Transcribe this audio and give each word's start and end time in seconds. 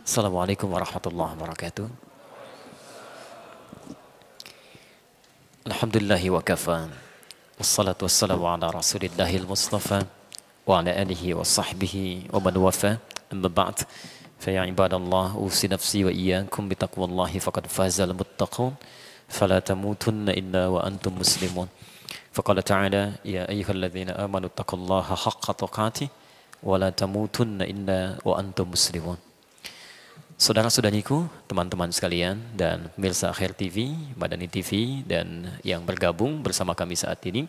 Assalamualaikum 0.00 0.68
warahmatullahi 0.72 1.36
wabarakatuh. 1.36 1.86
Alhamdulillahi 5.68 6.28
wa 6.32 6.40
kafa. 6.40 6.88
Wassalatu 7.60 8.08
wassalamu 8.08 8.48
ala 8.48 8.72
rasulillahil 8.72 9.44
mustafa 9.44 10.08
wa 10.64 10.80
ala 10.80 10.90
alihi 10.96 11.36
wa 11.36 11.44
sahbihi 11.44 12.32
wa 12.32 12.40
man 12.40 12.54
wafa. 12.56 12.98
Amma 13.30 13.48
ba'd. 13.48 13.84
فيا 14.40 14.64
عباد 14.72 14.96
الله 14.96 15.36
أوصي 15.36 15.68
نفسي 15.68 16.00
وإياكم 16.08 16.62
بتقوى 16.72 17.04
الله 17.12 17.32
فقد 17.44 17.68
فاز 17.68 18.00
المتقون 18.00 18.72
فلا 19.28 19.60
تموتن 19.60 20.32
إلا 20.32 20.72
وأنتم 20.72 21.12
مسلمون 21.20 21.68
فقال 22.32 22.56
تعالى 22.64 23.20
يا 23.28 23.44
أيها 23.44 23.68
الذين 23.68 24.16
آمنوا 24.16 24.48
اتقوا 24.48 24.78
الله 24.80 25.06
حق 25.14 25.46
تقاته 25.52 26.08
ولا 26.64 26.88
تموتن 26.88 27.60
إلا 27.60 28.24
وأنتم 28.24 28.64
مسلمون 28.72 29.18
Saudara-saudariku, 30.40 31.28
teman-teman 31.52 31.92
sekalian, 31.92 32.40
dan 32.56 32.88
pemirsa 32.96 33.28
Akhir 33.28 33.52
TV, 33.52 33.92
Madani 34.16 34.48
TV, 34.48 35.04
dan 35.04 35.52
yang 35.60 35.84
bergabung 35.84 36.40
bersama 36.40 36.72
kami 36.72 36.96
saat 36.96 37.20
ini, 37.28 37.44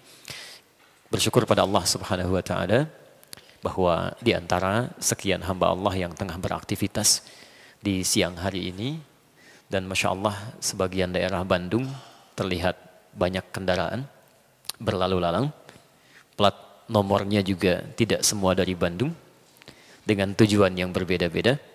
bersyukur 1.07 1.47
pada 1.47 1.63
Allah 1.63 1.87
Subhanahu 1.87 2.35
wa 2.35 2.43
Ta'ala 2.43 2.91
bahwa 3.63 4.11
di 4.19 4.35
antara 4.35 4.91
sekian 4.99 5.39
hamba 5.39 5.71
Allah 5.71 6.03
yang 6.03 6.11
tengah 6.11 6.35
beraktivitas 6.35 7.23
di 7.79 8.03
siang 8.03 8.35
hari 8.35 8.75
ini, 8.75 8.99
dan 9.71 9.87
Masya 9.87 10.11
Allah, 10.11 10.35
sebagian 10.59 11.15
daerah 11.15 11.47
Bandung 11.47 11.87
terlihat 12.35 12.75
banyak 13.15 13.55
kendaraan 13.55 14.03
berlalu 14.83 15.23
lalang, 15.23 15.47
plat 16.35 16.83
nomornya 16.91 17.39
juga 17.39 17.87
tidak 17.95 18.27
semua 18.27 18.51
dari 18.51 18.75
Bandung, 18.75 19.15
dengan 20.03 20.35
tujuan 20.35 20.75
yang 20.75 20.91
berbeda-beda 20.91 21.70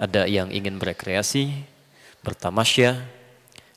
ada 0.00 0.26
yang 0.26 0.50
ingin 0.50 0.78
berekreasi, 0.78 1.64
bertamasya, 2.26 2.98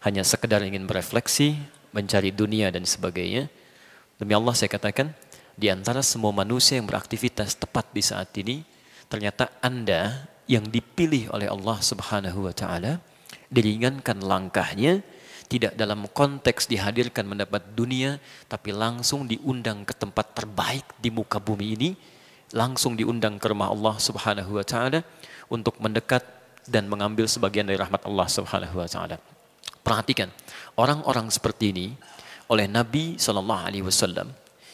hanya 0.01 0.23
sekedar 0.23 0.63
ingin 0.65 0.87
berefleksi, 0.89 1.57
mencari 1.93 2.33
dunia 2.33 2.69
dan 2.73 2.85
sebagainya. 2.85 3.49
Demi 4.17 4.33
Allah 4.33 4.53
saya 4.57 4.71
katakan, 4.71 5.13
di 5.57 5.69
antara 5.73 6.05
semua 6.05 6.29
manusia 6.33 6.77
yang 6.77 6.85
beraktivitas 6.85 7.57
tepat 7.57 7.89
di 7.93 8.01
saat 8.05 8.29
ini, 8.37 8.61
ternyata 9.09 9.49
Anda 9.61 10.29
yang 10.47 10.67
dipilih 10.67 11.31
oleh 11.35 11.51
Allah 11.51 11.77
Subhanahu 11.83 12.47
wa 12.47 12.53
taala 12.55 13.03
diringankan 13.52 14.23
langkahnya 14.23 15.03
tidak 15.47 15.79
dalam 15.79 16.07
konteks 16.11 16.67
dihadirkan 16.67 17.27
mendapat 17.27 17.63
dunia 17.75 18.19
tapi 18.52 18.75
langsung 18.75 19.27
diundang 19.27 19.87
ke 19.87 19.95
tempat 19.95 20.35
terbaik 20.35 20.83
di 20.99 21.11
muka 21.11 21.39
bumi 21.39 21.67
ini 21.75 21.89
langsung 22.55 22.95
diundang 22.95 23.39
ke 23.39 23.47
rumah 23.52 23.71
Allah 23.71 23.95
Subhanahu 23.99 24.59
wa 24.59 24.65
taala 24.67 25.03
untuk 25.47 25.79
mendekat 25.79 26.23
dan 26.67 26.91
mengambil 26.91 27.25
sebagian 27.25 27.67
dari 27.67 27.79
rahmat 27.79 28.03
Allah 28.03 28.27
Subhanahu 28.27 28.83
wa 28.83 28.87
taala. 28.87 29.17
Perhatikan, 29.81 30.27
orang-orang 30.75 31.31
seperti 31.31 31.71
ini 31.71 31.87
oleh 32.51 32.67
Nabi 32.67 33.15
Shallallahu 33.15 33.63
alaihi 33.63 33.85
wasallam 33.87 34.31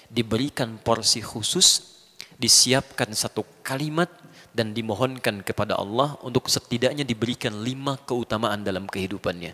diberikan 0.09 0.81
porsi 0.81 1.21
khusus, 1.21 1.97
disiapkan 2.37 3.13
satu 3.13 3.45
kalimat 3.61 4.09
dan 4.53 4.73
dimohonkan 4.73 5.41
kepada 5.41 5.77
Allah 5.77 6.17
untuk 6.21 6.49
setidaknya 6.49 7.05
diberikan 7.05 7.61
lima 7.61 7.97
keutamaan 8.05 8.61
dalam 8.61 8.85
kehidupannya. 8.85 9.53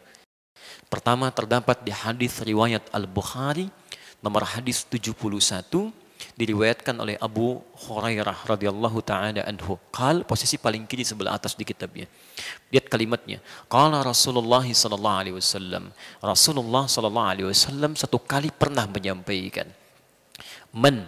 Pertama 0.91 1.31
terdapat 1.31 1.83
di 1.83 1.91
hadis 1.95 2.43
riwayat 2.43 2.91
Al-Bukhari 2.91 3.71
nomor 4.19 4.43
hadis 4.43 4.83
71 4.87 5.91
diriwayatkan 6.39 6.95
oleh 6.99 7.15
Abu 7.19 7.59
Hurairah 7.87 8.47
radhiyallahu 8.47 8.99
taala 9.03 9.43
anhu. 9.43 9.79
Qal 9.91 10.23
posisi 10.27 10.59
paling 10.59 10.87
kiri 10.87 11.03
sebelah 11.03 11.35
atas 11.35 11.55
di 11.55 11.63
kitabnya. 11.63 12.07
Lihat 12.71 12.91
kalimatnya. 12.91 13.39
Qala 13.71 14.03
Rasulullah 14.03 14.63
sallallahu 14.63 15.17
alaihi 15.19 15.35
wasallam. 15.35 15.91
Rasulullah 16.23 16.83
sallallahu 16.87 17.27
alaihi 17.27 17.47
wasallam 17.51 17.95
satu 17.95 18.19
kali 18.19 18.51
pernah 18.51 18.87
menyampaikan, 18.87 19.67
"Man 20.75 21.07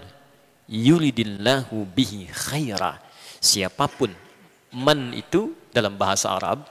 yuridillahu 0.67 1.87
bihi 1.91 2.31
khaira." 2.31 2.99
Siapa 3.41 3.89
pun 3.89 4.13
man 4.71 5.11
itu 5.11 5.51
dalam 5.73 5.97
bahasa 5.99 6.31
Arab 6.31 6.63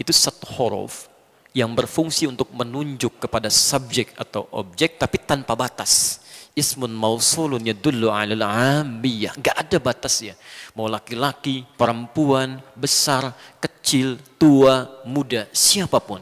itu 0.00 0.12
satu 0.14 0.48
huruf 0.56 1.12
yang 1.52 1.76
berfungsi 1.76 2.24
untuk 2.24 2.48
menunjuk 2.48 3.20
kepada 3.20 3.52
subjek 3.52 4.16
atau 4.16 4.48
objek 4.56 4.96
tapi 4.96 5.20
tanpa 5.20 5.52
batas 5.52 6.21
ismun 6.52 6.92
mausulun 6.92 7.64
yadullu 7.64 8.12
ala 8.12 8.32
al-amiyah. 8.36 9.36
Enggak 9.36 9.56
ada 9.56 9.78
batasnya. 9.80 10.34
Mau 10.76 10.88
laki-laki, 10.88 11.64
perempuan, 11.76 12.60
besar, 12.76 13.32
kecil, 13.60 14.20
tua, 14.36 14.88
muda, 15.08 15.48
siapa 15.52 16.00
pun. 16.00 16.20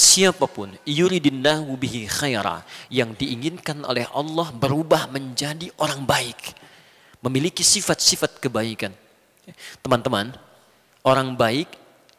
Siapa 0.00 0.48
pun 0.48 0.72
yuridillahu 0.88 1.76
bihi 1.76 2.08
khaira 2.08 2.64
yang 2.88 3.12
diinginkan 3.12 3.84
oleh 3.84 4.08
Allah 4.16 4.48
berubah 4.48 5.12
menjadi 5.12 5.68
orang 5.76 6.08
baik. 6.08 6.56
Memiliki 7.20 7.60
sifat-sifat 7.60 8.40
kebaikan. 8.40 8.96
Teman-teman, 9.84 10.32
orang 11.04 11.36
baik 11.36 11.68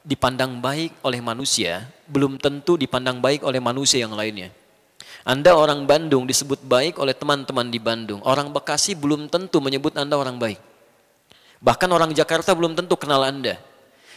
dipandang 0.06 0.62
baik 0.62 0.94
oleh 1.02 1.22
manusia 1.22 1.90
belum 2.06 2.38
tentu 2.38 2.78
dipandang 2.78 3.18
baik 3.18 3.42
oleh 3.42 3.58
manusia 3.58 4.02
yang 4.02 4.14
lainnya. 4.14 4.54
Anda 5.22 5.54
orang 5.54 5.86
Bandung 5.86 6.26
disebut 6.26 6.66
baik 6.66 6.98
oleh 6.98 7.14
teman-teman 7.14 7.70
di 7.70 7.78
Bandung. 7.78 8.26
Orang 8.26 8.50
Bekasi 8.50 8.98
belum 8.98 9.30
tentu 9.30 9.62
menyebut 9.62 9.94
Anda 9.94 10.18
orang 10.18 10.42
baik. 10.42 10.58
Bahkan 11.62 11.90
orang 11.94 12.10
Jakarta 12.18 12.58
belum 12.58 12.74
tentu 12.74 12.98
kenal 12.98 13.22
Anda. 13.22 13.62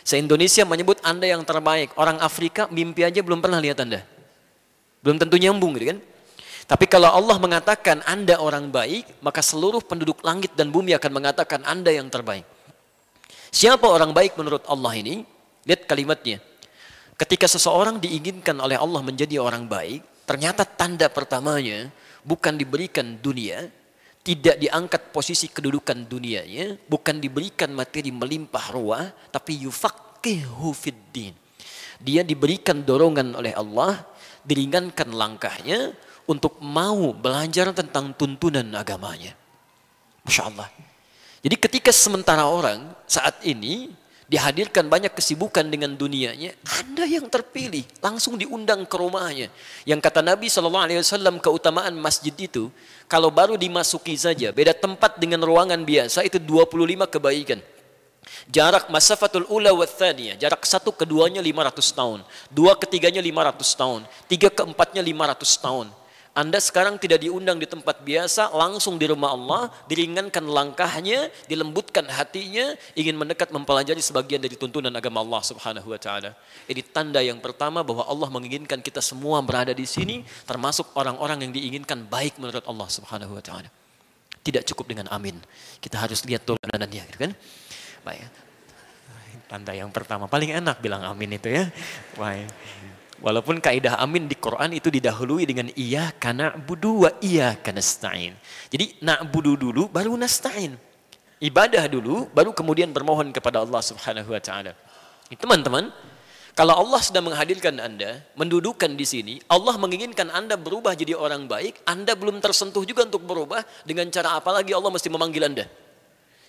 Se-Indonesia 0.00 0.64
menyebut 0.64 1.00
Anda 1.04 1.28
yang 1.28 1.44
terbaik. 1.44 1.92
Orang 2.00 2.20
Afrika 2.24 2.68
mimpi 2.72 3.04
aja 3.04 3.20
belum 3.20 3.44
pernah 3.44 3.60
lihat 3.60 3.84
Anda. 3.84 4.00
Belum 5.04 5.20
tentu 5.20 5.36
nyambung 5.36 5.76
gitu 5.76 5.92
kan. 5.92 5.98
Tapi 6.64 6.88
kalau 6.88 7.12
Allah 7.12 7.36
mengatakan 7.36 8.00
Anda 8.08 8.40
orang 8.40 8.72
baik, 8.72 9.20
maka 9.20 9.44
seluruh 9.44 9.84
penduduk 9.84 10.24
langit 10.24 10.56
dan 10.56 10.72
bumi 10.72 10.96
akan 10.96 11.12
mengatakan 11.12 11.60
Anda 11.68 11.92
yang 11.92 12.08
terbaik. 12.08 12.48
Siapa 13.52 13.84
orang 13.84 14.16
baik 14.16 14.40
menurut 14.40 14.64
Allah 14.64 14.96
ini? 14.96 15.28
Lihat 15.68 15.84
kalimatnya. 15.84 16.40
Ketika 17.20 17.44
seseorang 17.44 18.00
diinginkan 18.00 18.56
oleh 18.56 18.80
Allah 18.80 19.04
menjadi 19.04 19.36
orang 19.36 19.68
baik, 19.68 20.13
Ternyata 20.24 20.64
tanda 20.64 21.06
pertamanya 21.12 21.92
bukan 22.24 22.56
diberikan 22.56 23.20
dunia, 23.20 23.68
tidak 24.24 24.56
diangkat 24.56 25.12
posisi 25.12 25.52
kedudukan 25.52 26.08
dunianya, 26.08 26.80
bukan 26.88 27.20
diberikan 27.20 27.70
materi 27.76 28.08
melimpah 28.08 28.66
ruah, 28.72 29.12
tapi 29.28 29.68
yufaqihu 29.68 30.72
fiddin. 30.72 31.36
Dia 32.00 32.24
diberikan 32.24 32.80
dorongan 32.80 33.36
oleh 33.36 33.52
Allah, 33.52 34.00
diringankan 34.42 35.12
langkahnya 35.12 35.92
untuk 36.24 36.56
mau 36.64 37.12
belajar 37.12 37.76
tentang 37.76 38.16
tuntunan 38.16 38.64
agamanya. 38.72 39.36
Masya 40.24 40.42
Allah. 40.48 40.68
Jadi 41.44 41.56
ketika 41.60 41.92
sementara 41.92 42.48
orang 42.48 42.96
saat 43.04 43.44
ini 43.44 43.92
dihadirkan 44.34 44.90
banyak 44.90 45.14
kesibukan 45.14 45.62
dengan 45.62 45.94
dunianya, 45.94 46.58
Anda 46.82 47.06
yang 47.06 47.30
terpilih 47.30 47.86
langsung 48.02 48.34
diundang 48.34 48.82
ke 48.82 48.98
rumahnya. 48.98 49.46
Yang 49.86 50.00
kata 50.02 50.26
Nabi 50.26 50.50
Shallallahu 50.50 50.84
Alaihi 50.90 50.98
Wasallam 50.98 51.38
keutamaan 51.38 51.94
masjid 51.94 52.34
itu, 52.34 52.66
kalau 53.06 53.30
baru 53.30 53.54
dimasuki 53.54 54.18
saja, 54.18 54.50
beda 54.50 54.74
tempat 54.74 55.22
dengan 55.22 55.38
ruangan 55.46 55.78
biasa 55.86 56.26
itu 56.26 56.42
25 56.42 57.06
kebaikan. 57.06 57.62
Jarak 58.50 58.90
masafatul 58.90 59.46
ula 59.46 59.70
wa 59.70 59.86
jarak 59.86 60.62
satu 60.66 60.90
keduanya 60.90 61.38
500 61.38 61.94
tahun, 61.94 62.18
dua 62.50 62.74
ketiganya 62.74 63.22
500 63.22 63.78
tahun, 63.78 64.00
tiga 64.26 64.50
keempatnya 64.50 65.04
500 65.04 65.62
tahun. 65.62 65.86
Anda 66.34 66.58
sekarang 66.58 66.98
tidak 66.98 67.22
diundang 67.22 67.62
di 67.62 67.66
tempat 67.70 68.02
biasa, 68.02 68.50
langsung 68.50 68.98
di 68.98 69.06
rumah 69.06 69.30
Allah, 69.30 69.70
diringankan 69.86 70.42
langkahnya, 70.42 71.30
dilembutkan 71.46 72.10
hatinya, 72.10 72.74
ingin 72.98 73.14
mendekat 73.14 73.54
mempelajari 73.54 74.02
sebagian 74.02 74.42
dari 74.42 74.58
tuntunan 74.58 74.90
agama 74.90 75.22
Allah 75.22 75.46
Subhanahu 75.46 75.94
wa 75.94 76.00
taala. 76.02 76.34
Ini 76.66 76.82
tanda 76.90 77.22
yang 77.22 77.38
pertama 77.38 77.86
bahwa 77.86 78.02
Allah 78.02 78.26
menginginkan 78.34 78.82
kita 78.82 78.98
semua 78.98 79.38
berada 79.46 79.70
di 79.70 79.86
sini, 79.86 80.26
termasuk 80.42 80.90
orang-orang 80.98 81.46
yang 81.46 81.52
diinginkan 81.54 82.02
baik 82.02 82.34
menurut 82.42 82.66
Allah 82.66 82.88
Subhanahu 82.90 83.38
wa 83.38 83.42
taala. 83.44 83.70
Tidak 84.42 84.66
cukup 84.74 84.90
dengan 84.90 85.06
amin. 85.14 85.38
Kita 85.78 86.02
harus 86.02 86.26
lihat 86.26 86.42
turunannya, 86.42 87.14
gitu 87.14 87.30
kan? 87.30 87.32
Baik. 88.02 88.26
Tanda 89.46 89.70
yang 89.70 89.94
pertama 89.94 90.26
paling 90.26 90.50
enak 90.50 90.82
bilang 90.82 91.06
amin 91.06 91.38
itu 91.38 91.46
ya. 91.46 91.70
Baik. 92.18 92.50
Walaupun 93.22 93.62
kaidah 93.62 94.02
amin 94.02 94.26
di 94.26 94.34
Quran 94.34 94.74
itu 94.74 94.90
didahului 94.90 95.46
dengan 95.46 95.70
iya 95.78 96.10
karena 96.18 96.50
budu 96.50 97.06
wa 97.06 97.10
iya 97.22 97.54
karena 97.54 97.78
stain. 97.78 98.34
Jadi 98.72 98.98
nak 99.06 99.30
budu 99.30 99.54
dulu 99.54 99.86
baru 99.86 100.18
nasta'in. 100.18 100.74
Ibadah 101.38 101.86
dulu 101.86 102.26
baru 102.34 102.50
kemudian 102.50 102.90
bermohon 102.90 103.30
kepada 103.30 103.62
Allah 103.62 103.82
Subhanahu 103.84 104.34
wa 104.34 104.42
taala. 104.42 104.74
Teman-teman, 105.30 105.94
kalau 106.54 106.74
Allah 106.78 107.02
sudah 107.02 107.18
menghadirkan 107.18 107.82
Anda, 107.82 108.22
mendudukan 108.38 108.94
di 108.94 109.02
sini, 109.02 109.34
Allah 109.50 109.74
menginginkan 109.74 110.30
Anda 110.30 110.54
berubah 110.54 110.94
jadi 110.94 111.18
orang 111.18 111.50
baik, 111.50 111.82
Anda 111.82 112.14
belum 112.14 112.38
tersentuh 112.38 112.86
juga 112.86 113.02
untuk 113.02 113.26
berubah, 113.26 113.66
dengan 113.82 114.06
cara 114.14 114.38
apa 114.38 114.54
lagi 114.54 114.70
Allah 114.70 114.94
mesti 114.94 115.10
memanggil 115.10 115.42
Anda? 115.42 115.66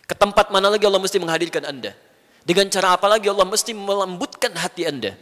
Ke 0.05 0.13
tempat 0.13 0.53
mana 0.53 0.69
lagi 0.69 0.85
Allah 0.85 1.01
mesti 1.01 1.17
menghadirkan 1.17 1.65
Anda? 1.65 1.97
Dengan 2.45 2.69
cara 2.69 2.93
apa 2.93 3.09
lagi 3.09 3.25
Allah 3.25 3.49
mesti 3.49 3.73
melembutkan 3.73 4.53
hati 4.53 4.85
Anda. 4.85 5.17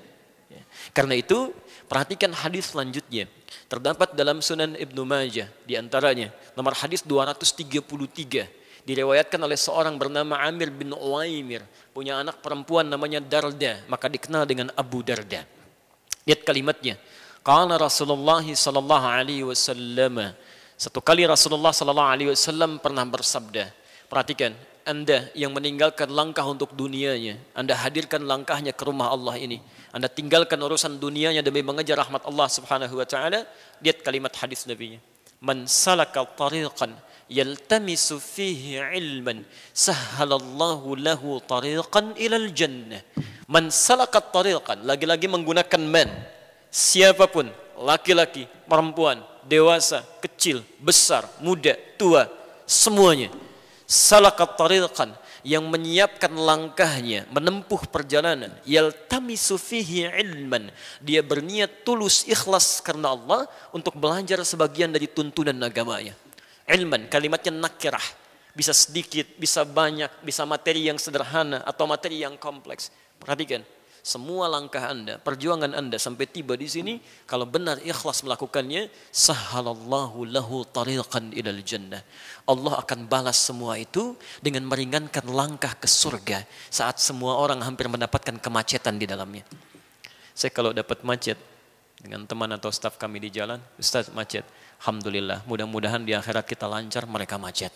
Karena 0.93 1.17
itu, 1.17 1.49
perhatikan 1.89 2.29
hadis 2.31 2.69
selanjutnya. 2.69 3.25
Terdapat 3.65 4.13
dalam 4.13 4.41
Sunan 4.45 4.77
Ibnu 4.77 5.01
Majah 5.01 5.49
di 5.65 5.73
antaranya 5.73 6.29
nomor 6.53 6.77
hadis 6.77 7.01
233 7.01 8.85
diriwayatkan 8.85 9.41
oleh 9.41 9.57
seorang 9.57 9.97
bernama 9.97 10.37
Amir 10.45 10.69
bin 10.69 10.93
Uwaimir. 10.93 11.65
Punya 11.89 12.21
anak 12.21 12.41
perempuan 12.45 12.85
namanya 12.85 13.17
Darda 13.17 13.81
maka 13.89 14.05
dikenal 14.05 14.45
dengan 14.45 14.69
Abu 14.77 15.01
Darda. 15.01 15.41
Lihat 16.29 16.45
kalimatnya. 16.45 17.01
Qala 17.41 17.75
Rasulullah 17.75 18.45
sallallahu 18.45 19.05
alaihi 19.09 19.43
wasallam. 19.43 20.31
Satu 20.77 21.01
kali 21.01 21.25
Rasulullah 21.25 21.73
sallallahu 21.73 22.09
alaihi 22.09 22.29
wasallam 22.31 22.77
pernah 22.77 23.03
bersabda 23.03 23.73
perhatikan 24.07 24.53
anda 24.83 25.31
yang 25.31 25.55
meninggalkan 25.55 26.11
langkah 26.11 26.43
untuk 26.43 26.75
dunianya, 26.75 27.39
Anda 27.55 27.71
hadirkan 27.71 28.27
langkahnya 28.27 28.75
ke 28.75 28.83
rumah 28.83 29.15
Allah 29.15 29.39
ini. 29.39 29.63
Anda 29.95 30.11
tinggalkan 30.11 30.59
urusan 30.59 30.99
dunianya 30.99 31.39
demi 31.39 31.63
mengejar 31.63 31.95
rahmat 32.03 32.27
Allah 32.27 32.47
Subhanahu 32.51 32.99
wa 32.99 33.07
taala. 33.07 33.47
Lihat 33.79 34.03
kalimat 34.03 34.35
hadis 34.35 34.67
Nabi-Nya. 34.67 34.99
Man 35.39 35.63
salaka 35.67 36.27
tariqan 36.35 36.95
yaltamisu 37.31 38.19
fihi 38.19 38.79
ilman 38.79 39.47
sahhalallahu 39.71 40.99
lahu 40.99 41.39
tariqan 41.43 42.15
ilal 42.19 42.51
jannah 42.51 42.99
man 43.47 43.71
salaka 43.71 44.19
tariqan 44.19 44.83
lagi-lagi 44.83 45.27
menggunakan 45.31 45.81
man 45.83 46.09
siapa 46.67 47.25
pun 47.31 47.47
laki-laki 47.79 48.45
perempuan 48.67 49.23
dewasa 49.47 50.03
kecil 50.19 50.63
besar 50.79 51.27
muda 51.39 51.75
tua 51.95 52.27
semuanya 52.67 53.31
salaka 53.93 54.49
tariqan 54.49 55.13
yang 55.45 55.69
menyiapkan 55.69 56.33
langkahnya 56.33 57.29
menempuh 57.29 57.85
perjalanan. 57.93 58.49
Yaltamisu 58.65 59.61
fihi 59.61 60.09
ilman. 60.09 60.73
Dia 60.97 61.21
berniat 61.21 61.85
tulus 61.85 62.25
ikhlas 62.25 62.81
karena 62.81 63.13
Allah 63.13 63.45
untuk 63.69 63.93
belajar 63.93 64.41
sebagian 64.41 64.89
dari 64.89 65.05
tuntunan 65.05 65.55
agamanya. 65.61 66.17
Ilman 66.65 67.05
kalimatnya 67.11 67.53
nakirah. 67.53 68.25
Bisa 68.57 68.73
sedikit 68.73 69.29
bisa 69.37 69.61
banyak 69.67 70.09
bisa 70.25 70.45
materi 70.47 70.89
yang 70.89 70.97
sederhana 70.97 71.61
atau 71.61 71.85
materi 71.85 72.25
yang 72.25 72.39
kompleks. 72.39 72.89
Perhatikan 73.21 73.61
semua 74.03 74.51
langkah 74.51 74.83
Anda, 74.83 75.15
perjuangan 75.15 75.71
Anda 75.71 75.95
sampai 75.95 76.27
tiba 76.27 76.59
di 76.59 76.67
sini, 76.67 76.99
kalau 77.23 77.47
benar 77.47 77.79
ikhlas 77.79 78.19
melakukannya, 78.27 78.91
sahalallahu 79.15 80.27
lahu 80.27 80.67
tariqan 80.67 81.31
ilal 81.31 81.63
jannah. 81.63 82.03
Allah 82.43 82.83
akan 82.83 83.07
balas 83.07 83.39
semua 83.39 83.79
itu 83.79 84.19
dengan 84.43 84.67
meringankan 84.67 85.23
langkah 85.31 85.71
ke 85.79 85.87
surga 85.87 86.43
saat 86.67 86.99
semua 86.99 87.39
orang 87.39 87.63
hampir 87.63 87.87
mendapatkan 87.87 88.35
kemacetan 88.43 88.99
di 88.99 89.07
dalamnya. 89.07 89.47
Saya 90.35 90.51
kalau 90.51 90.75
dapat 90.75 90.99
macet 91.07 91.39
dengan 91.95 92.27
teman 92.27 92.51
atau 92.51 92.75
staf 92.75 92.99
kami 92.99 93.23
di 93.23 93.31
jalan, 93.31 93.63
Ustaz 93.79 94.11
macet. 94.11 94.43
Alhamdulillah, 94.83 95.47
mudah-mudahan 95.47 96.03
di 96.03 96.11
akhirat 96.11 96.43
kita 96.43 96.67
lancar, 96.67 97.07
mereka 97.07 97.39
macet. 97.39 97.71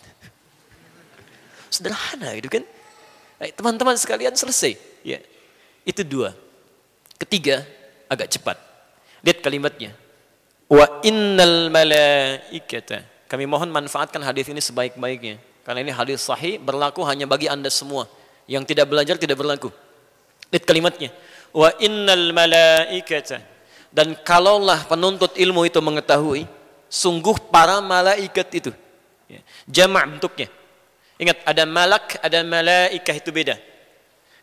Sederhana 1.72 2.36
itu 2.36 2.52
kan. 2.52 2.68
Teman-teman 3.56 3.96
sekalian 3.96 4.36
selesai. 4.36 4.76
Ya. 5.00 5.24
Itu 5.88 6.04
dua. 6.04 6.36
Ketiga, 7.16 7.64
agak 8.12 8.28
cepat. 8.28 8.60
Lihat 9.24 9.40
kalimatnya. 9.40 9.96
Wa 10.68 11.00
innal 11.00 11.72
malaikata. 11.72 13.08
Kami 13.24 13.48
mohon 13.48 13.72
manfaatkan 13.72 14.20
hadis 14.20 14.52
ini 14.52 14.60
sebaik-baiknya. 14.60 15.40
Karena 15.64 15.80
ini 15.80 15.92
hadis 15.92 16.20
sahih 16.20 16.60
berlaku 16.60 17.00
hanya 17.08 17.24
bagi 17.24 17.48
anda 17.48 17.72
semua. 17.72 18.04
Yang 18.44 18.76
tidak 18.76 18.92
belajar 18.92 19.16
tidak 19.16 19.40
berlaku. 19.40 19.72
Lihat 20.52 20.64
kalimatnya. 20.68 21.08
Wa 21.56 21.72
innal 21.80 22.36
malaikata. 22.36 23.40
Dan 23.88 24.12
kalaulah 24.20 24.84
penuntut 24.84 25.32
ilmu 25.40 25.64
itu 25.64 25.80
mengetahui, 25.80 26.44
sungguh 26.92 27.36
para 27.48 27.80
malaikat 27.80 28.48
itu. 28.52 28.70
Ya. 29.24 29.40
Jamak 29.64 30.04
bentuknya. 30.04 30.48
Ingat, 31.16 31.40
ada 31.48 31.64
malak, 31.64 32.20
ada 32.20 32.38
malaikah 32.44 33.16
itu 33.16 33.32
beda. 33.32 33.56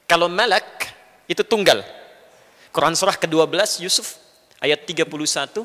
Kalau 0.10 0.26
malak, 0.30 0.85
itu 1.26 1.42
tunggal. 1.42 1.82
Quran 2.76 2.92
surah 2.92 3.16
ke-12 3.16 3.88
Yusuf 3.88 4.20
ayat 4.60 4.84
31 4.84 5.08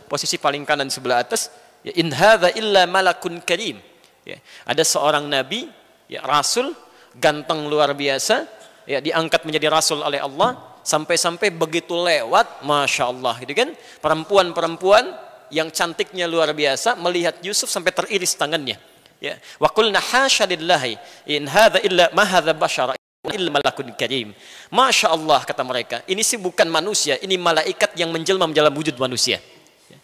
posisi 0.07 0.37
paling 0.39 0.62
kanan 0.62 0.87
sebelah 0.87 1.27
atas 1.27 1.51
ya 1.83 1.93
in 1.99 2.15
hadza 2.15 2.55
illa 2.55 2.87
malakun 2.87 3.43
karim. 3.43 3.83
Ya 4.23 4.39
ada 4.69 4.85
seorang 4.85 5.27
nabi 5.27 5.67
ya 6.07 6.23
rasul 6.23 6.71
ganteng 7.19 7.67
luar 7.67 7.91
biasa 7.97 8.47
ya 8.87 9.03
diangkat 9.03 9.43
menjadi 9.43 9.67
rasul 9.73 10.05
oleh 10.05 10.23
Allah 10.23 10.55
sampai-sampai 10.87 11.51
begitu 11.51 11.93
lewat 11.97 12.62
masya 12.62 13.11
Allah 13.11 13.35
gitu 13.43 13.53
kan? 13.57 13.75
Perempuan-perempuan 14.01 15.11
yang 15.51 15.69
cantiknya 15.75 16.31
luar 16.31 16.55
biasa 16.55 16.95
melihat 16.95 17.43
Yusuf 17.43 17.67
sampai 17.67 17.91
teriris 17.91 18.39
tangannya. 18.39 18.79
Ya 19.21 19.37
wa 19.59 19.69
qulna 19.69 20.01
hasya 20.01 20.49
lillahi 20.49 20.97
in 21.29 21.45
hadza 21.45 21.83
illa 21.85 22.09
ma 22.15 22.25
hadza 22.25 22.57
bashara 22.57 23.00
malakun 23.25 23.93
karim. 23.93 24.32
Masya 24.72 25.12
Allah 25.12 25.44
kata 25.44 25.61
mereka, 25.61 26.00
ini 26.08 26.25
sih 26.25 26.40
bukan 26.40 26.64
manusia, 26.72 27.20
ini 27.20 27.37
malaikat 27.37 27.93
yang 28.00 28.08
menjelma 28.08 28.49
menjalan 28.49 28.72
wujud 28.72 28.96
manusia. 28.96 29.37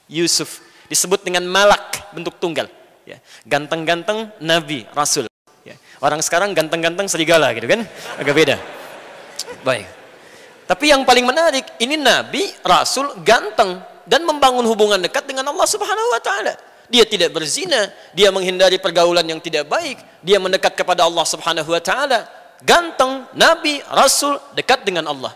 Yusuf 0.06 0.60
disebut 0.92 1.24
dengan 1.24 1.48
malak 1.48 2.12
bentuk 2.12 2.36
tunggal. 2.36 2.68
Ya. 3.08 3.22
Ganteng-ganteng 3.48 4.30
nabi, 4.42 4.84
rasul. 4.92 5.26
Ya. 5.64 5.74
Orang 6.04 6.20
sekarang 6.20 6.52
ganteng-ganteng 6.52 7.08
serigala 7.08 7.56
gitu 7.56 7.66
kan, 7.66 7.88
agak 8.20 8.34
beda. 8.36 8.56
Baik. 9.64 9.88
Tapi 10.66 10.90
yang 10.90 11.06
paling 11.06 11.24
menarik, 11.24 11.64
ini 11.80 11.96
nabi, 11.96 12.42
rasul, 12.66 13.16
ganteng 13.24 13.80
dan 14.04 14.26
membangun 14.26 14.66
hubungan 14.66 15.00
dekat 15.00 15.24
dengan 15.24 15.46
Allah 15.50 15.66
Subhanahu 15.66 16.12
wa 16.12 16.20
taala. 16.20 16.54
Dia 16.86 17.02
tidak 17.02 17.34
berzina, 17.34 17.90
dia 18.14 18.30
menghindari 18.30 18.78
pergaulan 18.78 19.26
yang 19.26 19.42
tidak 19.42 19.66
baik, 19.66 19.98
dia 20.22 20.38
mendekat 20.38 20.78
kepada 20.78 21.02
Allah 21.02 21.26
Subhanahu 21.26 21.70
wa 21.74 21.82
taala 21.82 22.45
ganteng, 22.62 23.26
nabi, 23.36 23.82
rasul, 23.90 24.38
dekat 24.56 24.86
dengan 24.86 25.10
Allah. 25.10 25.34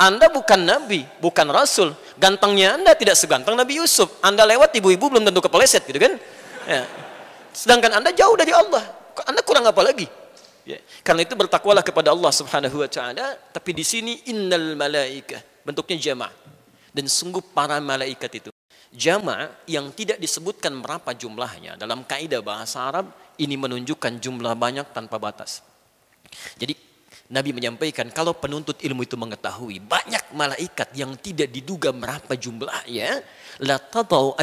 Anda 0.00 0.32
bukan 0.32 0.64
nabi, 0.64 1.04
bukan 1.20 1.52
rasul. 1.52 1.92
Gantengnya 2.16 2.72
Anda 2.72 2.96
tidak 2.96 3.20
seganteng 3.20 3.52
Nabi 3.52 3.84
Yusuf. 3.84 4.08
Anda 4.24 4.48
lewat 4.48 4.72
ibu-ibu 4.80 5.12
belum 5.12 5.28
tentu 5.28 5.44
kepeleset 5.44 5.84
gitu 5.84 6.00
kan. 6.00 6.16
Ya. 6.64 6.88
Sedangkan 7.52 8.00
Anda 8.00 8.08
jauh 8.16 8.32
dari 8.32 8.48
Allah. 8.48 8.80
Anda 9.28 9.44
kurang 9.44 9.68
apa 9.68 9.84
lagi? 9.84 10.08
Ya. 10.64 10.80
Karena 11.04 11.24
itu 11.24 11.36
bertakwalah 11.36 11.84
kepada 11.84 12.16
Allah 12.16 12.32
Subhanahu 12.32 12.80
wa 12.80 12.88
taala, 12.88 13.36
tapi 13.52 13.76
di 13.76 13.84
sini 13.84 14.24
innal 14.32 14.72
malaika 14.72 15.40
bentuknya 15.68 16.00
jamaah. 16.00 16.32
Dan 16.96 17.04
sungguh 17.04 17.44
para 17.52 17.76
malaikat 17.78 18.40
itu 18.40 18.50
jamaah 18.90 19.52
yang 19.70 19.94
tidak 19.94 20.18
disebutkan 20.18 20.74
berapa 20.82 21.14
jumlahnya 21.14 21.78
dalam 21.78 22.02
kaidah 22.02 22.42
bahasa 22.42 22.82
Arab 22.88 23.12
ini 23.38 23.54
menunjukkan 23.54 24.18
jumlah 24.18 24.56
banyak 24.58 24.90
tanpa 24.90 25.20
batas. 25.20 25.62
Jadi 26.58 26.90
Nabi 27.30 27.54
menyampaikan 27.54 28.10
kalau 28.10 28.34
penuntut 28.34 28.82
ilmu 28.82 29.06
itu 29.06 29.14
mengetahui 29.14 29.78
banyak 29.78 30.34
malaikat 30.34 30.90
yang 30.98 31.14
tidak 31.14 31.54
diduga 31.54 31.94
berapa 31.94 32.34
jumlahnya 32.34 33.22
la 33.62 33.78
tadau 33.78 34.34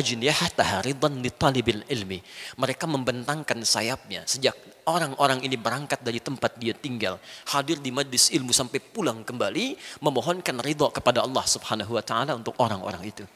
ilmi. 1.91 2.19
Mereka 2.55 2.85
membentangkan 2.87 3.59
sayapnya. 3.67 4.23
Sejak 4.23 4.55
orang-orang 4.87 5.43
ini 5.43 5.59
berangkat 5.59 5.99
dari 5.99 6.23
tempat 6.23 6.55
dia 6.55 6.71
tinggal 6.71 7.19
hadir 7.51 7.75
di 7.83 7.91
majlis 7.91 8.31
ilmu 8.31 8.55
sampai 8.55 8.79
pulang 8.79 9.19
kembali 9.27 9.99
memohonkan 9.99 10.63
ridha 10.63 10.87
kepada 10.87 11.27
Allah 11.27 11.43
Subhanahu 11.43 11.99
wa 11.99 12.03
taala 12.07 12.39
untuk 12.39 12.55
orang-orang 12.55 13.03
itu. 13.03 13.27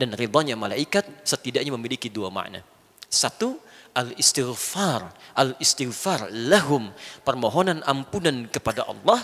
Dan 0.00 0.16
ridhonya 0.16 0.56
malaikat 0.56 1.04
setidaknya 1.28 1.76
memiliki 1.76 2.08
dua 2.08 2.32
makna. 2.32 2.64
Satu 3.04 3.60
al-istighfar, 3.94 5.14
al-istighfar 5.38 6.28
lahum, 6.30 6.90
permohonan 7.22 7.80
ampunan 7.86 8.50
kepada 8.50 8.84
Allah, 8.90 9.22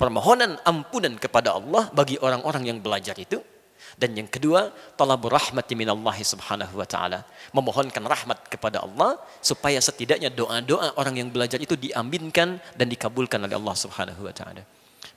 permohonan 0.00 0.56
ampunan 0.64 1.14
kepada 1.20 1.54
Allah 1.54 1.92
bagi 1.92 2.16
orang-orang 2.18 2.72
yang 2.74 2.78
belajar 2.80 3.14
itu. 3.20 3.38
Dan 3.98 4.14
yang 4.14 4.30
kedua, 4.30 4.70
talabur 4.94 5.34
rahmati 5.34 5.74
minallahi 5.74 6.22
subhanahu 6.22 6.78
wa 6.78 6.86
ta'ala. 6.86 7.26
Memohonkan 7.50 8.04
rahmat 8.04 8.46
kepada 8.46 8.86
Allah 8.86 9.18
supaya 9.42 9.82
setidaknya 9.82 10.30
doa-doa 10.30 10.94
orang 10.94 11.18
yang 11.18 11.28
belajar 11.34 11.58
itu 11.58 11.74
diaminkan 11.74 12.62
dan 12.78 12.86
dikabulkan 12.86 13.42
oleh 13.42 13.58
Allah 13.58 13.74
subhanahu 13.74 14.22
wa 14.22 14.34
ta'ala. 14.34 14.62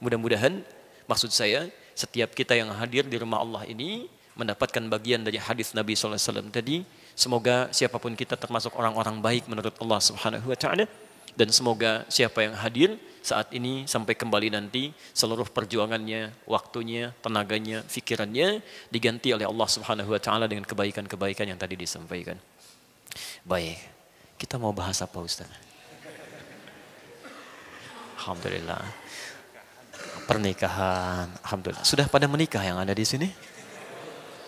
Mudah-mudahan 0.02 0.66
maksud 1.06 1.30
saya 1.30 1.70
setiap 1.94 2.34
kita 2.34 2.58
yang 2.58 2.74
hadir 2.74 3.06
di 3.06 3.22
rumah 3.22 3.46
Allah 3.46 3.70
ini 3.70 4.10
mendapatkan 4.34 4.82
bagian 4.90 5.22
dari 5.22 5.38
hadis 5.38 5.78
Nabi 5.78 5.94
SAW 5.94 6.50
tadi 6.50 6.82
Semoga 7.16 7.70
siapa 7.76 8.00
pun 8.00 8.16
kita 8.16 8.40
termasuk 8.40 8.74
orang-orang 8.76 9.20
baik 9.20 9.44
menurut 9.52 9.76
Allah 9.78 10.00
Subhanahu 10.00 10.48
wa 10.48 10.58
taala 10.58 10.88
dan 11.32 11.48
semoga 11.52 12.04
siapa 12.12 12.44
yang 12.44 12.56
hadir 12.60 13.00
saat 13.22 13.54
ini 13.54 13.86
sampai 13.86 14.18
kembali 14.18 14.52
nanti 14.52 14.90
seluruh 15.14 15.46
perjuangannya, 15.48 16.34
waktunya, 16.50 17.14
tenaganya, 17.22 17.86
fikirannya 17.86 18.60
diganti 18.90 19.32
oleh 19.32 19.46
Allah 19.46 19.68
Subhanahu 19.70 20.12
wa 20.12 20.20
taala 20.20 20.50
dengan 20.50 20.66
kebaikan-kebaikan 20.66 21.46
yang 21.48 21.60
tadi 21.62 21.78
disampaikan. 21.78 22.36
Baik. 23.46 23.78
Kita 24.42 24.58
mau 24.58 24.74
bahas 24.74 24.98
apa 25.06 25.22
Ustaz? 25.22 25.46
Alhamdulillah. 28.18 28.82
Pernikahan. 30.26 31.30
Alhamdulillah. 31.46 31.86
Sudah 31.86 32.10
pada 32.10 32.26
menikah 32.26 32.62
yang 32.66 32.82
ada 32.82 32.94
di 32.94 33.06
sini? 33.06 33.30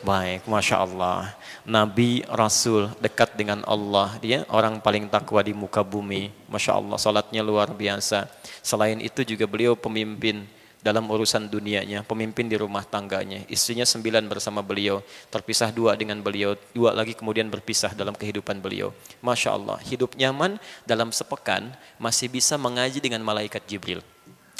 Baik, 0.04 0.44
Masya 0.52 0.84
Allah. 0.84 1.32
Nabi, 1.64 2.28
Rasul, 2.28 2.92
dekat 3.00 3.40
dengan 3.40 3.64
Allah. 3.64 4.20
Dia 4.20 4.44
orang 4.52 4.84
paling 4.84 5.08
takwa 5.08 5.40
di 5.40 5.56
muka 5.56 5.80
bumi. 5.80 6.28
Masya 6.52 6.76
Allah, 6.76 7.00
salatnya 7.00 7.40
luar 7.40 7.72
biasa. 7.72 8.28
Selain 8.60 9.00
itu 9.00 9.24
juga 9.24 9.48
beliau 9.48 9.80
pemimpin 9.80 10.44
dalam 10.84 11.08
urusan 11.08 11.48
dunianya, 11.48 12.04
pemimpin 12.04 12.52
di 12.52 12.60
rumah 12.60 12.84
tangganya. 12.84 13.48
Istrinya 13.48 13.88
sembilan 13.88 14.28
bersama 14.28 14.60
beliau, 14.60 15.00
terpisah 15.32 15.72
dua 15.72 15.96
dengan 15.96 16.20
beliau, 16.20 16.60
dua 16.76 16.92
lagi 16.92 17.16
kemudian 17.16 17.48
berpisah 17.48 17.96
dalam 17.96 18.12
kehidupan 18.12 18.60
beliau. 18.60 18.92
Masya 19.24 19.56
Allah, 19.56 19.80
hidup 19.88 20.20
nyaman 20.20 20.60
dalam 20.84 21.16
sepekan 21.16 21.72
masih 21.96 22.28
bisa 22.28 22.60
mengaji 22.60 23.00
dengan 23.00 23.24
malaikat 23.24 23.64
Jibril. 23.64 24.04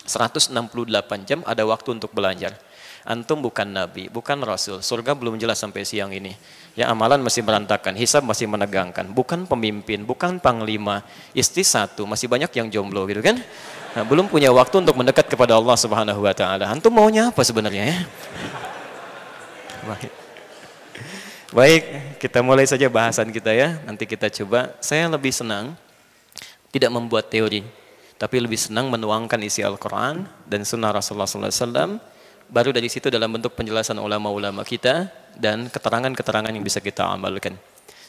168 0.08 0.56
jam 1.28 1.44
ada 1.44 1.64
waktu 1.68 2.00
untuk 2.00 2.16
belajar. 2.16 2.56
Antum 3.04 3.44
bukan 3.44 3.68
nabi, 3.68 4.08
bukan 4.08 4.40
rasul. 4.48 4.80
Surga 4.80 5.12
belum 5.12 5.36
jelas 5.36 5.60
sampai 5.60 5.84
siang 5.84 6.16
ini. 6.16 6.32
Ya 6.72 6.88
amalan 6.88 7.20
masih 7.20 7.44
berantakan, 7.44 8.00
hisab 8.00 8.24
masih 8.24 8.48
menegangkan. 8.48 9.12
Bukan 9.12 9.44
pemimpin, 9.44 10.08
bukan 10.08 10.40
panglima. 10.40 11.04
Istri 11.36 11.68
satu, 11.68 12.08
masih 12.08 12.32
banyak 12.32 12.48
yang 12.56 12.72
jomblo 12.72 13.04
gitu 13.12 13.20
kan. 13.20 13.44
Nah, 13.94 14.08
belum 14.08 14.32
punya 14.32 14.56
waktu 14.56 14.80
untuk 14.80 14.96
mendekat 14.96 15.28
kepada 15.28 15.60
Allah 15.60 15.76
Subhanahu 15.76 16.24
wa 16.24 16.32
taala. 16.32 16.72
Antum 16.72 16.96
maunya 16.96 17.28
apa 17.28 17.44
sebenarnya 17.44 17.92
ya? 17.92 17.98
Baik. 19.84 20.12
Baik, 21.54 21.84
kita 22.24 22.40
mulai 22.40 22.64
saja 22.64 22.88
bahasan 22.88 23.36
kita 23.36 23.52
ya. 23.52 23.84
Nanti 23.84 24.08
kita 24.08 24.32
coba. 24.32 24.80
Saya 24.80 25.12
lebih 25.12 25.36
senang 25.36 25.76
tidak 26.72 26.88
membuat 26.90 27.28
teori, 27.28 27.68
tapi 28.16 28.40
lebih 28.40 28.58
senang 28.58 28.88
menuangkan 28.88 29.38
isi 29.44 29.60
Al-Quran 29.60 30.24
dan 30.48 30.64
Sunnah 30.64 30.96
Rasulullah 30.96 31.28
SAW 31.28 32.13
baru 32.54 32.70
dari 32.70 32.86
situ 32.86 33.10
dalam 33.10 33.34
bentuk 33.34 33.58
penjelasan 33.58 33.98
ulama-ulama 33.98 34.62
kita 34.62 35.10
dan 35.34 35.66
keterangan-keterangan 35.74 36.54
yang 36.54 36.62
bisa 36.62 36.78
kita 36.78 37.10
amalkan. 37.10 37.58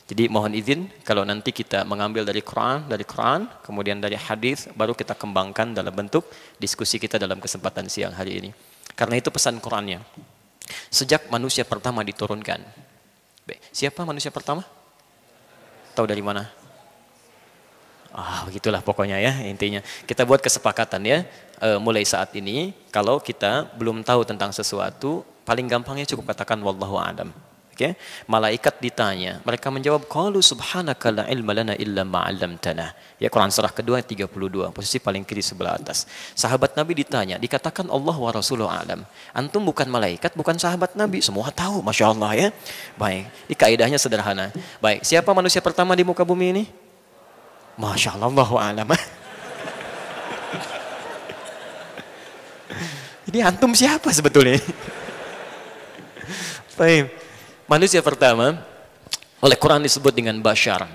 Jadi 0.05 0.29
mohon 0.29 0.53
izin 0.53 0.93
kalau 1.01 1.25
nanti 1.25 1.49
kita 1.49 1.89
mengambil 1.89 2.29
dari 2.29 2.45
Quran, 2.45 2.85
dari 2.85 3.09
Quran, 3.09 3.49
kemudian 3.65 4.05
dari 4.05 4.21
hadis, 4.21 4.69
baru 4.77 4.93
kita 4.93 5.17
kembangkan 5.17 5.73
dalam 5.73 5.97
bentuk 5.97 6.29
diskusi 6.61 7.01
kita 7.01 7.17
dalam 7.17 7.41
kesempatan 7.41 7.89
siang 7.89 8.13
hari 8.13 8.45
ini. 8.45 8.51
Karena 8.93 9.17
itu 9.17 9.33
pesan 9.33 9.65
Qurannya. 9.65 10.05
Sejak 10.93 11.33
manusia 11.33 11.65
pertama 11.65 12.05
diturunkan. 12.05 12.61
Siapa 13.73 14.05
manusia 14.05 14.29
pertama? 14.29 14.61
Tahu 15.97 16.05
dari 16.05 16.21
mana? 16.21 16.64
Ah, 18.15 18.47
begitulah 18.47 18.79
pokoknya 18.79 19.19
ya 19.19 19.43
intinya. 19.43 19.83
Kita 20.07 20.23
buat 20.23 20.39
kesepakatan 20.39 21.03
ya, 21.03 21.27
e, 21.59 21.69
mulai 21.83 22.07
saat 22.07 22.31
ini 22.39 22.71
kalau 22.95 23.19
kita 23.19 23.67
belum 23.75 24.07
tahu 24.07 24.23
tentang 24.23 24.55
sesuatu, 24.55 25.27
paling 25.43 25.67
gampangnya 25.67 26.07
cukup 26.07 26.31
katakan 26.31 26.63
wallahu 26.63 26.95
a'lam. 26.95 27.35
Oke, 27.75 27.91
okay? 27.91 27.93
malaikat 28.31 28.79
ditanya, 28.79 29.43
mereka 29.43 29.67
menjawab 29.67 30.07
qalu 30.07 30.39
subhanaka 30.39 31.11
la 31.11 31.25
ilma 31.27 31.59
lana 31.59 31.75
illa 31.75 32.07
ma 32.07 32.23
'allamtana. 32.23 32.95
Ya 33.19 33.27
Quran 33.27 33.51
surah 33.51 33.75
kedua 33.75 33.99
32, 33.99 34.71
posisi 34.71 35.03
paling 35.03 35.27
kiri 35.27 35.43
sebelah 35.43 35.75
atas. 35.75 36.07
Sahabat 36.39 36.79
Nabi 36.79 37.03
ditanya, 37.03 37.35
dikatakan 37.35 37.91
Allah 37.91 38.15
wa 38.15 38.31
rasuluhu 38.31 38.71
alam. 38.71 39.03
Antum 39.35 39.67
bukan 39.67 39.91
malaikat, 39.91 40.39
bukan 40.39 40.55
sahabat 40.55 40.95
Nabi, 40.95 41.19
semua 41.19 41.51
tahu, 41.51 41.83
Masya 41.83 42.15
Allah 42.15 42.31
ya. 42.39 42.49
Baik, 42.95 43.27
ini 43.51 43.55
kaidahnya 43.59 43.99
sederhana. 43.99 44.55
Baik, 44.79 45.03
siapa 45.03 45.35
manusia 45.35 45.59
pertama 45.59 45.99
di 45.99 46.07
muka 46.07 46.23
bumi 46.23 46.55
ini? 46.55 46.84
Masya 47.75 48.15
Allah, 48.19 48.49
alam. 48.55 48.89
Ini 53.35 53.41
antum 53.43 53.75
siapa 53.75 54.15
sebetulnya? 54.15 54.63
Baik. 56.79 57.11
Manusia 57.67 57.99
pertama 58.05 58.63
oleh 59.43 59.57
Quran 59.59 59.83
disebut 59.83 60.15
dengan 60.15 60.39
bashar. 60.39 60.87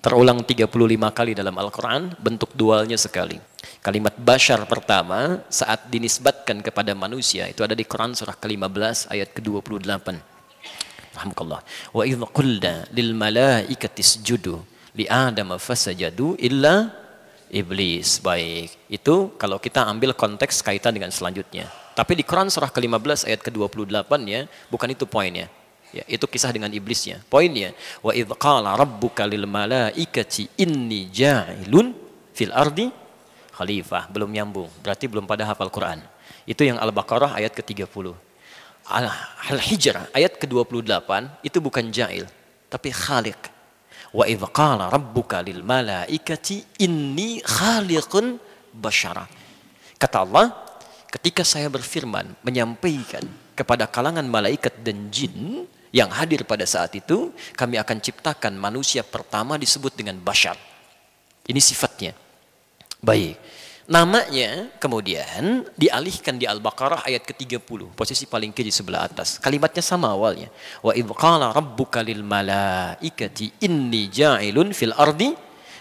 Terulang 0.00 0.40
35 0.40 0.64
kali 1.12 1.36
dalam 1.36 1.52
Al-Quran, 1.60 2.16
bentuk 2.16 2.56
dualnya 2.56 2.96
sekali. 2.96 3.36
Kalimat 3.80 4.16
bashar 4.16 4.64
pertama 4.64 5.44
saat 5.52 5.88
dinisbatkan 5.88 6.60
kepada 6.64 6.96
manusia 6.96 7.48
itu 7.48 7.60
ada 7.64 7.76
di 7.76 7.84
Quran 7.84 8.16
surah 8.16 8.36
ke-15 8.36 9.12
ayat 9.12 9.28
ke-28. 9.32 10.08
Alhamdulillah. 11.16 11.60
Wa 11.92 12.02
idh 12.08 12.24
qulna 12.32 12.88
lil 12.92 13.12
malaikati 13.12 14.00
isjudu 14.00 14.69
li 14.94 15.06
Adam 15.06 15.58
fasajadu 15.60 16.38
illa 16.40 16.90
iblis. 17.50 18.22
Baik. 18.22 18.74
Itu 18.86 19.34
kalau 19.36 19.58
kita 19.58 19.84
ambil 19.86 20.14
konteks 20.14 20.62
kaitan 20.62 20.94
dengan 20.94 21.10
selanjutnya. 21.10 21.68
Tapi 21.94 22.16
di 22.16 22.24
Quran 22.24 22.48
surah 22.48 22.70
ke-15 22.70 23.28
ayat 23.28 23.40
ke-28 23.44 24.10
ya, 24.24 24.46
bukan 24.72 24.88
itu 24.94 25.04
poinnya. 25.04 25.50
Ya, 25.90 26.06
itu 26.06 26.22
kisah 26.30 26.54
dengan 26.54 26.70
iblisnya. 26.70 27.18
Poinnya, 27.26 27.74
wa 27.98 28.14
idh 28.14 28.30
qala 28.38 28.78
rabbuka 28.78 29.26
lil 29.26 29.42
malaikati 29.42 30.46
inni 30.62 31.10
ja'ilun 31.10 31.90
fil 32.30 32.54
ardi 32.54 32.94
khalifah. 33.50 34.06
Belum 34.06 34.30
nyambung, 34.30 34.70
berarti 34.86 35.10
belum 35.10 35.26
pada 35.26 35.42
hafal 35.50 35.66
Quran. 35.66 35.98
Itu 36.46 36.62
yang 36.62 36.78
Al-Baqarah 36.78 37.34
ayat 37.42 37.52
ke-30. 37.58 38.14
Al-Hijrah 39.50 40.14
ayat 40.14 40.38
ke-28 40.38 41.10
itu 41.42 41.58
bukan 41.58 41.84
ja'il, 41.90 42.30
tapi 42.70 42.94
khaliq. 42.94 43.59
Wa 44.10 44.26
idh 44.26 44.42
qala 44.50 44.90
rabbuka 44.90 45.38
lil 45.42 45.62
malaikati 45.62 46.82
inni 46.82 47.38
khaliqun 47.42 48.38
basyara. 48.74 49.26
Kata 50.00 50.26
Allah, 50.26 50.50
ketika 51.10 51.46
saya 51.46 51.70
berfirman 51.70 52.38
menyampaikan 52.42 53.22
kepada 53.54 53.86
kalangan 53.86 54.24
malaikat 54.26 54.82
dan 54.82 55.12
jin 55.12 55.68
yang 55.90 56.10
hadir 56.10 56.46
pada 56.46 56.66
saat 56.66 56.94
itu, 56.94 57.34
kami 57.54 57.78
akan 57.78 57.98
ciptakan 57.98 58.54
manusia 58.54 59.02
pertama 59.02 59.58
disebut 59.58 59.94
dengan 59.94 60.18
basyar. 60.18 60.58
Ini 61.46 61.58
sifatnya. 61.58 62.14
Baik. 63.02 63.34
Namanya 63.90 64.70
kemudian 64.78 65.66
dialihkan 65.74 66.38
di 66.38 66.46
Al-Baqarah 66.46 67.02
ayat 67.10 67.26
ke-30, 67.26 67.90
posisi 67.98 68.22
paling 68.22 68.54
kiri 68.54 68.70
sebelah 68.70 69.10
atas. 69.10 69.42
Kalimatnya 69.42 69.82
sama 69.82 70.14
awalnya. 70.14 70.46
Wa 70.78 70.94
idh 70.94 71.10
qala 71.10 71.50
rabbuka 71.50 71.98
lil 71.98 72.22
malaikati 72.22 73.66
inni 73.66 74.06
ja'ilun 74.06 74.70
fil 74.70 74.94
ardi 74.94 75.34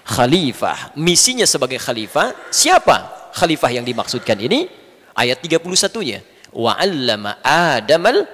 khalifah. 0.09 0.97
Misinya 0.97 1.45
sebagai 1.45 1.77
khalifah, 1.77 2.33
siapa 2.49 3.29
khalifah 3.37 3.77
yang 3.77 3.85
dimaksudkan 3.85 4.41
ini? 4.41 4.65
Ayat 5.13 5.37
31-nya. 5.45 6.25
Wa 6.49 6.81
'allama 6.81 7.37
Adamal 7.45 8.25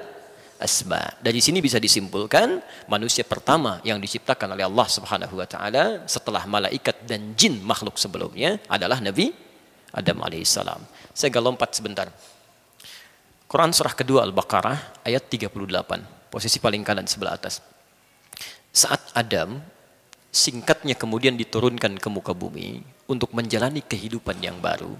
asma. 0.55 1.03
Dari 1.19 1.43
sini 1.43 1.59
bisa 1.59 1.83
disimpulkan 1.83 2.63
manusia 2.87 3.27
pertama 3.27 3.83
yang 3.83 3.99
diciptakan 3.99 4.55
oleh 4.55 4.63
Allah 4.63 4.87
Subhanahu 4.87 5.35
wa 5.35 5.43
taala 5.43 6.07
setelah 6.07 6.47
malaikat 6.47 7.03
dan 7.03 7.35
jin 7.35 7.59
makhluk 7.59 7.99
sebelumnya 7.99 8.55
adalah 8.71 9.03
Nabi 9.03 9.43
Adam 9.95 10.19
alaihissalam. 10.27 10.83
Saya 11.15 11.31
agak 11.31 11.43
lompat 11.43 11.71
sebentar. 11.71 12.11
Quran 13.47 13.71
surah 13.71 13.95
kedua 13.95 14.27
Al-Baqarah 14.27 15.07
ayat 15.07 15.31
38. 15.31 15.55
Posisi 16.27 16.59
paling 16.59 16.83
kanan 16.83 17.07
sebelah 17.07 17.39
atas. 17.39 17.63
Saat 18.75 19.15
Adam 19.15 19.63
singkatnya 20.27 20.99
kemudian 20.99 21.39
diturunkan 21.39 21.95
ke 21.95 22.07
muka 22.11 22.35
bumi 22.35 22.83
untuk 23.07 23.31
menjalani 23.31 23.79
kehidupan 23.79 24.43
yang 24.43 24.59
baru 24.59 24.91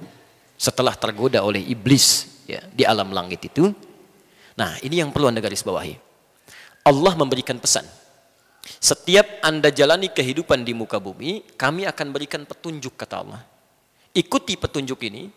setelah 0.56 0.96
tergoda 0.96 1.44
oleh 1.44 1.60
iblis 1.60 2.40
ya, 2.48 2.64
di 2.72 2.88
alam 2.88 3.12
langit 3.12 3.44
itu. 3.52 3.76
Nah, 4.56 4.80
ini 4.80 5.04
yang 5.04 5.12
perlu 5.12 5.28
Anda 5.28 5.44
garis 5.44 5.68
bawahi. 5.68 6.00
Allah 6.88 7.14
memberikan 7.20 7.60
pesan. 7.60 7.84
Setiap 8.64 9.44
Anda 9.44 9.68
jalani 9.76 10.08
kehidupan 10.08 10.64
di 10.64 10.72
muka 10.72 10.96
bumi, 11.04 11.44
kami 11.60 11.84
akan 11.84 12.08
berikan 12.16 12.48
petunjuk 12.48 12.96
kata 12.96 13.20
Allah 13.20 13.55
ikuti 14.16 14.56
petunjuk 14.56 15.04
ini, 15.06 15.28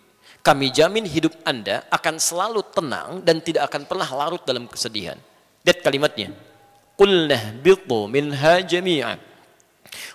kami 0.41 0.71
jamin 0.71 1.05
hidup 1.05 1.35
Anda 1.43 1.85
akan 1.91 2.17
selalu 2.17 2.63
tenang 2.71 3.21
dan 3.27 3.43
tidak 3.43 3.69
akan 3.69 3.85
pernah 3.85 4.09
larut 4.09 4.41
dalam 4.47 4.71
kesedihan. 4.71 5.19
Lihat 5.67 5.83
kalimatnya. 5.83 6.33
Qulnah 6.95 7.59
bitu 7.59 8.07
minha 8.07 8.63
jami'an. 8.63 9.19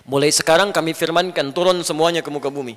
Mulai 0.08 0.32
sekarang 0.32 0.72
kami 0.72 0.96
firmankan 0.96 1.52
turun 1.52 1.80
semuanya 1.84 2.24
ke 2.24 2.30
muka 2.32 2.48
bumi. 2.48 2.76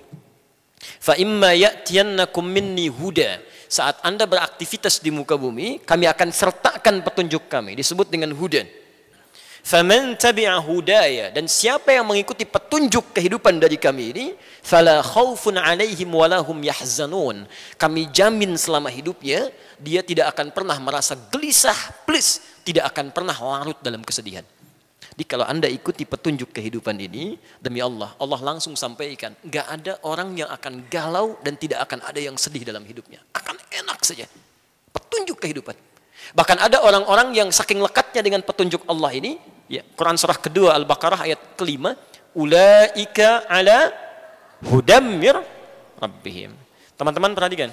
Fa 0.78 1.18
imma 1.18 1.56
ya'tiyannakum 1.58 2.46
minni 2.46 2.92
huda. 2.92 3.42
Saat 3.68 4.00
Anda 4.00 4.24
beraktivitas 4.24 5.04
di 5.04 5.12
muka 5.12 5.36
bumi, 5.36 5.84
kami 5.84 6.08
akan 6.08 6.32
sertakan 6.32 7.04
petunjuk 7.04 7.52
kami. 7.52 7.76
Disebut 7.76 8.08
dengan 8.08 8.32
huda. 8.32 8.64
Faman 9.68 10.16
tabi'a 10.16 10.64
hudaya 10.64 11.28
dan 11.28 11.44
siapa 11.44 11.92
yang 11.92 12.08
mengikuti 12.08 12.48
petunjuk 12.48 13.12
kehidupan 13.12 13.60
dari 13.60 13.76
kami 13.76 14.16
ini, 14.16 14.26
fala 14.64 15.04
khaufun 15.04 15.60
'alaihim 15.60 16.08
walahum 16.08 16.56
yahzanun. 16.64 17.44
Kami 17.76 18.08
jamin 18.16 18.56
selama 18.56 18.88
hidupnya 18.88 19.52
dia 19.76 20.00
tidak 20.08 20.32
akan 20.32 20.56
pernah 20.56 20.80
merasa 20.80 21.20
gelisah, 21.20 21.76
please, 22.08 22.40
tidak 22.64 22.96
akan 22.96 23.12
pernah 23.12 23.36
larut 23.36 23.76
dalam 23.84 24.00
kesedihan. 24.08 24.48
Jadi 25.12 25.24
kalau 25.28 25.44
anda 25.44 25.68
ikuti 25.68 26.08
petunjuk 26.08 26.56
kehidupan 26.56 26.96
ini, 27.04 27.36
demi 27.60 27.84
Allah, 27.84 28.16
Allah 28.24 28.40
langsung 28.40 28.72
sampaikan, 28.80 29.36
nggak 29.44 29.68
ada 29.68 29.94
orang 30.08 30.32
yang 30.32 30.48
akan 30.48 30.88
galau 30.88 31.36
dan 31.44 31.60
tidak 31.60 31.84
akan 31.84 32.08
ada 32.08 32.24
yang 32.24 32.40
sedih 32.40 32.64
dalam 32.64 32.88
hidupnya. 32.88 33.20
Akan 33.36 33.60
enak 33.76 34.00
saja. 34.00 34.32
Petunjuk 34.96 35.44
kehidupan. 35.44 35.76
Bahkan 36.36 36.58
ada 36.60 36.84
orang-orang 36.84 37.36
yang 37.36 37.50
saking 37.54 37.80
lekatnya 37.80 38.24
dengan 38.24 38.42
petunjuk 38.44 38.84
Allah 38.90 39.12
ini, 39.16 39.40
ya, 39.72 39.84
Quran 39.96 40.20
surah 40.20 40.40
kedua 40.40 40.76
Al-Baqarah 40.76 41.24
ayat 41.28 41.60
kelima, 41.60 41.96
ulaika 42.36 43.48
ala 43.48 43.92
hudamir 44.68 45.38
rabbihim. 46.02 46.52
Teman-teman 46.98 47.32
perhatikan. 47.38 47.70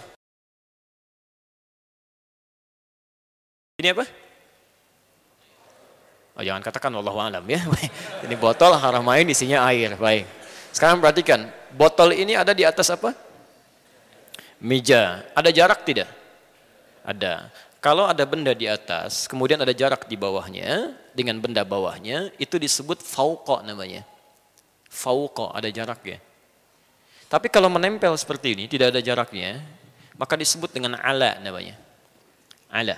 Ini 3.81 3.91
apa? 3.91 4.05
Oh, 6.35 6.43
jangan 6.43 6.63
katakan 6.63 6.91
Allah 6.95 7.15
alam 7.15 7.45
ya. 7.47 7.63
ini 8.27 8.35
botol 8.35 8.75
haramain 8.75 9.27
isinya 9.27 9.67
air. 9.71 9.95
Baik. 9.95 10.27
Sekarang 10.75 10.99
perhatikan, 10.99 11.47
botol 11.71 12.11
ini 12.11 12.35
ada 12.35 12.51
di 12.51 12.67
atas 12.67 12.91
apa? 12.91 13.15
Meja. 14.59 15.23
Ada 15.35 15.55
jarak 15.55 15.87
tidak? 15.87 16.11
Ada. 17.07 17.51
Kalau 17.85 18.09
ada 18.09 18.25
benda 18.25 18.57
di 18.57 18.65
atas, 18.65 19.29
kemudian 19.29 19.61
ada 19.61 19.77
jarak 19.77 20.09
di 20.09 20.17
bawahnya, 20.17 20.97
dengan 21.13 21.37
benda 21.37 21.69
bawahnya, 21.69 22.33
itu 22.41 22.57
disebut 22.57 23.05
fauqa 23.05 23.61
namanya. 23.61 24.09
Fauqa, 24.89 25.53
ada 25.53 25.69
jarak 25.69 26.01
ya. 26.01 26.17
Tapi 27.29 27.53
kalau 27.53 27.69
menempel 27.69 28.17
seperti 28.17 28.57
ini, 28.57 28.65
tidak 28.73 28.89
ada 28.89 29.05
jaraknya, 29.05 29.61
maka 30.17 30.33
disebut 30.33 30.73
dengan 30.73 30.97
ala 30.97 31.37
namanya. 31.45 31.77
Ala. 32.73 32.97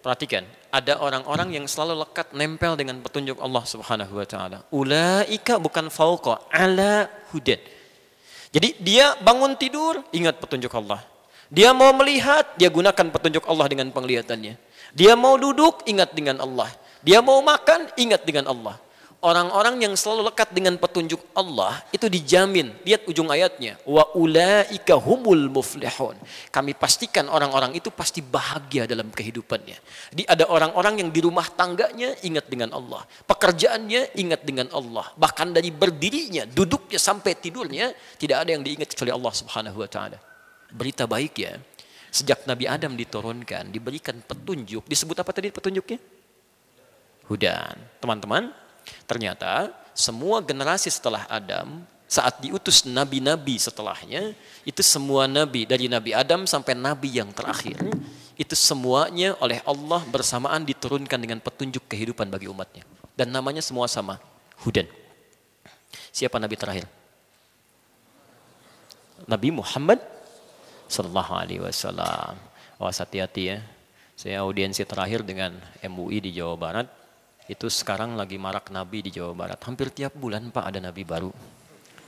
Perhatikan, 0.00 0.48
ada 0.72 0.96
orang-orang 0.96 1.60
yang 1.60 1.68
selalu 1.68 2.00
lekat 2.08 2.32
nempel 2.32 2.72
dengan 2.72 3.04
petunjuk 3.04 3.36
Allah 3.36 3.68
Subhanahu 3.68 4.16
wa 4.16 4.24
taala. 4.24 4.64
Ulaika 4.72 5.60
bukan 5.60 5.92
fauqa, 5.92 6.40
ala 6.48 7.04
hudan. 7.36 7.60
Jadi 8.48 8.80
dia 8.80 9.12
bangun 9.20 9.60
tidur 9.60 10.00
ingat 10.08 10.40
petunjuk 10.40 10.72
Allah. 10.72 11.04
Dia 11.48 11.70
mau 11.70 11.94
melihat, 11.94 12.56
dia 12.58 12.70
gunakan 12.72 13.06
petunjuk 13.12 13.44
Allah 13.46 13.66
dengan 13.70 13.88
penglihatannya. 13.94 14.54
Dia 14.96 15.12
mau 15.14 15.38
duduk, 15.38 15.86
ingat 15.86 16.14
dengan 16.16 16.42
Allah. 16.42 16.70
Dia 17.06 17.22
mau 17.22 17.38
makan, 17.44 17.92
ingat 17.94 18.26
dengan 18.26 18.50
Allah 18.50 18.80
orang-orang 19.26 19.82
yang 19.82 19.94
selalu 19.98 20.30
lekat 20.30 20.54
dengan 20.54 20.78
petunjuk 20.78 21.18
Allah 21.34 21.82
itu 21.90 22.06
dijamin. 22.06 22.70
Lihat 22.86 23.10
ujung 23.10 23.26
ayatnya. 23.26 23.80
Wa 23.82 24.14
ulaika 24.14 24.94
humul 25.02 25.50
muflihun. 25.50 26.14
Kami 26.54 26.72
pastikan 26.78 27.26
orang-orang 27.26 27.74
itu 27.74 27.90
pasti 27.90 28.22
bahagia 28.22 28.86
dalam 28.86 29.10
kehidupannya. 29.10 29.76
Di 30.14 30.22
ada 30.30 30.46
orang-orang 30.46 31.02
yang 31.02 31.10
di 31.10 31.20
rumah 31.24 31.50
tangganya 31.50 32.14
ingat 32.22 32.46
dengan 32.46 32.70
Allah. 32.76 33.02
Pekerjaannya 33.26 34.14
ingat 34.14 34.46
dengan 34.46 34.70
Allah. 34.70 35.10
Bahkan 35.18 35.50
dari 35.50 35.74
berdirinya, 35.74 36.46
duduknya 36.46 37.02
sampai 37.02 37.34
tidurnya 37.34 37.90
tidak 38.20 38.46
ada 38.46 38.50
yang 38.54 38.62
diingat 38.62 38.94
kecuali 38.94 39.10
Allah 39.10 39.32
Subhanahu 39.34 39.82
wa 39.82 39.90
taala. 39.90 40.35
Berita 40.72 41.06
baik 41.06 41.34
ya. 41.38 41.58
Sejak 42.10 42.48
Nabi 42.48 42.64
Adam 42.64 42.96
diturunkan, 42.96 43.68
diberikan 43.68 44.16
petunjuk. 44.24 44.88
Disebut 44.88 45.16
apa 45.20 45.30
tadi 45.34 45.52
petunjuknya? 45.52 46.00
Hudan. 47.28 47.76
Teman-teman, 48.00 48.54
Ternyata 49.06 49.70
semua 49.96 50.42
generasi 50.42 50.92
setelah 50.92 51.26
Adam 51.26 51.82
saat 52.06 52.38
diutus 52.38 52.86
nabi-nabi 52.86 53.58
setelahnya 53.58 54.30
itu 54.62 54.78
semua 54.78 55.26
nabi 55.26 55.66
dari 55.66 55.90
nabi 55.90 56.14
Adam 56.14 56.46
sampai 56.46 56.78
nabi 56.78 57.18
yang 57.18 57.34
terakhir 57.34 57.82
itu 58.38 58.54
semuanya 58.54 59.34
oleh 59.42 59.58
Allah 59.66 60.06
bersamaan 60.06 60.62
diturunkan 60.62 61.18
dengan 61.18 61.42
petunjuk 61.42 61.82
kehidupan 61.90 62.30
bagi 62.30 62.46
umatnya 62.46 62.86
dan 63.18 63.34
namanya 63.34 63.58
semua 63.58 63.90
sama 63.90 64.22
Hudan 64.62 64.86
siapa 66.14 66.38
nabi 66.38 66.54
terakhir 66.54 66.86
Nabi 69.26 69.50
Muhammad 69.50 69.98
Sallallahu 70.86 71.32
Alaihi 71.34 71.62
Wasallam 71.62 72.38
Awas 72.78 72.98
hati-hati 73.02 73.56
ya 73.56 73.58
saya 74.16 74.40
audiensi 74.40 74.80
terakhir 74.88 75.20
dengan 75.20 75.52
MUI 75.84 76.24
di 76.24 76.30
Jawa 76.32 76.56
Barat 76.56 76.88
itu 77.46 77.70
sekarang 77.70 78.18
lagi 78.18 78.40
marak 78.42 78.74
nabi 78.74 79.06
di 79.06 79.14
Jawa 79.14 79.30
Barat. 79.30 79.60
Hampir 79.62 79.94
tiap 79.94 80.18
bulan 80.18 80.50
Pak 80.50 80.64
ada 80.66 80.82
nabi 80.82 81.06
baru. 81.06 81.30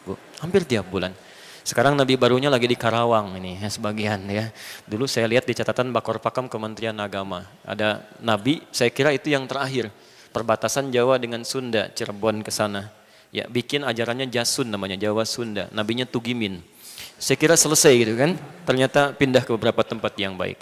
Bu, 0.02 0.18
hampir 0.42 0.66
tiap 0.66 0.90
bulan. 0.90 1.14
Sekarang 1.62 1.94
nabi 1.94 2.16
barunya 2.16 2.48
lagi 2.48 2.64
di 2.64 2.74
Karawang 2.74 3.38
ini 3.38 3.60
ya, 3.60 3.68
sebagian 3.70 4.24
ya. 4.26 4.50
Dulu 4.88 5.04
saya 5.04 5.28
lihat 5.28 5.44
di 5.46 5.54
catatan 5.54 5.92
Bakor 5.92 6.18
Pakam 6.18 6.50
Kementerian 6.50 6.96
Agama. 6.98 7.44
Ada 7.62 8.02
nabi, 8.18 8.64
saya 8.72 8.90
kira 8.90 9.12
itu 9.14 9.30
yang 9.30 9.46
terakhir. 9.46 9.92
Perbatasan 10.32 10.90
Jawa 10.90 11.20
dengan 11.20 11.44
Sunda, 11.44 11.92
Cirebon 11.92 12.40
ke 12.42 12.50
sana. 12.50 12.88
Ya, 13.28 13.44
bikin 13.46 13.84
ajarannya 13.84 14.32
Jasun 14.32 14.72
namanya, 14.72 14.96
Jawa 14.96 15.28
Sunda. 15.28 15.68
Nabinya 15.70 16.08
Tugimin. 16.08 16.64
Saya 17.18 17.36
kira 17.36 17.58
selesai 17.58 17.92
gitu 17.98 18.14
kan. 18.14 18.38
Ternyata 18.64 19.12
pindah 19.12 19.42
ke 19.42 19.50
beberapa 19.52 19.82
tempat 19.82 20.14
yang 20.16 20.38
baik. 20.38 20.56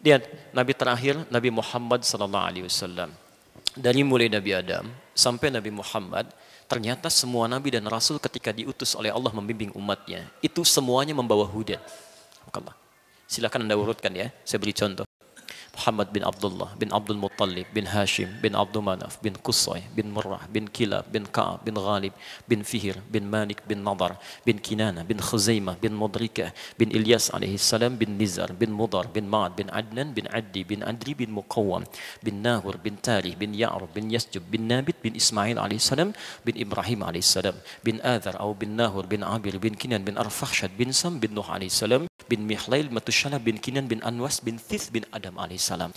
Lihat, 0.00 0.54
nabi 0.54 0.72
terakhir 0.72 1.18
Nabi 1.28 1.50
Muhammad 1.50 2.06
sallallahu 2.06 2.46
alaihi 2.46 2.64
wasallam 2.70 3.10
dari 3.76 4.00
mulai 4.00 4.32
Nabi 4.32 4.56
Adam 4.56 4.88
sampai 5.12 5.52
Nabi 5.52 5.68
Muhammad, 5.68 6.32
ternyata 6.64 7.12
semua 7.12 7.44
nabi 7.46 7.72
dan 7.72 7.84
rasul 7.84 8.16
ketika 8.16 8.50
diutus 8.50 8.96
oleh 8.96 9.12
Allah 9.12 9.30
membimbing 9.30 9.70
umatnya, 9.76 10.24
itu 10.40 10.64
semuanya 10.64 11.12
membawa 11.12 11.44
hudan. 11.44 11.78
Silakan 13.26 13.66
Anda 13.68 13.76
urutkan 13.76 14.14
ya, 14.16 14.32
saya 14.46 14.58
beri 14.62 14.72
contoh. 14.72 15.05
Muhammad 15.76 16.08
bin 16.08 16.24
Abdullah 16.24 16.72
bin 16.80 16.88
Abdul 16.88 17.20
Muttalib 17.20 17.68
bin 17.76 17.84
Hashim 17.84 18.32
bin 18.40 18.56
Abdul 18.56 18.80
Manaf 18.80 19.20
bin 19.20 19.36
Qusay 19.36 19.84
bin 19.92 20.08
Murrah 20.08 20.48
bin 20.48 20.64
Kilab 20.72 21.04
bin 21.12 21.28
Ka'ab 21.28 21.68
bin 21.68 21.76
Ghalib 21.76 22.16
bin 22.48 22.64
Fihir 22.64 22.96
bin 23.12 23.28
Malik 23.28 23.60
bin 23.68 23.84
Nadar 23.84 24.16
bin 24.48 24.56
Kinana 24.56 25.04
bin 25.04 25.20
Khuzaimah 25.20 25.76
bin 25.76 25.92
Mudrika 25.92 26.56
bin 26.80 26.88
Ilyas 26.88 27.28
alaihi 27.28 27.60
salam 27.60 28.00
bin 28.00 28.16
Nizar 28.16 28.56
bin 28.56 28.72
Mudar 28.72 29.12
bin 29.12 29.28
Ma'ad 29.28 29.52
bin 29.52 29.68
Adnan 29.68 30.16
bin 30.16 30.24
Addi 30.32 30.64
bin 30.64 30.80
Adri 30.80 31.12
bin 31.12 31.28
Muqawwam 31.36 31.84
bin 32.24 32.40
Nahur 32.40 32.80
bin 32.80 32.96
Talih 32.96 33.36
bin 33.36 33.52
Ya'rub 33.52 33.92
bin 33.92 34.08
Yasjub 34.08 34.48
bin 34.48 34.64
Nabit 34.72 34.96
bin 35.04 35.12
Ismail 35.12 35.60
alaihi 35.60 35.84
salam 35.84 36.16
bin 36.48 36.56
Ibrahim 36.56 37.04
alaihi 37.04 37.20
salam 37.20 37.60
bin 37.84 38.00
Adhar 38.00 38.40
atau 38.40 38.56
bin 38.56 38.80
Nahur 38.80 39.04
bin 39.04 39.20
Abir 39.20 39.60
bin 39.60 39.76
Kinan 39.76 40.06
bin 40.08 40.16
Arfakhshad 40.16 40.72
bin 40.78 40.94
Sam 40.94 41.20
bin 41.20 41.36
Nuh 41.36 41.44
alaihi 41.44 41.68
salam 41.68 42.08
bin 42.30 42.46
Mihlail 42.46 42.88
Matushala 42.90 43.42
bin 43.42 43.58
Kinan 43.58 43.90
bin 43.90 44.00
Anwas 44.06 44.38
bin 44.38 44.56
Thith 44.56 44.94
bin 44.94 45.02
Adam 45.10 45.34
alaihi 45.36 45.65
salam. 45.66 45.90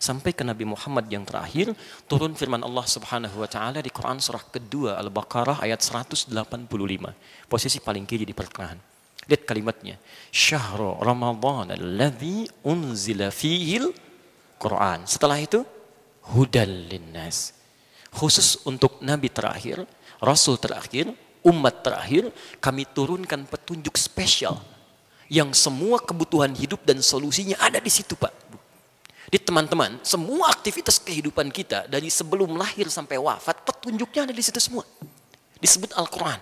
Sampai 0.00 0.32
ke 0.32 0.40
Nabi 0.40 0.64
Muhammad 0.64 1.04
yang 1.12 1.28
terakhir, 1.28 1.76
turun 2.08 2.32
firman 2.32 2.64
Allah 2.64 2.84
Subhanahu 2.88 3.44
wa 3.44 3.48
taala 3.48 3.84
di 3.84 3.92
Quran 3.92 4.16
surah 4.20 4.44
kedua 4.48 4.96
Al-Baqarah 5.00 5.60
ayat 5.60 5.84
185. 5.84 6.32
Posisi 7.48 7.78
paling 7.84 8.08
kiri 8.08 8.24
di 8.24 8.32
pertengahan. 8.32 8.80
Lihat 9.24 9.42
kalimatnya. 9.48 9.96
Syahrul 10.28 11.00
Ramadan 11.00 11.72
alladzi 11.72 12.44
unzila 12.64 13.32
fihil 13.32 13.92
Quran. 14.60 15.08
Setelah 15.08 15.40
itu 15.40 15.64
hudal 16.32 16.88
linnas. 16.88 17.56
Khusus 18.14 18.62
untuk 18.64 19.02
nabi 19.02 19.28
terakhir, 19.32 19.84
rasul 20.22 20.56
terakhir, 20.60 21.10
umat 21.44 21.82
terakhir, 21.82 22.30
kami 22.62 22.86
turunkan 22.86 23.44
petunjuk 23.48 23.98
spesial 23.98 24.62
yang 25.32 25.50
semua 25.56 25.98
kebutuhan 25.98 26.52
hidup 26.52 26.84
dan 26.84 27.00
solusinya 27.00 27.56
ada 27.58 27.80
di 27.80 27.90
situ, 27.90 28.14
Pak. 28.14 28.32
Di 29.28 29.40
teman-teman, 29.40 30.00
semua 30.04 30.52
aktivitas 30.52 31.00
kehidupan 31.00 31.48
kita 31.48 31.88
dari 31.88 32.12
sebelum 32.12 32.54
lahir 32.60 32.88
sampai 32.92 33.16
wafat, 33.16 33.64
petunjuknya 33.64 34.28
ada 34.28 34.34
di 34.36 34.42
situ 34.44 34.60
semua. 34.60 34.84
Disebut 35.58 35.96
Al-Quran. 35.96 36.36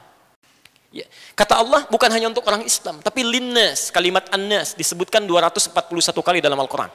Ya. 0.92 1.08
Kata 1.32 1.56
Allah 1.62 1.88
bukan 1.88 2.10
hanya 2.12 2.28
untuk 2.28 2.44
orang 2.44 2.66
Islam, 2.68 3.00
tapi 3.00 3.24
linnas, 3.24 3.88
kalimat 3.88 4.28
annas 4.28 4.76
disebutkan 4.76 5.24
241 5.24 5.72
kali 6.20 6.38
dalam 6.44 6.58
Al-Quran. 6.60 6.92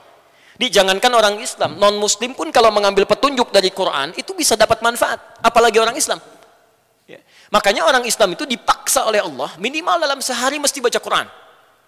Di 0.58 0.70
jangankan 0.70 1.14
orang 1.14 1.38
Islam, 1.42 1.78
non 1.82 1.98
Muslim 1.98 2.34
pun 2.34 2.50
kalau 2.50 2.70
mengambil 2.74 3.06
petunjuk 3.10 3.50
dari 3.50 3.70
Quran 3.70 4.14
itu 4.18 4.34
bisa 4.38 4.54
dapat 4.54 4.82
manfaat, 4.86 5.18
apalagi 5.42 5.82
orang 5.82 5.98
Islam. 5.98 6.22
Ya. 7.10 7.22
Makanya 7.50 7.90
orang 7.90 8.06
Islam 8.06 8.38
itu 8.38 8.46
dipaksa 8.46 9.08
oleh 9.08 9.24
Allah 9.24 9.56
minimal 9.58 9.98
dalam 9.98 10.20
sehari 10.22 10.62
mesti 10.62 10.78
baca 10.78 11.00
Quran, 11.02 11.26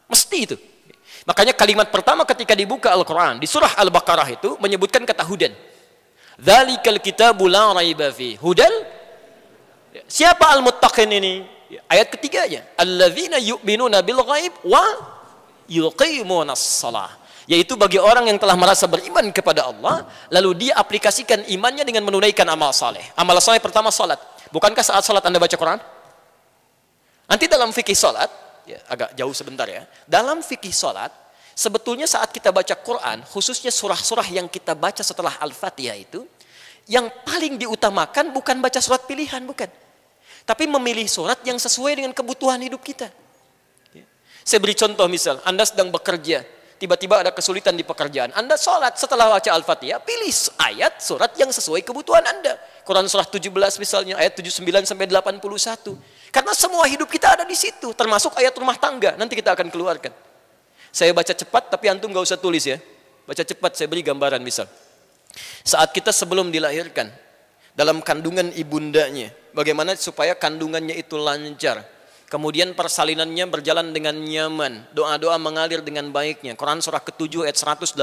mesti 0.09 0.38
itu. 0.39 0.57
Makanya 1.27 1.51
kalimat 1.55 1.88
pertama 1.91 2.23
ketika 2.23 2.55
dibuka 2.55 2.91
Al-Quran, 2.91 3.39
di 3.39 3.47
surah 3.47 3.75
Al-Baqarah 3.79 4.27
itu 4.32 4.55
menyebutkan 4.62 5.03
kata 5.03 5.23
hudan. 5.27 5.51
Dhalikal 6.39 7.03
kitabu 7.03 7.51
la 7.51 7.75
raiba 7.75 8.08
fi. 8.15 8.39
Hudan? 8.39 8.71
Siapa 10.08 10.47
al-muttaqin 10.55 11.12
ini? 11.12 11.43
Ayat 11.91 12.08
ketiganya. 12.10 12.63
Alladzina 12.79 13.38
yu'minuna 13.38 13.99
bil 14.01 14.23
ghaib 14.23 14.53
wa 14.63 14.84
yuqimuna 15.67 16.55
salah. 16.55 17.12
Yaitu 17.49 17.73
bagi 17.73 17.97
orang 17.97 18.29
yang 18.29 18.38
telah 18.38 18.53
merasa 18.53 18.86
beriman 18.86 19.25
kepada 19.34 19.65
Allah, 19.65 20.05
lalu 20.29 20.69
dia 20.69 20.77
aplikasikan 20.77 21.43
imannya 21.49 21.82
dengan 21.82 22.05
menunaikan 22.05 22.45
amal 22.45 22.69
saleh. 22.69 23.01
Amal 23.17 23.41
saleh 23.41 23.58
pertama 23.58 23.89
salat. 23.89 24.21
Bukankah 24.53 24.86
saat 24.86 25.01
salat 25.01 25.25
Anda 25.25 25.41
baca 25.41 25.58
Quran? 25.58 25.82
Nanti 27.29 27.45
dalam 27.49 27.73
fikih 27.73 27.97
salat, 27.97 28.29
ya, 28.69 28.79
agak 28.86 29.17
jauh 29.17 29.34
sebentar 29.34 29.65
ya. 29.65 29.89
Dalam 30.05 30.45
fikih 30.45 30.69
sholat, 30.69 31.10
sebetulnya 31.58 32.05
saat 32.05 32.29
kita 32.29 32.53
baca 32.53 32.77
Quran, 32.77 33.25
khususnya 33.25 33.73
surah-surah 33.73 34.29
yang 34.29 34.45
kita 34.45 34.77
baca 34.77 35.01
setelah 35.01 35.34
Al-Fatihah 35.41 35.97
itu, 35.97 36.21
Yang 36.89 37.13
paling 37.21 37.62
diutamakan 37.62 38.34
bukan 38.34 38.58
baca 38.65 38.82
surat 38.82 39.05
pilihan, 39.05 39.45
bukan. 39.45 39.69
Tapi 40.41 40.65
memilih 40.65 41.05
surat 41.05 41.38
yang 41.45 41.62
sesuai 41.62 42.01
dengan 42.01 42.10
kebutuhan 42.17 42.58
hidup 42.65 42.82
kita. 42.82 43.13
Ya. 43.93 44.10
Saya 44.41 44.58
beri 44.58 44.73
contoh 44.73 45.05
misal, 45.05 45.38
Anda 45.45 45.69
sedang 45.69 45.93
bekerja, 45.93 46.41
tiba-tiba 46.82 47.21
ada 47.21 47.29
kesulitan 47.29 47.77
di 47.77 47.86
pekerjaan. 47.86 48.34
Anda 48.34 48.58
sholat 48.58 48.97
setelah 48.97 49.29
baca 49.29 49.49
Al-Fatihah, 49.53 50.01
pilih 50.01 50.34
ayat 50.65 50.97
surat 50.97 51.29
yang 51.38 51.53
sesuai 51.53 51.86
kebutuhan 51.86 52.25
Anda. 52.25 52.58
Quran 52.82 53.05
surah 53.05 53.29
17 53.29 53.53
misalnya, 53.77 54.17
ayat 54.17 54.34
79 54.41 54.89
sampai 54.89 55.05
81. 55.05 55.93
Karena 56.29 56.53
semua 56.53 56.85
hidup 56.85 57.09
kita 57.09 57.33
ada 57.37 57.43
di 57.45 57.57
situ, 57.57 57.93
termasuk 57.97 58.37
ayat 58.37 58.53
rumah 58.53 58.77
tangga. 58.77 59.17
Nanti 59.17 59.33
kita 59.33 59.53
akan 59.57 59.67
keluarkan. 59.73 60.13
Saya 60.89 61.13
baca 61.13 61.33
cepat, 61.33 61.73
tapi 61.73 61.89
antum 61.89 62.09
gak 62.09 62.25
usah 62.25 62.37
tulis 62.37 62.65
ya. 62.65 62.77
Baca 63.25 63.41
cepat, 63.45 63.77
saya 63.77 63.85
beri 63.89 64.01
gambaran 64.01 64.41
misal. 64.41 64.65
Saat 65.61 65.93
kita 65.93 66.09
sebelum 66.09 66.49
dilahirkan, 66.49 67.09
dalam 67.77 68.01
kandungan 68.01 68.49
ibundanya, 68.57 69.29
bagaimana 69.53 69.93
supaya 69.97 70.33
kandungannya 70.33 70.97
itu 70.97 71.17
lancar. 71.17 71.85
Kemudian 72.29 72.77
persalinannya 72.77 73.49
berjalan 73.49 73.89
dengan 73.89 74.13
nyaman, 74.13 74.85
doa-doa 74.93 75.37
mengalir 75.41 75.81
dengan 75.81 76.13
baiknya. 76.13 76.53
Quran 76.53 76.77
surah 76.77 77.01
ke-7 77.01 77.49
ayat 77.49 77.57
189. 77.57 77.97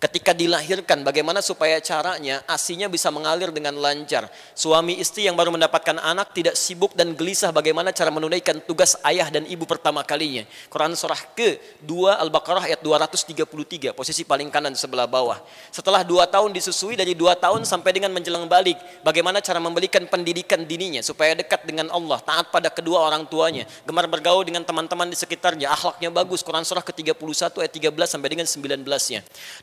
Ketika 0.00 0.32
dilahirkan, 0.32 1.04
bagaimana 1.04 1.44
supaya 1.44 1.76
caranya 1.84 2.40
asinya 2.48 2.88
bisa 2.88 3.12
mengalir 3.12 3.52
dengan 3.52 3.76
lancar. 3.76 4.32
Suami 4.56 4.96
istri 4.96 5.28
yang 5.28 5.36
baru 5.36 5.52
mendapatkan 5.52 6.00
anak 6.00 6.32
tidak 6.32 6.56
sibuk 6.56 6.96
dan 6.96 7.12
gelisah 7.12 7.52
bagaimana 7.52 7.92
cara 7.92 8.08
menunaikan 8.08 8.64
tugas 8.64 8.96
ayah 9.04 9.28
dan 9.28 9.44
ibu 9.44 9.68
pertama 9.68 10.00
kalinya. 10.00 10.48
Quran 10.72 10.96
surah 10.96 11.20
ke-2 11.36 11.92
Al-Baqarah 12.16 12.64
ayat 12.72 12.80
233, 12.80 13.92
posisi 13.92 14.24
paling 14.24 14.48
kanan 14.48 14.72
sebelah 14.72 15.04
bawah. 15.04 15.40
Setelah 15.68 16.00
dua 16.00 16.24
tahun 16.24 16.50
disusui 16.56 16.96
dari 16.96 17.12
dua 17.12 17.36
tahun 17.36 17.68
sampai 17.68 17.92
dengan 17.92 18.10
menjelang 18.10 18.48
balik, 18.48 18.80
bagaimana 19.04 19.44
cara 19.44 19.60
memberikan 19.60 20.08
pendidikan 20.08 20.64
dininya 20.64 21.04
supaya 21.04 21.36
dekat 21.36 21.68
dengan 21.68 21.92
Allah, 21.92 22.18
taat 22.24 22.48
pada 22.48 22.72
kedua 22.72 23.04
orang 23.04 23.28
tuanya, 23.28 23.68
gemar 23.84 24.08
bergaul 24.08 24.42
dengan 24.42 24.64
teman-teman 24.64 25.08
di 25.08 25.16
sekitarnya, 25.16 25.70
akhlaknya 25.70 26.08
bagus. 26.08 26.40
Quran 26.40 26.64
surah 26.64 26.82
ke-31 26.82 27.60
ayat 27.60 27.72
13 27.72 28.14
sampai 28.16 28.28
dengan 28.32 28.46
19-nya. 28.48 29.20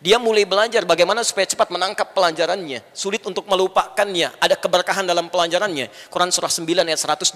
Dia 0.07 0.15
mulai 0.15 0.47
belajar 0.47 0.87
bagaimana 0.87 1.19
supaya 1.19 1.43
cepat 1.43 1.67
menangkap 1.67 2.15
pelajarannya, 2.15 2.79
sulit 2.95 3.27
untuk 3.27 3.43
melupakannya, 3.43 4.31
ada 4.39 4.55
keberkahan 4.55 5.03
dalam 5.03 5.27
pelajarannya. 5.27 5.91
Quran 6.07 6.31
surah 6.31 6.47
9 6.47 6.63
ayat 6.87 6.95
122, 7.27 7.35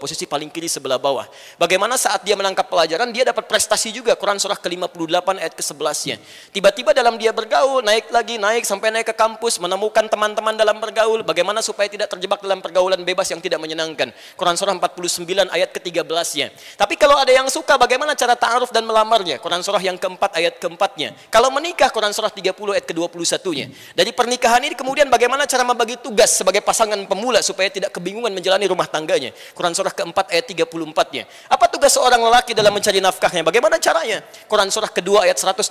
posisi 0.00 0.24
paling 0.24 0.48
kiri 0.48 0.64
sebelah 0.64 0.96
bawah. 0.96 1.28
Bagaimana 1.60 2.00
saat 2.00 2.24
dia 2.24 2.32
menangkap 2.32 2.72
pelajaran, 2.72 3.12
dia 3.12 3.28
dapat 3.28 3.44
prestasi 3.44 3.92
juga. 3.92 4.16
Quran 4.16 4.40
surah 4.40 4.56
ke-58 4.56 5.28
ayat 5.44 5.52
ke-11-nya. 5.60 6.16
Tiba-tiba 6.56 6.96
dalam 6.96 7.20
dia 7.20 7.36
bergaul, 7.36 7.84
naik 7.84 8.08
lagi, 8.08 8.40
naik 8.40 8.64
sampai 8.64 8.96
naik 8.96 9.12
ke 9.12 9.14
kampus, 9.20 9.60
menemukan 9.60 10.08
teman-teman 10.08 10.56
dalam 10.56 10.80
bergaul, 10.80 11.20
bagaimana 11.20 11.60
supaya 11.60 11.92
tidak 11.92 12.08
terjebak 12.08 12.40
dalam 12.40 12.64
pergaulan 12.64 13.04
bebas 13.04 13.28
yang 13.28 13.44
tidak 13.44 13.60
menyenangkan. 13.60 14.08
Quran 14.40 14.56
surah 14.56 14.72
49 14.72 15.52
ayat 15.52 15.68
ke-13-nya. 15.68 16.48
Tapi 16.80 16.96
kalau 16.96 17.20
ada 17.20 17.28
yang 17.28 17.52
suka, 17.52 17.76
bagaimana 17.76 18.16
cara 18.16 18.32
ta'aruf 18.32 18.72
dan 18.72 18.88
melamarnya? 18.88 19.36
Quran 19.36 19.60
surah 19.60 19.84
yang 19.84 20.00
keempat 20.00 20.32
ayat 20.32 20.56
keempatnya. 20.56 21.12
Kalau 21.28 21.52
menikah, 21.52 21.92
Quran 21.92 22.05
surah 22.12 22.26
surah 22.26 22.34
30 22.34 22.74
ayat 22.74 22.86
ke-21-nya. 22.90 23.66
Dari 23.94 24.10
pernikahan 24.10 24.58
ini 24.66 24.74
kemudian 24.74 25.06
bagaimana 25.06 25.46
cara 25.46 25.62
membagi 25.62 25.94
tugas 26.02 26.34
sebagai 26.34 26.58
pasangan 26.58 26.98
pemula 27.06 27.38
supaya 27.38 27.70
tidak 27.70 27.94
kebingungan 27.94 28.34
menjalani 28.34 28.66
rumah 28.66 28.90
tangganya. 28.90 29.30
Quran 29.54 29.70
surah 29.70 29.94
keempat 29.94 30.34
ayat 30.34 30.50
34-nya. 30.50 31.22
Apa 31.46 31.70
tugas 31.70 31.94
seorang 31.94 32.18
lelaki 32.18 32.50
dalam 32.50 32.74
mencari 32.74 32.98
nafkahnya? 32.98 33.46
Bagaimana 33.46 33.78
caranya? 33.78 34.26
Quran 34.50 34.74
surah 34.74 34.90
kedua 34.90 35.30
ayat 35.30 35.38
168 35.38 35.70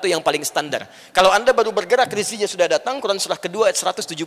itu 0.00 0.06
yang 0.08 0.24
paling 0.24 0.40
standar. 0.40 0.88
Kalau 1.12 1.28
Anda 1.28 1.52
baru 1.52 1.68
bergerak 1.68 2.08
rezekinya 2.08 2.48
sudah 2.48 2.64
datang, 2.64 2.96
Quran 3.04 3.20
surah 3.20 3.36
kedua 3.36 3.68
ayat 3.68 3.76
172. 3.76 4.24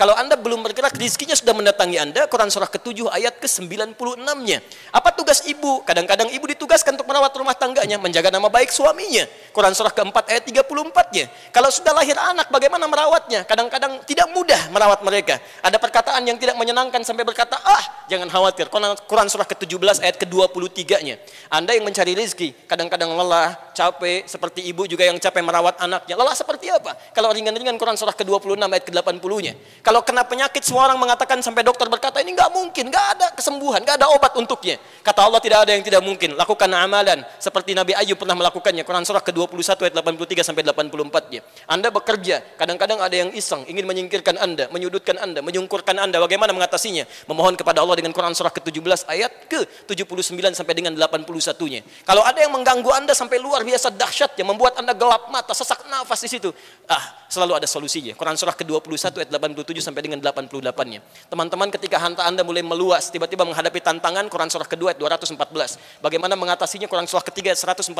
Kalau 0.00 0.14
Anda 0.16 0.40
belum 0.40 0.64
bergerak 0.64 0.96
rezekinya 0.96 1.36
sudah 1.36 1.52
mendatangi 1.52 2.00
Anda, 2.00 2.24
Quran 2.24 2.48
surah 2.48 2.72
ketujuh 2.72 3.12
ayat 3.12 3.36
ke-96-nya. 3.36 4.64
Apa 4.96 5.12
tugas 5.12 5.44
ibu? 5.44 5.84
Kadang-kadang 5.84 6.32
ibu 6.32 6.48
ditugaskan 6.48 6.96
untuk 6.96 7.04
merawat 7.12 7.36
rumah 7.36 7.52
tangganya, 7.52 8.00
menjaga 8.00 8.32
nama 8.32 8.48
baik 8.48 8.72
suaminya. 8.72 9.28
Quran 9.52 9.76
surah 9.76 9.92
keempat 9.92 10.30
ayat 10.30 10.46
30 10.50 10.90
24-nya. 10.90 11.24
Kalau 11.52 11.68
sudah 11.68 11.92
lahir 11.92 12.16
anak, 12.16 12.48
bagaimana 12.48 12.88
merawatnya? 12.88 13.44
Kadang-kadang 13.44 14.00
tidak 14.08 14.30
mudah 14.32 14.58
merawat 14.72 15.00
mereka. 15.04 15.36
Ada 15.60 15.76
perkataan 15.76 16.22
yang 16.24 16.36
tidak 16.40 16.56
menyenangkan 16.56 17.02
sampai 17.04 17.26
berkata, 17.26 17.58
ah 17.60 18.06
jangan 18.08 18.26
khawatir. 18.30 18.66
Quran 18.70 19.28
surah 19.28 19.46
ke-17 19.46 20.02
ayat 20.02 20.16
ke-23-nya. 20.18 21.20
Anda 21.52 21.76
yang 21.76 21.84
mencari 21.84 22.14
rezeki, 22.16 22.66
kadang-kadang 22.70 23.12
lelah, 23.12 23.54
capek, 23.74 24.26
seperti 24.26 24.66
ibu 24.66 24.86
juga 24.86 25.06
yang 25.06 25.16
capek 25.18 25.42
merawat 25.42 25.76
anaknya. 25.82 26.14
Lelah 26.16 26.36
seperti 26.36 26.70
apa? 26.70 26.96
Kalau 27.14 27.30
ringan-ringan 27.34 27.76
Quran 27.76 27.96
surah 27.98 28.14
ke-26 28.14 28.60
ayat 28.60 28.84
ke-80-nya. 28.86 29.52
Kalau 29.84 30.00
kena 30.06 30.22
penyakit, 30.24 30.62
semua 30.64 30.90
orang 30.90 30.98
mengatakan 31.00 31.42
sampai 31.42 31.66
dokter 31.66 31.86
berkata, 31.90 32.22
ini 32.22 32.34
nggak 32.34 32.50
mungkin, 32.52 32.88
nggak 32.88 33.06
ada 33.18 33.26
kesembuhan, 33.34 33.82
nggak 33.82 33.96
ada 34.00 34.06
obat 34.12 34.32
untuknya. 34.38 34.78
Kata 35.02 35.26
Allah 35.26 35.40
tidak 35.42 35.64
ada 35.66 35.72
yang 35.74 35.84
tidak 35.84 36.02
mungkin. 36.04 36.36
Lakukan 36.36 36.70
amalan 36.70 37.24
seperti 37.40 37.72
Nabi 37.72 37.96
Ayub 37.96 38.16
pernah 38.20 38.36
melakukannya. 38.36 38.84
Quran 38.84 39.04
surah 39.04 39.22
ke-21 39.24 39.88
ayat 39.88 39.94
83 39.96 40.39
sampai 40.40 40.64
84-nya. 40.64 41.40
Anda 41.68 41.92
bekerja, 41.92 42.40
kadang-kadang 42.56 42.98
ada 42.98 43.12
yang 43.12 43.30
iseng, 43.36 43.68
ingin 43.68 43.84
menyingkirkan 43.84 44.40
Anda, 44.40 44.72
menyudutkan 44.72 45.20
Anda, 45.20 45.44
menyungkurkan 45.44 45.96
Anda. 46.00 46.18
Bagaimana 46.22 46.56
mengatasinya? 46.56 47.04
Memohon 47.28 47.60
kepada 47.60 47.84
Allah 47.84 48.00
dengan 48.00 48.16
Quran 48.16 48.32
surah 48.32 48.50
ke-17 48.54 49.04
ayat 49.10 49.32
ke-79 49.52 50.56
sampai 50.56 50.74
dengan 50.74 50.96
81-nya. 50.96 51.80
Kalau 52.08 52.22
ada 52.24 52.38
yang 52.40 52.52
mengganggu 52.56 52.90
Anda 52.96 53.12
sampai 53.12 53.36
luar 53.36 53.62
biasa 53.66 53.92
dahsyat 53.92 54.34
yang 54.40 54.48
membuat 54.48 54.80
Anda 54.80 54.96
gelap 54.96 55.28
mata, 55.28 55.52
sesak 55.52 55.84
nafas 55.92 56.24
di 56.24 56.30
situ. 56.32 56.48
Ah, 56.88 57.19
selalu 57.30 57.62
ada 57.62 57.66
solusinya. 57.70 58.12
Quran 58.18 58.34
surah 58.34 58.58
ke-21 58.58 59.22
ayat 59.22 59.30
87 59.30 59.78
sampai 59.78 60.02
dengan 60.02 60.18
88-nya. 60.18 61.00
Teman-teman 61.30 61.70
ketika 61.70 61.96
harta 62.02 62.26
Anda 62.26 62.42
mulai 62.42 62.66
meluas, 62.66 63.06
tiba-tiba 63.08 63.46
menghadapi 63.46 63.78
tantangan 63.78 64.26
Quran 64.26 64.50
surah 64.50 64.66
kedua 64.66 64.90
ayat 64.92 64.98
214. 64.98 66.02
Bagaimana 66.02 66.34
mengatasinya 66.34 66.90
Quran 66.90 67.06
surah 67.06 67.22
ketiga 67.22 67.54
ayat 67.54 67.62
142. 67.62 67.94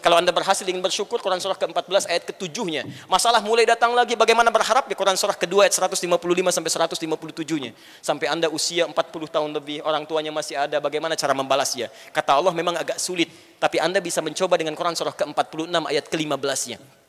Kalau 0.00 0.16
Anda 0.16 0.30
berhasil 0.30 0.62
ingin 0.62 0.80
bersyukur 0.80 1.18
Quran 1.18 1.42
surah 1.42 1.58
ke 1.58 1.66
14 1.66 2.06
ayat 2.06 2.22
ketujuhnya. 2.30 2.86
Masalah 3.10 3.42
mulai 3.42 3.66
datang 3.66 3.90
lagi 3.92 4.14
bagaimana 4.14 4.54
berharap 4.54 4.86
di 4.86 4.94
Quran 4.94 5.18
surah 5.18 5.34
kedua 5.34 5.66
ayat 5.66 5.74
155 5.74 6.06
sampai 6.54 6.70
157-nya. 6.70 7.74
Sampai 7.98 8.30
Anda 8.30 8.46
usia 8.46 8.86
40 8.86 8.94
tahun 9.34 9.50
lebih, 9.58 9.82
orang 9.82 10.06
tuanya 10.06 10.30
masih 10.30 10.54
ada, 10.54 10.78
bagaimana 10.78 11.18
cara 11.18 11.34
membalasnya? 11.34 11.90
Kata 12.14 12.38
Allah 12.38 12.54
memang 12.54 12.78
agak 12.78 13.02
sulit, 13.02 13.26
tapi 13.58 13.82
Anda 13.82 13.98
bisa 13.98 14.22
mencoba 14.22 14.54
dengan 14.54 14.78
Quran 14.78 14.94
surah 14.94 15.18
ke-46 15.18 15.74
ayat 15.90 16.04
ke-15-nya. 16.06 17.03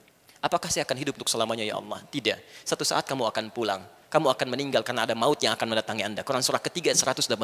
Apakah 0.46 0.70
saya 0.70 0.86
akan 0.86 1.02
hidup 1.02 1.18
untuk 1.18 1.26
selamanya 1.26 1.66
ya 1.66 1.82
Allah? 1.82 2.06
Tidak. 2.06 2.38
Satu 2.62 2.86
saat 2.86 3.10
kamu 3.10 3.26
akan 3.34 3.50
pulang 3.50 3.82
kamu 4.10 4.32
akan 4.32 4.48
meninggal 4.48 4.82
karena 4.86 5.04
ada 5.04 5.18
maut 5.18 5.40
yang 5.42 5.54
akan 5.58 5.68
mendatangi 5.76 6.04
Anda. 6.06 6.22
Quran 6.22 6.46
surah 6.46 6.62
ketiga 6.62 6.94
185. 6.94 7.36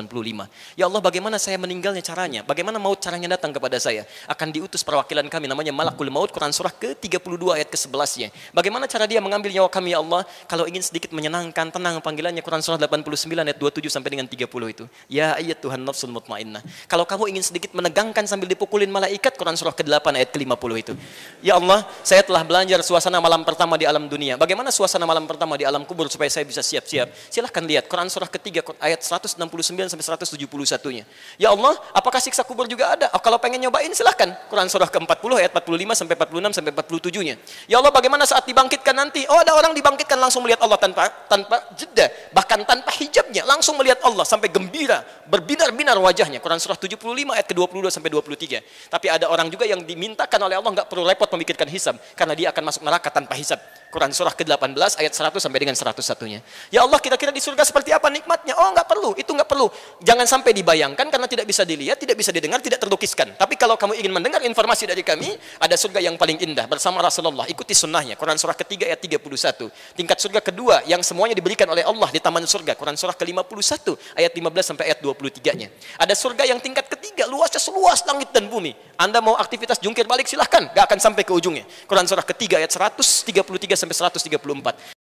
Ya 0.78 0.86
Allah 0.88 1.02
bagaimana 1.02 1.36
saya 1.42 1.58
meninggalnya 1.60 2.00
caranya? 2.06 2.42
Bagaimana 2.46 2.78
maut 2.78 3.02
caranya 3.02 3.36
datang 3.36 3.52
kepada 3.52 3.76
saya? 3.82 4.08
Akan 4.30 4.54
diutus 4.54 4.86
perwakilan 4.86 5.26
kami 5.28 5.50
namanya 5.50 5.74
Malakul 5.74 6.08
Maut 6.14 6.30
Quran 6.30 6.54
surah 6.54 6.72
ke-32 6.72 7.44
ayat 7.52 7.68
ke-11-nya. 7.74 8.30
Bagaimana 8.54 8.86
cara 8.86 9.10
dia 9.10 9.20
mengambil 9.20 9.52
nyawa 9.52 9.70
kami 9.70 9.92
ya 9.92 10.00
Allah? 10.00 10.24
Kalau 10.46 10.70
ingin 10.70 10.84
sedikit 10.86 11.12
menyenangkan, 11.12 11.74
tenang 11.74 12.00
panggilannya 12.00 12.44
Quran 12.46 12.62
surah 12.62 12.80
89 12.80 13.30
ayat 13.32 13.58
27 13.58 13.92
sampai 13.92 14.10
dengan 14.14 14.28
30 14.30 14.48
itu. 14.48 14.84
Ya 15.12 15.36
ayat 15.36 15.60
Tuhan 15.60 15.82
nafsul 15.82 16.14
mutmainnah. 16.14 16.64
Kalau 16.88 17.04
kamu 17.04 17.36
ingin 17.36 17.44
sedikit 17.44 17.74
menegangkan 17.76 18.24
sambil 18.30 18.48
dipukulin 18.48 18.88
malaikat 18.88 19.36
Quran 19.36 19.58
surah 19.58 19.74
ke-8 19.74 20.08
ayat 20.16 20.30
ke-50 20.32 20.72
itu. 20.78 20.94
Ya 21.42 21.58
Allah, 21.58 21.84
saya 22.06 22.22
telah 22.22 22.44
belajar 22.46 22.80
suasana 22.86 23.20
malam 23.20 23.42
pertama 23.44 23.76
di 23.76 23.86
alam 23.88 24.06
dunia. 24.08 24.36
Bagaimana 24.36 24.70
suasana 24.70 25.08
malam 25.08 25.26
pertama 25.26 25.56
di 25.56 25.66
alam 25.66 25.84
kubur 25.88 26.08
supaya 26.12 26.28
saya 26.28 26.48
bisa 26.52 26.60
siap-siap. 26.60 27.08
Silahkan 27.32 27.64
lihat 27.64 27.88
Quran 27.88 28.12
surah 28.12 28.28
ketiga 28.28 28.60
ayat 28.84 29.00
169 29.00 29.40
sampai 29.88 30.04
171-nya. 30.04 31.04
Ya 31.40 31.50
Allah, 31.50 31.80
apakah 31.96 32.20
siksa 32.20 32.44
kubur 32.44 32.68
juga 32.68 32.94
ada? 32.94 33.08
Oh, 33.16 33.22
kalau 33.24 33.40
pengen 33.40 33.64
nyobain 33.64 33.90
silahkan. 33.96 34.36
Quran 34.52 34.68
surah 34.68 34.92
ke-40 34.92 35.32
ayat 35.40 35.52
45 35.56 35.96
sampai 35.96 36.16
46 36.20 36.58
sampai 36.60 36.72
47-nya. 36.76 37.36
Ya 37.72 37.80
Allah, 37.80 37.92
bagaimana 37.96 38.28
saat 38.28 38.44
dibangkitkan 38.44 38.92
nanti? 38.92 39.24
Oh, 39.32 39.40
ada 39.40 39.56
orang 39.56 39.72
dibangkitkan 39.72 40.20
langsung 40.20 40.44
melihat 40.44 40.60
Allah 40.68 40.76
tanpa 40.76 41.08
tanpa 41.32 41.72
jeda, 41.80 42.12
bahkan 42.36 42.60
tanpa 42.68 42.92
hijabnya, 43.00 43.48
langsung 43.48 43.80
melihat 43.80 44.04
Allah 44.04 44.28
sampai 44.28 44.52
gembira, 44.52 45.02
berbinar-binar 45.32 45.96
wajahnya. 45.96 46.44
Quran 46.44 46.60
surah 46.60 46.76
75 46.76 47.00
ayat 47.32 47.48
ke-22 47.48 47.88
sampai 47.88 48.10
23. 48.12 48.92
Tapi 48.92 49.08
ada 49.08 49.32
orang 49.32 49.48
juga 49.48 49.64
yang 49.64 49.80
dimintakan 49.82 50.40
oleh 50.44 50.60
Allah 50.60 50.72
nggak 50.76 50.88
perlu 50.92 51.08
repot 51.08 51.32
memikirkan 51.32 51.72
hisab 51.72 51.96
karena 52.14 52.36
dia 52.36 52.48
akan 52.52 52.64
masuk 52.68 52.82
neraka 52.84 53.10
tanpa 53.10 53.34
hisab. 53.40 53.60
Quran 53.92 54.16
surah 54.16 54.32
ke-18 54.32 55.04
ayat 55.04 55.12
100 55.12 55.44
sampai 55.44 55.60
dengan 55.60 55.76
101-nya. 55.76 56.40
Ya 56.72 56.80
Allah 56.88 57.00
kira-kira 57.04 57.36
di 57.36 57.44
surga 57.44 57.68
seperti 57.68 57.92
apa 57.92 58.08
nikmatnya? 58.08 58.56
Oh 58.56 58.72
nggak 58.72 58.88
perlu, 58.88 59.12
itu 59.20 59.28
nggak 59.28 59.50
perlu. 59.52 59.68
Jangan 60.00 60.24
sampai 60.24 60.56
dibayangkan 60.56 61.12
karena 61.12 61.28
tidak 61.28 61.44
bisa 61.44 61.68
dilihat, 61.68 62.00
tidak 62.00 62.16
bisa 62.16 62.32
didengar, 62.32 62.64
tidak 62.64 62.80
terlukiskan. 62.80 63.36
Tapi 63.36 63.60
kalau 63.60 63.76
kamu 63.76 64.00
ingin 64.00 64.16
mendengar 64.16 64.40
informasi 64.48 64.88
dari 64.88 65.04
kami, 65.04 65.36
ada 65.60 65.76
surga 65.76 66.00
yang 66.00 66.16
paling 66.16 66.40
indah 66.40 66.66
bersama 66.72 67.04
Rasulullah. 67.04 67.44
Ikuti 67.52 67.76
sunnahnya. 67.76 68.16
Quran 68.16 68.40
surah 68.40 68.56
ketiga 68.56 68.88
ayat 68.88 69.04
31. 69.04 69.68
Tingkat 70.00 70.18
surga 70.24 70.40
kedua 70.40 70.88
yang 70.88 71.04
semuanya 71.04 71.36
diberikan 71.36 71.68
oleh 71.68 71.84
Allah 71.84 72.08
di 72.08 72.24
taman 72.24 72.48
surga. 72.48 72.80
Quran 72.80 72.96
surah 72.96 73.14
ke-51 73.20 74.16
ayat 74.16 74.32
15 74.32 74.70
sampai 74.72 74.84
ayat 74.88 75.04
23-nya. 75.04 75.68
Ada 76.00 76.16
surga 76.16 76.48
yang 76.48 76.64
tingkat 76.64 76.88
ketiga 76.88 77.28
luasnya 77.28 77.60
seluas 77.60 78.00
langit 78.08 78.32
dan 78.32 78.48
bumi. 78.48 78.72
Anda 78.96 79.20
mau 79.20 79.36
aktivitas 79.36 79.82
jungkir 79.84 80.08
balik 80.08 80.30
silahkan, 80.30 80.72
gak 80.72 80.86
akan 80.88 81.00
sampai 81.02 81.28
ke 81.28 81.34
ujungnya. 81.34 81.66
Quran 81.90 82.06
surah 82.08 82.24
ketiga 82.24 82.62
ayat 82.62 82.70
133 82.70 83.81
sampai 83.82 83.98
134. 83.98 85.02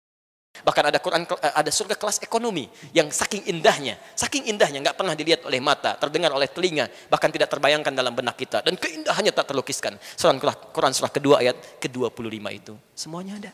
Bahkan 0.59 0.83
ada 0.91 0.99
Quran 0.99 1.23
ada 1.39 1.71
surga 1.71 1.95
kelas 1.95 2.19
ekonomi 2.19 2.67
yang 2.91 3.07
saking 3.07 3.47
indahnya, 3.47 3.95
saking 4.11 4.51
indahnya 4.51 4.83
nggak 4.83 4.97
pernah 4.97 5.15
dilihat 5.15 5.47
oleh 5.47 5.63
mata, 5.63 5.95
terdengar 5.95 6.35
oleh 6.35 6.51
telinga, 6.51 6.91
bahkan 7.07 7.31
tidak 7.31 7.47
terbayangkan 7.47 7.95
dalam 7.95 8.11
benak 8.11 8.35
kita 8.35 8.59
dan 8.59 8.75
keindahannya 8.75 9.31
tak 9.31 9.47
terlukiskan. 9.47 9.95
Surah 10.19 10.35
Quran 10.75 10.91
surah 10.91 11.11
kedua 11.11 11.39
ayat 11.39 11.55
ke-25 11.79 12.45
itu 12.51 12.73
semuanya 12.91 13.39
ada. 13.39 13.51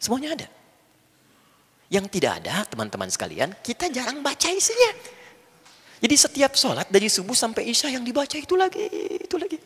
Semuanya 0.00 0.32
ada. 0.32 0.48
Yang 1.92 2.06
tidak 2.16 2.32
ada, 2.40 2.64
teman-teman 2.64 3.10
sekalian, 3.10 3.52
kita 3.60 3.90
jarang 3.92 4.22
baca 4.24 4.48
isinya. 4.48 4.94
Jadi 6.00 6.14
setiap 6.16 6.56
sholat 6.56 6.88
dari 6.88 7.12
subuh 7.12 7.36
sampai 7.36 7.68
isya 7.68 7.92
yang 7.92 8.06
dibaca 8.06 8.32
itu 8.32 8.56
lagi, 8.56 8.86
itu 9.20 9.36
lagi. 9.36 9.60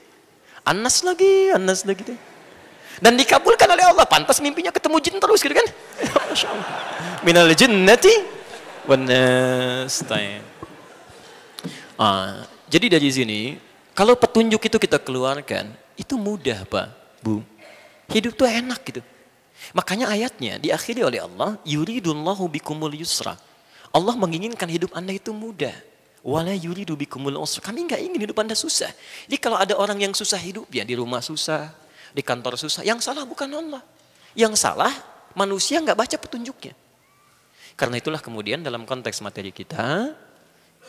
Anas 0.66 1.06
lagi, 1.06 1.54
Anas 1.54 1.86
lagi. 1.86 2.33
Dan 3.02 3.18
dikabulkan 3.18 3.66
oleh 3.70 3.84
Allah. 3.88 4.06
Pantas 4.06 4.38
mimpinya 4.38 4.70
ketemu 4.70 4.96
jin 5.02 5.16
terus 5.18 5.40
gitu 5.42 5.54
kan. 5.54 5.66
Masya 6.30 6.48
Allah. 6.50 6.68
Minal 7.24 7.50
jinnati 7.56 8.12
wanas. 8.84 10.04
Ah, 11.94 12.44
jadi 12.66 12.98
dari 12.98 13.08
sini, 13.10 13.40
kalau 13.94 14.18
petunjuk 14.18 14.58
itu 14.58 14.76
kita 14.82 14.98
keluarkan, 14.98 15.70
itu 15.94 16.18
mudah 16.18 16.66
Pak, 16.66 16.86
Bu. 17.22 17.40
Hidup 18.10 18.34
tuh 18.34 18.50
enak 18.50 18.82
gitu. 18.82 19.00
Makanya 19.72 20.10
ayatnya 20.12 20.60
diakhiri 20.60 21.06
oleh 21.06 21.22
Allah, 21.22 21.56
yuridullahu 21.64 22.50
bikumul 22.50 22.92
yusra. 22.92 23.38
Allah 23.94 24.14
menginginkan 24.18 24.66
hidup 24.66 24.90
Anda 24.92 25.14
itu 25.14 25.30
mudah. 25.30 25.72
Wala 26.20 26.50
yuridu 26.50 26.98
bikumul 26.98 27.38
usra. 27.38 27.62
Kami 27.62 27.86
nggak 27.86 28.00
ingin 28.02 28.20
hidup 28.28 28.36
Anda 28.42 28.58
susah. 28.58 28.90
Jadi 29.30 29.38
kalau 29.38 29.56
ada 29.56 29.78
orang 29.78 30.02
yang 30.02 30.12
susah 30.12 30.40
hidup, 30.42 30.66
ya 30.74 30.82
di 30.82 30.98
rumah 30.98 31.22
susah, 31.22 31.70
di 32.14 32.22
kantor 32.22 32.54
susah, 32.54 32.86
yang 32.86 33.02
salah 33.02 33.26
bukan 33.26 33.50
Allah. 33.50 33.82
Yang 34.38 34.62
salah 34.62 34.94
manusia 35.34 35.82
nggak 35.82 35.98
baca 35.98 36.16
petunjuknya. 36.16 36.72
Karena 37.74 37.98
itulah 37.98 38.22
kemudian 38.22 38.62
dalam 38.62 38.86
konteks 38.86 39.18
materi 39.18 39.50
kita, 39.50 40.14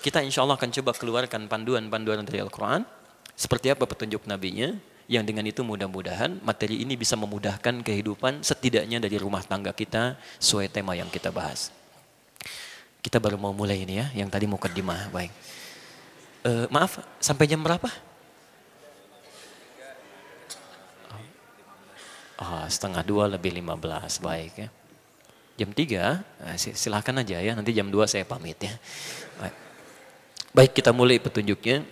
kita 0.05 0.21
insya 0.21 0.45
Allah 0.45 0.53
akan 0.53 0.69
coba 0.69 0.93
keluarkan 0.93 1.49
panduan-panduan 1.49 2.21
dari 2.21 2.45
Al-Quran. 2.45 2.85
Seperti 3.33 3.73
apa 3.73 3.89
petunjuk 3.89 4.29
nabinya, 4.29 4.77
yang 5.09 5.25
dengan 5.25 5.45
itu 5.49 5.65
mudah-mudahan 5.65 6.41
materi 6.45 6.81
ini 6.81 6.93
bisa 6.93 7.17
memudahkan 7.17 7.81
kehidupan 7.81 8.45
setidaknya 8.45 9.01
dari 9.01 9.17
rumah 9.17 9.41
tangga 9.41 9.73
kita 9.73 10.17
sesuai 10.37 10.69
tema 10.69 10.93
yang 10.93 11.09
kita 11.09 11.33
bahas. 11.33 11.73
Kita 13.01 13.21
baru 13.21 13.37
mau 13.37 13.53
mulai 13.53 13.81
ini 13.81 14.01
ya, 14.01 14.07
yang 14.17 14.29
tadi 14.29 14.49
mau 14.49 14.57
kedimah, 14.57 15.09
baik. 15.13 15.33
Uh, 16.45 16.65
maaf, 16.69 17.01
sampai 17.17 17.49
jam 17.49 17.61
berapa? 17.61 17.89
Oh, 22.35 22.67
setengah 22.67 22.99
dua 22.99 23.31
lebih 23.31 23.55
lima 23.55 23.79
belas, 23.79 24.19
baik 24.19 24.53
ya. 24.59 24.69
Jam 25.55 25.71
tiga, 25.71 26.19
eh, 26.43 26.59
silahkan 26.59 27.15
aja 27.23 27.39
ya, 27.39 27.55
nanti 27.55 27.71
jam 27.71 27.87
dua 27.87 28.11
saya 28.11 28.27
pamit 28.27 28.59
ya. 28.59 28.75
Baik, 29.39 29.55
baik 30.51 30.71
kita 30.75 30.91
mulai 30.91 31.15
petunjuknya 31.15 31.87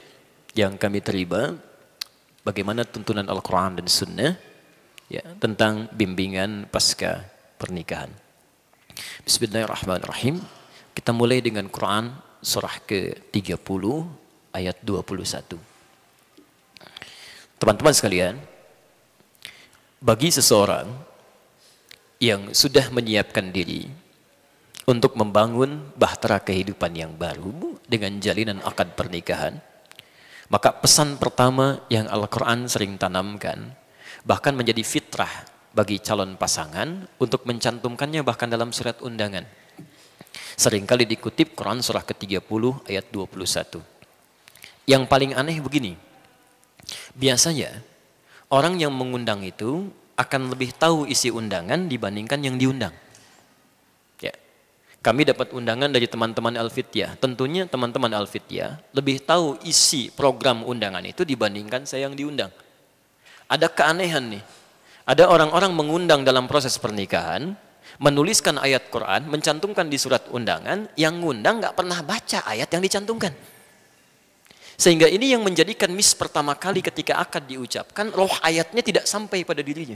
yang 0.52 0.76
kami 0.76 1.00
terima 1.00 1.56
bagaimana 2.44 2.84
tuntunan 2.84 3.24
Al-Quran 3.24 3.80
dan 3.80 3.88
Sunnah 3.88 4.36
ya, 5.08 5.24
tentang 5.40 5.88
bimbingan 5.96 6.68
pasca 6.68 7.24
pernikahan. 7.56 8.12
Bismillahirrahmanirrahim. 9.24 10.44
Kita 10.94 11.16
mulai 11.16 11.40
dengan 11.40 11.72
Quran 11.72 12.14
surah 12.44 12.84
ke-30 12.84 13.84
ayat 14.52 14.78
21. 14.84 15.56
Teman-teman 17.58 17.96
sekalian, 17.96 18.36
bagi 20.04 20.36
seseorang 20.36 20.92
yang 22.20 22.52
sudah 22.52 22.92
menyiapkan 22.92 23.56
diri 23.56 23.88
untuk 24.84 25.16
membangun 25.16 25.96
bahtera 25.96 26.44
kehidupan 26.44 26.92
yang 26.92 27.16
baru 27.16 27.80
dengan 27.88 28.20
jalinan 28.20 28.60
akad 28.68 29.00
pernikahan, 29.00 29.64
maka 30.52 30.76
pesan 30.76 31.16
pertama 31.16 31.88
yang 31.88 32.12
Al-Quran 32.12 32.68
sering 32.68 33.00
tanamkan, 33.00 33.72
bahkan 34.28 34.52
menjadi 34.52 34.84
fitrah 34.84 35.48
bagi 35.72 36.04
calon 36.04 36.36
pasangan 36.36 37.08
untuk 37.16 37.48
mencantumkannya 37.48 38.28
bahkan 38.28 38.52
dalam 38.52 38.76
surat 38.76 39.00
undangan. 39.00 39.48
Seringkali 40.60 41.08
dikutip 41.16 41.56
Quran 41.56 41.80
surah 41.80 42.04
ke-30 42.04 42.92
ayat 42.92 43.08
21. 43.08 43.80
Yang 44.84 45.04
paling 45.08 45.32
aneh 45.32 45.64
begini, 45.64 45.96
biasanya 47.16 47.93
orang 48.54 48.78
yang 48.78 48.94
mengundang 48.94 49.42
itu 49.42 49.90
akan 50.14 50.54
lebih 50.54 50.78
tahu 50.78 51.10
isi 51.10 51.34
undangan 51.34 51.90
dibandingkan 51.90 52.38
yang 52.46 52.62
diundang. 52.62 52.94
Kami 55.04 55.28
dapat 55.28 55.52
undangan 55.52 55.92
dari 55.92 56.08
teman-teman 56.08 56.56
Alfitia. 56.56 57.20
Tentunya 57.20 57.68
teman-teman 57.68 58.08
Alfitia 58.16 58.80
lebih 58.96 59.20
tahu 59.20 59.60
isi 59.68 60.08
program 60.08 60.64
undangan 60.64 61.04
itu 61.04 61.28
dibandingkan 61.28 61.84
saya 61.84 62.08
yang 62.08 62.16
diundang. 62.16 62.48
Ada 63.52 63.68
keanehan 63.68 64.32
nih. 64.32 64.44
Ada 65.04 65.28
orang-orang 65.28 65.76
mengundang 65.76 66.24
dalam 66.24 66.48
proses 66.48 66.80
pernikahan, 66.80 67.52
menuliskan 68.00 68.56
ayat 68.56 68.88
Quran, 68.88 69.28
mencantumkan 69.28 69.92
di 69.92 70.00
surat 70.00 70.24
undangan, 70.32 70.88
yang 70.96 71.20
ngundang 71.20 71.60
nggak 71.60 71.76
pernah 71.76 72.00
baca 72.00 72.40
ayat 72.48 72.72
yang 72.72 72.80
dicantumkan. 72.80 73.36
Sehingga 74.84 75.08
ini 75.08 75.32
yang 75.32 75.40
menjadikan 75.40 75.88
mis 75.96 76.12
pertama 76.12 76.60
kali 76.60 76.84
ketika 76.84 77.16
akad 77.16 77.48
diucapkan, 77.48 78.12
roh 78.12 78.36
ayatnya 78.44 78.84
tidak 78.84 79.08
sampai 79.08 79.48
pada 79.48 79.64
dirinya. 79.64 79.96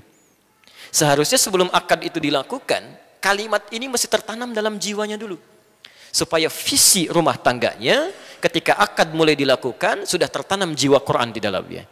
Seharusnya 0.96 1.36
sebelum 1.36 1.68
akad 1.76 2.08
itu 2.08 2.24
dilakukan, 2.24 2.96
kalimat 3.20 3.68
ini 3.76 3.92
mesti 3.92 4.08
tertanam 4.08 4.56
dalam 4.56 4.80
jiwanya 4.80 5.20
dulu. 5.20 5.36
Supaya 6.08 6.48
visi 6.48 7.12
rumah 7.12 7.36
tangganya 7.36 8.16
ketika 8.40 8.80
akad 8.80 9.12
mulai 9.12 9.36
dilakukan 9.36 10.08
sudah 10.08 10.32
tertanam 10.32 10.72
jiwa 10.72 11.04
Quran 11.04 11.36
di 11.36 11.44
dalamnya. 11.44 11.84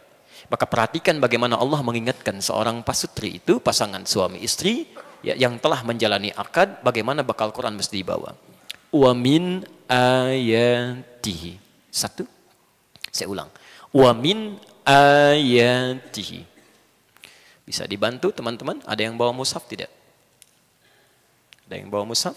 Maka 0.48 0.64
perhatikan 0.64 1.20
bagaimana 1.20 1.60
Allah 1.60 1.84
mengingatkan 1.84 2.40
seorang 2.40 2.80
pasutri 2.80 3.44
itu, 3.44 3.60
pasangan 3.60 4.08
suami 4.08 4.40
istri 4.40 4.88
ya, 5.20 5.36
yang 5.36 5.60
telah 5.60 5.84
menjalani 5.84 6.32
akad, 6.32 6.80
bagaimana 6.80 7.20
bakal 7.20 7.52
Quran 7.52 7.76
mesti 7.76 8.00
dibawa. 8.00 8.32
Wa 8.88 9.12
min 9.12 9.68
ayatihi. 9.84 11.60
Satu. 11.92 12.35
Saya 13.16 13.32
ulang. 13.32 13.48
Wa 13.96 14.12
min 14.12 14.60
ayatihi. 14.84 16.44
Bisa 17.64 17.88
dibantu 17.88 18.30
teman-teman? 18.30 18.84
Ada 18.84 19.08
yang 19.08 19.16
bawa 19.16 19.32
mushaf 19.32 19.64
tidak? 19.64 19.88
Ada 21.66 21.80
yang 21.80 21.88
bawa 21.88 22.04
mushaf? 22.06 22.36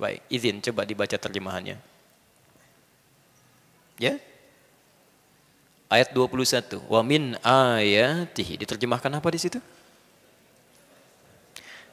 Baik, 0.00 0.24
izin 0.32 0.64
coba 0.64 0.88
dibaca 0.88 1.14
terjemahannya. 1.14 1.76
Ya? 4.00 4.16
Ayat 5.86 6.10
21. 6.16 6.80
Wa 6.88 7.04
min 7.04 7.36
ayatihi. 7.44 8.58
Diterjemahkan 8.58 9.12
apa 9.12 9.28
di 9.30 9.38
situ? 9.38 9.60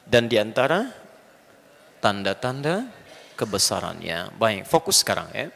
Dan 0.08 0.26
di 0.26 0.40
antara 0.40 0.88
tanda-tanda 2.02 2.88
kebesarannya. 3.38 4.34
Baik, 4.34 4.66
fokus 4.66 5.06
sekarang 5.06 5.30
ya. 5.30 5.52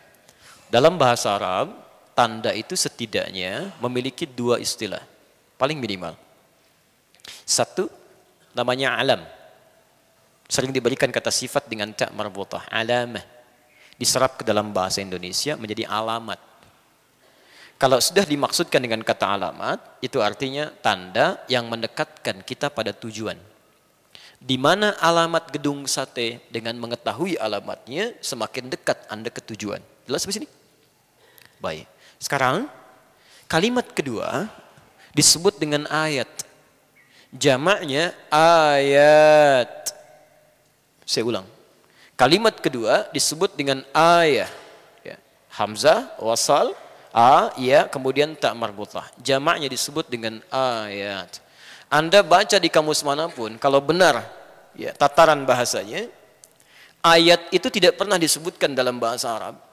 Dalam 0.71 0.95
bahasa 0.95 1.35
Arab, 1.35 1.82
tanda 2.13 2.53
itu 2.53 2.77
setidaknya 2.77 3.73
memiliki 3.81 4.29
dua 4.29 4.61
istilah. 4.61 5.03
Paling 5.57 5.79
minimal. 5.79 6.17
Satu, 7.47 7.87
namanya 8.57 8.99
alam 8.99 9.23
sering 10.53 10.69
diberikan 10.69 11.09
kata 11.09 11.33
sifat 11.33 11.65
dengan 11.65 11.97
tak 11.97 12.13
marbutah, 12.13 12.69
alamah. 12.69 13.25
Diserap 13.97 14.37
ke 14.37 14.45
dalam 14.45 14.69
bahasa 14.69 15.01
Indonesia 15.01 15.57
menjadi 15.57 15.89
alamat. 15.89 16.37
Kalau 17.81 17.97
sudah 17.97 18.29
dimaksudkan 18.29 18.85
dengan 18.85 19.01
kata 19.01 19.33
alamat, 19.33 19.81
itu 20.05 20.21
artinya 20.21 20.69
tanda 20.85 21.41
yang 21.49 21.73
mendekatkan 21.73 22.45
kita 22.45 22.69
pada 22.69 22.93
tujuan. 22.93 23.41
Di 24.37 24.61
mana 24.61 24.93
alamat 25.01 25.49
gedung 25.49 25.89
sate 25.89 26.45
dengan 26.53 26.77
mengetahui 26.77 27.41
alamatnya, 27.41 28.13
semakin 28.21 28.69
dekat 28.69 29.09
Anda 29.09 29.33
ke 29.33 29.41
tujuan. 29.41 29.81
Jelas 30.05 30.29
di 30.29 30.37
sini? 30.37 30.49
Baik. 31.63 31.89
Sekarang, 32.23 32.71
kalimat 33.51 33.83
kedua 33.91 34.47
disebut 35.11 35.59
dengan 35.59 35.91
ayat. 35.91 36.31
Jamaknya 37.35 38.15
ayat. 38.31 39.91
Saya 41.03 41.27
ulang. 41.27 41.43
Kalimat 42.15 42.63
kedua 42.63 43.11
disebut 43.11 43.59
dengan 43.59 43.83
ayah. 43.91 44.47
Ya. 45.03 45.19
Hamzah, 45.51 46.15
wasal, 46.23 46.79
a, 47.11 47.51
ya, 47.59 47.91
kemudian 47.91 48.39
tak 48.39 48.55
marbutah. 48.55 49.11
Jamaknya 49.19 49.67
disebut 49.67 50.07
dengan 50.07 50.39
ayat. 50.55 51.43
Anda 51.91 52.23
baca 52.23 52.55
di 52.63 52.71
kamus 52.71 53.03
mana 53.03 53.27
pun, 53.35 53.59
kalau 53.59 53.83
benar 53.83 54.23
ya, 54.79 54.95
tataran 54.95 55.43
bahasanya, 55.43 56.07
ayat 57.03 57.51
itu 57.51 57.67
tidak 57.67 57.99
pernah 57.99 58.15
disebutkan 58.15 58.79
dalam 58.79 59.03
bahasa 59.03 59.27
Arab 59.27 59.72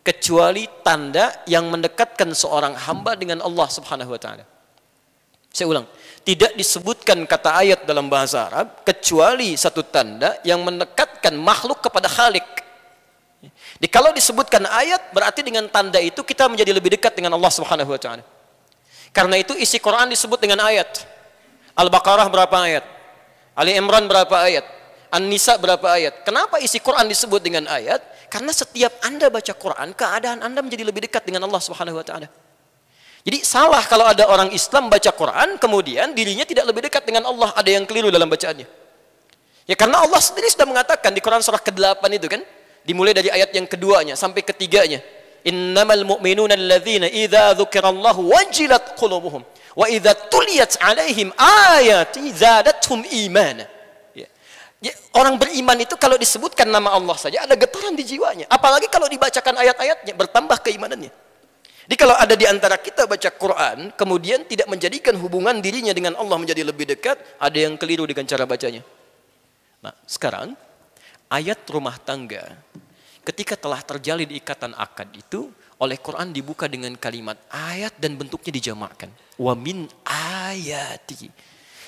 kecuali 0.00 0.64
tanda 0.80 1.44
yang 1.44 1.68
mendekatkan 1.68 2.32
seorang 2.32 2.72
hamba 2.76 3.16
dengan 3.16 3.44
Allah 3.44 3.68
Subhanahu 3.68 4.10
wa 4.10 4.20
taala. 4.20 4.44
Saya 5.50 5.66
ulang, 5.66 5.86
tidak 6.22 6.54
disebutkan 6.54 7.26
kata 7.26 7.58
ayat 7.58 7.80
dalam 7.82 8.06
bahasa 8.06 8.46
Arab 8.46 8.86
kecuali 8.86 9.58
satu 9.58 9.82
tanda 9.82 10.38
yang 10.46 10.62
mendekatkan 10.62 11.34
makhluk 11.34 11.82
kepada 11.82 12.06
Khalik. 12.06 12.46
Jadi 13.80 13.88
kalau 13.88 14.12
disebutkan 14.12 14.68
ayat 14.68 15.10
berarti 15.16 15.40
dengan 15.40 15.64
tanda 15.72 15.96
itu 15.96 16.20
kita 16.20 16.46
menjadi 16.46 16.76
lebih 16.76 16.94
dekat 16.94 17.16
dengan 17.16 17.34
Allah 17.34 17.50
Subhanahu 17.50 17.90
wa 17.90 18.00
taala. 18.00 18.24
Karena 19.10 19.36
itu 19.42 19.58
isi 19.58 19.82
Quran 19.82 20.06
disebut 20.12 20.38
dengan 20.38 20.62
ayat. 20.62 21.02
Al-Baqarah 21.74 22.28
berapa 22.30 22.56
ayat? 22.62 22.84
Ali 23.58 23.74
Imran 23.74 24.06
berapa 24.06 24.36
ayat? 24.46 24.62
An-Nisa 25.10 25.58
berapa 25.58 25.82
ayat? 25.82 26.22
Kenapa 26.22 26.62
isi 26.62 26.78
Quran 26.78 27.10
disebut 27.10 27.42
dengan 27.42 27.66
ayat? 27.66 27.98
Karena 28.30 28.54
setiap 28.54 29.02
Anda 29.02 29.26
baca 29.26 29.50
Quran, 29.50 29.90
keadaan 29.90 30.46
Anda 30.46 30.62
menjadi 30.62 30.86
lebih 30.86 31.10
dekat 31.10 31.26
dengan 31.26 31.50
Allah 31.50 31.58
Subhanahu 31.58 31.98
wa 31.98 32.06
taala. 32.06 32.30
Jadi 33.20 33.44
salah 33.44 33.82
kalau 33.84 34.06
ada 34.06 34.24
orang 34.30 34.48
Islam 34.54 34.88
baca 34.88 35.10
Quran 35.12 35.60
kemudian 35.60 36.16
dirinya 36.16 36.46
tidak 36.46 36.64
lebih 36.70 36.88
dekat 36.88 37.04
dengan 37.04 37.28
Allah, 37.28 37.52
ada 37.52 37.68
yang 37.68 37.84
keliru 37.84 38.08
dalam 38.08 38.30
bacaannya. 38.30 38.64
Ya 39.68 39.76
karena 39.76 40.00
Allah 40.00 40.22
sendiri 40.22 40.48
sudah 40.48 40.64
mengatakan 40.64 41.12
di 41.12 41.20
Quran 41.20 41.42
surah 41.44 41.60
ke-8 41.60 42.00
itu 42.16 42.26
kan, 42.30 42.40
dimulai 42.86 43.12
dari 43.12 43.28
ayat 43.28 43.50
yang 43.52 43.66
keduanya 43.68 44.14
sampai 44.16 44.40
ketiganya. 44.46 45.02
Innamal 45.44 46.04
mu'minuna 46.04 46.54
alladzina 46.54 47.10
idza 47.10 47.56
dzukirallahu 47.58 48.30
wajilat 48.30 48.94
qulubuhum 48.94 49.42
wa 49.74 49.86
idza 49.88 50.12
tuliyat 50.28 50.78
alaihim 50.80 51.34
ayati 51.34 52.30
zadatuhum 52.30 53.04
imana. 53.10 53.79
Ya. 54.80 54.96
Orang 55.12 55.36
beriman 55.36 55.76
itu 55.76 55.92
kalau 56.00 56.16
disebutkan 56.16 56.64
nama 56.64 56.96
Allah 56.96 57.16
saja 57.20 57.44
ada 57.44 57.52
getaran 57.52 57.92
di 57.92 58.04
jiwanya. 58.04 58.48
Apalagi 58.48 58.88
kalau 58.88 59.06
dibacakan 59.12 59.60
ayat-ayatnya 59.60 60.16
bertambah 60.16 60.56
keimanannya. 60.64 61.12
Jadi 61.90 61.96
kalau 61.98 62.14
ada 62.14 62.38
di 62.38 62.46
antara 62.46 62.78
kita 62.78 63.04
baca 63.04 63.30
Quran, 63.34 63.90
kemudian 63.98 64.46
tidak 64.46 64.70
menjadikan 64.70 65.12
hubungan 65.18 65.58
dirinya 65.58 65.90
dengan 65.90 66.14
Allah 66.16 66.38
menjadi 66.38 66.62
lebih 66.62 66.86
dekat, 66.86 67.18
ada 67.36 67.58
yang 67.58 67.74
keliru 67.74 68.06
dengan 68.06 68.24
cara 68.30 68.46
bacanya. 68.46 68.80
Nah, 69.82 69.92
sekarang 70.06 70.54
ayat 71.28 71.60
rumah 71.66 71.98
tangga 71.98 72.46
ketika 73.26 73.58
telah 73.58 73.82
terjalin 73.84 74.30
ikatan 74.32 74.72
akad 74.78 75.10
itu 75.12 75.50
oleh 75.80 75.96
Quran 75.98 76.30
dibuka 76.30 76.68
dengan 76.68 76.92
kalimat 76.94 77.36
ayat 77.50 77.96
dan 77.98 78.14
bentuknya 78.14 78.52
dijamakkan. 78.54 79.10
Wa 79.40 79.58
min 79.58 79.88
ayati. 80.06 81.26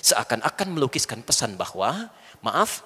Seakan-akan 0.02 0.74
melukiskan 0.74 1.22
pesan 1.22 1.54
bahwa 1.54 2.10
maaf, 2.42 2.82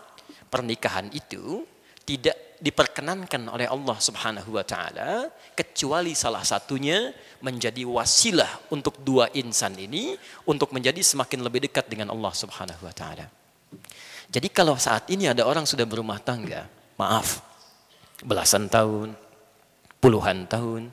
pernikahan 0.48 1.10
itu 1.12 1.64
tidak 2.06 2.56
diperkenankan 2.56 3.52
oleh 3.52 3.68
Allah 3.68 3.98
Subhanahu 4.00 4.56
wa 4.56 4.64
taala 4.64 5.28
kecuali 5.52 6.16
salah 6.16 6.40
satunya 6.40 7.12
menjadi 7.44 7.84
wasilah 7.84 8.72
untuk 8.72 8.96
dua 9.04 9.28
insan 9.36 9.76
ini 9.76 10.16
untuk 10.48 10.72
menjadi 10.72 11.02
semakin 11.04 11.44
lebih 11.44 11.68
dekat 11.68 11.84
dengan 11.90 12.08
Allah 12.14 12.32
Subhanahu 12.32 12.80
wa 12.80 12.94
taala. 12.96 13.28
Jadi 14.26 14.48
kalau 14.50 14.74
saat 14.80 15.06
ini 15.12 15.28
ada 15.28 15.44
orang 15.44 15.68
sudah 15.68 15.84
berumah 15.84 16.16
tangga, 16.22 16.64
maaf, 16.96 17.44
belasan 18.24 18.72
tahun, 18.72 19.12
puluhan 20.00 20.48
tahun, 20.48 20.88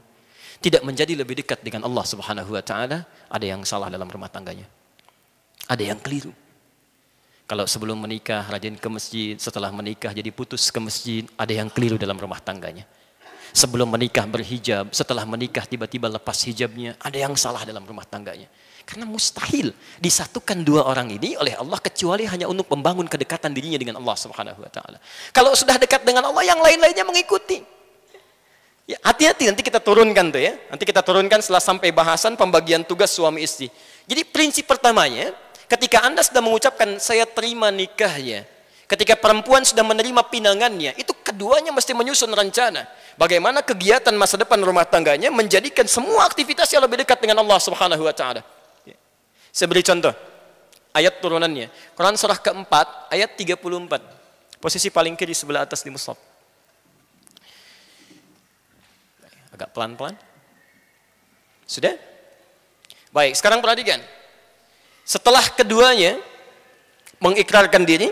tidak 0.60 0.84
menjadi 0.84 1.14
lebih 1.16 1.40
dekat 1.44 1.64
dengan 1.64 1.88
Allah 1.88 2.06
Subhanahu 2.08 2.52
wa 2.52 2.64
taala, 2.64 3.08
ada 3.08 3.46
yang 3.46 3.64
salah 3.64 3.88
dalam 3.88 4.08
rumah 4.08 4.28
tangganya. 4.28 4.68
Ada 5.68 5.96
yang 5.96 6.00
keliru. 6.04 6.36
Kalau 7.54 7.70
sebelum 7.70 8.02
menikah 8.02 8.50
rajin 8.50 8.74
ke 8.74 8.90
masjid, 8.90 9.38
setelah 9.38 9.70
menikah 9.70 10.10
jadi 10.10 10.34
putus 10.34 10.74
ke 10.74 10.80
masjid, 10.82 11.22
ada 11.38 11.54
yang 11.54 11.70
keliru 11.70 12.02
dalam 12.02 12.18
rumah 12.18 12.42
tangganya. 12.42 12.82
Sebelum 13.54 13.94
menikah 13.94 14.26
berhijab, 14.26 14.90
setelah 14.90 15.22
menikah 15.22 15.62
tiba-tiba 15.70 16.10
lepas 16.10 16.34
hijabnya, 16.50 16.98
ada 16.98 17.14
yang 17.14 17.38
salah 17.38 17.62
dalam 17.62 17.86
rumah 17.86 18.10
tangganya. 18.10 18.50
Karena 18.90 19.06
mustahil 19.06 19.70
disatukan 20.02 20.66
dua 20.66 20.90
orang 20.90 21.14
ini 21.14 21.38
oleh 21.38 21.54
Allah 21.54 21.78
kecuali 21.78 22.26
hanya 22.26 22.50
untuk 22.50 22.66
membangun 22.74 23.06
kedekatan 23.06 23.54
dirinya 23.54 23.78
dengan 23.78 24.02
Allah 24.02 24.18
Subhanahu 24.18 24.58
wa 24.58 24.72
taala. 24.74 24.98
Kalau 25.30 25.54
sudah 25.54 25.78
dekat 25.78 26.02
dengan 26.10 26.26
Allah, 26.34 26.42
yang 26.50 26.58
lain-lainnya 26.58 27.06
mengikuti. 27.06 27.62
Ya, 28.90 28.98
hati-hati 29.06 29.54
nanti 29.54 29.62
kita 29.62 29.78
turunkan 29.78 30.34
tuh 30.34 30.42
ya. 30.42 30.58
Nanti 30.74 30.90
kita 30.90 31.06
turunkan 31.06 31.38
setelah 31.38 31.62
sampai 31.62 31.94
bahasan 31.94 32.34
pembagian 32.34 32.82
tugas 32.82 33.14
suami 33.14 33.46
istri. 33.46 33.70
Jadi 34.10 34.26
prinsip 34.26 34.66
pertamanya, 34.66 35.38
Ketika 35.68 36.04
Anda 36.04 36.22
sudah 36.22 36.44
mengucapkan 36.44 37.00
saya 37.00 37.24
terima 37.24 37.72
nikahnya, 37.72 38.44
ketika 38.86 39.16
perempuan 39.16 39.64
sudah 39.64 39.82
menerima 39.82 40.22
pinangannya, 40.28 40.94
itu 41.00 41.16
keduanya 41.24 41.72
mesti 41.72 41.96
menyusun 41.96 42.30
rencana. 42.30 42.86
Bagaimana 43.16 43.64
kegiatan 43.64 44.14
masa 44.18 44.36
depan 44.38 44.60
rumah 44.62 44.84
tangganya 44.86 45.30
menjadikan 45.30 45.88
semua 45.88 46.28
aktivitas 46.28 46.70
yang 46.74 46.84
lebih 46.84 47.02
dekat 47.06 47.18
dengan 47.22 47.42
Allah 47.42 47.58
Subhanahu 47.62 48.04
wa 48.04 48.14
taala. 48.14 48.42
Ya. 48.84 48.98
Saya 49.50 49.68
beri 49.70 49.82
contoh. 49.86 50.14
Ayat 50.94 51.18
turunannya. 51.18 51.74
Quran 51.98 52.14
surah 52.14 52.38
keempat, 52.38 53.10
ayat 53.10 53.34
34. 53.34 54.62
Posisi 54.62 54.94
paling 54.94 55.18
kiri 55.18 55.34
sebelah 55.34 55.66
atas 55.66 55.82
di 55.82 55.90
mushaf. 55.90 56.16
Agak 59.50 59.74
pelan-pelan. 59.74 60.14
Sudah? 61.66 61.98
Baik, 63.14 63.34
sekarang 63.38 63.62
perhatikan. 63.62 64.02
Setelah 65.04 65.44
keduanya 65.52 66.16
mengikrarkan 67.20 67.84
diri, 67.84 68.12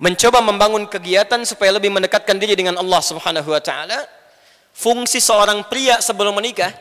mencoba 0.00 0.40
membangun 0.40 0.88
kegiatan 0.88 1.44
supaya 1.44 1.76
lebih 1.76 1.92
mendekatkan 1.92 2.36
diri 2.40 2.56
dengan 2.56 2.80
Allah 2.80 3.00
Subhanahu 3.04 3.52
wa 3.52 3.60
taala, 3.60 4.08
fungsi 4.72 5.20
seorang 5.20 5.68
pria 5.68 6.00
sebelum 6.00 6.32
menikah 6.32 6.72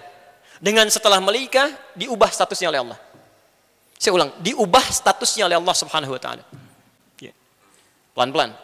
dengan 0.64 0.88
setelah 0.88 1.20
menikah 1.20 1.68
diubah 1.96 2.32
statusnya 2.32 2.72
oleh 2.72 2.80
Allah. 2.88 3.00
Saya 4.00 4.16
ulang, 4.16 4.32
diubah 4.40 4.84
statusnya 4.88 5.52
oleh 5.52 5.60
Allah 5.60 5.76
Subhanahu 5.76 6.16
wa 6.16 6.22
taala. 6.24 6.44
Ya. 7.20 7.36
Pelan-pelan. 8.16 8.56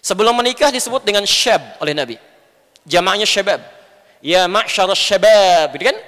Sebelum 0.00 0.32
menikah 0.32 0.72
disebut 0.72 1.04
dengan 1.04 1.28
syab 1.28 1.60
oleh 1.78 1.92
Nabi. 1.92 2.16
Jamaknya 2.88 3.28
syabab. 3.28 3.60
Ya 4.24 4.48
ma'syar 4.48 4.88
syabab, 4.96 5.76
gitu 5.76 5.92
kan? 5.92 5.98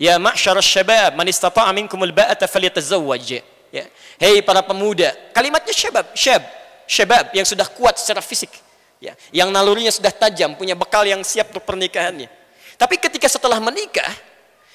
Ya 0.00 0.16
ma'syar 0.16 0.56
syabab, 0.64 1.12
man 1.12 1.28
istata'a 1.28 1.68
minkumul 1.76 2.08
ba'ata 2.08 2.48
falyatazawwaj. 2.48 3.44
Ya. 3.68 3.84
Hei 4.16 4.40
para 4.40 4.64
pemuda, 4.64 5.12
kalimatnya 5.36 5.76
syabab, 5.76 6.16
syab, 6.16 6.40
syabab 6.88 7.28
yang 7.36 7.44
sudah 7.44 7.68
kuat 7.68 8.00
secara 8.00 8.24
fisik. 8.24 8.48
Ya. 8.96 9.12
Yang 9.28 9.52
nalurinya 9.52 9.92
sudah 9.92 10.08
tajam, 10.08 10.56
punya 10.56 10.72
bekal 10.72 11.04
yang 11.04 11.20
siap 11.20 11.52
untuk 11.52 11.68
pernikahannya. 11.68 12.32
Tapi 12.80 12.96
ketika 12.96 13.28
setelah 13.28 13.60
menikah, 13.60 14.08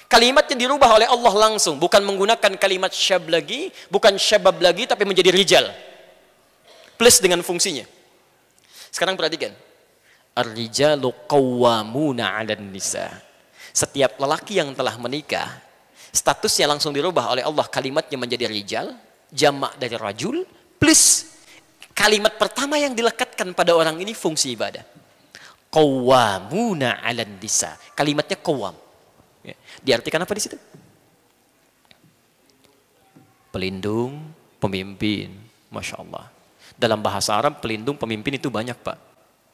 kalimatnya 0.06 0.54
dirubah 0.54 0.94
oleh 0.94 1.10
Allah 1.10 1.50
langsung. 1.50 1.74
Bukan 1.82 2.06
menggunakan 2.06 2.54
kalimat 2.54 2.94
syab 2.94 3.26
lagi, 3.26 3.74
bukan 3.90 4.14
syabab 4.22 4.62
lagi, 4.62 4.86
tapi 4.86 5.02
menjadi 5.02 5.34
rijal. 5.34 5.66
Plus 6.94 7.18
dengan 7.18 7.42
fungsinya. 7.42 7.82
Sekarang 8.94 9.18
perhatikan. 9.18 9.50
Ar-rijalu 10.38 11.10
qawwamuna 11.26 12.38
'alan 12.38 12.70
nisa 12.70 13.25
setiap 13.76 14.16
lelaki 14.16 14.56
yang 14.56 14.72
telah 14.72 14.96
menikah, 14.96 15.60
statusnya 16.08 16.64
langsung 16.72 16.96
dirubah 16.96 17.36
oleh 17.36 17.44
Allah 17.44 17.68
kalimatnya 17.68 18.16
menjadi 18.16 18.48
rijal, 18.48 18.96
jamak 19.28 19.76
dari 19.76 19.92
rajul, 20.00 20.48
plus 20.80 21.28
kalimat 21.92 22.32
pertama 22.40 22.80
yang 22.80 22.96
dilekatkan 22.96 23.52
pada 23.52 23.76
orang 23.76 24.00
ini 24.00 24.16
fungsi 24.16 24.56
ibadah. 24.56 24.80
Qawwamuna 25.68 27.04
'alan 27.04 27.36
nisa. 27.36 27.76
Kalimatnya 27.92 28.40
qawwam. 28.40 28.72
Ya. 29.44 29.52
Diartikan 29.84 30.24
apa 30.24 30.32
di 30.32 30.40
situ? 30.40 30.56
Pelindung, 33.52 34.32
pemimpin. 34.56 35.36
Masya 35.68 36.00
Allah. 36.00 36.32
Dalam 36.80 37.04
bahasa 37.04 37.36
Arab, 37.36 37.60
pelindung, 37.60 38.00
pemimpin 38.00 38.40
itu 38.40 38.48
banyak 38.48 38.76
Pak. 38.80 38.96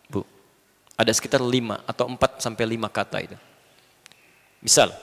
Bu. 0.06 0.22
Ada 0.94 1.10
sekitar 1.10 1.42
lima 1.42 1.82
atau 1.90 2.06
empat 2.06 2.38
sampai 2.38 2.70
lima 2.70 2.86
kata 2.86 3.18
itu. 3.18 3.34
Misal, 4.62 4.94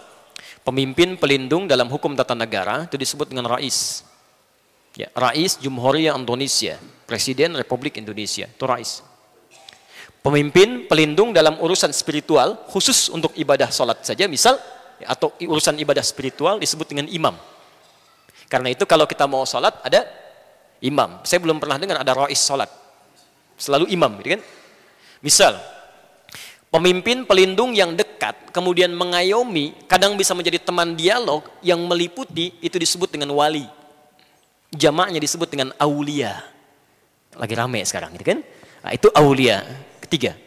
pemimpin 0.64 1.20
pelindung 1.20 1.68
dalam 1.68 1.92
hukum 1.92 2.16
tata 2.16 2.32
negara 2.32 2.88
itu 2.88 2.96
disebut 2.96 3.28
dengan 3.28 3.52
rais. 3.52 4.08
Ya, 4.96 5.12
rais 5.12 5.60
Jumhuriyah 5.60 6.16
Indonesia, 6.16 6.80
Presiden 7.04 7.60
Republik 7.60 8.00
Indonesia, 8.00 8.48
itu 8.48 8.66
rais. 8.66 9.04
Pemimpin 10.24 10.88
pelindung 10.88 11.36
dalam 11.36 11.60
urusan 11.60 11.92
spiritual 11.92 12.68
khusus 12.72 13.12
untuk 13.12 13.36
ibadah 13.36 13.68
sholat 13.72 14.04
saja, 14.04 14.28
misal 14.32 14.56
ya, 15.00 15.12
atau 15.12 15.36
urusan 15.40 15.76
ibadah 15.80 16.04
spiritual 16.04 16.60
disebut 16.60 16.92
dengan 16.92 17.08
imam. 17.12 17.36
Karena 18.48 18.72
itu 18.72 18.84
kalau 18.88 19.08
kita 19.08 19.28
mau 19.28 19.44
sholat 19.44 19.76
ada 19.84 20.08
imam. 20.84 21.20
Saya 21.28 21.40
belum 21.44 21.60
pernah 21.60 21.76
dengar 21.76 22.00
ada 22.00 22.16
rais 22.16 22.40
sholat. 22.40 22.68
Selalu 23.60 23.92
imam, 23.92 24.12
gitu 24.24 24.40
kan? 24.40 24.42
Misal, 25.20 25.60
Pemimpin 26.70 27.26
pelindung 27.26 27.74
yang 27.74 27.98
dekat, 27.98 28.54
kemudian 28.54 28.94
mengayomi, 28.94 29.74
kadang 29.90 30.14
bisa 30.14 30.38
menjadi 30.38 30.62
teman 30.62 30.94
dialog 30.94 31.42
yang 31.66 31.82
meliputi, 31.82 32.54
itu 32.62 32.78
disebut 32.78 33.10
dengan 33.10 33.34
wali. 33.34 33.66
Jamaknya 34.70 35.18
disebut 35.18 35.50
dengan 35.50 35.74
aulia. 35.82 36.46
Lagi 37.34 37.58
rame 37.58 37.82
sekarang, 37.82 38.14
gitu 38.14 38.38
kan? 38.38 38.40
Nah, 38.86 38.92
itu 38.94 39.10
aulia. 39.18 39.66
Ketiga. 39.98 40.38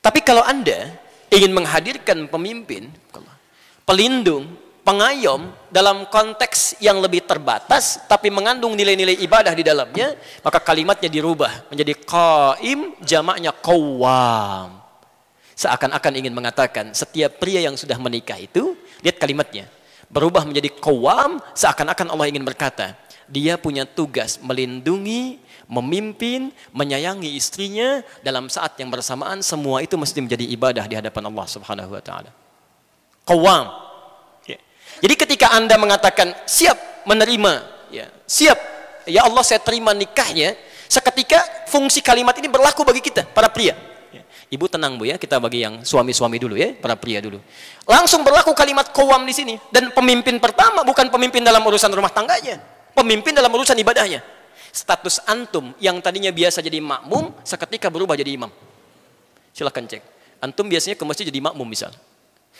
Tapi 0.00 0.24
kalau 0.24 0.40
Anda 0.40 0.88
ingin 1.28 1.52
menghadirkan 1.52 2.28
pemimpin, 2.32 2.88
pelindung 3.84 4.56
pengayom 4.84 5.52
dalam 5.72 6.04
konteks 6.08 6.80
yang 6.80 7.00
lebih 7.00 7.24
terbatas 7.24 8.04
tapi 8.04 8.28
mengandung 8.28 8.76
nilai-nilai 8.76 9.20
ibadah 9.24 9.56
di 9.56 9.64
dalamnya, 9.64 10.12
maka 10.44 10.60
kalimatnya 10.60 11.08
dirubah 11.08 11.72
menjadi 11.72 11.92
qaim 12.04 12.96
jamaknya 13.00 13.52
qawwam. 13.52 14.83
Seakan-akan 15.54 16.12
ingin 16.18 16.34
mengatakan 16.34 16.90
setiap 16.92 17.38
pria 17.38 17.62
yang 17.62 17.78
sudah 17.78 17.94
menikah 17.98 18.38
itu, 18.38 18.74
lihat 19.06 19.22
kalimatnya, 19.22 19.70
berubah 20.10 20.42
menjadi 20.42 20.70
qawwam 20.82 21.38
seakan-akan 21.54 22.10
Allah 22.10 22.26
ingin 22.26 22.42
berkata, 22.42 22.98
dia 23.30 23.54
punya 23.54 23.86
tugas 23.86 24.42
melindungi, 24.42 25.38
memimpin, 25.70 26.50
menyayangi 26.74 27.38
istrinya 27.38 28.02
dalam 28.20 28.50
saat 28.50 28.74
yang 28.82 28.90
bersamaan 28.90 29.40
semua 29.40 29.80
itu 29.80 29.94
mesti 29.94 30.18
menjadi 30.20 30.44
ibadah 30.52 30.84
di 30.90 30.98
hadapan 30.98 31.30
Allah 31.30 31.46
Subhanahu 31.46 31.94
wa 31.94 32.02
taala. 32.02 32.30
Qawwam 33.24 33.84
jadi 35.02 35.14
ketika 35.18 35.52
Anda 35.52 35.74
mengatakan 35.80 36.32
siap 36.46 37.04
menerima, 37.08 37.52
ya, 37.90 38.06
siap, 38.28 38.58
ya 39.08 39.26
Allah 39.26 39.42
saya 39.42 39.58
terima 39.60 39.92
nikahnya, 39.96 40.54
seketika 40.86 41.68
fungsi 41.68 41.98
kalimat 42.04 42.36
ini 42.38 42.46
berlaku 42.46 42.86
bagi 42.86 43.02
kita, 43.02 43.26
para 43.26 43.50
pria. 43.50 43.74
Ibu 44.54 44.70
tenang 44.70 44.94
bu 44.94 45.10
ya, 45.10 45.18
kita 45.18 45.42
bagi 45.42 45.66
yang 45.66 45.82
suami-suami 45.82 46.38
dulu 46.38 46.54
ya, 46.54 46.70
para 46.78 46.94
pria 46.94 47.18
dulu. 47.18 47.42
Langsung 47.90 48.22
berlaku 48.22 48.54
kalimat 48.54 48.94
kowam 48.94 49.26
di 49.26 49.34
sini. 49.34 49.58
Dan 49.66 49.90
pemimpin 49.90 50.38
pertama 50.38 50.86
bukan 50.86 51.10
pemimpin 51.10 51.42
dalam 51.42 51.58
urusan 51.58 51.90
rumah 51.90 52.14
tangganya, 52.14 52.62
pemimpin 52.94 53.34
dalam 53.34 53.50
urusan 53.50 53.74
ibadahnya. 53.74 54.22
Status 54.70 55.18
antum 55.26 55.74
yang 55.82 55.98
tadinya 55.98 56.30
biasa 56.30 56.62
jadi 56.62 56.78
makmum, 56.78 57.34
seketika 57.42 57.90
berubah 57.90 58.14
jadi 58.14 58.38
imam. 58.38 58.50
Silahkan 59.50 59.82
cek. 59.90 60.02
Antum 60.38 60.70
biasanya 60.70 60.94
ke 60.94 61.02
masjid 61.02 61.26
jadi 61.26 61.42
makmum 61.42 61.66
misal. 61.66 61.90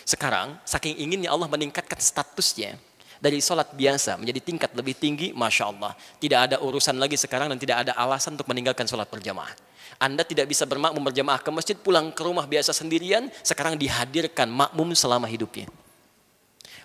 Sekarang, 0.02 0.58
saking 0.66 0.98
inginnya 0.98 1.30
Allah 1.30 1.46
meningkatkan 1.46 2.02
statusnya 2.02 2.74
dari 3.22 3.38
sholat 3.38 3.70
biasa 3.70 4.18
menjadi 4.18 4.40
tingkat 4.42 4.70
lebih 4.74 4.98
tinggi, 4.98 5.30
Masya 5.30 5.70
Allah. 5.70 5.94
Tidak 6.18 6.38
ada 6.50 6.56
urusan 6.58 6.98
lagi 6.98 7.14
sekarang 7.14 7.46
dan 7.54 7.58
tidak 7.62 7.86
ada 7.86 7.94
alasan 7.94 8.34
untuk 8.34 8.50
meninggalkan 8.50 8.90
sholat 8.90 9.06
berjamaah. 9.06 9.54
Anda 9.98 10.26
tidak 10.26 10.50
bisa 10.50 10.66
bermakmum 10.66 11.00
berjamaah 11.00 11.40
ke 11.40 11.50
masjid, 11.54 11.76
pulang 11.78 12.10
ke 12.10 12.22
rumah 12.24 12.44
biasa 12.44 12.74
sendirian, 12.74 13.30
sekarang 13.44 13.78
dihadirkan 13.78 14.50
makmum 14.50 14.92
selama 14.92 15.30
hidupnya. 15.30 15.70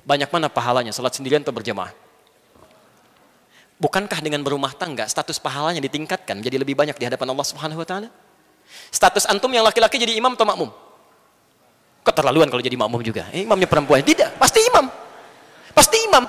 Banyak 0.06 0.30
mana 0.32 0.48
pahalanya 0.48 0.96
sholat 0.96 1.14
sendirian 1.14 1.44
atau 1.44 1.52
berjamaah? 1.52 1.92
Bukankah 3.80 4.20
dengan 4.20 4.44
berumah 4.44 4.76
tangga 4.76 5.08
status 5.08 5.40
pahalanya 5.40 5.80
ditingkatkan 5.80 6.44
menjadi 6.44 6.58
lebih 6.60 6.76
banyak 6.76 6.96
di 7.00 7.06
hadapan 7.08 7.32
Allah 7.32 7.48
Subhanahu 7.48 7.80
wa 7.80 7.88
taala? 7.88 8.10
Status 8.92 9.26
antum 9.26 9.50
yang 9.50 9.64
laki-laki 9.64 9.98
jadi 9.98 10.14
imam 10.20 10.36
atau 10.36 10.46
makmum? 10.46 10.70
keterlaluan 12.10 12.50
kalau 12.50 12.64
jadi 12.64 12.74
makmum 12.74 13.02
juga. 13.06 13.30
Eh, 13.30 13.46
imamnya 13.46 13.70
perempuan. 13.70 14.02
Tidak, 14.02 14.42
pasti 14.42 14.66
imam. 14.66 14.86
Pasti 15.78 15.98
imam. 16.10 16.26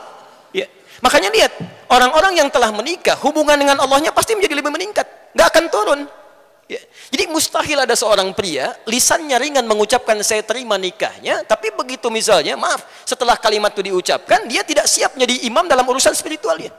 Ya. 0.53 0.68
Makanya 1.01 1.33
lihat, 1.33 1.53
orang-orang 1.89 2.37
yang 2.37 2.49
telah 2.53 2.68
menikah, 2.74 3.16
hubungan 3.24 3.57
dengan 3.57 3.81
Allahnya 3.81 4.12
pasti 4.12 4.37
menjadi 4.37 4.61
lebih 4.61 4.70
meningkat. 4.70 5.07
Nggak 5.33 5.49
akan 5.49 5.64
turun. 5.72 6.01
Ya. 6.71 6.79
Jadi 7.11 7.27
mustahil 7.27 7.83
ada 7.83 7.99
seorang 7.99 8.31
pria, 8.31 8.71
lisannya 8.87 9.35
ringan 9.43 9.66
mengucapkan 9.66 10.14
saya 10.23 10.47
terima 10.47 10.79
nikahnya, 10.79 11.43
tapi 11.43 11.75
begitu 11.75 12.07
misalnya, 12.14 12.55
maaf, 12.55 12.87
setelah 13.03 13.35
kalimat 13.35 13.75
itu 13.75 13.91
diucapkan, 13.91 14.47
dia 14.47 14.62
tidak 14.62 14.87
siap 14.87 15.18
menjadi 15.18 15.51
imam 15.51 15.66
dalam 15.66 15.83
urusan 15.83 16.14
spiritualnya. 16.14 16.71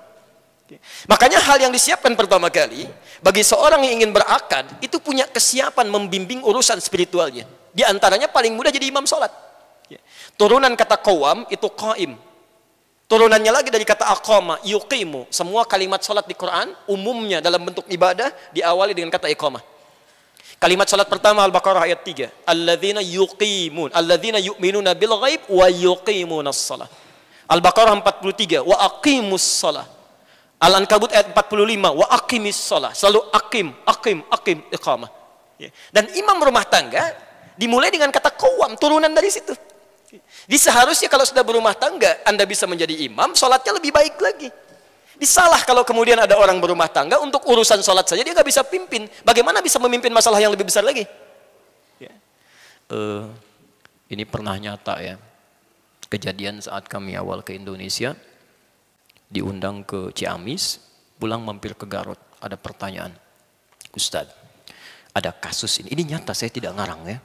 Makanya 1.12 1.44
hal 1.44 1.68
yang 1.68 1.76
disiapkan 1.76 2.16
pertama 2.16 2.48
kali, 2.48 2.88
bagi 3.20 3.44
seorang 3.44 3.84
yang 3.84 4.00
ingin 4.00 4.16
berakad, 4.16 4.64
itu 4.80 4.96
punya 5.04 5.28
kesiapan 5.28 5.92
membimbing 5.92 6.40
urusan 6.40 6.80
spiritualnya. 6.80 7.44
Di 7.76 7.84
antaranya 7.84 8.32
paling 8.32 8.56
mudah 8.56 8.72
jadi 8.72 8.88
imam 8.88 9.04
sholat. 9.04 9.28
Turunan 10.40 10.72
kata 10.80 11.04
kawam 11.04 11.44
itu 11.52 11.68
qaim. 11.68 12.16
Turunannya 13.12 13.52
lagi 13.52 13.68
dari 13.68 13.84
kata 13.84 14.08
aqama, 14.08 14.64
yuqimu. 14.64 15.28
Semua 15.28 15.68
kalimat 15.68 16.00
sholat 16.00 16.24
di 16.24 16.32
Quran 16.32 16.72
umumnya 16.88 17.44
dalam 17.44 17.60
bentuk 17.68 17.84
ibadah 17.92 18.32
diawali 18.56 18.96
dengan 18.96 19.12
kata 19.12 19.28
iqamah. 19.28 19.71
Kalimat 20.62 20.86
sholat 20.86 21.10
pertama 21.10 21.42
Al-Baqarah 21.42 21.90
ayat 21.90 22.06
3. 22.06 22.46
Alladzina 22.46 23.02
yuqimun. 23.02 23.90
Alladzina 23.98 24.38
yu'minuna 24.38 24.94
bil 24.94 25.18
ghaib 25.18 25.50
wa 25.50 25.66
yuqimunas 25.66 26.62
salah. 26.62 26.86
Al-Baqarah 27.50 27.98
43. 27.98 28.62
Wa 28.62 28.78
aqimus 28.78 29.42
salah. 29.42 29.90
Al-Ankabut 30.62 31.10
ayat 31.18 31.34
45. 31.34 31.98
Wa 31.98 32.06
aqimis 32.14 32.62
salah. 32.62 32.94
Selalu 32.94 33.26
aqim, 33.34 33.74
aqim, 33.90 34.22
aqim, 34.30 34.62
iqamah. 34.70 35.10
Ya. 35.58 35.74
Dan 35.90 36.14
imam 36.14 36.38
rumah 36.38 36.62
tangga 36.70 37.10
Dimulai 37.62 37.94
dengan 37.94 38.10
kata 38.10 38.34
kawam, 38.34 38.74
turunan 38.80 39.14
dari 39.14 39.30
situ. 39.30 39.54
Jadi 40.50 40.58
seharusnya 40.58 41.08
kalau 41.08 41.22
sudah 41.22 41.46
berumah 41.46 41.78
tangga, 41.78 42.20
Anda 42.26 42.42
bisa 42.50 42.66
menjadi 42.66 43.06
imam, 43.06 43.38
sholatnya 43.38 43.78
lebih 43.78 43.94
baik 43.94 44.18
lagi. 44.18 44.50
Disalah 45.20 45.62
kalau 45.68 45.84
kemudian 45.84 46.18
ada 46.18 46.34
orang 46.40 46.58
berumah 46.58 46.90
tangga 46.90 47.20
untuk 47.20 47.46
urusan 47.46 47.84
sholat 47.84 48.08
saja 48.08 48.24
dia 48.24 48.34
nggak 48.34 48.48
bisa 48.48 48.62
pimpin. 48.66 49.06
Bagaimana 49.22 49.60
bisa 49.60 49.78
memimpin 49.78 50.10
masalah 50.12 50.40
yang 50.40 50.52
lebih 50.54 50.66
besar 50.66 50.82
lagi? 50.82 51.06
Ya. 52.02 52.14
Uh, 52.90 53.30
ini 54.10 54.24
pernah 54.26 54.56
nyata 54.58 54.98
ya. 55.04 55.16
Kejadian 56.12 56.60
saat 56.60 56.92
kami 56.92 57.16
awal 57.16 57.40
ke 57.40 57.56
Indonesia, 57.56 58.18
diundang 59.32 59.88
ke 59.88 60.12
Ciamis, 60.12 60.84
pulang 61.16 61.40
mampir 61.40 61.72
ke 61.78 61.88
Garut. 61.88 62.20
Ada 62.42 62.60
pertanyaan, 62.60 63.16
Ustadz, 63.96 64.34
ada 65.16 65.32
kasus 65.32 65.72
ini. 65.80 65.94
Ini 65.96 66.18
nyata, 66.18 66.36
saya 66.36 66.52
tidak 66.52 66.76
ngarang 66.76 67.08
ya. 67.08 67.18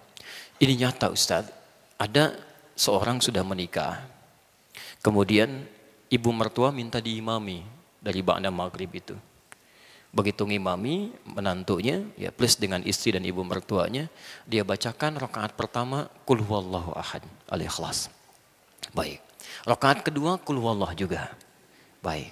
Ini 0.62 0.86
nyata 0.86 1.10
Ustadz, 1.10 1.50
ada 1.98 2.36
seorang 2.76 3.18
sudah 3.24 3.42
menikah, 3.42 4.04
kemudian 5.00 5.64
ibu 6.12 6.30
mertua 6.30 6.70
minta 6.70 7.00
diimami 7.00 7.75
dari 8.06 8.22
Ba'da 8.22 8.54
Maghrib 8.54 8.86
itu. 8.94 9.18
Begitu 10.14 10.46
ngimami 10.46 11.10
menantunya, 11.26 12.06
ya 12.14 12.30
plus 12.30 12.54
dengan 12.54 12.80
istri 12.86 13.10
dan 13.10 13.26
ibu 13.26 13.42
mertuanya, 13.42 14.06
dia 14.46 14.62
bacakan 14.62 15.18
rakaat 15.18 15.58
pertama 15.58 16.06
kul 16.22 16.40
huwallahu 16.40 16.94
ahad 16.94 17.26
al-ikhlas. 17.50 18.08
Baik. 18.94 19.18
Rakaat 19.66 20.06
kedua 20.06 20.38
kul 20.38 20.62
huwallah 20.62 20.94
juga. 20.94 21.34
Baik. 22.00 22.30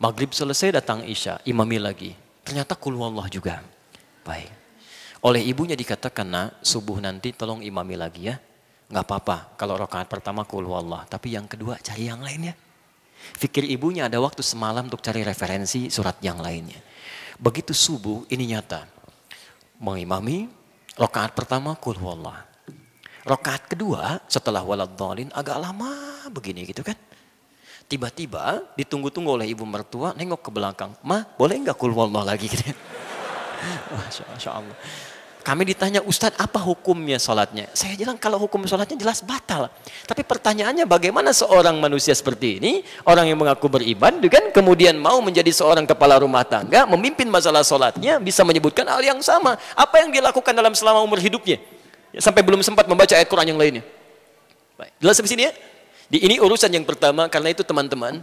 Maghrib 0.00 0.32
selesai 0.32 0.80
datang 0.80 1.04
Isya, 1.04 1.44
imami 1.44 1.76
lagi. 1.76 2.16
Ternyata 2.40 2.72
kul 2.72 2.96
huwallah 2.96 3.28
juga. 3.28 3.60
Baik. 4.24 4.48
Oleh 5.20 5.44
ibunya 5.44 5.76
dikatakan, 5.76 6.24
nak, 6.24 6.48
subuh 6.64 6.96
nanti 6.96 7.36
tolong 7.36 7.60
imami 7.60 7.92
lagi 7.92 8.32
ya. 8.32 8.40
Nggak 8.90 9.04
apa-apa 9.06 9.36
kalau 9.54 9.78
rokaat 9.78 10.10
pertama 10.10 10.42
kulhu 10.42 10.74
Allah. 10.74 11.06
Tapi 11.06 11.38
yang 11.38 11.46
kedua 11.46 11.78
cari 11.78 12.10
yang 12.10 12.18
lainnya. 12.24 12.58
Fikir 13.40 13.64
ibunya 13.68 14.08
ada 14.08 14.20
waktu 14.20 14.44
semalam 14.44 14.86
untuk 14.88 15.00
cari 15.00 15.24
referensi 15.24 15.88
surat 15.88 16.18
yang 16.20 16.40
lainnya. 16.40 16.80
Begitu 17.40 17.72
subuh 17.72 18.28
ini 18.28 18.52
nyata. 18.52 18.84
Mengimami 19.80 20.48
rokaat 21.00 21.32
pertama 21.32 21.72
kulhu 21.76 22.04
Allah. 22.12 22.44
Rokaat 23.24 23.68
kedua 23.68 24.20
setelah 24.28 24.64
walad 24.64 24.92
dolin 24.96 25.32
agak 25.32 25.56
lama 25.56 25.92
begini 26.32 26.68
gitu 26.68 26.84
kan. 26.84 26.96
Tiba-tiba 27.90 28.70
ditunggu-tunggu 28.78 29.34
oleh 29.40 29.50
ibu 29.50 29.64
mertua 29.64 30.14
nengok 30.14 30.46
ke 30.46 30.50
belakang. 30.52 30.92
Ma 31.02 31.24
boleh 31.24 31.58
nggak 31.64 31.76
kulhu 31.80 31.98
Allah 32.00 32.36
lagi 32.36 32.46
gitu. 32.46 32.70
Masya 34.30 34.50
Allah. 34.52 34.76
Kami 35.40 35.62
ditanya, 35.64 36.04
Ustadz 36.04 36.36
apa 36.36 36.60
hukumnya 36.60 37.16
sholatnya? 37.16 37.72
Saya 37.72 37.96
bilang 37.96 38.20
kalau 38.20 38.36
hukum 38.36 38.68
sholatnya 38.68 39.00
jelas 39.00 39.24
batal. 39.24 39.72
Tapi 40.04 40.20
pertanyaannya 40.20 40.84
bagaimana 40.84 41.32
seorang 41.32 41.80
manusia 41.80 42.12
seperti 42.12 42.60
ini, 42.60 42.72
orang 43.08 43.24
yang 43.24 43.40
mengaku 43.40 43.72
beriman, 43.72 44.20
kan 44.28 44.52
kemudian 44.52 45.00
mau 45.00 45.16
menjadi 45.24 45.48
seorang 45.48 45.88
kepala 45.88 46.20
rumah 46.20 46.44
tangga, 46.44 46.84
memimpin 46.84 47.26
masalah 47.32 47.64
sholatnya, 47.64 48.20
bisa 48.20 48.44
menyebutkan 48.44 48.84
hal 48.84 49.00
yang 49.00 49.18
sama. 49.24 49.56
Apa 49.72 50.04
yang 50.04 50.12
dia 50.12 50.20
lakukan 50.20 50.52
dalam 50.52 50.76
selama 50.76 51.00
umur 51.00 51.16
hidupnya? 51.16 51.56
Ya, 52.12 52.20
sampai 52.20 52.44
belum 52.44 52.60
sempat 52.60 52.84
membaca 52.84 53.16
ayat 53.16 53.26
Quran 53.30 53.56
yang 53.56 53.60
lainnya. 53.60 53.84
Jelas 55.00 55.16
sampai 55.16 55.32
sini 55.32 55.42
ya? 55.48 55.52
Di 56.10 56.20
ini 56.20 56.36
urusan 56.36 56.68
yang 56.68 56.84
pertama, 56.84 57.30
karena 57.32 57.54
itu 57.54 57.62
teman-teman, 57.64 58.20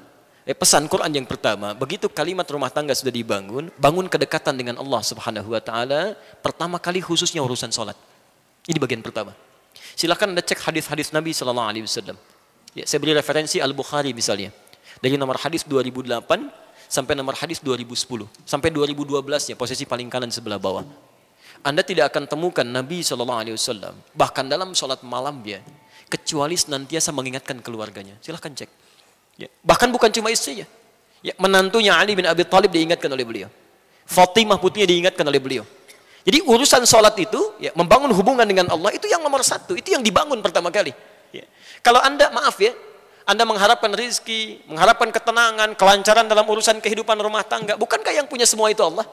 eh, 0.47 0.55
pesan 0.55 0.87
Quran 0.87 1.11
yang 1.11 1.27
pertama, 1.27 1.75
begitu 1.75 2.07
kalimat 2.07 2.47
rumah 2.47 2.71
tangga 2.71 2.95
sudah 2.95 3.11
dibangun, 3.11 3.67
bangun 3.75 4.07
kedekatan 4.07 4.55
dengan 4.55 4.79
Allah 4.79 5.03
Subhanahu 5.03 5.51
wa 5.51 5.59
taala, 5.59 6.15
pertama 6.39 6.79
kali 6.79 7.03
khususnya 7.03 7.43
urusan 7.43 7.69
salat. 7.69 7.99
Ini 8.63 8.79
bagian 8.79 9.03
pertama. 9.03 9.35
Silahkan 9.93 10.31
Anda 10.31 10.41
cek 10.41 10.63
hadis-hadis 10.63 11.11
Nabi 11.11 11.35
sallallahu 11.35 11.67
alaihi 11.67 11.85
wasallam. 11.85 12.17
Ya, 12.71 12.87
saya 12.87 13.03
beri 13.03 13.17
referensi 13.17 13.59
Al-Bukhari 13.59 14.15
misalnya. 14.15 14.55
Dari 14.97 15.13
nomor 15.19 15.37
hadis 15.37 15.61
2008 15.65 16.67
sampai 16.87 17.13
nomor 17.13 17.35
hadis 17.35 17.59
2010 17.59 18.47
sampai 18.47 18.71
2012 18.71 19.51
ya 19.51 19.55
posisi 19.59 19.83
paling 19.83 20.07
kanan 20.07 20.31
sebelah 20.31 20.57
bawah. 20.57 20.87
Anda 21.61 21.83
tidak 21.83 22.13
akan 22.13 22.29
temukan 22.29 22.63
Nabi 22.63 23.03
Shallallahu 23.03 23.39
Alaihi 23.43 23.55
Wasallam 23.57 23.93
bahkan 24.15 24.47
dalam 24.47 24.71
sholat 24.71 25.03
malam 25.03 25.43
dia 25.43 25.59
kecuali 26.07 26.55
senantiasa 26.55 27.11
mengingatkan 27.11 27.59
keluarganya. 27.59 28.15
Silahkan 28.23 28.53
cek. 28.55 28.69
Ya. 29.37 29.47
Bahkan 29.61 29.93
bukan 29.93 30.09
cuma 30.09 30.33
istrinya. 30.33 30.65
Ya, 31.21 31.33
menantunya 31.37 31.93
Ali 31.93 32.13
bin 32.17 32.25
Abi 32.25 32.45
Thalib 32.45 32.73
diingatkan 32.73 33.09
oleh 33.09 33.25
beliau. 33.25 33.49
Fatimah 34.05 34.57
putrinya 34.57 34.89
diingatkan 34.89 35.25
oleh 35.25 35.37
beliau. 35.41 35.63
Jadi 36.27 36.43
urusan 36.43 36.83
sholat 36.83 37.15
itu, 37.21 37.39
ya, 37.61 37.71
membangun 37.77 38.11
hubungan 38.11 38.43
dengan 38.43 38.67
Allah 38.67 38.91
itu 38.91 39.07
yang 39.07 39.23
nomor 39.23 39.41
satu. 39.45 39.77
Itu 39.79 39.95
yang 39.95 40.03
dibangun 40.03 40.43
pertama 40.43 40.67
kali. 40.73 40.91
Ya. 41.31 41.47
Kalau 41.79 42.03
anda, 42.03 42.27
maaf 42.33 42.59
ya, 42.59 42.75
Anda 43.27 43.43
mengharapkan 43.43 43.91
rizki, 43.91 44.63
mengharapkan 44.71 45.11
ketenangan, 45.11 45.75
kelancaran 45.75 46.31
dalam 46.31 46.47
urusan 46.47 46.79
kehidupan 46.79 47.19
rumah 47.19 47.43
tangga. 47.43 47.75
Bukankah 47.75 48.15
yang 48.15 48.23
punya 48.23 48.47
semua 48.47 48.71
itu 48.71 48.79
Allah? 48.79 49.03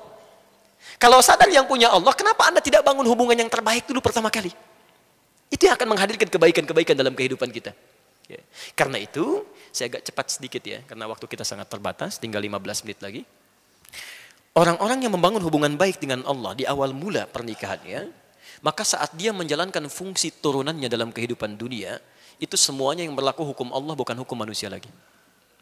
Kalau 1.02 1.18
sadar 1.18 1.50
yang 1.50 1.66
punya 1.66 1.90
Allah, 1.90 2.14
kenapa 2.14 2.46
Anda 2.46 2.62
tidak 2.62 2.86
bangun 2.86 3.02
hubungan 3.10 3.34
yang 3.34 3.50
terbaik 3.50 3.90
dulu 3.90 3.98
pertama 3.98 4.30
kali? 4.30 4.54
Itu 5.50 5.66
yang 5.66 5.74
akan 5.74 5.98
menghadirkan 5.98 6.30
kebaikan-kebaikan 6.30 6.94
dalam 6.94 7.10
kehidupan 7.10 7.50
kita. 7.50 7.74
Ya. 8.24 8.40
Karena 8.72 8.96
itu, 8.96 9.44
saya 9.68 9.92
agak 9.92 10.02
cepat 10.08 10.26
sedikit 10.32 10.62
ya, 10.64 10.80
karena 10.88 11.04
waktu 11.04 11.28
kita 11.28 11.44
sangat 11.44 11.68
terbatas, 11.68 12.16
tinggal 12.16 12.40
15 12.40 12.84
menit 12.88 13.00
lagi. 13.04 13.22
Orang-orang 14.54 15.02
yang 15.02 15.12
membangun 15.12 15.42
hubungan 15.42 15.74
baik 15.74 15.98
dengan 15.98 16.22
Allah 16.24 16.54
di 16.54 16.64
awal 16.64 16.94
mula 16.94 17.26
pernikahannya, 17.26 18.08
maka 18.62 18.86
saat 18.86 19.12
dia 19.18 19.34
menjalankan 19.34 19.90
fungsi 19.90 20.30
turunannya 20.30 20.88
dalam 20.88 21.10
kehidupan 21.10 21.58
dunia, 21.58 21.98
itu 22.40 22.54
semuanya 22.56 23.04
yang 23.04 23.12
berlaku 23.12 23.44
hukum 23.44 23.74
Allah 23.74 23.92
bukan 23.98 24.14
hukum 24.14 24.38
manusia 24.38 24.70
lagi. 24.70 24.88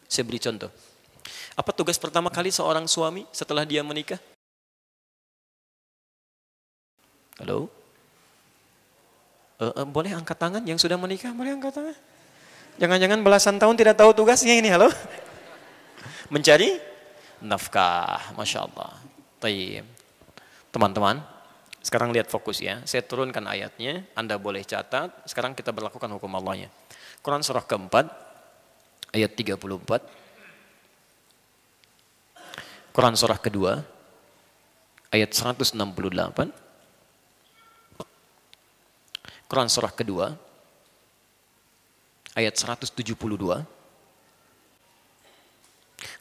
Saya 0.07 0.23
beri 0.23 0.39
contoh. 0.39 0.69
Apa 1.57 1.73
tugas 1.73 1.97
pertama 1.97 2.29
kali 2.29 2.53
seorang 2.53 2.85
suami 2.85 3.25
setelah 3.33 3.65
dia 3.65 3.81
menikah? 3.81 4.21
Halo? 7.41 7.67
Uh, 9.57 9.73
uh, 9.73 9.85
boleh 9.89 10.13
angkat 10.13 10.37
tangan 10.37 10.63
yang 10.65 10.77
sudah 10.77 10.97
menikah? 11.01 11.33
Boleh 11.33 11.57
angkat 11.57 11.73
tangan? 11.73 11.97
Jangan-jangan 12.81 13.21
belasan 13.21 13.61
tahun 13.61 13.77
tidak 13.77 13.95
tahu 14.01 14.17
tugasnya 14.17 14.57
ini, 14.57 14.69
halo? 14.73 14.89
Mencari 16.33 16.81
nafkah, 17.37 18.33
Masya 18.33 18.65
Allah. 18.65 18.97
Teman-teman, 20.73 21.21
sekarang 21.85 22.09
lihat 22.09 22.33
fokus 22.33 22.57
ya. 22.63 22.81
Saya 22.89 23.05
turunkan 23.05 23.45
ayatnya, 23.45 24.01
Anda 24.17 24.41
boleh 24.41 24.65
catat. 24.65 25.13
Sekarang 25.29 25.53
kita 25.53 25.69
berlakukan 25.69 26.09
hukum 26.17 26.33
Allahnya. 26.33 26.73
Quran 27.21 27.45
surah 27.45 27.61
keempat, 27.61 28.09
ayat 29.13 29.31
34. 29.37 29.61
Quran 32.93 33.13
surah 33.13 33.37
kedua, 33.37 33.85
ayat 35.13 35.29
168. 35.29 35.77
Quran 39.45 39.69
surah 39.69 39.93
kedua, 39.93 40.33
ayat 42.33 42.53
172. 42.57 42.97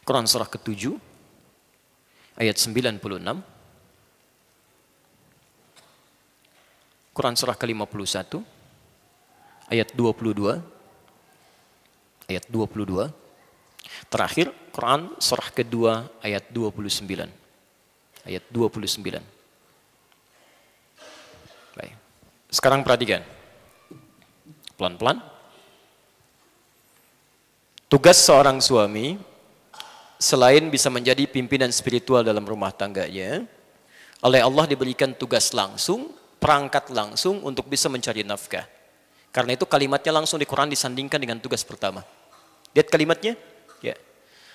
Quran 0.02 0.26
surah 0.26 0.48
ketujuh, 0.50 0.98
ayat 2.36 2.56
96. 2.58 3.00
Quran 7.12 7.36
surah 7.36 7.52
ke-51 7.52 8.40
ayat 9.68 9.88
22 9.92 10.64
ayat 12.32 12.44
22 12.48 13.12
terakhir 14.08 14.48
Quran 14.72 15.12
surah 15.20 15.48
kedua 15.52 16.08
ayat 16.24 16.48
29 16.48 17.04
ayat 18.24 18.44
29 18.48 19.20
baik. 21.76 21.94
Sekarang 22.52 22.80
perhatikan. 22.84 23.24
Pelan-pelan 24.76 25.20
tugas 27.92 28.16
seorang 28.24 28.56
suami 28.56 29.20
selain 30.16 30.64
bisa 30.72 30.88
menjadi 30.88 31.28
pimpinan 31.28 31.68
spiritual 31.68 32.24
dalam 32.24 32.40
rumah 32.40 32.72
tangganya 32.72 33.44
oleh 34.24 34.40
Allah 34.40 34.64
diberikan 34.64 35.12
tugas 35.12 35.52
langsung 35.52 36.08
perangkat 36.40 36.88
langsung 36.88 37.44
untuk 37.44 37.68
bisa 37.68 37.92
mencari 37.92 38.24
nafkah. 38.24 38.64
Karena 39.28 39.52
itu 39.52 39.68
kalimatnya 39.68 40.08
langsung 40.08 40.40
di 40.40 40.48
Quran 40.48 40.72
disandingkan 40.72 41.20
dengan 41.20 41.36
tugas 41.36 41.60
pertama. 41.68 42.00
Lihat 42.72 42.88
kalimatnya? 42.88 43.36
Ya. 43.84 44.00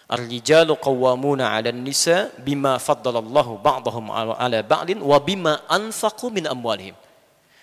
Ar-rijalu 0.09 0.73
qawwamuna 0.73 1.53
'alan 1.53 1.77
nisa 1.77 2.33
bima 2.41 2.81
faddalallahu 2.81 3.61
ba'dahum 3.61 4.09
'ala 4.09 4.65
ba'din 4.65 4.97
wa 4.97 5.17
bima 5.21 5.61
anfaqu 5.69 6.33
min 6.33 6.49
amwalihim. 6.49 6.97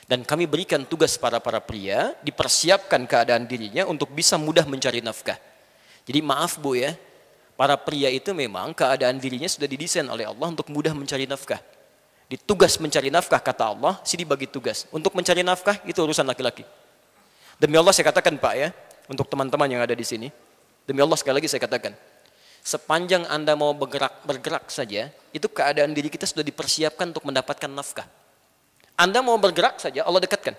Dan 0.06 0.22
kami 0.22 0.46
berikan 0.46 0.86
tugas 0.86 1.18
para 1.18 1.42
para 1.42 1.58
pria 1.58 2.14
dipersiapkan 2.22 3.10
keadaan 3.10 3.48
dirinya 3.50 3.90
untuk 3.90 4.14
bisa 4.14 4.38
mudah 4.38 4.68
mencari 4.70 5.02
nafkah. 5.02 5.53
Jadi 6.04 6.20
maaf 6.20 6.60
Bu 6.60 6.76
ya, 6.76 6.92
para 7.56 7.74
pria 7.80 8.12
itu 8.12 8.36
memang 8.36 8.76
keadaan 8.76 9.16
dirinya 9.16 9.48
sudah 9.48 9.64
didesain 9.64 10.04
oleh 10.04 10.28
Allah 10.28 10.48
untuk 10.52 10.68
mudah 10.68 10.92
mencari 10.92 11.24
nafkah. 11.24 11.60
Di 12.28 12.40
tugas 12.40 12.76
mencari 12.80 13.08
nafkah 13.12 13.40
kata 13.40 13.72
Allah, 13.72 14.00
sini 14.04 14.24
bagi 14.24 14.48
tugas. 14.48 14.88
Untuk 14.92 15.12
mencari 15.16 15.44
nafkah 15.44 15.80
itu 15.84 15.96
urusan 16.00 16.24
laki-laki. 16.24 16.64
Demi 17.60 17.76
Allah 17.80 17.92
saya 17.92 18.08
katakan 18.10 18.36
Pak 18.36 18.54
ya, 18.56 18.68
untuk 19.08 19.28
teman-teman 19.28 19.68
yang 19.68 19.80
ada 19.84 19.92
di 19.96 20.04
sini. 20.04 20.28
Demi 20.84 21.00
Allah 21.00 21.16
sekali 21.16 21.40
lagi 21.40 21.48
saya 21.48 21.64
katakan. 21.64 21.96
Sepanjang 22.64 23.28
Anda 23.28 23.52
mau 23.52 23.76
bergerak 23.76 24.24
bergerak 24.24 24.72
saja, 24.72 25.12
itu 25.36 25.46
keadaan 25.52 25.92
diri 25.92 26.08
kita 26.08 26.24
sudah 26.24 26.40
dipersiapkan 26.40 27.12
untuk 27.12 27.28
mendapatkan 27.28 27.68
nafkah. 27.68 28.08
Anda 28.96 29.20
mau 29.20 29.36
bergerak 29.36 29.80
saja, 29.80 30.00
Allah 30.08 30.24
dekatkan. 30.24 30.56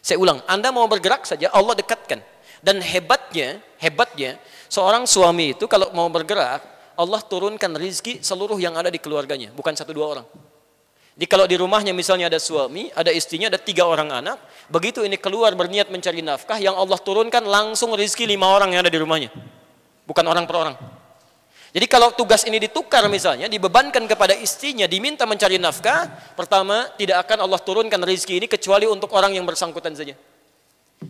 Saya 0.00 0.16
ulang, 0.16 0.40
Anda 0.48 0.72
mau 0.72 0.88
bergerak 0.88 1.28
saja, 1.28 1.52
Allah 1.52 1.76
dekatkan. 1.76 2.24
Dan 2.64 2.80
hebatnya, 2.80 3.60
hebatnya, 3.80 4.40
seorang 4.66 5.04
suami 5.04 5.52
itu 5.56 5.68
kalau 5.68 5.92
mau 5.92 6.08
bergerak, 6.08 6.64
Allah 6.96 7.20
turunkan 7.20 7.76
rizki 7.76 8.24
seluruh 8.24 8.56
yang 8.56 8.74
ada 8.74 8.88
di 8.88 8.96
keluarganya, 8.96 9.52
bukan 9.52 9.76
satu 9.76 9.92
dua 9.92 10.16
orang. 10.16 10.26
Jadi 11.16 11.26
kalau 11.32 11.48
di 11.48 11.56
rumahnya 11.56 11.96
misalnya 11.96 12.28
ada 12.28 12.36
suami, 12.36 12.92
ada 12.92 13.08
istrinya, 13.08 13.48
ada 13.48 13.56
tiga 13.56 13.88
orang 13.88 14.12
anak, 14.12 14.36
begitu 14.68 15.00
ini 15.00 15.16
keluar 15.16 15.52
berniat 15.56 15.88
mencari 15.88 16.20
nafkah, 16.20 16.60
yang 16.60 16.76
Allah 16.76 17.00
turunkan 17.00 17.40
langsung 17.44 17.96
rizki 17.96 18.28
lima 18.28 18.48
orang 18.52 18.76
yang 18.76 18.84
ada 18.84 18.92
di 18.92 19.00
rumahnya. 19.00 19.32
Bukan 20.04 20.24
orang 20.28 20.44
per 20.44 20.56
orang. 20.60 20.76
Jadi 21.72 21.86
kalau 21.88 22.12
tugas 22.12 22.44
ini 22.48 22.56
ditukar 22.56 23.04
misalnya, 23.08 23.48
dibebankan 23.48 24.04
kepada 24.08 24.32
istrinya, 24.36 24.84
diminta 24.88 25.28
mencari 25.28 25.56
nafkah, 25.60 26.08
pertama 26.36 26.88
tidak 26.96 27.24
akan 27.28 27.48
Allah 27.48 27.60
turunkan 27.60 28.00
rizki 28.04 28.36
ini 28.36 28.48
kecuali 28.48 28.88
untuk 28.88 29.12
orang 29.12 29.36
yang 29.36 29.44
bersangkutan 29.44 29.92
saja. 29.92 30.16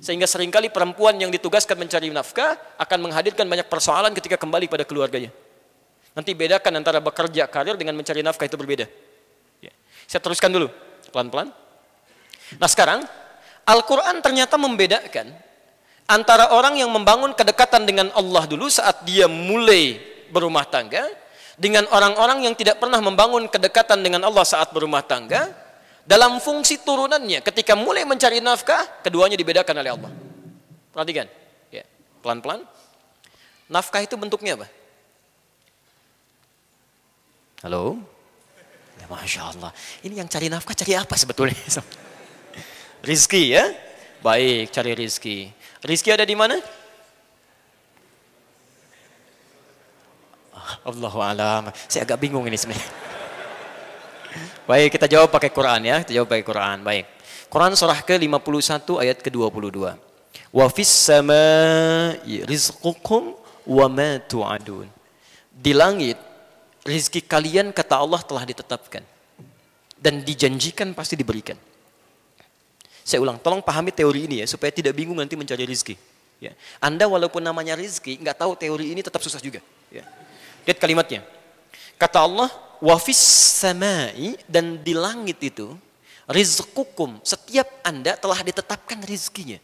Sehingga 0.03 0.27
sering 0.27 0.51
kali 0.51 0.69
perempuan 0.69 1.15
yang 1.17 1.31
ditugaskan 1.31 1.79
mencari 1.79 2.11
nafkah 2.11 2.59
akan 2.77 2.99
menghadirkan 3.07 3.47
banyak 3.47 3.71
persoalan 3.71 4.13
ketika 4.13 4.35
kembali 4.35 4.67
pada 4.67 4.83
keluarganya. 4.83 5.31
Nanti 6.17 6.33
bedakan 6.33 6.81
antara 6.81 6.99
bekerja 6.99 7.47
karir 7.47 7.77
dengan 7.79 7.95
mencari 7.95 8.25
nafkah 8.25 8.49
itu 8.49 8.57
berbeda. 8.59 8.89
Ya. 9.63 9.73
Saya 10.09 10.21
teruskan 10.25 10.51
dulu, 10.51 10.73
pelan-pelan. 11.13 11.53
Nah 12.57 12.69
sekarang, 12.71 13.05
Al-Quran 13.67 14.23
ternyata 14.23 14.55
membedakan 14.59 15.35
antara 16.07 16.55
orang 16.55 16.79
yang 16.79 16.91
membangun 16.91 17.35
kedekatan 17.35 17.83
dengan 17.85 18.09
Allah 18.15 18.47
dulu 18.47 18.71
saat 18.71 19.03
dia 19.03 19.27
mulai 19.27 19.99
berumah 20.31 20.67
tangga, 20.67 21.07
dengan 21.57 21.89
orang-orang 21.89 22.47
yang 22.47 22.55
tidak 22.55 22.79
pernah 22.79 23.01
membangun 23.01 23.49
kedekatan 23.49 24.05
dengan 24.05 24.23
Allah 24.29 24.45
saat 24.45 24.71
berumah 24.77 25.03
tangga, 25.03 25.51
dalam 26.07 26.39
fungsi 26.39 26.79
turunannya 26.87 27.43
ketika 27.43 27.75
mulai 27.75 28.07
mencari 28.07 28.39
nafkah, 28.39 29.03
keduanya 29.03 29.35
dibedakan 29.35 29.83
oleh 29.83 29.91
Allah. 29.91 30.11
Perhatikan, 30.95 31.27
ya, 31.75 31.83
pelan-pelan. 32.23 32.63
Nafkah 33.67 34.07
itu 34.07 34.15
bentuknya 34.15 34.55
apa? 34.55 34.71
Halo? 37.67 37.99
Ya, 39.03 39.11
Masya 39.11 39.51
Allah. 39.51 39.75
Ini 40.07 40.23
yang 40.23 40.31
cari 40.31 40.47
nafkah 40.47 40.79
cari 40.79 40.95
apa 40.95 41.19
sebetulnya? 41.19 41.59
rizki 43.11 43.59
ya? 43.59 43.67
Baik, 44.23 44.71
cari 44.71 44.95
rizki. 44.95 45.51
Rizki 45.83 46.15
ada 46.15 46.23
di 46.23 46.39
mana? 46.39 46.55
Ah, 50.55 50.87
Allahu 50.87 51.19
alam. 51.19 51.75
Saya 51.91 52.07
agak 52.07 52.23
bingung 52.23 52.47
ini 52.47 52.55
sebenarnya. 52.55 53.16
Baik, 54.67 54.99
kita 54.99 55.07
jawab 55.07 55.31
pakai 55.31 55.51
Quran 55.55 55.81
ya. 55.87 55.97
Kita 56.03 56.13
jawab 56.21 56.29
pakai 56.35 56.45
Quran. 56.45 56.79
Baik. 56.83 57.05
Quran 57.47 57.73
surah 57.79 58.03
ke-51 58.03 58.83
ayat 58.99 59.19
ke-22. 59.23 59.79
Wa 60.51 60.67
fis 60.75 60.91
samai 60.91 62.19
rizqukum 62.43 63.39
wa 63.63 63.87
ma 63.87 64.19
tu'adun. 64.19 64.91
Di 65.55 65.73
langit 65.73 66.19
Rizki 66.87 67.19
kalian 67.19 67.75
kata 67.75 67.99
Allah 67.99 68.23
telah 68.23 68.47
ditetapkan. 68.47 69.03
Dan 69.99 70.23
dijanjikan 70.23 70.95
pasti 70.95 71.19
diberikan. 71.19 71.59
Saya 73.03 73.19
ulang, 73.19 73.43
tolong 73.43 73.59
pahami 73.59 73.91
teori 73.91 74.31
ini 74.31 74.43
ya, 74.43 74.47
supaya 74.47 74.71
tidak 74.71 74.95
bingung 74.95 75.19
nanti 75.19 75.35
mencari 75.35 75.67
rizki. 75.67 75.99
Ya. 76.39 76.55
Anda 76.79 77.11
walaupun 77.11 77.43
namanya 77.43 77.75
rizki, 77.75 78.19
nggak 78.23 78.39
tahu 78.39 78.55
teori 78.55 78.95
ini 78.95 79.03
tetap 79.03 79.19
susah 79.19 79.43
juga. 79.43 79.59
Ya. 79.91 80.07
Lihat 80.63 80.79
kalimatnya. 80.79 81.27
Kata 81.99 82.23
Allah, 82.23 82.51
wafis 82.83 83.19
samai 83.61 84.37
dan 84.47 84.81
di 84.81 84.93
langit 84.93 85.41
itu, 85.41 85.75
rizqukum, 86.27 87.23
setiap 87.23 87.67
Anda 87.87 88.19
telah 88.19 88.43
ditetapkan 88.43 89.03
rizkinya. 89.07 89.59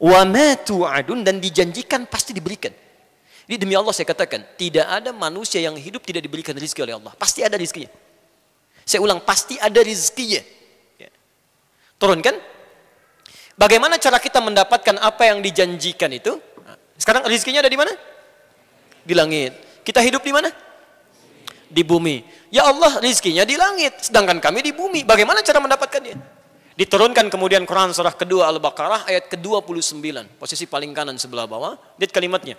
Wa 0.00 0.24
ma 0.24 0.56
tu'adun 0.56 1.20
dan 1.20 1.38
dijanjikan 1.38 2.08
pasti 2.08 2.32
diberikan. 2.32 2.72
Ini 3.50 3.58
demi 3.58 3.74
Allah 3.74 3.90
saya 3.90 4.06
katakan, 4.06 4.46
tidak 4.54 4.86
ada 4.86 5.10
manusia 5.10 5.58
yang 5.58 5.74
hidup 5.74 6.06
tidak 6.06 6.22
diberikan 6.22 6.54
rizki 6.54 6.80
oleh 6.80 6.94
Allah. 6.94 7.10
Pasti 7.18 7.42
ada 7.42 7.58
rizkinya. 7.58 7.90
Saya 8.86 9.02
ulang, 9.02 9.20
pasti 9.22 9.58
ada 9.58 9.82
rizkinya. 9.82 10.38
Ya. 10.96 11.10
Turunkan. 11.98 12.38
Bagaimana 13.58 14.00
cara 14.00 14.16
kita 14.16 14.40
mendapatkan 14.40 14.96
apa 15.02 15.28
yang 15.28 15.44
dijanjikan 15.44 16.08
itu? 16.14 16.40
Nah, 16.64 16.78
Sekarang 16.96 17.28
rezekinya 17.28 17.60
ada 17.60 17.68
di 17.68 17.76
mana? 17.76 17.92
Di 19.04 19.12
langit. 19.12 19.52
Kita 19.84 20.00
hidup 20.00 20.24
di 20.24 20.32
mana? 20.32 20.48
Di 21.70 21.86
bumi. 21.86 22.26
Ya 22.50 22.66
Allah 22.66 22.98
rezekinya 22.98 23.46
di 23.46 23.54
langit, 23.54 24.10
sedangkan 24.10 24.42
kami 24.42 24.60
di 24.60 24.74
bumi. 24.74 25.06
Bagaimana 25.06 25.38
cara 25.46 25.62
mendapatkannya? 25.62 26.18
Diturunkan 26.74 27.30
kemudian 27.30 27.62
Quran 27.62 27.94
surah 27.94 28.16
kedua 28.16 28.50
Al-Baqarah 28.50 29.06
ayat 29.06 29.30
ke-29. 29.30 30.02
Posisi 30.40 30.66
paling 30.66 30.90
kanan 30.90 31.14
sebelah 31.14 31.46
bawah. 31.46 31.78
Lihat 32.00 32.10
kalimatnya. 32.10 32.58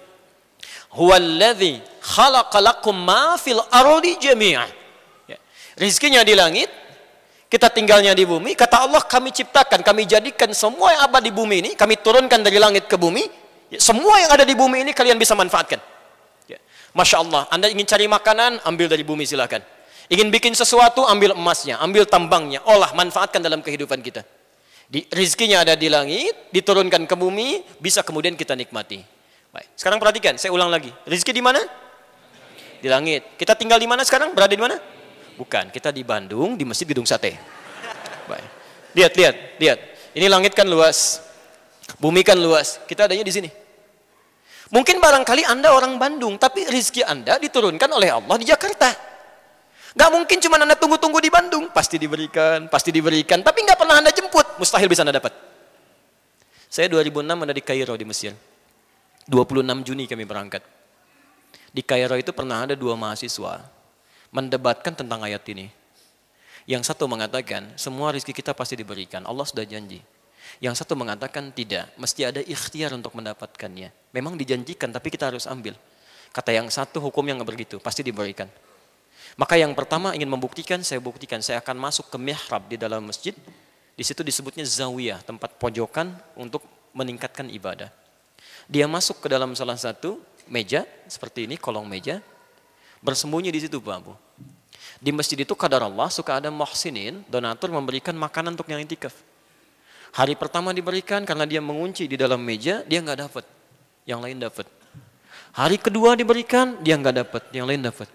Huwallazi 0.95 1.81
khalaqalakum 1.99 2.95
ma 2.95 3.35
fil 3.35 3.59
ardi 3.67 4.15
jami'ah. 4.21 4.69
Ya. 5.27 5.37
Rizkinya 5.75 6.21
di 6.21 6.37
langit, 6.37 6.71
kita 7.51 7.67
tinggalnya 7.67 8.15
di 8.15 8.23
bumi. 8.23 8.55
Kata 8.55 8.87
Allah 8.87 9.03
kami 9.03 9.35
ciptakan, 9.35 9.83
kami 9.83 10.07
jadikan 10.07 10.55
semua 10.55 10.95
yang 10.95 11.03
ada 11.11 11.19
di 11.19 11.33
bumi 11.35 11.67
ini, 11.67 11.71
kami 11.75 11.99
turunkan 11.99 12.39
dari 12.39 12.61
langit 12.61 12.87
ke 12.87 12.95
bumi. 12.95 13.27
Ya, 13.67 13.79
semua 13.81 14.23
yang 14.23 14.31
ada 14.31 14.47
di 14.47 14.55
bumi 14.55 14.87
ini 14.87 14.95
kalian 14.95 15.19
bisa 15.19 15.35
manfaatkan. 15.35 15.90
Ya. 16.91 16.97
Masya 16.99 17.17
Allah, 17.23 17.47
Anda 17.47 17.71
ingin 17.71 17.87
cari 17.87 18.05
makanan, 18.11 18.59
ambil 18.67 18.91
dari 18.91 19.07
bumi 19.07 19.23
silakan. 19.23 19.63
Ingin 20.11 20.27
bikin 20.27 20.51
sesuatu, 20.51 21.07
ambil 21.07 21.31
emasnya, 21.31 21.79
ambil 21.79 22.03
tambangnya, 22.03 22.59
olah, 22.67 22.91
manfaatkan 22.91 23.39
dalam 23.39 23.63
kehidupan 23.63 24.03
kita. 24.03 24.27
Di, 24.91 25.07
rizkinya 25.07 25.63
ada 25.63 25.79
di 25.79 25.87
langit, 25.87 26.51
diturunkan 26.51 27.07
ke 27.07 27.15
bumi, 27.15 27.63
bisa 27.79 28.03
kemudian 28.03 28.35
kita 28.35 28.59
nikmati. 28.59 28.99
Baik, 29.55 29.71
sekarang 29.79 30.03
perhatikan, 30.03 30.35
saya 30.35 30.51
ulang 30.51 30.67
lagi. 30.67 30.91
Rizki 31.07 31.31
di 31.31 31.39
mana? 31.39 31.63
Di 32.83 32.91
langit. 32.91 33.39
Kita 33.39 33.55
tinggal 33.55 33.79
di 33.79 33.87
mana 33.87 34.03
sekarang? 34.03 34.35
Berada 34.35 34.51
di 34.51 34.59
mana? 34.59 34.75
Bukan, 35.39 35.71
kita 35.71 35.95
di 35.95 36.03
Bandung, 36.03 36.59
di 36.59 36.67
Masjid 36.67 36.83
Gedung 36.83 37.07
Sate. 37.07 37.39
Baik. 38.27 38.47
Lihat, 38.91 39.13
lihat, 39.15 39.35
lihat. 39.63 39.79
Ini 40.11 40.27
langit 40.27 40.51
kan 40.51 40.67
luas. 40.67 41.23
Bumi 42.03 42.19
kan 42.27 42.35
luas. 42.35 42.83
Kita 42.83 43.07
adanya 43.07 43.23
di 43.23 43.31
sini. 43.31 43.60
Mungkin 44.71 45.03
barangkali 45.03 45.43
Anda 45.43 45.75
orang 45.75 45.99
Bandung, 45.99 46.39
tapi 46.39 46.63
rizki 46.63 47.03
Anda 47.03 47.35
diturunkan 47.35 47.91
oleh 47.91 48.07
Allah 48.07 48.35
di 48.39 48.47
Jakarta. 48.47 48.87
Gak 49.91 50.09
mungkin 50.15 50.39
cuma 50.39 50.55
Anda 50.55 50.79
tunggu-tunggu 50.79 51.19
di 51.19 51.27
Bandung. 51.27 51.67
Pasti 51.75 51.99
diberikan, 51.99 52.71
pasti 52.71 52.95
diberikan. 52.95 53.43
Tapi 53.43 53.67
gak 53.67 53.75
pernah 53.75 53.99
Anda 53.99 54.15
jemput. 54.15 54.55
Mustahil 54.55 54.87
bisa 54.87 55.03
Anda 55.03 55.19
dapat. 55.19 55.35
Saya 56.71 56.87
2006 56.87 57.27
ada 57.27 57.51
di 57.51 57.59
Kairo 57.59 57.99
di 57.99 58.07
Mesir. 58.07 58.31
26 59.27 59.83
Juni 59.83 60.07
kami 60.07 60.23
berangkat. 60.23 60.63
Di 61.75 61.83
Kairo 61.83 62.15
itu 62.15 62.31
pernah 62.31 62.63
ada 62.63 62.75
dua 62.75 62.95
mahasiswa 62.95 63.67
mendebatkan 64.31 64.95
tentang 64.95 65.19
ayat 65.27 65.43
ini. 65.51 65.67
Yang 66.63 66.87
satu 66.87 67.03
mengatakan, 67.11 67.75
semua 67.75 68.15
rezeki 68.15 68.31
kita 68.31 68.55
pasti 68.55 68.79
diberikan. 68.79 69.27
Allah 69.27 69.43
sudah 69.43 69.67
janji. 69.67 69.99
Yang 70.59 70.83
satu 70.83 70.97
mengatakan 70.99 71.53
tidak, 71.55 71.93
mesti 71.95 72.27
ada 72.27 72.41
ikhtiar 72.43 72.91
untuk 72.91 73.15
mendapatkannya. 73.15 73.93
Memang 74.11 74.35
dijanjikan, 74.35 74.91
tapi 74.91 75.07
kita 75.13 75.31
harus 75.31 75.47
ambil. 75.47 75.77
Kata 76.35 76.51
yang 76.51 76.67
satu 76.67 76.99
hukum 76.99 77.23
yang 77.23 77.39
begitu, 77.45 77.79
pasti 77.79 78.03
diberikan. 78.03 78.49
Maka 79.39 79.55
yang 79.55 79.71
pertama 79.71 80.11
ingin 80.11 80.27
membuktikan, 80.27 80.83
saya 80.83 80.99
buktikan. 80.99 81.39
Saya 81.39 81.63
akan 81.63 81.79
masuk 81.79 82.11
ke 82.11 82.17
mihrab 82.19 82.67
di 82.67 82.75
dalam 82.75 83.07
masjid. 83.07 83.31
Di 83.95 84.03
situ 84.03 84.25
disebutnya 84.25 84.67
zawiyah, 84.67 85.23
tempat 85.23 85.55
pojokan 85.55 86.11
untuk 86.35 86.65
meningkatkan 86.91 87.47
ibadah. 87.47 87.87
Dia 88.67 88.87
masuk 88.87 89.23
ke 89.23 89.27
dalam 89.31 89.55
salah 89.55 89.79
satu 89.79 90.19
meja, 90.51 90.83
seperti 91.07 91.47
ini, 91.47 91.55
kolong 91.55 91.87
meja. 91.87 92.19
Bersembunyi 92.99 93.49
di 93.49 93.59
situ 93.63 93.79
Babu. 93.79 94.13
Di 95.01 95.09
masjid 95.09 95.39
itu 95.39 95.57
kadar 95.57 95.81
Allah 95.81 96.13
suka 96.13 96.37
ada 96.37 96.53
muhsinin, 96.53 97.25
donatur 97.25 97.73
memberikan 97.73 98.13
makanan 98.13 98.53
untuk 98.53 98.69
yang 98.69 98.77
intikaf. 98.77 99.15
Hari 100.11 100.35
pertama 100.35 100.75
diberikan 100.75 101.23
karena 101.23 101.47
dia 101.47 101.63
mengunci 101.63 102.03
di 102.03 102.19
dalam 102.19 102.43
meja, 102.43 102.83
dia 102.83 102.99
nggak 102.99 103.19
dapat. 103.31 103.45
Yang 104.03 104.19
lain 104.19 104.37
dapat. 104.43 104.67
Hari 105.55 105.77
kedua 105.79 106.19
diberikan, 106.19 106.75
dia 106.83 106.99
nggak 106.99 107.15
dapat. 107.27 107.43
Yang 107.55 107.65
lain 107.67 107.81
dapat. 107.87 108.09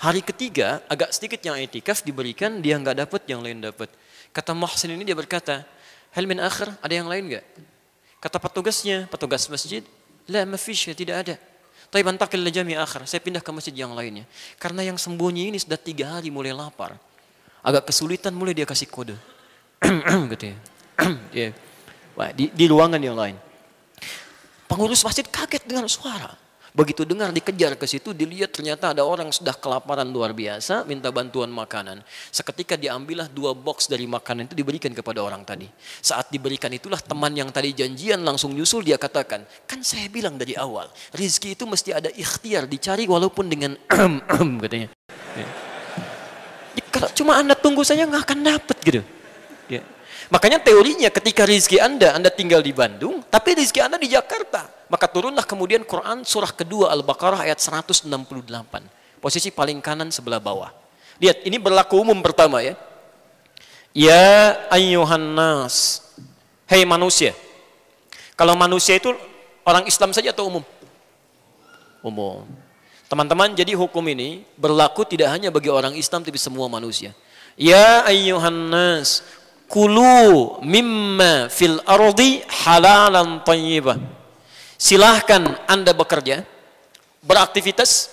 Hari 0.00 0.22
ketiga, 0.22 0.80
agak 0.86 1.10
sedikit 1.12 1.42
yang 1.44 1.58
intikaf 1.58 2.00
diberikan, 2.06 2.62
dia 2.62 2.78
nggak 2.78 3.04
dapat, 3.04 3.20
yang 3.26 3.42
lain 3.42 3.58
dapat. 3.58 3.90
Kata 4.30 4.54
muhsin 4.54 4.94
ini 4.94 5.02
dia 5.02 5.18
berkata, 5.18 5.66
Helmin 6.14 6.38
akhir, 6.38 6.72
ada 6.78 6.94
yang 6.94 7.10
lain 7.10 7.26
nggak? 7.26 7.44
Kata 8.22 8.38
petugasnya, 8.38 9.10
petugas 9.10 9.44
masjid, 9.50 9.82
la 10.30 10.46
mafish, 10.46 10.94
tidak 10.94 11.16
ada. 11.26 11.34
Tapi 11.90 12.06
bantakil 12.06 12.38
jami 12.54 12.78
akhir. 12.78 13.10
Saya 13.10 13.18
pindah 13.18 13.42
ke 13.42 13.50
masjid 13.50 13.74
yang 13.74 13.90
lainnya. 13.98 14.22
Karena 14.62 14.86
yang 14.86 14.94
sembunyi 14.94 15.50
ini 15.50 15.58
sudah 15.58 15.74
tiga 15.74 16.14
hari 16.14 16.30
mulai 16.30 16.54
lapar. 16.54 16.94
Agak 17.66 17.90
kesulitan 17.90 18.30
mulai 18.30 18.54
dia 18.54 18.62
kasih 18.62 18.86
kode. 18.86 19.18
gitu 20.32 20.54
ya. 20.54 20.56
yeah. 21.36 21.52
Di, 22.36 22.52
di 22.52 22.64
ruangan 22.68 23.00
yang 23.00 23.16
lain. 23.16 23.36
Pengurus 24.68 25.02
masjid 25.02 25.24
kaget 25.24 25.64
dengan 25.64 25.88
suara. 25.88 26.36
Begitu 26.70 27.02
dengar 27.02 27.34
dikejar 27.34 27.74
ke 27.74 27.82
situ, 27.82 28.14
dilihat 28.14 28.54
ternyata 28.54 28.94
ada 28.94 29.02
orang 29.02 29.34
sudah 29.34 29.58
kelaparan 29.58 30.06
luar 30.06 30.30
biasa, 30.30 30.86
minta 30.86 31.10
bantuan 31.10 31.50
makanan. 31.50 31.98
Seketika 32.30 32.78
diambillah 32.78 33.26
dua 33.26 33.50
box 33.58 33.90
dari 33.90 34.06
makanan 34.06 34.46
itu 34.46 34.54
diberikan 34.54 34.94
kepada 34.94 35.18
orang 35.18 35.42
tadi. 35.42 35.66
Saat 35.98 36.30
diberikan 36.30 36.70
itulah 36.70 37.02
teman 37.02 37.34
yang 37.34 37.50
tadi 37.50 37.74
janjian 37.74 38.22
langsung 38.22 38.54
nyusul 38.54 38.86
dia 38.86 39.02
katakan, 39.02 39.42
kan 39.66 39.82
saya 39.82 40.06
bilang 40.06 40.38
dari 40.38 40.54
awal, 40.54 40.86
rizki 41.10 41.58
itu 41.58 41.66
mesti 41.66 41.90
ada 41.90 42.06
ikhtiar 42.14 42.70
dicari 42.70 43.10
walaupun 43.10 43.50
dengan 43.50 43.74
katanya. 44.62 44.94
Ya. 45.34 45.46
Kalau 46.94 47.10
cuma 47.18 47.34
anda 47.34 47.58
tunggu 47.58 47.82
saja 47.82 48.06
nggak 48.06 48.22
akan 48.30 48.38
dapat 48.46 48.76
gitu. 48.86 49.02
Ya. 49.66 49.82
Makanya 50.30 50.62
teorinya 50.62 51.10
ketika 51.10 51.42
rizki 51.42 51.82
anda, 51.82 52.14
anda 52.14 52.30
tinggal 52.30 52.62
di 52.62 52.70
Bandung, 52.70 53.22
tapi 53.26 53.58
rizki 53.58 53.82
anda 53.82 53.98
di 53.98 54.06
Jakarta 54.06 54.80
maka 54.90 55.06
turunlah 55.06 55.46
kemudian 55.46 55.86
Quran 55.86 56.26
surah 56.26 56.50
kedua 56.50 56.90
Al-Baqarah 56.90 57.46
ayat 57.46 57.62
168. 57.62 58.10
Posisi 59.22 59.54
paling 59.54 59.78
kanan 59.78 60.10
sebelah 60.10 60.42
bawah. 60.42 60.74
Lihat, 61.22 61.46
ini 61.46 61.62
berlaku 61.62 62.02
umum 62.02 62.18
pertama 62.18 62.58
ya. 62.58 62.74
Ya 63.94 64.58
ayyuhan 64.66 65.38
nas. 65.38 66.02
Hei 66.66 66.82
manusia. 66.82 67.38
Kalau 68.34 68.58
manusia 68.58 68.98
itu 68.98 69.14
orang 69.62 69.86
Islam 69.86 70.10
saja 70.10 70.34
atau 70.34 70.50
umum? 70.50 70.64
Umum. 72.02 72.42
Teman-teman, 73.06 73.54
jadi 73.54 73.78
hukum 73.78 74.02
ini 74.10 74.42
berlaku 74.58 75.06
tidak 75.06 75.30
hanya 75.30 75.54
bagi 75.54 75.70
orang 75.70 75.94
Islam 75.94 76.26
tapi 76.26 76.38
semua 76.38 76.66
manusia. 76.66 77.14
Ya 77.54 78.02
ayyuhan 78.06 78.72
nas, 78.72 79.22
kulu 79.70 80.58
mimma 80.66 81.46
fil 81.46 81.78
ardi 81.86 82.42
halalan 82.66 83.38
tayyibah 83.46 84.20
silahkan 84.80 85.44
Anda 85.68 85.92
bekerja, 85.92 86.40
beraktivitas, 87.20 88.08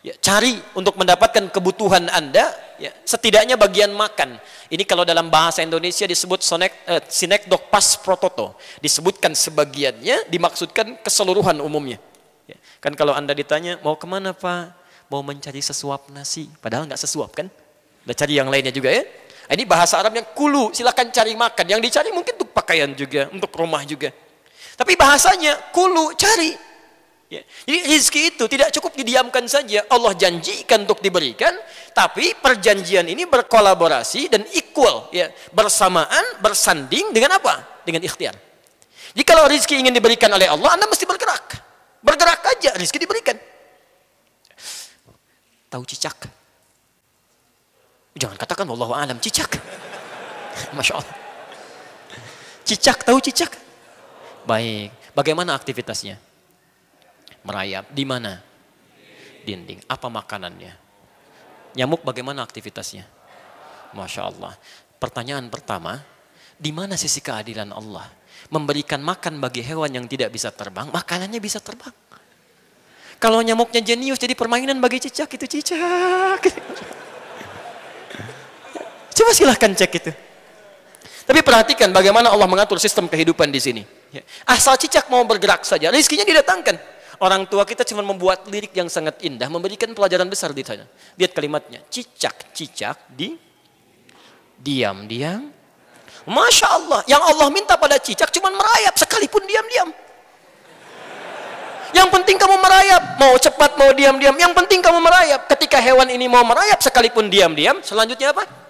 ya, 0.00 0.16
cari 0.16 0.56
untuk 0.72 0.96
mendapatkan 0.96 1.52
kebutuhan 1.52 2.08
Anda, 2.08 2.48
ya, 2.80 2.88
setidaknya 3.04 3.60
bagian 3.60 3.92
makan. 3.92 4.40
Ini 4.72 4.88
kalau 4.88 5.04
dalam 5.04 5.28
bahasa 5.28 5.60
Indonesia 5.60 6.08
disebut 6.08 6.40
sonek, 6.40 6.72
eh, 6.88 7.04
sinekdok 7.04 7.68
pas 7.68 8.00
prototo. 8.00 8.56
Disebutkan 8.80 9.36
sebagiannya, 9.36 10.32
dimaksudkan 10.32 11.04
keseluruhan 11.04 11.60
umumnya. 11.60 12.00
Ya, 12.48 12.56
kan 12.80 12.96
kalau 12.96 13.12
Anda 13.12 13.36
ditanya, 13.36 13.76
mau 13.84 14.00
ke 14.00 14.08
mana 14.08 14.32
Pak? 14.32 14.80
Mau 15.12 15.20
mencari 15.20 15.60
sesuap 15.60 16.08
nasi. 16.16 16.48
Padahal 16.64 16.88
nggak 16.88 16.96
sesuap 16.96 17.36
kan? 17.36 17.52
Udah 18.08 18.16
cari 18.16 18.40
yang 18.40 18.48
lainnya 18.48 18.72
juga 18.72 18.88
ya. 18.88 19.04
Ini 19.44 19.64
bahasa 19.68 20.00
Arab 20.00 20.16
yang 20.16 20.24
kulu, 20.32 20.72
silakan 20.72 21.12
cari 21.12 21.36
makan. 21.36 21.64
Yang 21.68 21.80
dicari 21.90 22.10
mungkin 22.10 22.32
untuk 22.40 22.50
pakaian 22.56 22.90
juga, 22.96 23.28
untuk 23.28 23.52
rumah 23.52 23.84
juga. 23.84 24.08
Tapi 24.74 24.96
bahasanya 24.96 25.70
kulu 25.70 26.16
cari. 26.16 26.56
Ya. 27.28 27.42
Jadi 27.66 27.78
rezeki 27.88 28.20
itu 28.36 28.44
tidak 28.46 28.68
cukup 28.72 28.92
didiamkan 28.94 29.44
saja. 29.48 29.84
Allah 29.90 30.12
janjikan 30.14 30.84
untuk 30.84 31.00
diberikan, 31.00 31.52
tapi 31.92 32.36
perjanjian 32.36 33.04
ini 33.04 33.24
berkolaborasi 33.26 34.32
dan 34.32 34.42
equal, 34.54 35.08
ya, 35.10 35.32
bersamaan, 35.50 36.40
bersanding 36.40 37.10
dengan 37.10 37.36
apa? 37.40 37.82
Dengan 37.82 38.04
ikhtiar. 38.04 38.36
Jadi 39.14 39.24
kalau 39.24 39.46
rezeki 39.46 39.86
ingin 39.86 39.94
diberikan 39.94 40.30
oleh 40.32 40.50
Allah, 40.50 40.74
Anda 40.74 40.86
mesti 40.90 41.06
bergerak. 41.06 41.46
Bergerak 42.04 42.40
aja, 42.54 42.70
rezeki 42.76 42.98
diberikan. 43.02 43.36
Tahu 45.70 45.82
cicak? 45.86 46.43
Jangan 48.14 48.38
katakan 48.38 48.66
Allah 48.70 48.90
alam 48.94 49.18
cicak. 49.18 49.58
Masya 50.76 51.02
Allah. 51.02 51.16
Cicak, 52.64 53.04
tahu 53.04 53.18
cicak? 53.18 53.52
Baik. 54.46 54.94
Bagaimana 55.12 55.52
aktivitasnya? 55.58 56.16
Merayap. 57.44 57.90
Di 57.90 58.04
mana? 58.06 58.38
Dinding. 59.44 59.84
Apa 59.90 60.08
makanannya? 60.08 60.72
Nyamuk 61.74 62.06
bagaimana 62.06 62.46
aktivitasnya? 62.46 63.04
Masya 63.92 64.22
Allah. 64.30 64.54
Pertanyaan 64.96 65.50
pertama, 65.50 66.00
di 66.54 66.70
mana 66.70 66.94
sisi 66.94 67.18
keadilan 67.18 67.74
Allah? 67.74 68.08
Memberikan 68.48 69.02
makan 69.02 69.42
bagi 69.42 69.60
hewan 69.60 69.90
yang 69.90 70.06
tidak 70.06 70.30
bisa 70.30 70.54
terbang, 70.54 70.88
makanannya 70.88 71.40
bisa 71.42 71.58
terbang. 71.58 71.92
Kalau 73.18 73.40
nyamuknya 73.40 73.80
jenius 73.80 74.20
jadi 74.20 74.36
permainan 74.36 74.78
bagi 74.78 75.02
cicak, 75.02 75.34
itu 75.34 75.46
cicak. 75.60 76.40
Coba 79.14 79.30
silahkan 79.30 79.70
cek 79.70 79.92
itu. 80.02 80.12
Tapi 81.24 81.40
perhatikan 81.40 81.88
bagaimana 81.88 82.28
Allah 82.28 82.44
mengatur 82.44 82.76
sistem 82.76 83.08
kehidupan 83.08 83.48
di 83.48 83.60
sini. 83.62 83.82
Ya. 84.12 84.20
Asal 84.44 84.76
cicak 84.76 85.08
mau 85.08 85.24
bergerak 85.24 85.64
saja, 85.64 85.88
rizkinya 85.88 86.26
didatangkan. 86.26 86.76
Orang 87.22 87.48
tua 87.48 87.64
kita 87.64 87.86
cuma 87.86 88.04
membuat 88.04 88.44
lirik 88.50 88.74
yang 88.76 88.90
sangat 88.92 89.22
indah, 89.24 89.48
memberikan 89.48 89.88
pelajaran 89.96 90.28
besar 90.28 90.52
di 90.52 90.66
sana. 90.66 90.84
Lihat 91.16 91.32
kalimatnya, 91.32 91.80
cicak-cicak 91.88 93.08
di 93.14 93.38
diam-diam. 94.60 95.48
Masya 96.28 96.66
Allah, 96.68 97.00
yang 97.08 97.22
Allah 97.22 97.48
minta 97.48 97.78
pada 97.80 97.96
cicak 97.96 98.28
cuma 98.34 98.52
merayap 98.52 98.92
sekalipun 98.98 99.46
diam-diam. 99.48 99.88
Yang 101.94 102.08
penting 102.10 102.36
kamu 102.36 102.56
merayap, 102.58 103.02
mau 103.22 103.34
cepat 103.38 103.78
mau 103.78 103.90
diam-diam. 103.94 104.34
Yang 104.34 104.52
penting 104.58 104.82
kamu 104.82 104.98
merayap. 104.98 105.46
Ketika 105.46 105.78
hewan 105.78 106.10
ini 106.10 106.26
mau 106.26 106.42
merayap 106.42 106.82
sekalipun 106.82 107.30
diam-diam, 107.30 107.78
selanjutnya 107.86 108.34
apa? 108.34 108.63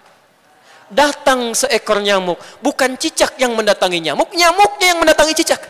Datang 0.92 1.56
seekor 1.56 2.00
nyamuk. 2.00 2.36
Bukan 2.60 2.96
cicak 3.00 3.38
yang 3.40 3.56
mendatangi 3.56 4.00
nyamuk, 4.00 4.32
nyamuknya 4.34 4.86
yang 4.94 4.98
mendatangi 5.00 5.34
cicak. 5.36 5.60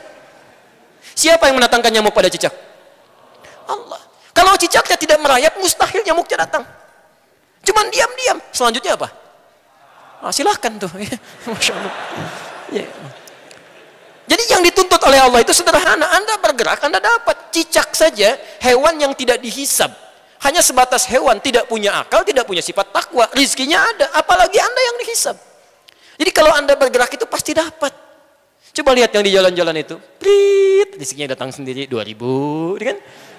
Siapa 1.14 1.46
yang 1.46 1.56
mendatangkan 1.58 1.90
nyamuk 1.94 2.14
pada 2.14 2.26
cicak? 2.26 2.50
Allah. 3.70 4.02
Kalau 4.34 4.58
cicaknya 4.58 4.96
tidak 4.98 5.18
merayap, 5.22 5.54
mustahil 5.62 6.02
nyamuknya 6.02 6.42
datang. 6.42 6.64
Cuman 7.62 7.86
diam-diam. 7.88 8.38
Selanjutnya 8.50 8.98
apa? 8.98 9.08
Ah, 10.20 10.32
silahkan 10.34 10.74
tuh. 10.76 10.90
Masya 11.48 11.72
Allah. 11.72 11.94
Ya. 12.74 12.86
Jadi 14.24 14.42
yang 14.48 14.62
dituntut 14.64 14.98
oleh 15.04 15.20
Allah 15.20 15.40
itu 15.44 15.52
sederhana. 15.54 16.08
Anda 16.10 16.40
bergerak, 16.40 16.80
Anda 16.82 16.98
dapat. 16.98 17.54
Cicak 17.54 17.94
saja, 17.94 18.34
hewan 18.58 18.98
yang 18.98 19.12
tidak 19.14 19.38
dihisap 19.38 20.03
hanya 20.44 20.60
sebatas 20.60 21.08
hewan, 21.08 21.40
tidak 21.40 21.64
punya 21.64 22.04
akal, 22.04 22.20
tidak 22.20 22.44
punya 22.44 22.60
sifat 22.60 22.92
takwa. 22.92 23.24
Rizkinya 23.32 23.80
ada, 23.80 24.12
apalagi 24.12 24.60
Anda 24.60 24.80
yang 24.92 24.96
dihisap. 25.00 25.36
Jadi 26.20 26.30
kalau 26.36 26.52
Anda 26.52 26.76
bergerak 26.76 27.16
itu 27.16 27.24
pasti 27.24 27.56
dapat. 27.56 27.96
Coba 28.74 28.92
lihat 28.92 29.08
yang 29.16 29.24
di 29.24 29.32
jalan-jalan 29.32 29.76
itu. 29.80 29.96
Prit, 30.20 31.00
rizkinya 31.00 31.32
datang 31.32 31.48
sendiri 31.48 31.88
2000, 31.88 32.76
kan? 32.76 32.98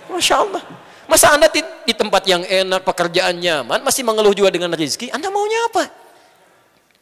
Masya 0.10 0.36
Allah. 0.42 0.64
Masa 1.06 1.30
Anda 1.38 1.46
di, 1.46 1.62
di 1.86 1.94
tempat 1.94 2.26
yang 2.26 2.42
enak, 2.42 2.82
pekerjaan 2.82 3.38
nyaman, 3.38 3.86
masih 3.86 4.02
mengeluh 4.02 4.34
juga 4.34 4.50
dengan 4.50 4.74
rizki, 4.74 5.14
Anda 5.14 5.30
maunya 5.30 5.62
apa? 5.70 5.84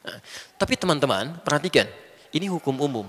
Nah, 0.03 0.19
tapi 0.59 0.75
teman-teman, 0.75 1.39
perhatikan. 1.47 1.87
Ini 2.35 2.51
hukum 2.51 2.75
umum. 2.75 3.07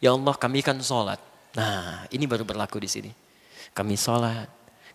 Ya 0.00 0.16
Allah, 0.16 0.32
kami 0.32 0.64
kan 0.64 0.80
sholat. 0.80 1.20
Nah, 1.52 2.08
ini 2.08 2.24
baru 2.24 2.48
berlaku 2.48 2.80
di 2.80 2.88
sini. 2.88 3.10
Kami 3.76 3.92
sholat, 3.98 4.48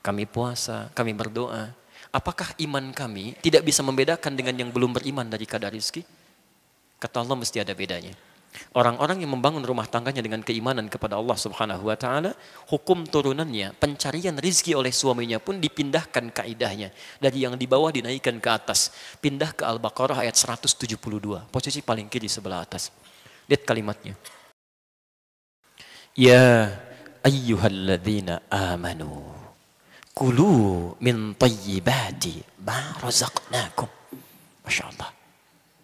kami 0.03 0.27
puasa, 0.27 0.91
kami 0.91 1.15
berdoa. 1.15 1.71
Apakah 2.11 2.51
iman 2.61 2.91
kami 2.91 3.39
tidak 3.39 3.63
bisa 3.63 3.81
membedakan 3.81 4.35
dengan 4.35 4.53
yang 4.53 4.69
belum 4.69 4.93
beriman 4.93 5.25
dari 5.25 5.47
kadar 5.47 5.71
rizki? 5.71 6.03
Kata 6.99 7.23
Allah 7.23 7.39
mesti 7.39 7.63
ada 7.63 7.71
bedanya. 7.73 8.13
Orang-orang 8.77 9.25
yang 9.25 9.33
membangun 9.33 9.65
rumah 9.65 9.89
tangganya 9.89 10.21
dengan 10.21 10.45
keimanan 10.45 10.85
kepada 10.85 11.17
Allah 11.17 11.33
Subhanahu 11.33 11.89
wa 11.89 11.97
taala, 11.97 12.37
hukum 12.69 13.01
turunannya, 13.01 13.73
pencarian 13.81 14.37
rizki 14.37 14.77
oleh 14.77 14.93
suaminya 14.93 15.41
pun 15.41 15.57
dipindahkan 15.57 16.29
kaidahnya 16.29 16.93
dari 17.17 17.49
yang 17.49 17.57
di 17.57 17.65
bawah 17.65 17.89
dinaikkan 17.89 18.37
ke 18.37 18.49
atas. 18.53 18.93
Pindah 19.17 19.57
ke 19.57 19.65
Al-Baqarah 19.65 20.21
ayat 20.21 20.37
172, 20.37 21.49
posisi 21.49 21.81
paling 21.81 22.05
kiri 22.05 22.29
sebelah 22.29 22.61
atas. 22.61 22.93
Lihat 23.49 23.65
kalimatnya. 23.65 24.13
Ya 26.13 26.77
ayyuhalladzina 27.25 28.45
amanu 28.53 29.42
Kulu 30.13 30.93
min 31.01 31.33
tayyibati 31.33 32.61
ma 32.61 32.93
razaqnakum. 33.01 33.89
Masya 34.61 34.83
Allah. 34.93 35.09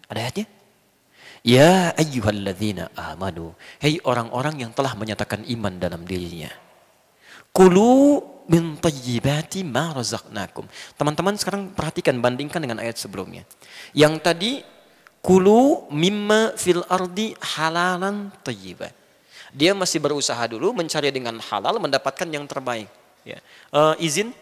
Ada 0.06 0.20
ayatnya? 0.22 0.46
Ya 1.42 1.90
ayyuhalladzina 1.98 2.94
amanu. 2.94 3.58
Hei 3.82 3.98
orang-orang 4.06 4.62
yang 4.62 4.70
telah 4.70 4.94
menyatakan 4.94 5.42
iman 5.50 5.74
dalam 5.82 6.06
dirinya. 6.06 6.50
Kulu 7.50 8.22
min 8.46 8.78
tayyibati 8.78 9.66
ma 9.66 9.90
razaqnakum. 9.90 10.62
Teman-teman 10.94 11.34
sekarang 11.34 11.74
perhatikan 11.74 12.22
bandingkan 12.22 12.62
dengan 12.62 12.78
ayat 12.78 13.02
sebelumnya. 13.02 13.42
Yang 13.90 14.14
tadi 14.22 14.52
kulu 15.26 15.90
mimma 15.90 16.54
fil 16.54 16.86
ardi 16.86 17.34
halalan 17.58 18.30
tayyiban. 18.46 18.94
Dia 19.50 19.74
masih 19.74 19.98
berusaha 19.98 20.46
dulu 20.46 20.70
mencari 20.70 21.10
dengan 21.10 21.42
halal 21.42 21.82
mendapatkan 21.82 22.30
yang 22.30 22.46
terbaik. 22.46 22.99
Ya. 23.26 23.38
Uh, 23.70 23.94
izin, 24.00 24.32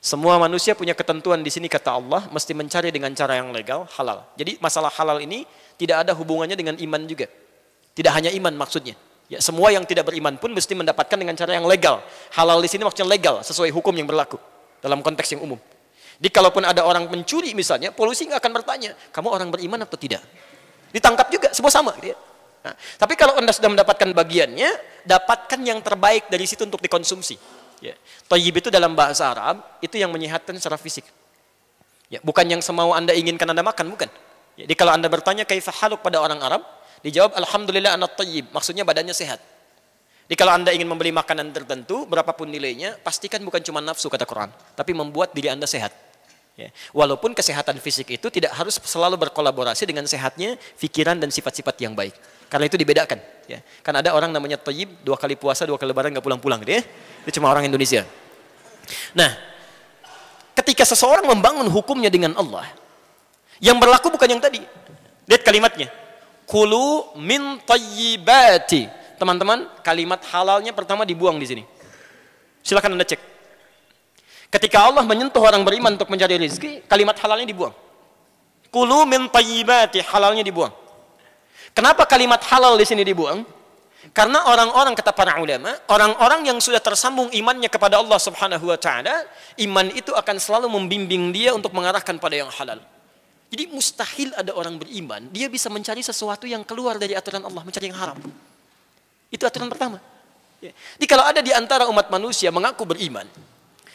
semua 0.00 0.40
manusia 0.40 0.72
punya 0.72 0.96
ketentuan 0.96 1.44
di 1.44 1.52
sini 1.52 1.68
kata 1.68 1.92
Allah 1.92 2.24
mesti 2.32 2.56
mencari 2.56 2.88
dengan 2.88 3.12
cara 3.12 3.36
yang 3.36 3.52
legal, 3.52 3.84
halal. 4.00 4.24
Jadi 4.34 4.56
masalah 4.56 4.88
halal 4.88 5.20
ini 5.20 5.44
tidak 5.76 6.08
ada 6.08 6.12
hubungannya 6.16 6.56
dengan 6.56 6.76
iman 6.80 7.04
juga. 7.04 7.28
Tidak 7.92 8.12
hanya 8.12 8.32
iman 8.32 8.56
maksudnya. 8.56 8.96
Ya, 9.30 9.38
semua 9.38 9.70
yang 9.70 9.86
tidak 9.86 10.10
beriman 10.10 10.40
pun 10.40 10.50
mesti 10.50 10.74
mendapatkan 10.74 11.14
dengan 11.14 11.36
cara 11.38 11.54
yang 11.54 11.68
legal. 11.68 12.02
Halal 12.34 12.58
di 12.64 12.68
sini 12.72 12.82
maksudnya 12.82 13.06
legal, 13.06 13.44
sesuai 13.44 13.70
hukum 13.70 13.94
yang 13.94 14.08
berlaku 14.08 14.40
dalam 14.80 15.04
konteks 15.04 15.36
yang 15.36 15.44
umum. 15.44 15.60
Jadi 16.20 16.28
kalaupun 16.32 16.64
ada 16.64 16.84
orang 16.84 17.06
mencuri 17.08 17.52
misalnya, 17.54 17.92
polisi 17.92 18.26
nggak 18.26 18.40
akan 18.40 18.52
bertanya, 18.56 18.90
kamu 19.14 19.28
orang 19.30 19.48
beriman 19.52 19.80
atau 19.84 19.96
tidak. 19.96 20.20
Ditangkap 20.90 21.28
juga, 21.28 21.48
semua 21.54 21.70
sama. 21.70 21.94
Gitu 22.00 22.12
ya. 22.12 22.18
Nah, 22.60 22.74
tapi 23.00 23.16
kalau 23.16 23.40
anda 23.40 23.56
sudah 23.56 23.72
mendapatkan 23.72 24.10
bagiannya, 24.12 24.68
dapatkan 25.08 25.60
yang 25.64 25.80
terbaik 25.80 26.28
dari 26.28 26.44
situ 26.44 26.68
untuk 26.68 26.82
dikonsumsi. 26.84 27.59
Ya. 27.80 27.96
Toyib 28.28 28.60
itu 28.60 28.68
dalam 28.68 28.92
bahasa 28.92 29.32
Arab 29.32 29.64
itu 29.80 29.96
yang 29.96 30.12
menyehatkan 30.12 30.52
secara 30.60 30.76
fisik. 30.76 31.04
Ya, 32.12 32.20
bukan 32.20 32.44
yang 32.44 32.60
semau 32.60 32.92
anda 32.92 33.16
inginkan 33.16 33.48
anda 33.48 33.64
makan, 33.64 33.88
bukan. 33.90 34.08
Ya, 34.60 34.68
jadi 34.68 34.76
kalau 34.76 34.92
anda 34.92 35.08
bertanya 35.08 35.48
kaifah 35.48 35.72
haluk 35.84 36.04
pada 36.04 36.20
orang 36.20 36.38
Arab, 36.44 36.62
dijawab 37.00 37.32
Alhamdulillah 37.40 37.96
anak 37.96 38.20
toyib, 38.20 38.52
maksudnya 38.52 38.84
badannya 38.84 39.16
sehat. 39.16 39.40
Jadi 40.30 40.36
kalau 40.38 40.54
anda 40.54 40.70
ingin 40.70 40.86
membeli 40.86 41.10
makanan 41.10 41.50
tertentu, 41.50 42.06
berapapun 42.06 42.46
nilainya, 42.46 42.94
pastikan 43.02 43.42
bukan 43.42 43.58
cuma 43.66 43.82
nafsu 43.82 44.06
kata 44.06 44.28
Quran, 44.28 44.52
tapi 44.78 44.94
membuat 44.94 45.34
diri 45.34 45.50
anda 45.50 45.66
sehat. 45.66 45.90
Ya. 46.54 46.68
Walaupun 46.92 47.32
kesehatan 47.32 47.80
fisik 47.80 48.14
itu 48.14 48.28
tidak 48.28 48.52
harus 48.54 48.76
selalu 48.78 49.16
berkolaborasi 49.16 49.88
dengan 49.88 50.04
sehatnya 50.04 50.60
pikiran 50.76 51.16
dan 51.16 51.32
sifat-sifat 51.32 51.74
yang 51.82 51.96
baik. 51.96 52.14
Karena 52.50 52.66
itu 52.66 52.74
dibedakan. 52.74 53.22
Ya. 53.46 53.62
Kan 53.86 53.94
ada 53.94 54.10
orang 54.10 54.34
namanya 54.34 54.58
toyib, 54.58 54.90
dua 55.06 55.14
kali 55.14 55.38
puasa, 55.38 55.62
dua 55.62 55.78
kali 55.78 55.94
lebaran 55.94 56.10
nggak 56.10 56.26
pulang-pulang. 56.26 56.58
Ya. 56.66 56.82
Itu 57.22 57.38
cuma 57.38 57.46
orang 57.46 57.70
Indonesia. 57.70 58.02
Nah, 59.14 59.30
ketika 60.58 60.82
seseorang 60.82 61.30
membangun 61.30 61.70
hukumnya 61.70 62.10
dengan 62.10 62.34
Allah, 62.34 62.66
yang 63.62 63.78
berlaku 63.78 64.10
bukan 64.10 64.26
yang 64.26 64.42
tadi. 64.42 64.58
Lihat 65.30 65.46
kalimatnya. 65.46 65.86
Kulu 66.42 67.14
min 67.22 67.62
tayyibati. 67.62 68.90
Teman-teman, 69.14 69.68
kalimat 69.86 70.18
halalnya 70.34 70.74
pertama 70.74 71.06
dibuang 71.06 71.38
di 71.38 71.46
sini. 71.46 71.62
Silakan 72.66 72.98
Anda 72.98 73.06
cek. 73.06 73.20
Ketika 74.50 74.90
Allah 74.90 75.06
menyentuh 75.06 75.38
orang 75.38 75.62
beriman 75.62 75.94
untuk 75.94 76.10
mencari 76.10 76.34
rezeki, 76.34 76.82
kalimat 76.90 77.14
halalnya 77.22 77.46
dibuang. 77.46 77.70
Kulu 78.74 79.06
min 79.06 79.30
tayyibati, 79.30 80.02
halalnya 80.02 80.42
dibuang. 80.42 80.79
Kenapa 81.74 82.04
kalimat 82.04 82.42
halal 82.50 82.76
di 82.76 82.86
sini 82.86 83.06
dibuang? 83.06 83.46
Karena 84.10 84.48
orang-orang 84.48 84.96
kata 84.96 85.12
para 85.12 85.38
ulama, 85.38 85.76
orang-orang 85.92 86.48
yang 86.48 86.58
sudah 86.58 86.80
tersambung 86.80 87.28
imannya 87.30 87.68
kepada 87.68 88.00
Allah 88.00 88.16
Subhanahu 88.16 88.72
wa 88.72 88.78
taala, 88.80 89.28
iman 89.60 89.86
itu 89.92 90.10
akan 90.10 90.36
selalu 90.40 90.72
membimbing 90.72 91.30
dia 91.30 91.52
untuk 91.52 91.70
mengarahkan 91.76 92.16
pada 92.16 92.34
yang 92.34 92.48
halal. 92.48 92.80
Jadi 93.52 93.68
mustahil 93.68 94.32
ada 94.34 94.56
orang 94.56 94.80
beriman, 94.80 95.28
dia 95.28 95.52
bisa 95.52 95.68
mencari 95.68 96.00
sesuatu 96.00 96.48
yang 96.48 96.64
keluar 96.64 96.96
dari 96.96 97.12
aturan 97.12 97.44
Allah, 97.44 97.60
mencari 97.60 97.92
yang 97.92 97.98
haram. 97.98 98.18
Itu 99.28 99.44
aturan 99.44 99.68
pertama. 99.68 100.00
Jadi 100.64 101.06
kalau 101.06 101.24
ada 101.28 101.44
di 101.44 101.52
antara 101.52 101.84
umat 101.90 102.08
manusia 102.08 102.48
mengaku 102.48 102.88
beriman, 102.88 103.28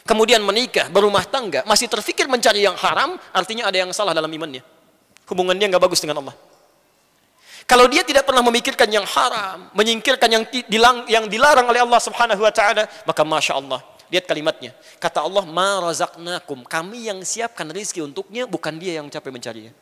kemudian 0.06 0.38
menikah, 0.38 0.86
berumah 0.86 1.26
tangga, 1.26 1.66
masih 1.66 1.90
terfikir 1.90 2.30
mencari 2.30 2.62
yang 2.62 2.78
haram, 2.78 3.18
artinya 3.34 3.66
ada 3.66 3.80
yang 3.80 3.90
salah 3.90 4.14
dalam 4.14 4.30
imannya. 4.30 4.62
Hubungan 5.26 5.58
dia 5.58 5.66
nggak 5.66 5.82
bagus 5.82 5.98
dengan 5.98 6.22
Allah. 6.22 6.45
Kalau 7.66 7.90
dia 7.90 8.06
tidak 8.06 8.22
pernah 8.22 8.46
memikirkan 8.46 8.86
yang 8.86 9.02
haram, 9.02 9.66
menyingkirkan 9.74 10.30
yang 10.30 10.44
dilang, 10.70 11.02
yang 11.10 11.26
dilarang 11.26 11.66
oleh 11.66 11.82
Allah 11.82 11.98
Subhanahu 11.98 12.38
wa 12.46 12.54
taala, 12.54 12.86
maka 13.02 13.26
masya 13.26 13.58
Allah. 13.58 13.82
Lihat 14.06 14.22
kalimatnya. 14.22 14.70
Kata 15.02 15.26
Allah, 15.26 15.42
"Ma 15.42 15.82
razaqnakum." 15.82 16.62
Kami 16.62 17.10
yang 17.10 17.18
siapkan 17.26 17.66
rezeki 17.66 18.06
untuknya, 18.06 18.46
bukan 18.46 18.78
dia 18.78 19.02
yang 19.02 19.10
capek 19.10 19.34
mencarinya. 19.34 19.74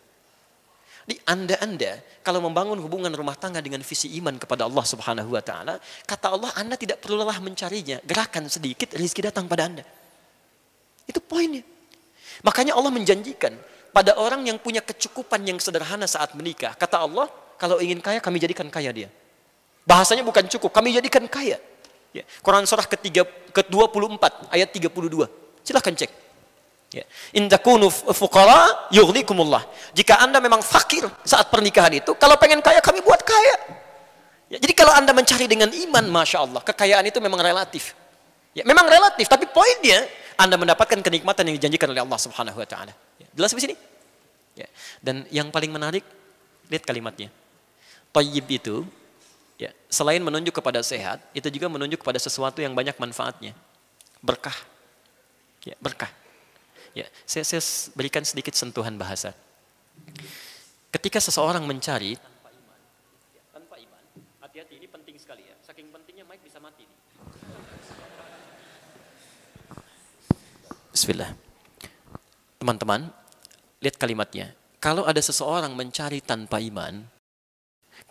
Di 1.04 1.20
Anda-anda 1.28 2.00
kalau 2.24 2.40
membangun 2.40 2.80
hubungan 2.80 3.12
rumah 3.12 3.36
tangga 3.36 3.60
dengan 3.60 3.84
visi 3.84 4.08
iman 4.16 4.40
kepada 4.40 4.64
Allah 4.64 4.84
Subhanahu 4.88 5.36
wa 5.36 5.44
taala, 5.44 5.76
kata 6.08 6.32
Allah 6.32 6.56
Anda 6.56 6.80
tidak 6.80 7.04
perlu 7.04 7.20
lelah 7.20 7.36
mencarinya. 7.44 8.00
Gerakan 8.00 8.48
sedikit 8.48 8.96
rezeki 8.96 9.28
datang 9.28 9.44
pada 9.44 9.68
Anda. 9.68 9.84
Itu 11.04 11.20
poinnya. 11.20 11.60
Makanya 12.40 12.72
Allah 12.72 12.88
menjanjikan 12.88 13.52
pada 13.92 14.16
orang 14.16 14.48
yang 14.48 14.56
punya 14.56 14.80
kecukupan 14.80 15.44
yang 15.44 15.60
sederhana 15.60 16.08
saat 16.08 16.32
menikah. 16.32 16.72
Kata 16.72 17.04
Allah, 17.04 17.28
kalau 17.64 17.80
ingin 17.80 18.04
kaya 18.04 18.20
kami 18.20 18.36
jadikan 18.36 18.68
kaya 18.68 18.92
dia. 18.92 19.08
Bahasanya 19.88 20.20
bukan 20.20 20.44
cukup, 20.52 20.68
kami 20.68 20.92
jadikan 20.92 21.24
kaya. 21.24 21.56
Ya. 22.12 22.28
Quran 22.44 22.68
surah 22.68 22.84
ketiga, 22.84 23.24
ke-24 23.56 24.52
ayat 24.52 24.68
32. 24.68 24.92
Silahkan 25.64 25.96
cek. 25.96 26.12
Ya. 26.92 27.08
In 27.32 27.48
fuqara. 28.12 28.92
Jika 29.96 30.14
Anda 30.20 30.44
memang 30.44 30.60
fakir 30.60 31.08
saat 31.24 31.48
pernikahan 31.48 31.96
itu, 31.96 32.12
kalau 32.20 32.36
pengen 32.36 32.60
kaya 32.60 32.84
kami 32.84 33.00
buat 33.00 33.24
kaya. 33.24 33.80
Ya, 34.52 34.60
jadi 34.60 34.76
kalau 34.76 34.92
Anda 34.92 35.16
mencari 35.16 35.48
dengan 35.48 35.72
iman, 35.72 36.04
Masya 36.04 36.44
Allah, 36.44 36.60
kekayaan 36.60 37.08
itu 37.08 37.16
memang 37.16 37.40
relatif. 37.40 37.96
Ya, 38.52 38.60
memang 38.68 38.84
relatif, 38.92 39.24
tapi 39.24 39.48
poinnya 39.48 40.04
Anda 40.36 40.60
mendapatkan 40.60 41.00
kenikmatan 41.00 41.48
yang 41.48 41.56
dijanjikan 41.56 41.88
oleh 41.88 42.04
Allah 42.04 42.20
Subhanahu 42.20 42.60
wa 42.60 42.68
taala. 42.68 42.92
Ya, 43.16 43.26
jelas 43.32 43.56
di 43.56 43.64
sini? 43.64 43.74
Ya. 44.52 44.68
Dan 45.00 45.24
yang 45.32 45.48
paling 45.48 45.72
menarik, 45.72 46.04
lihat 46.68 46.84
kalimatnya. 46.84 47.32
Tayyib 48.14 48.46
itu 48.46 48.86
ya, 49.58 49.74
selain 49.90 50.22
menunjuk 50.22 50.54
kepada 50.54 50.78
sehat, 50.86 51.18
itu 51.34 51.50
juga 51.50 51.66
menunjuk 51.66 51.98
kepada 51.98 52.22
sesuatu 52.22 52.62
yang 52.62 52.70
banyak 52.70 52.94
manfaatnya. 52.94 53.50
Berkah. 54.22 54.54
Ya, 55.66 55.74
berkah. 55.82 56.12
Ya, 56.94 57.10
saya, 57.26 57.42
saya 57.42 57.58
berikan 57.98 58.22
sedikit 58.22 58.54
sentuhan 58.54 58.94
bahasa. 58.94 59.34
Ketika 60.94 61.18
seseorang 61.18 61.66
mencari 61.66 62.14
Bismillah. 70.94 71.34
Teman-teman, 72.62 73.10
lihat 73.82 73.98
kalimatnya. 73.98 74.54
Kalau 74.78 75.02
ada 75.02 75.18
seseorang 75.18 75.74
mencari 75.74 76.22
tanpa 76.22 76.62
iman, 76.62 77.02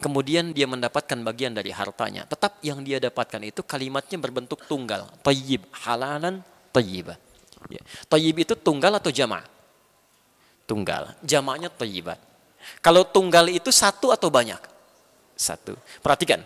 kemudian 0.04 0.52
dia 0.52 0.68
mendapatkan 0.68 1.16
bagian 1.24 1.56
dari 1.56 1.72
hartanya, 1.72 2.28
tetap 2.28 2.60
yang 2.60 2.84
dia 2.84 3.00
dapatkan 3.00 3.40
itu 3.40 3.64
kalimatnya 3.64 4.20
berbentuk 4.20 4.68
tunggal, 4.68 5.08
tayyib, 5.24 5.64
halalan, 5.72 6.44
tayyibah. 6.76 7.16
Ya. 7.72 7.80
Tayyib 8.12 8.44
itu 8.44 8.54
tunggal 8.60 9.00
atau 9.00 9.08
jama'? 9.08 9.48
Tunggal. 10.68 11.16
Jamaknya 11.24 11.72
tayyibat. 11.72 12.20
Kalau 12.80 13.04
tunggal 13.04 13.52
itu 13.52 13.72
satu 13.72 14.16
atau 14.16 14.32
banyak? 14.32 14.60
Satu. 15.36 15.76
Perhatikan, 16.00 16.40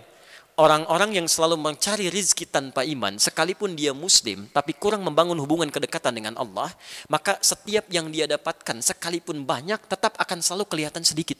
orang-orang 0.57 1.21
yang 1.21 1.27
selalu 1.29 1.53
mencari 1.57 2.09
rizki 2.09 2.49
tanpa 2.49 2.81
iman, 2.81 3.21
sekalipun 3.21 3.77
dia 3.77 3.93
muslim, 3.93 4.49
tapi 4.49 4.73
kurang 4.73 5.05
membangun 5.05 5.37
hubungan 5.37 5.69
kedekatan 5.69 6.17
dengan 6.17 6.33
Allah, 6.41 6.73
maka 7.09 7.37
setiap 7.45 7.85
yang 7.93 8.09
dia 8.09 8.25
dapatkan, 8.25 8.81
sekalipun 8.81 9.45
banyak, 9.45 9.77
tetap 9.85 10.17
akan 10.17 10.41
selalu 10.41 10.65
kelihatan 10.65 11.05
sedikit. 11.05 11.37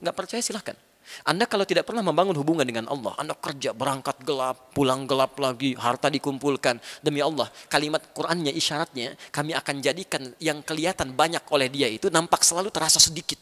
Nggak 0.00 0.16
percaya 0.16 0.40
silahkan. 0.40 0.78
Anda 1.26 1.50
kalau 1.50 1.66
tidak 1.66 1.84
pernah 1.84 2.00
membangun 2.00 2.38
hubungan 2.38 2.62
dengan 2.62 2.86
Allah, 2.86 3.12
Anda 3.18 3.34
kerja 3.34 3.74
berangkat 3.74 4.22
gelap, 4.22 4.70
pulang 4.70 5.04
gelap 5.04 5.34
lagi, 5.42 5.74
harta 5.74 6.06
dikumpulkan. 6.06 6.78
Demi 7.02 7.18
Allah, 7.18 7.50
kalimat 7.66 8.00
Qur'annya, 8.14 8.54
isyaratnya, 8.54 9.18
kami 9.34 9.52
akan 9.52 9.82
jadikan 9.82 10.30
yang 10.38 10.62
kelihatan 10.62 11.12
banyak 11.12 11.42
oleh 11.50 11.66
dia 11.68 11.90
itu 11.90 12.06
nampak 12.06 12.46
selalu 12.46 12.70
terasa 12.70 13.02
sedikit 13.02 13.36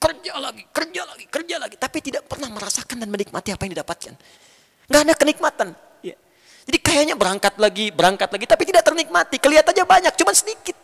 kerja 0.00 0.32
lagi, 0.40 0.62
kerja 0.72 1.02
lagi, 1.04 1.24
kerja 1.28 1.56
lagi. 1.60 1.76
Tapi 1.76 1.98
tidak 2.00 2.24
pernah 2.28 2.48
merasakan 2.52 2.96
dan 3.00 3.08
menikmati 3.08 3.52
apa 3.52 3.62
yang 3.68 3.72
didapatkan. 3.76 4.14
Nggak 4.90 5.00
ada 5.06 5.14
kenikmatan. 5.14 5.68
Ya. 6.00 6.16
Jadi 6.66 6.78
kayaknya 6.80 7.14
berangkat 7.16 7.54
lagi, 7.60 7.92
berangkat 7.92 8.28
lagi, 8.32 8.46
tapi 8.48 8.62
tidak 8.68 8.82
ternikmati. 8.84 9.36
Kelihatannya 9.36 9.84
banyak, 9.84 10.12
cuma 10.16 10.32
sedikit. 10.32 10.76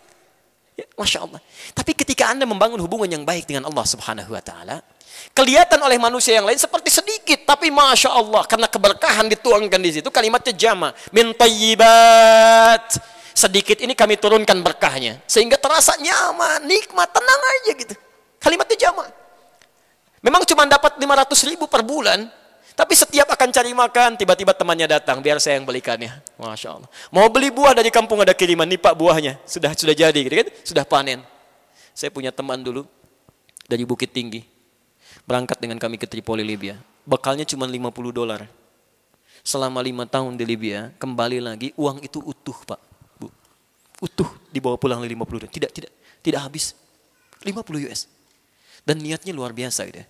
Ya, 0.77 0.85
Masya 0.93 1.24
Allah. 1.24 1.41
Tapi 1.72 1.97
ketika 1.97 2.29
Anda 2.29 2.45
membangun 2.45 2.77
hubungan 2.85 3.09
yang 3.09 3.24
baik 3.24 3.49
dengan 3.49 3.64
Allah 3.64 3.85
Subhanahu 3.89 4.29
Wa 4.29 4.45
Taala, 4.45 4.85
kelihatan 5.33 5.81
oleh 5.81 5.97
manusia 5.97 6.37
yang 6.37 6.45
lain 6.45 6.61
seperti 6.61 6.93
sedikit, 6.93 7.49
tapi 7.49 7.72
Masya 7.72 8.12
Allah, 8.12 8.45
karena 8.45 8.68
keberkahan 8.68 9.24
dituangkan 9.33 9.81
di 9.81 10.01
situ, 10.01 10.09
kalimatnya 10.12 10.53
jama, 10.53 10.93
min 11.16 11.33
Sedikit 13.37 13.85
ini 13.85 13.93
kami 13.93 14.16
turunkan 14.16 14.64
berkahnya. 14.64 15.20
Sehingga 15.29 15.61
terasa 15.61 15.93
nyaman, 16.01 16.64
nikmat, 16.64 17.09
tenang 17.12 17.41
aja 17.61 17.72
gitu. 17.77 17.95
Kalimatnya 18.41 18.89
jama. 18.89 19.05
Memang 20.24 20.41
cuma 20.49 20.64
dapat 20.64 20.97
500 20.97 21.53
ribu 21.53 21.68
per 21.68 21.85
bulan, 21.85 22.33
tapi 22.77 22.93
setiap 22.93 23.24
akan 23.33 23.49
cari 23.49 23.72
makan, 23.72 24.20
tiba-tiba 24.20 24.53
temannya 24.53 24.85
datang, 24.85 25.24
biar 25.24 25.41
saya 25.41 25.57
yang 25.57 25.64
belikannya. 25.64 26.12
Masya 26.37 26.77
Allah. 26.77 26.89
Mau 27.09 27.24
beli 27.33 27.49
buah 27.49 27.72
dari 27.72 27.89
kampung 27.89 28.20
ada 28.20 28.37
kiriman, 28.37 28.68
nih 28.68 28.77
pak 28.77 28.93
buahnya. 28.93 29.41
Sudah 29.49 29.72
sudah 29.72 29.97
jadi, 29.97 30.20
gitu 30.20 30.45
kan? 30.45 30.49
Sudah 30.61 30.85
panen. 30.85 31.24
Saya 31.97 32.12
punya 32.12 32.29
teman 32.29 32.61
dulu, 32.61 32.85
dari 33.64 33.89
Bukit 33.89 34.12
Tinggi. 34.12 34.45
Berangkat 35.24 35.57
dengan 35.57 35.81
kami 35.81 35.97
ke 35.97 36.05
Tripoli, 36.05 36.45
Libya. 36.45 36.77
Bekalnya 37.09 37.49
cuma 37.49 37.64
50 37.64 38.12
dolar. 38.12 38.45
Selama 39.41 39.81
lima 39.81 40.05
tahun 40.05 40.37
di 40.37 40.45
Libya, 40.45 40.93
kembali 41.01 41.41
lagi, 41.41 41.72
uang 41.81 42.05
itu 42.05 42.20
utuh 42.20 42.61
pak. 42.68 42.81
Bu. 43.16 43.33
Utuh 44.05 44.29
dibawa 44.53 44.77
pulang 44.77 45.01
50 45.01 45.16
dolar. 45.16 45.49
Tidak, 45.49 45.72
tidak, 45.72 45.97
tidak 46.20 46.45
habis. 46.45 46.77
50 47.41 47.89
US. 47.89 48.05
Dan 48.85 49.01
niatnya 49.01 49.33
luar 49.33 49.57
biasa 49.57 49.89
gitu. 49.89 50.05
Ya. 50.05 50.07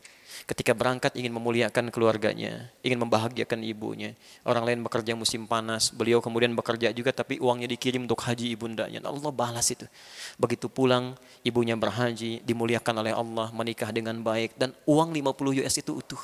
Ketika 0.46 0.78
berangkat 0.78 1.18
ingin 1.18 1.34
memuliakan 1.34 1.90
keluarganya, 1.90 2.70
ingin 2.86 3.02
membahagiakan 3.02 3.66
ibunya. 3.66 4.14
Orang 4.46 4.62
lain 4.62 4.78
bekerja 4.78 5.18
musim 5.18 5.42
panas, 5.42 5.90
beliau 5.90 6.22
kemudian 6.22 6.54
bekerja 6.54 6.94
juga 6.94 7.10
tapi 7.10 7.42
uangnya 7.42 7.66
dikirim 7.66 8.06
untuk 8.06 8.22
haji 8.22 8.54
ibundanya. 8.54 9.02
Allah 9.02 9.34
balas 9.34 9.66
itu. 9.74 9.90
Begitu 10.38 10.70
pulang, 10.70 11.18
ibunya 11.42 11.74
berhaji, 11.74 12.46
dimuliakan 12.46 12.94
oleh 13.02 13.10
Allah, 13.10 13.50
menikah 13.50 13.90
dengan 13.90 14.22
baik 14.22 14.54
dan 14.54 14.70
uang 14.86 15.10
50 15.18 15.66
US 15.66 15.74
itu 15.82 15.98
utuh. 15.98 16.22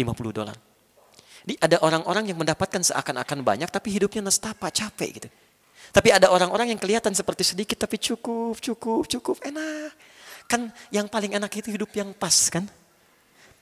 50 0.00 0.32
dolar. 0.32 0.56
Jadi 1.44 1.54
ada 1.60 1.76
orang-orang 1.84 2.32
yang 2.32 2.40
mendapatkan 2.40 2.80
seakan-akan 2.80 3.44
banyak 3.44 3.68
tapi 3.68 3.92
hidupnya 3.92 4.24
nestapa, 4.24 4.72
capek 4.72 5.10
gitu. 5.20 5.28
Tapi 5.92 6.08
ada 6.08 6.32
orang-orang 6.32 6.72
yang 6.72 6.80
kelihatan 6.80 7.12
seperti 7.12 7.44
sedikit 7.52 7.84
tapi 7.84 8.00
cukup, 8.00 8.56
cukup, 8.64 9.04
cukup, 9.12 9.36
enak. 9.44 9.92
Kan 10.48 10.72
yang 10.88 11.04
paling 11.04 11.36
enak 11.36 11.52
itu 11.52 11.68
hidup 11.68 11.92
yang 11.92 12.16
pas 12.16 12.48
kan. 12.48 12.64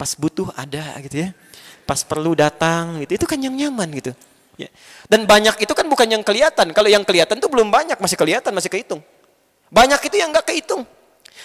Pas 0.01 0.17
butuh 0.17 0.49
ada 0.57 0.97
gitu 1.05 1.29
ya. 1.29 1.37
Pas 1.85 2.01
perlu 2.01 2.33
datang 2.33 3.05
gitu. 3.05 3.21
Itu 3.21 3.27
kan 3.29 3.37
yang 3.37 3.53
nyaman 3.53 3.93
gitu. 3.93 4.17
Ya. 4.57 4.73
Dan 5.13 5.29
banyak 5.29 5.61
itu 5.61 5.73
kan 5.77 5.85
bukan 5.85 6.09
yang 6.09 6.25
kelihatan. 6.25 6.73
Kalau 6.73 6.89
yang 6.89 7.05
kelihatan 7.05 7.37
itu 7.37 7.49
belum 7.53 7.69
banyak, 7.69 8.01
masih 8.01 8.17
kelihatan, 8.17 8.57
masih 8.57 8.73
kehitung. 8.73 9.05
Banyak 9.69 10.01
itu 10.09 10.17
yang 10.17 10.33
nggak 10.33 10.49
kehitung. 10.49 10.89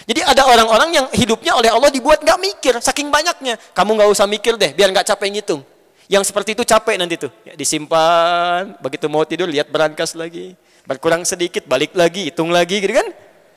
Jadi 0.08 0.20
ada 0.24 0.44
orang-orang 0.44 0.92
yang 0.92 1.06
hidupnya 1.12 1.56
oleh 1.56 1.72
Allah 1.72 1.88
dibuat 1.88 2.20
nggak 2.24 2.38
mikir, 2.40 2.74
saking 2.80 3.12
banyaknya. 3.12 3.60
Kamu 3.76 3.96
nggak 3.96 4.10
usah 4.12 4.24
mikir 4.28 4.56
deh, 4.56 4.72
biar 4.72 4.92
nggak 4.92 5.08
capek 5.08 5.28
ngitung. 5.36 5.60
Yang 6.06 6.32
seperti 6.32 6.52
itu 6.52 6.62
capek 6.62 6.96
nanti 7.00 7.16
tuh. 7.16 7.32
Ya, 7.42 7.56
disimpan, 7.56 8.76
begitu 8.80 9.08
mau 9.08 9.24
tidur 9.24 9.48
lihat 9.48 9.72
berangkas 9.72 10.12
lagi. 10.12 10.56
Berkurang 10.84 11.24
sedikit, 11.24 11.64
balik 11.64 11.96
lagi, 11.96 12.30
hitung 12.30 12.52
lagi 12.52 12.78
gitu 12.78 12.92
kan. 12.92 13.08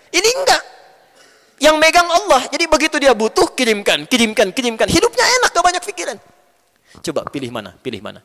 Ini 0.10 0.30
enggak. 0.44 0.64
Yang 1.60 1.76
megang 1.76 2.08
Allah. 2.08 2.48
Jadi 2.48 2.66
begitu 2.72 2.96
dia 2.98 3.12
butuh, 3.12 3.52
kirimkan, 3.52 4.08
kirimkan, 4.08 4.56
kirimkan. 4.56 4.88
Hidupnya 4.88 5.26
enak, 5.40 5.52
gak 5.52 5.66
banyak 5.66 5.84
pikiran. 5.84 6.18
Coba 7.04 7.28
pilih 7.28 7.52
mana, 7.52 7.76
pilih 7.76 8.00
mana. 8.00 8.24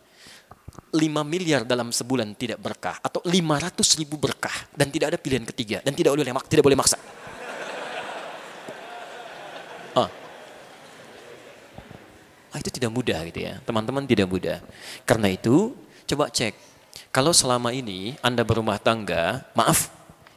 5 0.94 1.02
miliar 1.26 1.66
dalam 1.66 1.90
sebulan 1.90 2.38
tidak 2.38 2.62
berkah 2.62 3.02
atau 3.02 3.18
500 3.26 3.98
ribu 3.98 4.14
berkah 4.14 4.54
dan 4.78 4.94
tidak 4.94 5.14
ada 5.14 5.18
pilihan 5.18 5.42
ketiga 5.42 5.82
dan 5.82 5.90
tidak 5.90 6.14
boleh 6.14 6.26
tidak 6.46 6.62
boleh 6.62 6.78
maksa. 6.78 6.98
Ah. 9.94 10.10
ah 12.54 12.58
itu 12.58 12.70
tidak 12.70 12.94
mudah 12.94 13.18
gitu 13.26 13.42
ya. 13.42 13.58
Teman-teman 13.66 14.06
tidak 14.06 14.30
mudah. 14.30 14.62
Karena 15.02 15.34
itu 15.34 15.74
coba 16.06 16.30
cek 16.30 16.54
kalau 17.14 17.30
selama 17.30 17.70
ini 17.70 18.18
Anda 18.22 18.42
berumah 18.42 18.78
tangga, 18.82 19.46
maaf 19.54 19.90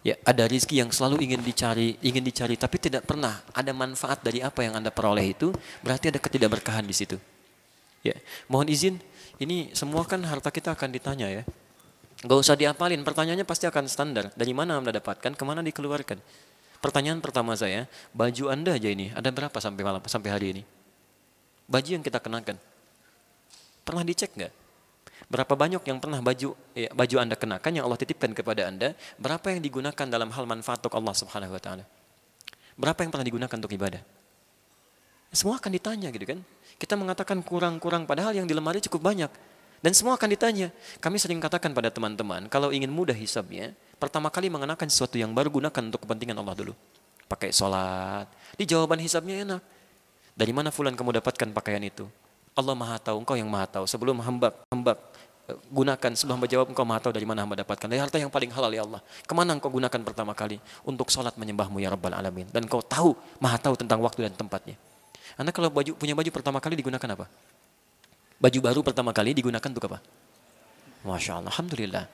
ya 0.08 0.16
ada 0.24 0.48
rizki 0.48 0.80
yang 0.80 0.88
selalu 0.88 1.28
ingin 1.28 1.44
dicari, 1.44 2.00
ingin 2.00 2.24
dicari 2.24 2.56
tapi 2.56 2.80
tidak 2.80 3.04
pernah 3.04 3.44
ada 3.52 3.76
manfaat 3.76 4.24
dari 4.24 4.40
apa 4.40 4.64
yang 4.64 4.80
Anda 4.80 4.88
peroleh 4.88 5.36
itu, 5.36 5.52
berarti 5.84 6.08
ada 6.08 6.20
ketidakberkahan 6.24 6.88
di 6.88 6.96
situ. 6.96 7.20
Ya, 8.08 8.16
mohon 8.48 8.72
izin, 8.72 9.04
ini 9.36 9.76
semua 9.76 10.08
kan 10.08 10.24
harta 10.24 10.48
kita 10.48 10.72
akan 10.72 10.96
ditanya 10.96 11.28
ya. 11.28 11.44
Gak 12.24 12.40
usah 12.40 12.56
diapalin, 12.56 13.04
pertanyaannya 13.04 13.44
pasti 13.44 13.68
akan 13.68 13.86
standar. 13.92 14.32
Dari 14.32 14.56
mana 14.56 14.80
Anda 14.80 14.96
dapatkan, 14.96 15.36
ke 15.36 15.44
mana 15.44 15.60
dikeluarkan? 15.60 16.18
Pertanyaan 16.80 17.20
pertama 17.20 17.54
saya, 17.60 17.86
baju 18.16 18.48
Anda 18.48 18.80
aja 18.80 18.88
ini, 18.88 19.12
ada 19.12 19.28
berapa 19.28 19.60
sampai 19.60 19.84
malam, 19.84 20.00
sampai 20.08 20.30
hari 20.32 20.48
ini? 20.56 20.64
Baju 21.68 21.90
yang 22.00 22.02
kita 22.02 22.24
kenakan. 22.24 22.56
Pernah 23.84 24.08
dicek 24.08 24.32
nggak? 24.34 24.67
Berapa 25.28 25.60
banyak 25.60 25.84
yang 25.84 26.00
pernah 26.00 26.24
baju 26.24 26.56
ya, 26.72 26.88
baju 26.96 27.16
Anda 27.20 27.36
kenakan 27.36 27.72
yang 27.76 27.84
Allah 27.84 28.00
titipkan 28.00 28.32
kepada 28.32 28.72
Anda, 28.72 28.96
berapa 29.20 29.44
yang 29.52 29.60
digunakan 29.60 30.06
dalam 30.08 30.32
hal 30.32 30.48
manfaat 30.48 30.80
untuk 30.88 30.96
Allah 30.96 31.16
Subhanahu 31.16 31.52
wa 31.52 31.60
taala? 31.60 31.84
Berapa 32.80 33.04
yang 33.04 33.12
pernah 33.12 33.28
digunakan 33.28 33.56
untuk 33.60 33.74
ibadah? 33.76 34.00
Semua 35.36 35.60
akan 35.60 35.72
ditanya 35.76 36.08
gitu 36.16 36.24
kan. 36.24 36.40
Kita 36.80 36.96
mengatakan 36.96 37.44
kurang-kurang 37.44 38.08
padahal 38.08 38.32
yang 38.40 38.48
di 38.48 38.56
lemari 38.56 38.80
cukup 38.80 39.04
banyak. 39.04 39.32
Dan 39.84 39.92
semua 39.94 40.18
akan 40.18 40.30
ditanya. 40.32 40.74
Kami 40.98 41.22
sering 41.22 41.38
katakan 41.38 41.76
pada 41.76 41.94
teman-teman, 41.94 42.50
kalau 42.50 42.74
ingin 42.74 42.90
mudah 42.90 43.14
hisabnya, 43.14 43.76
pertama 44.02 44.32
kali 44.34 44.50
mengenakan 44.50 44.90
sesuatu 44.90 45.20
yang 45.20 45.36
baru 45.36 45.54
gunakan 45.54 45.82
untuk 45.94 46.02
kepentingan 46.08 46.40
Allah 46.40 46.56
dulu. 46.56 46.74
Pakai 47.28 47.52
sholat. 47.52 48.26
Di 48.56 48.64
jawaban 48.64 48.98
hisabnya 49.04 49.44
enak. 49.44 49.62
Dari 50.38 50.54
mana 50.56 50.72
fulan 50.72 50.96
kamu 50.96 51.20
dapatkan 51.22 51.50
pakaian 51.52 51.84
itu? 51.84 52.08
Allah 52.58 52.74
maha 52.74 52.98
tahu, 52.98 53.22
engkau 53.22 53.38
yang 53.38 53.50
maha 53.50 53.70
tahu. 53.70 53.86
Sebelum 53.86 54.18
hamba, 54.18 54.50
hamba 54.74 54.98
gunakan 55.48 56.12
sebelum 56.12 56.40
hamba 56.40 56.48
jawab 56.52 56.68
engkau 56.68 56.84
maha 56.84 57.08
tahu 57.08 57.16
dari 57.16 57.24
mana 57.24 57.48
hamba 57.48 57.64
dapatkan 57.64 57.88
dari 57.88 58.04
harta 58.04 58.20
yang 58.20 58.28
paling 58.28 58.52
halal 58.52 58.68
ya 58.68 58.84
Allah 58.84 59.00
ke 59.00 59.32
mana 59.32 59.56
engkau 59.56 59.72
gunakan 59.72 60.00
pertama 60.04 60.36
kali 60.36 60.60
untuk 60.84 61.08
sholat 61.08 61.40
menyembahmu 61.40 61.80
ya 61.80 61.88
Rabbal 61.88 62.20
Alamin 62.20 62.52
dan 62.52 62.68
engkau 62.68 62.84
tahu 62.84 63.16
maha 63.40 63.56
tahu 63.56 63.80
tentang 63.80 64.04
waktu 64.04 64.28
dan 64.28 64.36
tempatnya 64.36 64.76
Anda 65.38 65.54
kalau 65.54 65.70
baju 65.70 65.94
punya 65.96 66.18
baju 66.18 66.30
pertama 66.34 66.58
kali 66.58 66.82
digunakan 66.82 67.10
apa? 67.14 67.26
Baju 68.38 68.60
baru 68.62 68.80
pertama 68.82 69.14
kali 69.14 69.38
digunakan 69.38 69.70
untuk 69.70 69.86
apa? 69.86 70.02
Masya 71.06 71.42
Allah, 71.42 71.54
Alhamdulillah. 71.54 72.06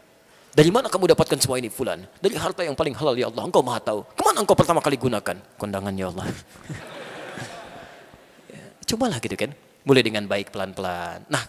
Dari 0.54 0.70
mana 0.70 0.86
kamu 0.86 1.18
dapatkan 1.18 1.40
semua 1.42 1.58
ini, 1.58 1.68
Fulan? 1.68 2.06
Dari 2.22 2.38
harta 2.38 2.62
yang 2.62 2.78
paling 2.78 2.94
halal, 2.94 3.18
ya 3.18 3.28
Allah. 3.28 3.44
Engkau 3.48 3.66
maha 3.66 3.82
tahu. 3.82 4.06
Ke 4.14 4.22
mana 4.22 4.46
engkau 4.46 4.54
pertama 4.54 4.80
kali 4.86 5.02
gunakan? 5.02 5.36
Kondangan, 5.58 5.94
ya 5.98 6.14
Allah. 6.14 6.30
ya, 8.54 8.64
cobalah 8.86 9.18
gitu 9.18 9.34
kan. 9.34 9.50
Mulai 9.84 10.04
dengan 10.06 10.24
baik 10.30 10.54
pelan-pelan. 10.54 11.26
Nah, 11.28 11.44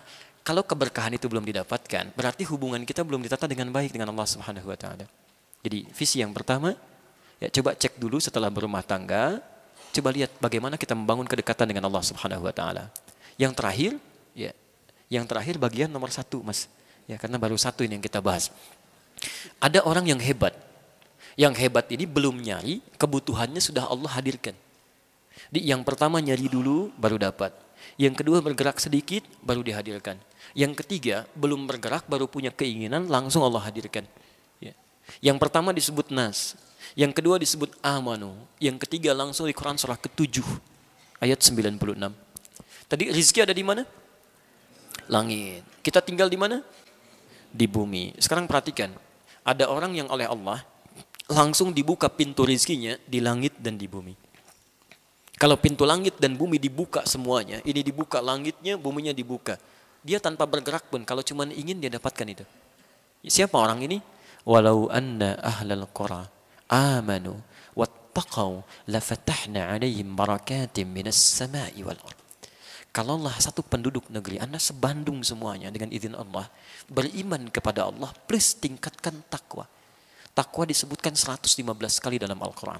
kalau 0.45 0.61
keberkahan 0.61 1.16
itu 1.16 1.24
belum 1.24 1.40
didapatkan, 1.40 2.12
berarti 2.12 2.45
hubungan 2.53 2.84
kita 2.84 3.01
belum 3.01 3.24
ditata 3.24 3.49
dengan 3.49 3.72
baik 3.72 3.97
dengan 3.97 4.12
Allah 4.12 4.28
Subhanahu 4.28 4.68
wa 4.68 4.76
taala. 4.76 5.09
Jadi, 5.64 5.88
visi 5.88 6.20
yang 6.20 6.36
pertama, 6.36 6.76
ya 7.40 7.49
coba 7.49 7.72
cek 7.72 7.97
dulu 7.97 8.20
setelah 8.20 8.53
berumah 8.53 8.84
tangga, 8.84 9.40
coba 9.97 10.09
lihat 10.12 10.36
bagaimana 10.45 10.76
kita 10.76 10.92
membangun 10.92 11.24
kedekatan 11.24 11.64
dengan 11.64 11.88
Allah 11.88 12.05
Subhanahu 12.05 12.45
wa 12.45 12.53
taala. 12.53 12.92
Yang 13.40 13.53
terakhir, 13.57 13.92
ya, 14.36 14.53
yang 15.09 15.24
terakhir 15.24 15.57
bagian 15.57 15.88
nomor 15.88 16.12
satu, 16.12 16.45
Mas. 16.45 16.68
Ya, 17.09 17.16
karena 17.16 17.40
baru 17.40 17.57
satu 17.57 17.80
ini 17.80 17.97
yang 17.97 18.05
kita 18.05 18.20
bahas. 18.20 18.53
Ada 19.64 19.80
orang 19.88 20.05
yang 20.12 20.20
hebat. 20.20 20.53
Yang 21.40 21.57
hebat 21.64 21.88
ini 21.88 22.05
belum 22.05 22.36
nyari, 22.45 22.84
kebutuhannya 23.01 23.64
sudah 23.64 23.88
Allah 23.88 24.12
hadirkan. 24.12 24.53
Di 25.49 25.64
yang 25.64 25.80
pertama 25.88 26.20
nyari 26.20 26.53
dulu, 26.53 26.92
baru 27.01 27.16
dapat. 27.16 27.57
Yang 27.97 28.20
kedua 28.20 28.45
bergerak 28.45 28.76
sedikit, 28.76 29.24
baru 29.40 29.64
dihadirkan. 29.64 30.20
Yang 30.55 30.86
ketiga 30.86 31.26
belum 31.34 31.66
bergerak, 31.66 32.07
baru 32.07 32.30
punya 32.30 32.55
keinginan, 32.55 33.11
langsung 33.11 33.42
Allah 33.42 33.66
hadirkan. 33.66 34.07
Ya. 34.62 34.72
Yang 35.18 35.42
pertama 35.42 35.74
disebut 35.74 36.14
nas. 36.14 36.55
Yang 36.94 37.18
kedua 37.18 37.42
disebut 37.42 37.74
amanu. 37.82 38.38
Yang 38.62 38.86
ketiga 38.86 39.11
langsung 39.11 39.50
di 39.50 39.55
Quran 39.55 39.74
surah 39.74 39.98
ke-7 39.98 40.46
ayat 41.18 41.42
96. 41.42 41.98
Tadi 42.86 43.05
rizki 43.11 43.42
ada 43.42 43.50
di 43.50 43.66
mana? 43.66 43.82
Langit. 45.11 45.66
Kita 45.82 45.98
tinggal 45.98 46.30
di 46.30 46.38
mana? 46.38 46.62
Di 47.50 47.66
bumi. 47.66 48.14
Sekarang 48.22 48.46
perhatikan, 48.46 48.94
ada 49.42 49.66
orang 49.66 49.90
yang 49.98 50.07
oleh 50.07 50.30
Allah 50.30 50.62
langsung 51.26 51.72
dibuka 51.74 52.07
pintu 52.07 52.46
rizkinya 52.46 52.94
di 53.09 53.18
langit 53.18 53.59
dan 53.59 53.74
di 53.74 53.90
bumi. 53.90 54.14
Kalau 55.34 55.59
pintu 55.59 55.82
langit 55.82 56.14
dan 56.22 56.38
bumi 56.38 56.62
dibuka 56.62 57.02
semuanya, 57.05 57.59
ini 57.66 57.82
dibuka 57.82 58.22
langitnya, 58.22 58.78
buminya 58.78 59.11
dibuka. 59.11 59.59
Dia 60.05 60.20
tanpa 60.20 60.44
bergerak 60.44 60.92
pun, 60.92 61.00
kalau 61.09 61.24
cuma 61.24 61.48
ingin 61.48 61.80
dia 61.80 61.88
dapatkan 61.88 62.28
itu. 62.28 62.44
Siapa 63.24 63.57
orang 63.57 63.80
ini? 63.88 63.98
Walau 64.44 64.92
anna 64.92 65.40
ahlal 65.40 65.88
qura 65.88 66.28
amanu 66.68 67.40
wattaqau 67.72 68.61
lafatahna 68.84 69.72
alaihim 69.72 70.12
barakatim 70.12 70.84
minas 70.92 71.16
sama'i 71.16 71.80
wal 71.80 71.96
ard. 71.96 72.20
Kalaulah 72.94 73.34
satu 73.42 73.64
penduduk 73.66 74.07
negeri, 74.07 74.38
Anda 74.38 74.61
sebandung 74.62 75.18
semuanya 75.26 75.66
dengan 75.72 75.90
izin 75.90 76.14
Allah, 76.14 76.46
beriman 76.86 77.50
kepada 77.50 77.90
Allah, 77.90 78.14
plus 78.28 78.55
tingkatkan 78.55 79.18
takwa. 79.26 79.66
Takwa 80.30 80.62
disebutkan 80.62 81.11
115 81.18 81.59
kali 81.98 82.22
dalam 82.22 82.38
Al-Quran. 82.38 82.78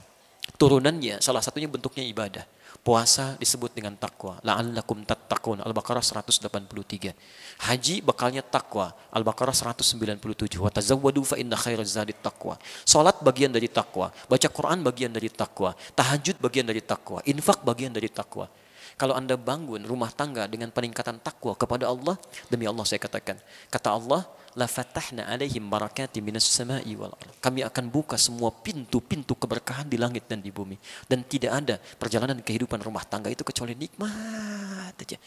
Turunannya 0.55 1.19
salah 1.19 1.43
satunya 1.43 1.67
bentuknya 1.67 2.07
ibadah. 2.07 2.47
Puasa 2.85 3.41
disebut 3.41 3.73
dengan 3.73 3.97
takwa. 3.97 4.37
La'allakum 4.45 5.09
tattaqun. 5.09 5.65
Al-Baqarah 5.65 6.05
183. 6.05 7.17
Haji 7.65 8.05
bakalnya 8.05 8.45
takwa. 8.45 8.93
Al-Baqarah 9.09 9.57
197. 9.57 10.61
Wa 10.61 10.69
tazawwadu 10.69 11.25
fa 11.25 11.41
inna 11.41 11.57
khairaz 11.57 11.97
zadit 11.97 12.21
taqwa. 12.21 12.61
Salat 12.85 13.25
bagian 13.25 13.49
dari 13.49 13.73
takwa. 13.73 14.13
Baca 14.29 14.49
Quran 14.53 14.85
bagian 14.85 15.09
dari 15.17 15.33
takwa. 15.33 15.73
Tahajud 15.97 16.37
bagian 16.45 16.69
dari 16.69 16.85
takwa. 16.85 17.25
Infak 17.25 17.65
bagian 17.65 17.89
dari 17.89 18.13
takwa. 18.13 18.53
Kalau 19.01 19.17
Anda 19.17 19.41
bangun 19.41 19.81
rumah 19.89 20.13
tangga 20.13 20.45
dengan 20.45 20.69
peningkatan 20.69 21.19
takwa 21.25 21.57
kepada 21.57 21.89
Allah, 21.89 22.21
demi 22.47 22.69
Allah 22.69 22.85
saya 22.87 23.03
katakan, 23.03 23.41
kata 23.67 23.91
Allah, 23.91 24.23
la 24.55 24.71
fatahna 24.71 25.27
alaihim 25.27 25.67
barakati 25.67 26.23
minas 26.23 26.47
sama'i 26.47 26.95
wal 26.95 27.15
ard. 27.15 27.35
Kami 27.43 27.67
akan 27.67 27.91
buka 27.91 28.15
semua 28.15 28.55
pintu-pintu 28.55 29.35
keberkahan 29.35 29.91
di 29.91 29.99
langit 29.99 30.31
dan 30.31 30.39
di 30.39 30.55
bumi 30.55 30.79
dan 31.11 31.27
tidak 31.27 31.53
ada 31.53 31.77
perjalanan 31.99 32.39
kehidupan 32.39 32.79
rumah 32.83 33.03
tangga 33.03 33.31
itu 33.31 33.43
kecuali 33.43 33.75
nikmat 33.75 34.95
aja. 34.95 35.19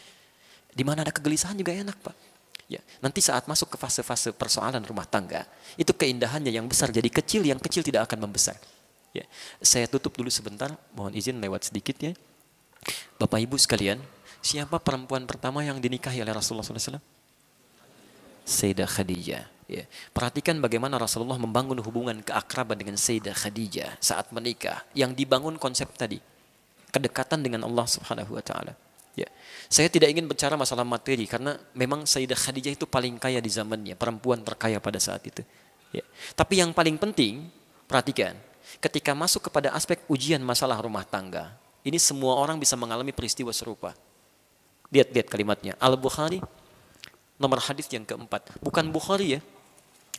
Di 0.72 0.82
mana 0.84 1.04
ada 1.04 1.12
kegelisahan 1.12 1.56
juga 1.56 1.74
enak, 1.74 1.96
Pak. 2.00 2.16
Ya, 2.68 2.84
nanti 3.00 3.24
saat 3.24 3.48
masuk 3.48 3.72
ke 3.72 3.76
fase-fase 3.80 4.28
persoalan 4.36 4.84
rumah 4.84 5.08
tangga, 5.08 5.48
itu 5.80 5.88
keindahannya 5.88 6.52
yang 6.52 6.68
besar 6.68 6.92
jadi 6.92 7.08
kecil, 7.08 7.40
yang 7.40 7.56
kecil 7.56 7.80
tidak 7.80 8.04
akan 8.04 8.28
membesar. 8.28 8.60
Ya, 9.16 9.24
saya 9.64 9.88
tutup 9.88 10.12
dulu 10.12 10.28
sebentar, 10.28 10.76
mohon 10.92 11.16
izin 11.16 11.40
lewat 11.40 11.72
sedikit 11.72 11.96
ya. 11.96 12.12
Bapak 13.16 13.40
Ibu 13.40 13.56
sekalian, 13.56 13.96
siapa 14.44 14.76
perempuan 14.84 15.24
pertama 15.24 15.64
yang 15.64 15.80
dinikahi 15.80 16.20
oleh 16.20 16.36
Rasulullah 16.36 16.62
SAW? 16.62 17.17
Sayyidah 18.48 18.88
Khadijah. 18.88 19.44
Ya. 19.68 19.84
Perhatikan 20.16 20.56
bagaimana 20.64 20.96
Rasulullah 20.96 21.36
membangun 21.36 21.76
hubungan 21.84 22.24
keakraban 22.24 22.80
dengan 22.80 22.96
Sayyidah 22.96 23.36
Khadijah 23.36 24.00
saat 24.00 24.32
menikah. 24.32 24.88
Yang 24.96 25.20
dibangun 25.20 25.60
konsep 25.60 25.92
tadi. 25.92 26.16
Kedekatan 26.88 27.44
dengan 27.44 27.68
Allah 27.68 27.84
subhanahu 27.84 28.40
wa 28.40 28.40
ta'ala. 28.40 28.72
Ya. 29.12 29.28
Saya 29.68 29.92
tidak 29.92 30.08
ingin 30.08 30.24
bicara 30.24 30.56
masalah 30.56 30.88
materi 30.88 31.28
karena 31.28 31.60
memang 31.76 32.08
Sayyidah 32.08 32.40
Khadijah 32.40 32.72
itu 32.72 32.88
paling 32.88 33.20
kaya 33.20 33.44
di 33.44 33.52
zamannya. 33.52 33.92
Perempuan 33.92 34.40
terkaya 34.40 34.80
pada 34.80 34.96
saat 34.96 35.20
itu. 35.28 35.44
Ya. 35.92 36.00
Tapi 36.32 36.64
yang 36.64 36.72
paling 36.72 36.96
penting, 36.96 37.52
perhatikan. 37.84 38.32
Ketika 38.80 39.12
masuk 39.12 39.52
kepada 39.52 39.76
aspek 39.76 40.00
ujian 40.08 40.40
masalah 40.40 40.80
rumah 40.80 41.04
tangga, 41.04 41.52
ini 41.84 42.00
semua 42.00 42.40
orang 42.40 42.56
bisa 42.56 42.72
mengalami 42.80 43.12
peristiwa 43.12 43.52
serupa. 43.52 43.92
Lihat-lihat 44.88 45.28
kalimatnya. 45.28 45.76
Al-Bukhari 45.76 46.40
nomor 47.38 47.62
hadis 47.62 47.86
yang 47.88 48.04
keempat. 48.04 48.58
Bukan 48.60 48.90
Bukhari 48.90 49.38
ya. 49.38 49.40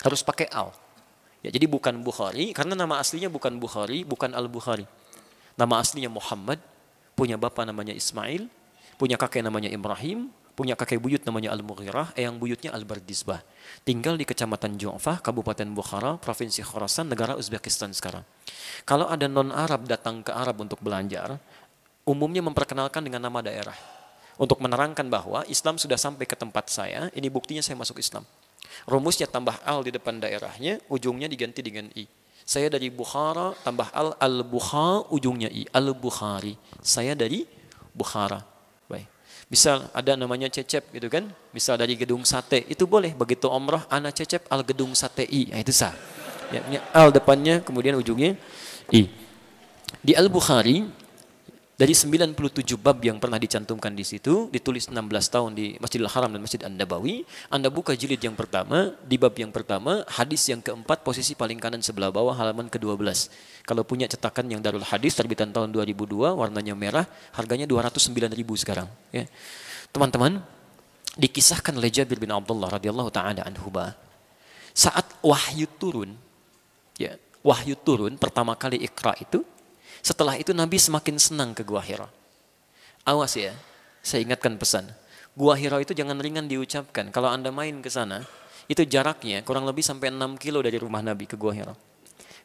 Harus 0.01 0.23
pakai 0.23 0.47
al. 0.49 0.71
Ya, 1.39 1.51
jadi 1.51 1.67
bukan 1.71 1.95
Bukhari 2.03 2.51
karena 2.51 2.75
nama 2.75 2.99
aslinya 2.99 3.31
bukan 3.31 3.59
Bukhari, 3.59 4.03
bukan 4.03 4.31
Al-Bukhari. 4.35 4.83
Nama 5.55 5.79
aslinya 5.79 6.11
Muhammad, 6.11 6.59
punya 7.15 7.35
bapak 7.35 7.67
namanya 7.67 7.91
Ismail, 7.95 8.47
punya 8.99 9.15
kakek 9.19 9.43
namanya 9.43 9.71
Ibrahim, 9.71 10.31
punya 10.59 10.75
kakek 10.75 10.99
buyut 10.99 11.23
namanya 11.23 11.55
Al-Mughirah, 11.55 12.15
eyang 12.19 12.35
buyutnya 12.35 12.75
Al-Bardisbah. 12.75 13.39
Tinggal 13.87 14.19
di 14.19 14.27
Kecamatan 14.27 14.75
Ju'fah, 14.75 15.23
Kabupaten 15.23 15.67
Bukhara, 15.71 16.19
Provinsi 16.19 16.59
Khorasan, 16.63 17.07
negara 17.07 17.39
Uzbekistan 17.39 17.95
sekarang. 17.95 18.27
Kalau 18.83 19.07
ada 19.07 19.31
non-Arab 19.31 19.87
datang 19.87 20.19
ke 20.19 20.35
Arab 20.35 20.59
untuk 20.59 20.83
belajar, 20.83 21.39
umumnya 22.03 22.43
memperkenalkan 22.43 22.99
dengan 22.99 23.23
nama 23.23 23.39
daerah. 23.39 23.98
Untuk 24.39 24.63
menerangkan 24.63 25.03
bahwa 25.11 25.43
Islam 25.51 25.75
sudah 25.75 25.99
sampai 25.99 26.23
ke 26.23 26.31
tempat 26.31 26.71
saya, 26.71 27.11
ini 27.11 27.27
buktinya 27.27 27.59
saya 27.59 27.75
masuk 27.75 27.99
Islam. 27.99 28.23
Rumusnya 28.87 29.27
tambah 29.27 29.59
al 29.67 29.83
di 29.83 29.91
depan 29.91 30.23
daerahnya, 30.23 30.79
ujungnya 30.87 31.27
diganti 31.27 31.59
dengan 31.59 31.91
i. 31.91 32.07
Saya 32.47 32.71
dari 32.71 32.87
Bukhara, 32.87 33.51
tambah 33.67 33.91
al, 33.91 34.15
al-Bukha, 34.15 35.11
ujungnya 35.11 35.51
i, 35.51 35.67
al-Bukhari. 35.69 36.55
Saya 36.79 37.19
dari 37.19 37.43
Bukhara. 37.91 38.41
Baik. 38.87 39.11
Misal 39.51 39.91
ada 39.91 40.15
namanya 40.15 40.47
Cecep 40.47 40.87
gitu 40.95 41.11
kan, 41.11 41.29
misal 41.51 41.75
dari 41.75 41.99
gedung 41.99 42.23
sate, 42.23 42.63
itu 42.71 42.87
boleh. 42.87 43.11
Begitu 43.11 43.45
omrah, 43.51 43.85
anak 43.91 44.23
Cecep 44.23 44.47
al 44.47 44.63
gedung 44.63 44.95
sate 44.95 45.27
i, 45.27 45.51
nah, 45.51 45.59
itu 45.59 45.75
sah. 45.75 45.91
Ya, 46.49 46.81
al 46.95 47.11
depannya, 47.11 47.61
kemudian 47.61 47.93
ujungnya 47.99 48.39
i. 48.89 49.11
Di 49.99 50.15
Al-Bukhari, 50.15 50.87
dari 51.79 51.95
97 51.95 52.35
bab 52.75 52.99
yang 52.99 53.23
pernah 53.23 53.39
dicantumkan 53.39 53.95
di 53.95 54.03
situ, 54.03 54.51
ditulis 54.51 54.91
16 54.91 54.99
tahun 55.31 55.55
di 55.55 55.79
Masjidil 55.79 56.11
Haram 56.11 56.27
dan 56.27 56.43
Masjid 56.43 56.59
An-Nabawi, 56.67 57.23
Anda 57.47 57.71
buka 57.71 57.95
jilid 57.95 58.19
yang 58.19 58.35
pertama, 58.35 58.91
di 59.07 59.15
bab 59.15 59.31
yang 59.39 59.47
pertama, 59.47 60.03
hadis 60.11 60.43
yang 60.51 60.59
keempat, 60.59 61.07
posisi 61.07 61.39
paling 61.39 61.55
kanan 61.55 61.79
sebelah 61.79 62.11
bawah, 62.11 62.35
halaman 62.35 62.67
ke-12. 62.67 63.31
Kalau 63.63 63.87
punya 63.87 64.11
cetakan 64.11 64.51
yang 64.51 64.59
Darul 64.59 64.83
Hadis, 64.83 65.15
terbitan 65.15 65.55
tahun 65.55 65.71
2002, 65.71 66.35
warnanya 66.35 66.75
merah, 66.75 67.07
harganya 67.31 67.63
209 67.63 68.11
ribu 68.35 68.59
sekarang. 68.59 68.91
Ya. 69.15 69.31
Teman-teman, 69.95 70.43
dikisahkan 71.15 71.71
oleh 71.79 71.87
Jabir 71.87 72.19
bin 72.19 72.29
Abdullah 72.29 72.75
radhiyallahu 72.75 73.09
taala 73.09 73.43
anhuma 73.47 73.95
saat 74.71 75.03
wahyu 75.19 75.67
turun 75.75 76.15
ya 76.95 77.19
wahyu 77.43 77.75
turun 77.75 78.15
pertama 78.15 78.55
kali 78.55 78.79
Iqra 78.79 79.17
itu 79.19 79.43
setelah 79.99 80.35
itu 80.39 80.55
Nabi 80.55 80.79
semakin 80.79 81.15
senang 81.19 81.51
ke 81.53 81.63
Gua 81.63 81.83
Hira. 81.83 82.07
Awas 83.03 83.35
ya, 83.35 83.55
saya 84.03 84.23
ingatkan 84.23 84.55
pesan. 84.59 84.87
Gua 85.37 85.55
Hira 85.55 85.79
itu 85.79 85.95
jangan 85.95 86.19
ringan 86.19 86.47
diucapkan. 86.49 87.11
Kalau 87.13 87.31
Anda 87.31 87.49
main 87.53 87.79
ke 87.79 87.87
sana, 87.87 88.23
itu 88.69 88.83
jaraknya 88.85 89.41
kurang 89.41 89.65
lebih 89.65 89.81
sampai 89.81 90.11
6 90.11 90.37
kilo 90.37 90.59
dari 90.59 90.77
rumah 90.77 91.01
Nabi 91.01 91.25
ke 91.25 91.39
Gua 91.39 91.55
Hira. 91.55 91.73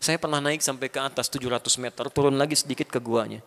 Saya 0.04 0.20
pernah 0.20 0.36
naik 0.36 0.60
sampai 0.60 0.92
ke 0.92 1.00
atas 1.00 1.32
700 1.32 1.64
meter, 1.80 2.04
turun 2.12 2.36
lagi 2.36 2.52
sedikit 2.52 2.92
ke 2.92 3.00
guanya. 3.00 3.40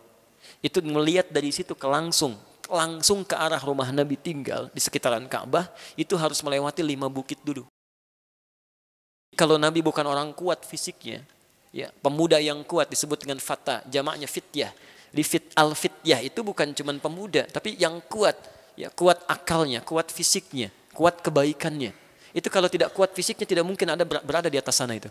Itu 0.58 0.82
melihat 0.82 1.30
dari 1.30 1.54
situ 1.54 1.78
ke 1.78 1.86
langsung, 1.86 2.34
langsung 2.66 3.22
ke 3.22 3.38
arah 3.38 3.62
rumah 3.62 3.94
Nabi 3.94 4.18
tinggal 4.18 4.66
di 4.74 4.80
sekitaran 4.82 5.30
Ka'bah, 5.30 5.70
itu 5.94 6.18
harus 6.18 6.42
melewati 6.42 6.82
lima 6.82 7.06
bukit 7.06 7.38
dulu. 7.46 7.62
Kalau 9.38 9.54
Nabi 9.54 9.86
bukan 9.86 10.02
orang 10.02 10.34
kuat 10.34 10.66
fisiknya, 10.66 11.22
ya 11.74 11.92
pemuda 12.00 12.40
yang 12.40 12.64
kuat 12.64 12.88
disebut 12.88 13.24
dengan 13.24 13.38
fata 13.42 13.84
jamaknya 13.88 14.26
fityah 14.26 14.72
Lifit 15.16 15.56
al-fityah 15.56 16.20
itu 16.20 16.44
bukan 16.44 16.76
cuma 16.76 16.92
pemuda, 17.00 17.48
tapi 17.48 17.80
yang 17.80 17.96
kuat, 18.12 18.36
ya 18.76 18.92
kuat 18.92 19.24
akalnya, 19.24 19.80
kuat 19.80 20.12
fisiknya, 20.12 20.68
kuat 20.92 21.24
kebaikannya. 21.24 21.96
Itu 22.36 22.52
kalau 22.52 22.68
tidak 22.68 22.92
kuat 22.92 23.16
fisiknya 23.16 23.48
tidak 23.48 23.64
mungkin 23.64 23.88
ada 23.88 24.04
berada 24.04 24.52
di 24.52 24.60
atas 24.60 24.76
sana 24.76 24.92
itu. 24.92 25.08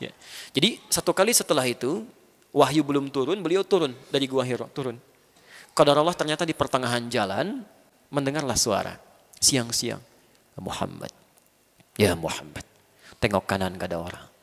Ya. 0.00 0.08
Jadi 0.56 0.80
satu 0.88 1.12
kali 1.12 1.36
setelah 1.36 1.62
itu 1.68 2.08
wahyu 2.56 2.80
belum 2.80 3.12
turun, 3.12 3.36
beliau 3.44 3.60
turun 3.60 3.92
dari 4.08 4.24
gua 4.24 4.48
Hiro, 4.48 4.64
turun. 4.72 4.96
Qadar 5.76 6.00
Allah 6.00 6.16
ternyata 6.16 6.48
di 6.48 6.56
pertengahan 6.56 7.04
jalan 7.12 7.60
mendengarlah 8.08 8.56
suara 8.56 8.96
siang-siang 9.44 10.00
Muhammad. 10.56 11.12
Ya 12.00 12.16
Muhammad. 12.16 12.64
Tengok 13.20 13.44
kanan 13.44 13.76
gak 13.76 13.92
ada 13.92 13.98
orang. 14.00 14.33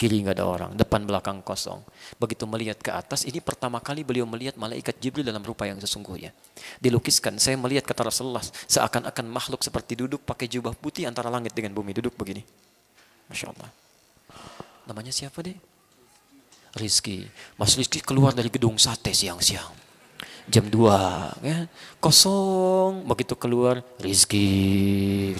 Kiri 0.00 0.26
gak 0.26 0.40
ada 0.40 0.44
orang. 0.48 0.70
Depan 0.74 1.06
belakang 1.06 1.44
kosong. 1.46 1.78
Begitu 2.18 2.42
melihat 2.48 2.78
ke 2.80 2.90
atas, 2.90 3.22
ini 3.22 3.38
pertama 3.38 3.78
kali 3.78 4.02
beliau 4.02 4.26
melihat 4.26 4.58
malaikat 4.58 4.98
Jibril 4.98 5.22
dalam 5.22 5.44
rupa 5.46 5.68
yang 5.68 5.78
sesungguhnya. 5.78 6.34
Dilukiskan, 6.82 7.38
saya 7.38 7.54
melihat 7.54 7.86
kata 7.86 8.10
Rasulullah, 8.10 8.42
seakan-akan 8.42 9.26
makhluk 9.30 9.62
seperti 9.62 9.94
duduk 9.94 10.26
pakai 10.26 10.50
jubah 10.50 10.74
putih 10.74 11.06
antara 11.06 11.30
langit 11.30 11.54
dengan 11.54 11.70
bumi. 11.70 11.94
Duduk 11.94 12.18
begini. 12.18 12.42
Masya 13.30 13.54
Allah. 13.54 13.70
Namanya 14.90 15.14
siapa 15.14 15.38
deh? 15.44 15.54
Rizki. 16.74 17.28
Mas 17.60 17.78
Rizki 17.78 18.02
keluar 18.02 18.34
dari 18.34 18.50
gedung 18.50 18.80
sate 18.80 19.14
siang-siang. 19.14 19.70
Jam 20.50 20.66
2. 20.66 21.46
Ya. 21.46 21.70
Kosong. 22.02 23.06
Begitu 23.06 23.38
keluar, 23.38 23.86
Rizki. 24.02 25.36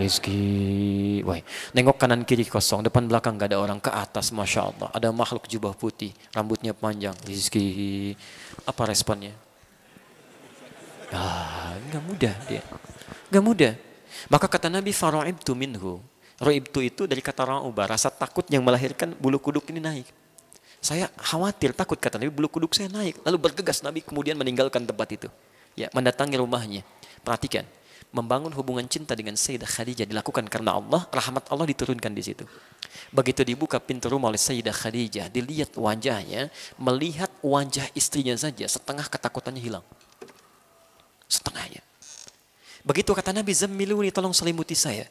Rizki. 0.00 1.20
Wah, 1.22 1.36
nengok 1.76 2.00
kanan 2.00 2.24
kiri 2.24 2.48
kosong, 2.48 2.80
depan 2.80 3.04
belakang 3.04 3.36
gak 3.36 3.52
ada 3.52 3.60
orang 3.60 3.76
ke 3.76 3.92
atas, 3.92 4.32
masya 4.32 4.72
Allah. 4.72 4.88
Ada 4.96 5.12
makhluk 5.12 5.44
jubah 5.46 5.76
putih, 5.76 6.16
rambutnya 6.32 6.72
panjang. 6.72 7.14
Rizki. 7.28 8.16
Apa 8.64 8.88
responnya? 8.88 9.36
Ah, 11.12 11.74
nggak 11.90 12.02
mudah 12.06 12.34
dia. 12.46 12.62
Nggak 13.28 13.44
mudah. 13.44 13.72
Maka 14.30 14.46
kata 14.46 14.70
Nabi 14.70 14.94
tu 15.42 15.52
minhu. 15.54 16.00
Roibtu 16.40 16.80
itu 16.80 17.04
dari 17.04 17.20
kata 17.20 17.44
ra'uba, 17.44 17.84
rasa 17.84 18.08
takut 18.08 18.48
yang 18.48 18.64
melahirkan 18.64 19.12
bulu 19.20 19.36
kuduk 19.36 19.68
ini 19.68 19.76
naik. 19.76 20.08
Saya 20.80 21.12
khawatir, 21.20 21.76
takut 21.76 22.00
kata 22.00 22.16
Nabi, 22.16 22.32
bulu 22.32 22.48
kuduk 22.48 22.72
saya 22.72 22.88
naik. 22.88 23.20
Lalu 23.28 23.36
bergegas 23.36 23.84
Nabi 23.84 24.00
kemudian 24.00 24.40
meninggalkan 24.40 24.88
tempat 24.88 25.08
itu. 25.12 25.28
Ya, 25.76 25.92
mendatangi 25.92 26.40
rumahnya. 26.40 26.80
Perhatikan, 27.20 27.68
membangun 28.10 28.50
hubungan 28.58 28.86
cinta 28.90 29.14
dengan 29.14 29.38
Sayyidah 29.38 29.70
Khadijah 29.70 30.06
dilakukan 30.06 30.46
karena 30.50 30.78
Allah, 30.78 31.06
rahmat 31.10 31.46
Allah 31.50 31.66
diturunkan 31.70 32.10
di 32.10 32.22
situ. 32.26 32.42
Begitu 33.14 33.46
dibuka 33.46 33.78
pintu 33.78 34.10
rumah 34.10 34.30
oleh 34.30 34.40
Sayyidah 34.40 34.74
Khadijah, 34.74 35.30
dilihat 35.30 35.78
wajahnya, 35.78 36.50
melihat 36.74 37.30
wajah 37.42 37.86
istrinya 37.94 38.34
saja, 38.34 38.66
setengah 38.66 39.06
ketakutannya 39.06 39.62
hilang. 39.62 39.86
Setengahnya. 41.30 41.82
Begitu 42.82 43.14
kata 43.14 43.30
Nabi, 43.30 43.54
Zammiluni 43.54 44.10
tolong 44.10 44.34
selimuti 44.34 44.74
saya 44.74 45.06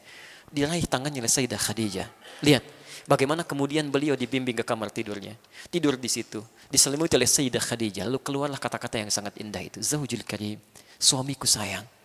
diraih 0.49 0.85
tangannya 0.89 1.21
oleh 1.21 1.31
Sayyidah 1.31 1.61
Khadijah. 1.61 2.07
Lihat, 2.41 2.63
bagaimana 3.05 3.45
kemudian 3.45 3.87
beliau 3.87 4.17
dibimbing 4.17 4.57
ke 4.59 4.65
kamar 4.65 4.89
tidurnya. 4.89 5.37
Tidur 5.69 5.95
di 5.95 6.09
situ, 6.09 6.41
diselimuti 6.67 7.15
oleh 7.15 7.29
Sayyidah 7.29 7.61
Khadijah. 7.61 8.03
Lalu 8.09 8.19
keluarlah 8.19 8.59
kata-kata 8.59 8.99
yang 8.99 9.11
sangat 9.13 9.37
indah 9.37 9.61
itu. 9.61 9.79
Zawjul 9.79 10.25
Karim, 10.25 10.57
suamiku 10.97 11.45
sayang. 11.45 11.98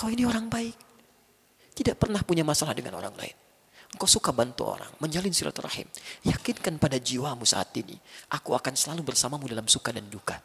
Engkau 0.00 0.16
ini 0.16 0.24
orang 0.24 0.48
baik. 0.48 0.72
Tidak 1.76 1.92
pernah 1.92 2.24
punya 2.24 2.40
masalah 2.40 2.72
dengan 2.72 2.96
orang 2.96 3.12
lain. 3.20 3.36
Engkau 3.92 4.08
suka 4.08 4.32
bantu 4.32 4.72
orang, 4.72 4.88
menjalin 4.96 5.28
silaturahim. 5.28 5.84
Yakinkan 6.24 6.80
pada 6.80 6.96
jiwamu 6.96 7.44
saat 7.44 7.68
ini, 7.76 8.00
aku 8.32 8.56
akan 8.56 8.72
selalu 8.72 9.04
bersamamu 9.04 9.44
dalam 9.44 9.68
suka 9.68 9.92
dan 9.92 10.08
duka. 10.08 10.40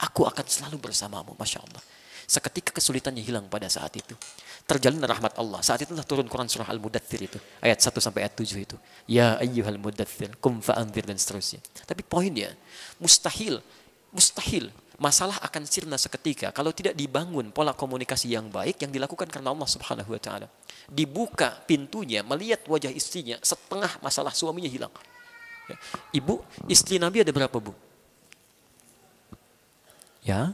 Aku 0.00 0.24
akan 0.24 0.40
selalu 0.40 0.80
bersamamu, 0.80 1.36
Masya 1.36 1.68
Allah. 1.68 1.84
Seketika 2.24 2.72
kesulitannya 2.72 3.20
hilang 3.20 3.44
pada 3.52 3.68
saat 3.68 3.92
itu. 3.92 4.16
Terjalin 4.64 5.04
rahmat 5.04 5.36
Allah. 5.36 5.60
Saat 5.60 5.84
itulah 5.84 6.08
turun 6.08 6.24
Quran 6.24 6.48
surah 6.48 6.72
Al-Mudathir 6.72 7.28
itu. 7.28 7.36
Ayat 7.60 7.84
1 7.84 7.92
sampai 8.00 8.24
ayat 8.24 8.40
7 8.40 8.56
itu. 8.56 8.76
Ya 9.04 9.36
ayyuhal 9.36 9.76
mudathir, 9.76 10.32
kum 10.40 10.64
dan 10.64 11.18
seterusnya. 11.20 11.60
Tapi 11.84 12.00
poinnya, 12.08 12.56
mustahil, 12.96 13.60
mustahil 14.16 14.72
masalah 14.98 15.38
akan 15.40 15.62
sirna 15.62 15.94
seketika 15.94 16.50
kalau 16.50 16.74
tidak 16.74 16.98
dibangun 16.98 17.54
pola 17.54 17.70
komunikasi 17.70 18.34
yang 18.34 18.50
baik 18.50 18.82
yang 18.82 18.90
dilakukan 18.90 19.30
karena 19.30 19.54
Allah 19.54 19.68
Subhanahu 19.70 20.10
wa 20.10 20.20
taala. 20.20 20.50
Dibuka 20.90 21.54
pintunya, 21.64 22.26
melihat 22.26 22.66
wajah 22.66 22.90
istrinya, 22.90 23.38
setengah 23.40 24.02
masalah 24.02 24.34
suaminya 24.34 24.68
hilang. 24.68 24.92
Ya. 25.70 25.76
Ibu, 26.18 26.42
istri 26.66 26.98
Nabi 26.98 27.22
ada 27.22 27.30
berapa, 27.30 27.56
Bu? 27.60 27.72
Ya, 30.24 30.52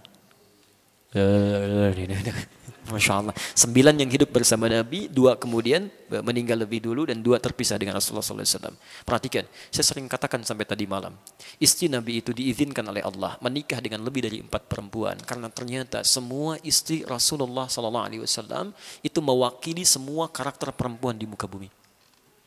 Masya 2.84 3.12
Allah. 3.24 3.34
Sembilan 3.56 3.96
yang 3.96 4.12
hidup 4.12 4.28
bersama 4.28 4.68
Nabi, 4.68 5.08
dua 5.08 5.40
kemudian 5.40 5.88
meninggal 6.20 6.68
lebih 6.68 6.84
dulu 6.84 7.08
dan 7.08 7.24
dua 7.24 7.40
terpisah 7.40 7.80
dengan 7.80 7.96
Rasulullah 7.96 8.20
SAW. 8.20 8.76
Perhatikan, 9.08 9.48
saya 9.72 9.84
sering 9.88 10.04
katakan 10.04 10.44
sampai 10.44 10.68
tadi 10.68 10.84
malam. 10.84 11.16
Istri 11.56 11.88
Nabi 11.88 12.20
itu 12.20 12.36
diizinkan 12.36 12.84
oleh 12.84 13.00
Allah 13.00 13.40
menikah 13.40 13.80
dengan 13.80 14.04
lebih 14.04 14.28
dari 14.28 14.44
empat 14.44 14.68
perempuan. 14.68 15.16
Karena 15.24 15.48
ternyata 15.48 16.04
semua 16.04 16.60
istri 16.60 17.08
Rasulullah 17.08 17.72
SAW 17.72 18.76
itu 19.00 19.18
mewakili 19.24 19.88
semua 19.88 20.28
karakter 20.28 20.68
perempuan 20.76 21.16
di 21.16 21.24
muka 21.24 21.48
bumi. 21.48 21.72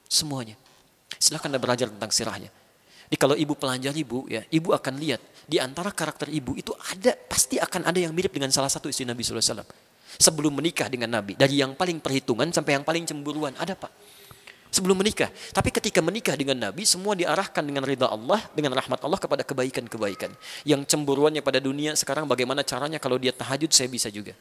Semuanya. 0.06 0.54
Silahkan 1.18 1.50
Anda 1.50 1.58
belajar 1.58 1.90
tentang 1.90 2.14
sirahnya. 2.14 2.54
Jadi 3.08 3.18
kalau 3.18 3.34
ibu 3.40 3.56
pelajari 3.56 4.04
ibu, 4.04 4.28
ya, 4.28 4.44
ibu 4.52 4.76
akan 4.76 5.00
lihat 5.00 5.24
di 5.48 5.64
antara 5.64 5.96
karakter 5.96 6.28
ibu 6.28 6.60
itu 6.60 6.76
ada 6.76 7.16
pasti 7.16 7.56
akan 7.56 7.88
ada 7.88 8.04
yang 8.04 8.12
mirip 8.12 8.36
dengan 8.36 8.52
salah 8.52 8.68
satu 8.68 8.92
istri 8.92 9.08
Nabi 9.08 9.24
SAW. 9.24 9.87
Sebelum 10.16 10.56
menikah 10.56 10.88
dengan 10.88 11.20
Nabi, 11.20 11.36
dari 11.36 11.60
yang 11.60 11.76
paling 11.76 12.00
perhitungan 12.00 12.48
sampai 12.56 12.80
yang 12.80 12.88
paling 12.88 13.04
cemburuan, 13.04 13.52
ada 13.60 13.76
pak. 13.76 13.92
Sebelum 14.68 15.00
menikah, 15.00 15.32
tapi 15.56 15.72
ketika 15.72 16.04
menikah 16.04 16.36
dengan 16.36 16.60
Nabi, 16.60 16.84
semua 16.84 17.16
diarahkan 17.16 17.64
dengan 17.64 17.88
ridha 17.88 18.08
Allah, 18.08 18.40
dengan 18.52 18.76
rahmat 18.76 19.00
Allah 19.00 19.20
kepada 19.20 19.44
kebaikan-kebaikan. 19.48 20.32
Yang 20.68 20.92
cemburuannya 20.92 21.40
pada 21.40 21.64
dunia 21.64 21.96
sekarang 21.96 22.28
bagaimana 22.28 22.68
caranya 22.68 23.00
kalau 23.00 23.16
dia 23.16 23.32
tahajud 23.32 23.72
saya 23.72 23.88
bisa 23.88 24.12
juga. 24.12 24.36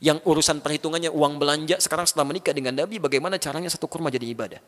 Yang 0.00 0.24
urusan 0.24 0.64
perhitungannya 0.64 1.12
uang 1.12 1.36
belanja 1.36 1.76
sekarang 1.76 2.08
setelah 2.08 2.24
menikah 2.24 2.56
dengan 2.56 2.72
Nabi, 2.72 2.96
bagaimana 2.96 3.36
caranya 3.36 3.68
satu 3.68 3.84
kurma 3.84 4.08
jadi 4.08 4.32
ibadah. 4.32 4.60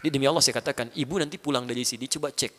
Di 0.00 0.08
demi 0.08 0.24
Allah 0.24 0.40
saya 0.40 0.58
katakan, 0.58 0.88
ibu 0.96 1.20
nanti 1.20 1.36
pulang 1.36 1.68
dari 1.68 1.84
sini 1.84 2.08
coba 2.08 2.32
cek, 2.32 2.52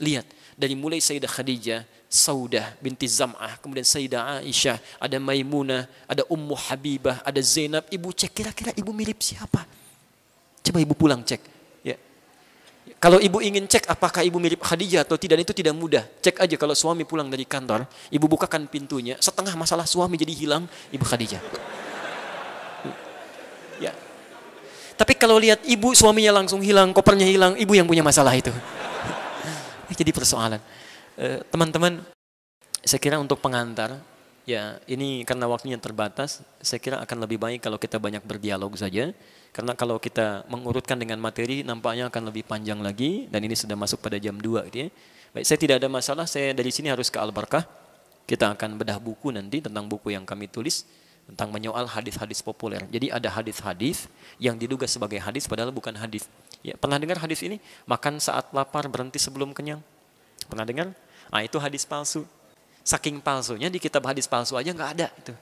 lihat 0.00 0.24
dari 0.56 0.72
mulai 0.74 0.98
Sayyidah 0.98 1.30
Khadijah, 1.30 1.80
Saudah 2.10 2.74
binti 2.82 3.06
Zam'ah, 3.06 3.60
kemudian 3.62 3.86
Sayyidah 3.86 4.42
Aisyah, 4.42 4.82
ada 4.98 5.16
Maimunah, 5.22 5.86
ada 6.10 6.26
Ummu 6.26 6.58
Habibah, 6.58 7.22
ada 7.22 7.38
Zainab. 7.38 7.86
Ibu 7.86 8.10
cek 8.10 8.34
kira-kira 8.34 8.74
ibu 8.74 8.90
mirip 8.90 9.22
siapa? 9.22 9.62
Coba 10.60 10.78
ibu 10.82 10.92
pulang 10.98 11.22
cek. 11.22 11.38
Ya. 11.86 11.94
Kalau 12.98 13.22
ibu 13.22 13.38
ingin 13.38 13.64
cek 13.70 13.86
apakah 13.86 14.26
ibu 14.26 14.42
mirip 14.42 14.58
Khadijah 14.58 15.06
atau 15.06 15.14
tidak, 15.14 15.46
itu 15.46 15.54
tidak 15.54 15.76
mudah. 15.76 16.02
Cek 16.18 16.42
aja 16.42 16.56
kalau 16.58 16.74
suami 16.74 17.06
pulang 17.06 17.30
dari 17.30 17.46
kantor, 17.46 17.86
ibu 18.10 18.26
bukakan 18.26 18.66
pintunya, 18.66 19.14
setengah 19.22 19.54
masalah 19.54 19.86
suami 19.86 20.18
jadi 20.18 20.34
hilang, 20.34 20.66
ibu 20.90 21.04
Khadijah. 21.06 21.40
Ya, 23.80 23.94
tapi 25.00 25.16
kalau 25.16 25.40
lihat 25.40 25.64
ibu 25.64 25.96
suaminya 25.96 26.42
langsung 26.42 26.60
hilang, 26.60 26.92
kopernya 26.92 27.24
hilang, 27.24 27.56
ibu 27.56 27.72
yang 27.72 27.88
punya 27.88 28.04
masalah 28.04 28.36
itu. 28.36 28.52
Jadi 29.90 30.10
persoalan. 30.14 30.62
Eh, 31.18 31.42
teman-teman, 31.50 32.00
saya 32.86 33.00
kira 33.02 33.18
untuk 33.18 33.42
pengantar, 33.42 33.98
ya 34.46 34.78
ini 34.86 35.26
karena 35.26 35.50
waktunya 35.50 35.76
terbatas, 35.76 36.40
saya 36.62 36.78
kira 36.78 36.96
akan 37.02 37.26
lebih 37.26 37.38
baik 37.42 37.60
kalau 37.60 37.76
kita 37.76 37.98
banyak 37.98 38.22
berdialog 38.22 38.72
saja. 38.78 39.10
Karena 39.50 39.74
kalau 39.74 39.98
kita 39.98 40.46
mengurutkan 40.46 40.94
dengan 40.94 41.18
materi, 41.18 41.66
nampaknya 41.66 42.06
akan 42.06 42.30
lebih 42.30 42.46
panjang 42.46 42.78
lagi, 42.78 43.26
dan 43.26 43.42
ini 43.42 43.58
sudah 43.58 43.74
masuk 43.74 43.98
pada 43.98 44.14
jam 44.22 44.38
2 44.38 44.70
gitu 44.70 44.86
ya. 44.86 44.88
Baik, 45.34 45.44
saya 45.46 45.58
tidak 45.58 45.76
ada 45.82 45.88
masalah, 45.90 46.26
saya 46.26 46.54
dari 46.54 46.70
sini 46.70 46.90
harus 46.90 47.10
ke 47.10 47.18
Al-Barkah. 47.18 47.66
Kita 48.26 48.54
akan 48.54 48.78
bedah 48.78 49.02
buku 49.02 49.34
nanti 49.34 49.58
tentang 49.58 49.90
buku 49.90 50.14
yang 50.14 50.22
kami 50.22 50.46
tulis 50.46 50.86
tentang 51.30 51.50
menyoal 51.54 51.86
hadis-hadis 51.86 52.42
populer. 52.42 52.82
Jadi 52.90 53.10
ada 53.10 53.30
hadis-hadis 53.30 54.10
yang 54.38 54.58
diduga 54.58 54.86
sebagai 54.86 55.18
hadis 55.22 55.46
padahal 55.46 55.70
bukan 55.70 55.94
hadis. 55.94 56.26
Ya, 56.60 56.76
pernah 56.76 57.00
dengar 57.00 57.16
hadis 57.16 57.40
ini? 57.40 57.56
Makan 57.88 58.20
saat 58.20 58.52
lapar 58.52 58.84
berhenti 58.92 59.16
sebelum 59.16 59.56
kenyang. 59.56 59.80
Pernah 60.44 60.68
dengar? 60.68 60.92
Ah 61.32 61.40
itu 61.40 61.56
hadis 61.56 61.86
palsu. 61.88 62.26
Saking 62.84 63.22
palsunya 63.22 63.70
di 63.72 63.78
kitab 63.78 64.04
hadis 64.04 64.28
palsu 64.28 64.58
aja 64.58 64.72
nggak 64.72 64.90
ada 64.98 65.08
itu. 65.14 65.32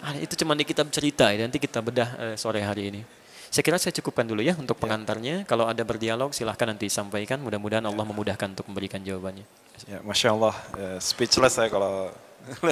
Ah, 0.00 0.12
itu 0.16 0.36
cuma 0.38 0.52
di 0.56 0.64
kitab 0.64 0.88
cerita 0.92 1.28
ya. 1.32 1.44
Nanti 1.44 1.60
kita 1.60 1.80
bedah 1.80 2.08
uh, 2.16 2.34
sore 2.38 2.62
hari 2.64 2.94
ini. 2.94 3.02
Saya 3.48 3.62
kira 3.62 3.80
saya 3.80 3.94
cukupkan 3.96 4.24
dulu 4.28 4.44
ya 4.44 4.56
untuk 4.56 4.76
pengantarnya. 4.76 5.48
Kalau 5.48 5.64
ada 5.68 5.80
berdialog 5.84 6.32
silahkan 6.36 6.68
nanti 6.72 6.88
sampaikan. 6.92 7.40
Mudah-mudahan 7.40 7.84
Allah 7.84 8.04
memudahkan 8.04 8.52
untuk 8.52 8.68
memberikan 8.68 9.00
jawabannya. 9.00 9.44
Ya, 9.88 10.00
Masya 10.00 10.32
Allah, 10.32 10.54
uh, 10.76 10.98
speechless 11.00 11.56
saya 11.56 11.68
kalau 11.68 12.12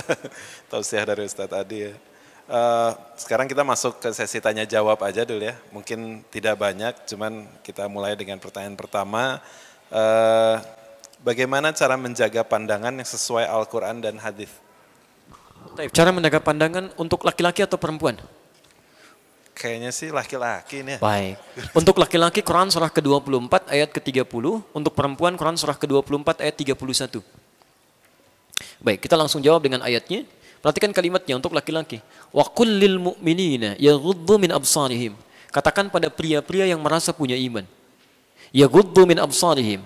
tausiah 0.70 1.05
dari 1.05 1.24
Ustadz 1.24 1.52
Adi 1.52 1.90
ya. 1.90 1.93
Uh, 2.44 2.92
sekarang 3.16 3.48
kita 3.48 3.64
masuk 3.64 3.96
ke 4.04 4.12
sesi 4.12 4.36
tanya 4.36 4.68
jawab 4.68 5.00
aja 5.00 5.24
dulu 5.24 5.48
ya. 5.48 5.56
Mungkin 5.72 6.20
tidak 6.28 6.60
banyak, 6.60 7.08
cuman 7.08 7.48
kita 7.64 7.88
mulai 7.88 8.12
dengan 8.20 8.36
pertanyaan 8.36 8.76
pertama. 8.76 9.40
Uh, 9.88 10.60
bagaimana 11.24 11.72
cara 11.72 11.96
menjaga 11.96 12.44
pandangan 12.44 12.92
yang 12.92 13.08
sesuai 13.08 13.48
Al-Quran 13.48 14.04
dan 14.04 14.20
hadis? 14.20 14.52
Cara 15.96 16.12
menjaga 16.12 16.38
pandangan 16.44 16.92
untuk 17.00 17.24
laki-laki 17.24 17.64
atau 17.64 17.80
perempuan? 17.80 18.20
Kayaknya 19.56 19.90
sih 19.94 20.12
laki-laki 20.12 20.84
nih. 20.84 20.98
ya. 20.98 21.00
Baik. 21.00 21.36
Untuk 21.72 21.96
laki-laki 21.96 22.44
Quran 22.44 22.68
surah 22.68 22.92
ke-24 22.92 23.72
ayat 23.72 23.88
ke-30, 23.88 24.44
untuk 24.74 24.92
perempuan 24.92 25.32
Quran 25.38 25.56
surah 25.56 25.78
ke-24 25.80 26.44
ayat 26.44 26.54
31. 26.76 27.24
Baik, 28.84 29.00
kita 29.00 29.16
langsung 29.16 29.40
jawab 29.40 29.64
dengan 29.64 29.80
ayatnya. 29.80 30.28
Perhatikan 30.64 30.96
kalimatnya 30.96 31.36
untuk 31.36 31.52
laki-laki. 31.52 32.00
Wa 32.32 32.48
kullil 32.48 32.96
mu'minina 32.96 33.76
yaghuddu 33.76 34.40
min 34.40 34.48
absarihim. 34.48 35.12
Katakan 35.52 35.92
pada 35.92 36.08
pria-pria 36.08 36.64
yang 36.64 36.80
merasa 36.80 37.12
punya 37.12 37.36
iman. 37.36 37.68
Yaghuddu 38.48 39.04
min 39.04 39.20
absarihim. 39.20 39.84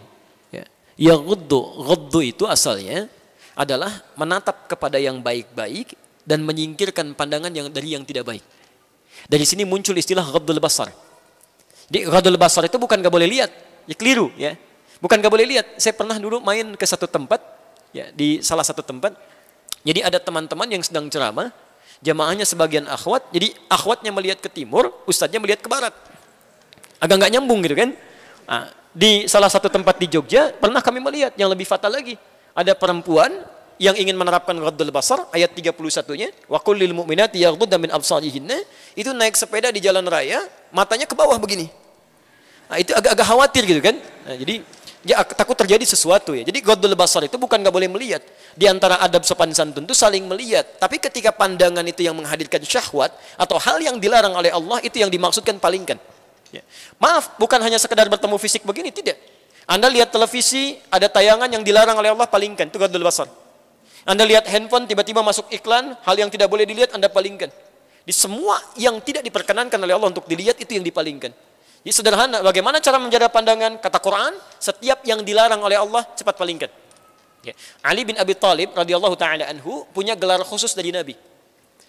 Ya. 0.54 0.62
Yaghuddu, 0.94 1.82
ghuddu 1.82 2.22
itu 2.22 2.46
asalnya 2.46 3.10
adalah 3.58 3.90
menatap 4.14 4.70
kepada 4.70 5.02
yang 5.02 5.18
baik-baik 5.18 5.98
dan 6.22 6.46
menyingkirkan 6.46 7.10
pandangan 7.18 7.50
yang 7.50 7.66
dari 7.74 7.98
yang 7.98 8.06
tidak 8.06 8.30
baik. 8.30 8.44
Dari 9.26 9.42
sini 9.42 9.66
muncul 9.66 9.98
istilah 9.98 10.22
ghaddul 10.30 10.62
basar. 10.62 10.94
Jadi 11.90 12.06
ghaddul 12.06 12.38
basar 12.38 12.70
itu 12.70 12.78
bukan 12.78 13.02
gak 13.02 13.10
boleh 13.10 13.26
lihat, 13.26 13.50
ya 13.90 13.98
keliru 13.98 14.30
ya. 14.38 14.54
Bukan 15.02 15.18
gak 15.18 15.32
boleh 15.32 15.58
lihat. 15.58 15.74
Saya 15.82 15.90
pernah 15.98 16.14
dulu 16.22 16.38
main 16.38 16.70
ke 16.78 16.86
satu 16.86 17.10
tempat, 17.10 17.42
ya 17.90 18.14
di 18.14 18.38
salah 18.46 18.62
satu 18.62 18.86
tempat. 18.86 19.18
Jadi 19.88 20.04
ada 20.04 20.20
teman-teman 20.20 20.68
yang 20.68 20.84
sedang 20.84 21.08
ceramah, 21.08 21.48
jamaahnya 22.04 22.44
sebagian 22.44 22.84
akhwat, 22.84 23.24
jadi 23.32 23.56
akhwatnya 23.72 24.12
melihat 24.12 24.36
ke 24.44 24.52
timur, 24.52 24.92
ustadznya 25.08 25.40
melihat 25.40 25.64
ke 25.64 25.68
barat. 25.72 25.96
Agak 27.00 27.24
nggak 27.24 27.32
nyambung 27.32 27.64
gitu 27.64 27.72
kan. 27.72 27.96
Nah, 28.44 28.68
di 28.92 29.24
salah 29.24 29.48
satu 29.48 29.72
tempat 29.72 29.96
di 29.96 30.12
Jogja 30.12 30.52
pernah 30.52 30.84
kami 30.84 31.00
melihat 31.00 31.32
yang 31.40 31.48
lebih 31.48 31.64
fatal 31.64 31.88
lagi. 31.88 32.20
Ada 32.52 32.76
perempuan 32.76 33.32
yang 33.80 33.96
ingin 33.96 34.12
menerapkan 34.12 34.52
ghaddul 34.58 34.92
basar 34.92 35.24
ayat 35.32 35.54
31-nya 35.56 36.34
wa 36.50 36.58
qul 36.60 36.76
lil 36.76 36.92
mu'minati 36.92 37.40
yaghdudna 37.40 37.78
itu 38.92 39.10
naik 39.14 39.38
sepeda 39.38 39.72
di 39.72 39.80
jalan 39.80 40.04
raya 40.04 40.42
matanya 40.68 41.08
ke 41.08 41.16
bawah 41.16 41.40
begini. 41.40 41.70
Nah, 42.68 42.76
itu 42.76 42.92
agak-agak 42.92 43.24
khawatir 43.24 43.62
gitu 43.64 43.80
kan. 43.80 43.96
Nah, 44.28 44.36
jadi 44.36 44.60
ya 45.06 45.22
takut 45.22 45.54
terjadi 45.54 45.84
sesuatu 45.86 46.34
ya. 46.34 46.42
Jadi 46.42 46.58
ghaddul 46.58 46.94
basar 46.98 47.26
itu 47.26 47.38
bukan 47.38 47.62
nggak 47.62 47.74
boleh 47.74 47.88
melihat. 47.90 48.22
Di 48.58 48.66
antara 48.66 48.98
adab 48.98 49.22
sopan 49.22 49.54
santun 49.54 49.86
itu 49.86 49.94
saling 49.94 50.26
melihat. 50.26 50.66
Tapi 50.78 50.98
ketika 50.98 51.30
pandangan 51.30 51.84
itu 51.86 52.06
yang 52.06 52.18
menghadirkan 52.18 52.62
syahwat 52.66 53.14
atau 53.38 53.56
hal 53.58 53.78
yang 53.78 54.02
dilarang 54.02 54.34
oleh 54.34 54.50
Allah 54.50 54.78
itu 54.82 54.98
yang 54.98 55.10
dimaksudkan 55.12 55.58
palingkan. 55.62 55.98
Ya. 56.48 56.64
Maaf, 56.96 57.36
bukan 57.36 57.60
hanya 57.60 57.76
sekedar 57.76 58.08
bertemu 58.08 58.36
fisik 58.40 58.64
begini, 58.64 58.88
tidak. 58.88 59.20
Anda 59.68 59.92
lihat 59.92 60.08
televisi, 60.08 60.80
ada 60.88 61.12
tayangan 61.12 61.52
yang 61.52 61.60
dilarang 61.60 62.00
oleh 62.00 62.08
Allah, 62.08 62.24
palingkan. 62.24 62.72
Itu 62.72 62.80
ghaddul 62.80 63.04
basar. 63.04 63.28
Anda 64.08 64.24
lihat 64.24 64.48
handphone, 64.48 64.88
tiba-tiba 64.88 65.20
masuk 65.20 65.52
iklan, 65.52 65.92
hal 66.00 66.16
yang 66.16 66.32
tidak 66.32 66.48
boleh 66.48 66.64
dilihat, 66.64 66.96
Anda 66.96 67.12
palingkan. 67.12 67.52
Di 68.08 68.14
semua 68.16 68.56
yang 68.80 68.96
tidak 69.04 69.20
diperkenankan 69.20 69.76
oleh 69.76 69.92
Allah 69.92 70.08
untuk 70.08 70.24
dilihat, 70.24 70.56
itu 70.56 70.80
yang 70.80 70.84
dipalingkan. 70.88 71.36
Jadi 71.88 72.04
sederhana, 72.04 72.44
bagaimana 72.44 72.84
cara 72.84 73.00
menjaga 73.00 73.32
pandangan? 73.32 73.80
Kata 73.80 73.96
Quran, 73.96 74.36
setiap 74.60 75.00
yang 75.08 75.24
dilarang 75.24 75.56
oleh 75.64 75.80
Allah, 75.80 76.04
cepat 76.12 76.36
palingkan. 76.36 76.68
Ya. 77.40 77.56
Ali 77.80 78.04
bin 78.04 78.12
Abi 78.20 78.36
Thalib 78.36 78.76
radhiyallahu 78.76 79.16
taala 79.16 79.48
anhu 79.48 79.88
punya 79.96 80.12
gelar 80.12 80.44
khusus 80.44 80.76
dari 80.76 80.92
Nabi. 80.92 81.16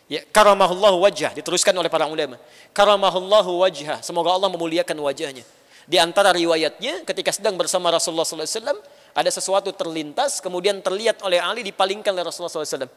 Ya, 0.07 0.23
karamahullahu 0.23 1.03
wajah 1.03 1.35
diteruskan 1.35 1.75
oleh 1.75 1.91
para 1.91 2.07
ulama. 2.07 2.39
Karamahullahu 2.71 3.59
wajah, 3.59 3.99
semoga 3.99 4.31
Allah 4.31 4.47
memuliakan 4.47 5.03
wajahnya. 5.03 5.43
Di 5.83 5.99
antara 5.99 6.31
riwayatnya 6.31 7.03
ketika 7.03 7.35
sedang 7.35 7.59
bersama 7.59 7.91
Rasulullah 7.91 8.23
SAW 8.23 8.79
ada 9.11 9.27
sesuatu 9.27 9.75
terlintas 9.75 10.39
kemudian 10.39 10.79
terlihat 10.79 11.19
oleh 11.27 11.43
Ali 11.43 11.59
dipalingkan 11.67 12.15
oleh 12.15 12.23
Rasulullah 12.23 12.55
SAW. 12.55 12.87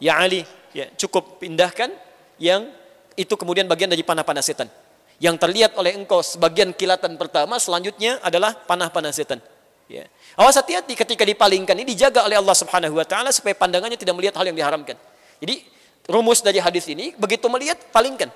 Ya 0.00 0.16
Ali, 0.16 0.48
ya 0.72 0.88
cukup 0.96 1.36
pindahkan 1.36 1.92
yang 2.40 2.72
itu 3.12 3.36
kemudian 3.36 3.68
bagian 3.68 3.92
dari 3.92 4.00
panah-panah 4.00 4.40
setan. 4.40 4.72
Yang 5.20 5.36
terlihat 5.36 5.76
oleh 5.76 6.00
engkau 6.00 6.24
sebagian 6.24 6.72
kilatan 6.72 7.20
pertama 7.20 7.60
selanjutnya 7.60 8.16
adalah 8.24 8.56
panah-panah 8.56 9.12
setan. 9.12 9.38
Ya. 9.84 10.08
Awas 10.38 10.56
hati-hati 10.56 10.96
ketika 10.96 11.28
dipalingkan 11.28 11.76
ini 11.76 11.92
dijaga 11.92 12.24
oleh 12.24 12.40
Allah 12.40 12.56
Subhanahu 12.56 12.96
wa 12.96 13.04
taala 13.04 13.28
supaya 13.28 13.52
pandangannya 13.52 14.00
tidak 14.00 14.16
melihat 14.16 14.40
hal 14.40 14.48
yang 14.48 14.56
diharamkan. 14.56 14.96
Jadi 15.42 15.66
rumus 16.08 16.40
dari 16.40 16.56
hadis 16.56 16.88
ini 16.88 17.12
begitu 17.20 17.50
melihat 17.52 17.76
palingkan. 17.92 18.32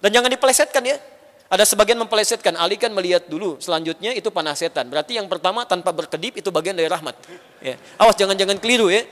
Dan 0.00 0.10
jangan 0.14 0.30
dipelesetkan 0.32 0.80
ya. 0.86 0.96
Ada 1.48 1.64
sebagian 1.64 1.96
mempelesetkan, 1.96 2.60
Ali 2.60 2.76
kan 2.76 2.92
melihat 2.92 3.24
dulu, 3.24 3.56
selanjutnya 3.56 4.12
itu 4.12 4.28
panah 4.28 4.52
setan. 4.52 4.84
Berarti 4.92 5.16
yang 5.16 5.32
pertama 5.32 5.64
tanpa 5.64 5.96
berkedip 5.96 6.36
itu 6.36 6.52
bagian 6.52 6.76
dari 6.76 6.92
rahmat. 6.92 7.16
Ya. 7.64 7.80
Awas 7.96 8.20
jangan-jangan 8.20 8.60
keliru 8.60 8.92
ya. 8.92 9.04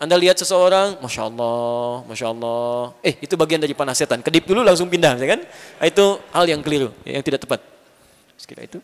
Anda 0.00 0.16
lihat 0.16 0.40
seseorang, 0.40 0.96
masya 1.04 1.28
Allah, 1.28 2.00
masya 2.08 2.32
Allah, 2.32 2.96
eh 3.04 3.20
itu 3.20 3.36
bagian 3.36 3.60
dari 3.60 3.76
panah 3.76 3.92
setan. 3.92 4.24
Kedip 4.24 4.48
dulu 4.48 4.64
langsung 4.64 4.88
pindah, 4.88 5.12
ya 5.20 5.28
kan? 5.36 5.44
Nah, 5.44 5.84
Itu 5.84 6.16
hal 6.32 6.48
yang 6.48 6.64
keliru, 6.64 6.88
ya, 7.04 7.20
yang 7.20 7.24
tidak 7.28 7.44
tepat. 7.44 7.60
Sekira 8.40 8.64
itu. 8.64 8.80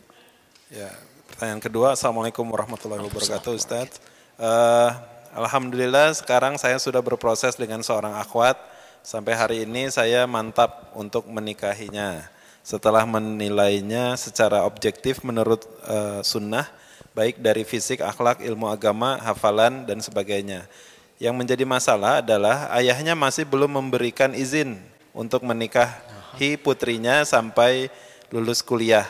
Ya, 0.69 0.93
pertanyaan 1.25 1.57
kedua, 1.57 1.97
Assalamualaikum 1.97 2.45
warahmatullahi 2.45 3.01
wabarakatuh 3.01 3.49
Ustadz. 3.49 3.97
Eh, 4.37 4.89
Alhamdulillah 5.33 6.13
sekarang 6.13 6.53
saya 6.61 6.77
sudah 6.77 7.01
berproses 7.01 7.57
dengan 7.57 7.81
seorang 7.81 8.13
akhwat. 8.13 8.61
Sampai 9.01 9.33
hari 9.33 9.65
ini 9.65 9.89
saya 9.89 10.29
mantap 10.29 10.93
untuk 10.93 11.25
menikahinya. 11.25 12.29
Setelah 12.61 13.09
menilainya 13.09 14.13
secara 14.21 14.69
objektif 14.69 15.25
menurut 15.25 15.65
eh, 15.89 16.21
sunnah, 16.21 16.69
baik 17.17 17.41
dari 17.41 17.65
fisik, 17.65 18.05
akhlak, 18.05 18.45
ilmu 18.45 18.69
agama, 18.69 19.17
hafalan, 19.17 19.89
dan 19.89 19.97
sebagainya. 19.97 20.69
Yang 21.17 21.33
menjadi 21.33 21.65
masalah 21.65 22.21
adalah 22.21 22.69
ayahnya 22.77 23.17
masih 23.17 23.41
belum 23.49 23.73
memberikan 23.73 24.37
izin 24.37 24.77
untuk 25.17 25.41
menikahi 25.41 26.61
putrinya 26.61 27.25
sampai 27.25 27.89
lulus 28.29 28.61
kuliah. 28.61 29.09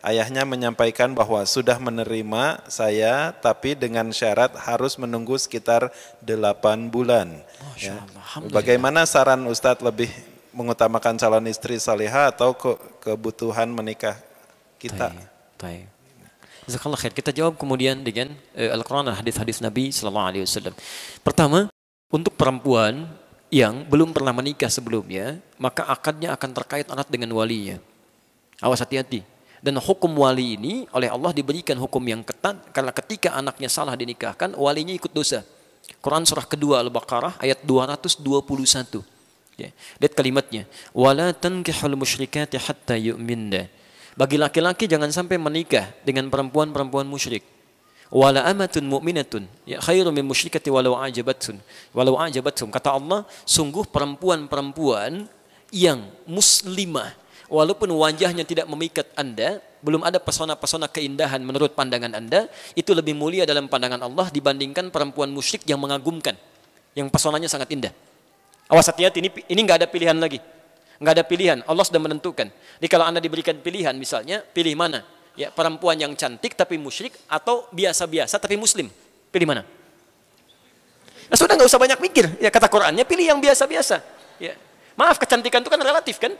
Ayahnya 0.00 0.48
menyampaikan 0.48 1.12
bahwa 1.12 1.44
sudah 1.44 1.76
menerima 1.76 2.64
saya, 2.72 3.36
tapi 3.36 3.76
dengan 3.76 4.08
syarat 4.14 4.56
harus 4.56 4.96
menunggu 4.96 5.36
sekitar 5.36 5.92
8 6.24 6.88
bulan. 6.88 7.36
Ya. 7.76 8.00
Bagaimana 8.48 9.04
saran 9.04 9.44
Ustadz 9.44 9.84
lebih 9.84 10.08
mengutamakan 10.56 11.20
calon 11.20 11.44
istri 11.52 11.76
salihah 11.76 12.32
atau 12.32 12.56
ke- 12.56 12.80
kebutuhan 13.04 13.68
menikah 13.68 14.16
kita? 14.80 15.12
Jazakallah 16.68 16.98
khair. 17.00 17.14
Kita 17.14 17.30
jawab 17.32 17.56
kemudian 17.56 18.00
dengan 18.04 18.32
eh, 18.52 18.68
Al-Quran 18.72 19.08
dan 19.08 19.16
hadis-hadis 19.16 19.62
Nabi 19.64 19.94
Sallallahu 19.94 20.26
Alaihi 20.34 20.42
Wasallam. 20.44 20.74
Pertama, 21.24 21.70
untuk 22.10 22.34
perempuan 22.34 23.06
yang 23.50 23.86
belum 23.86 24.14
pernah 24.14 24.34
menikah 24.34 24.70
sebelumnya, 24.70 25.38
maka 25.58 25.86
akadnya 25.86 26.34
akan 26.34 26.50
terkait 26.54 26.86
anak 26.90 27.10
dengan 27.10 27.34
walinya. 27.34 27.78
Awas 28.62 28.82
hati-hati. 28.82 29.26
Dan 29.60 29.76
hukum 29.76 30.08
wali 30.16 30.56
ini 30.56 30.88
oleh 30.96 31.12
Allah 31.12 31.36
diberikan 31.36 31.76
hukum 31.76 32.00
yang 32.00 32.24
ketat 32.24 32.56
karena 32.72 32.96
ketika 32.96 33.36
anaknya 33.36 33.68
salah 33.68 33.92
dinikahkan, 33.92 34.56
walinya 34.56 34.96
ikut 34.96 35.12
dosa. 35.12 35.44
Quran 36.00 36.24
surah 36.24 36.48
kedua 36.48 36.80
Al-Baqarah 36.80 37.36
ayat 37.42 37.60
221. 37.66 39.04
Ya. 39.60 39.68
Lihat 40.00 40.14
kalimatnya. 40.16 40.64
Wala 40.96 41.36
tankihul 41.36 41.92
musyrikati 41.98 42.56
hatta 42.56 42.96
yu'minna. 42.96 43.68
Bagi 44.20 44.36
laki-laki 44.36 44.84
jangan 44.84 45.08
sampai 45.08 45.40
menikah 45.40 45.88
dengan 46.04 46.28
perempuan-perempuan 46.28 47.08
musyrik. 47.08 47.40
Wala 48.12 48.44
amatun 48.52 48.84
mu'minatun 48.84 49.48
ya 49.64 49.80
khairu 49.80 50.12
min 50.12 50.28
musyrikati 50.28 50.68
walau 50.68 51.00
ajabatun. 51.00 51.56
Walau 51.96 52.20
ajabatun. 52.20 52.68
Kata 52.68 53.00
Allah, 53.00 53.24
sungguh 53.48 53.88
perempuan-perempuan 53.88 55.24
yang 55.72 56.04
muslimah 56.28 57.16
walaupun 57.48 57.88
wajahnya 57.96 58.44
tidak 58.44 58.68
memikat 58.68 59.08
Anda, 59.16 59.64
belum 59.80 60.04
ada 60.04 60.20
pesona-pesona 60.20 60.92
keindahan 60.92 61.40
menurut 61.40 61.72
pandangan 61.72 62.12
Anda, 62.12 62.52
itu 62.76 62.92
lebih 62.92 63.16
mulia 63.16 63.48
dalam 63.48 63.72
pandangan 63.72 64.04
Allah 64.04 64.28
dibandingkan 64.28 64.92
perempuan 64.92 65.32
musyrik 65.32 65.64
yang 65.64 65.80
mengagumkan, 65.80 66.36
yang 66.92 67.08
pesonanya 67.08 67.48
sangat 67.48 67.72
indah. 67.72 67.94
Awas 68.68 68.84
hati-hati, 68.84 69.24
ini 69.24 69.30
ini 69.48 69.60
nggak 69.64 69.80
ada 69.80 69.88
pilihan 69.88 70.18
lagi. 70.20 70.59
Nggak 71.00 71.12
ada 71.16 71.24
pilihan, 71.24 71.58
Allah 71.64 71.84
sudah 71.88 71.96
menentukan. 71.96 72.52
Jadi 72.52 72.88
kalau 72.92 73.08
Anda 73.08 73.24
diberikan 73.24 73.56
pilihan 73.56 73.96
misalnya, 73.96 74.44
pilih 74.44 74.76
mana? 74.76 75.00
Ya, 75.32 75.48
perempuan 75.48 75.96
yang 75.96 76.12
cantik 76.12 76.52
tapi 76.52 76.76
musyrik 76.76 77.16
atau 77.24 77.64
biasa-biasa 77.72 78.36
tapi 78.36 78.60
muslim. 78.60 78.92
Pilih 79.32 79.48
mana? 79.48 79.64
Nah, 81.32 81.36
sudah 81.38 81.56
nggak 81.56 81.70
usah 81.70 81.80
banyak 81.80 81.98
mikir. 82.04 82.26
Ya 82.42 82.52
kata 82.52 82.68
Qurannya 82.68 83.08
pilih 83.08 83.32
yang 83.32 83.40
biasa-biasa. 83.40 84.02
Ya. 84.36 84.52
Maaf 84.98 85.16
kecantikan 85.16 85.64
itu 85.64 85.70
kan 85.72 85.80
relatif 85.80 86.20
kan? 86.20 86.36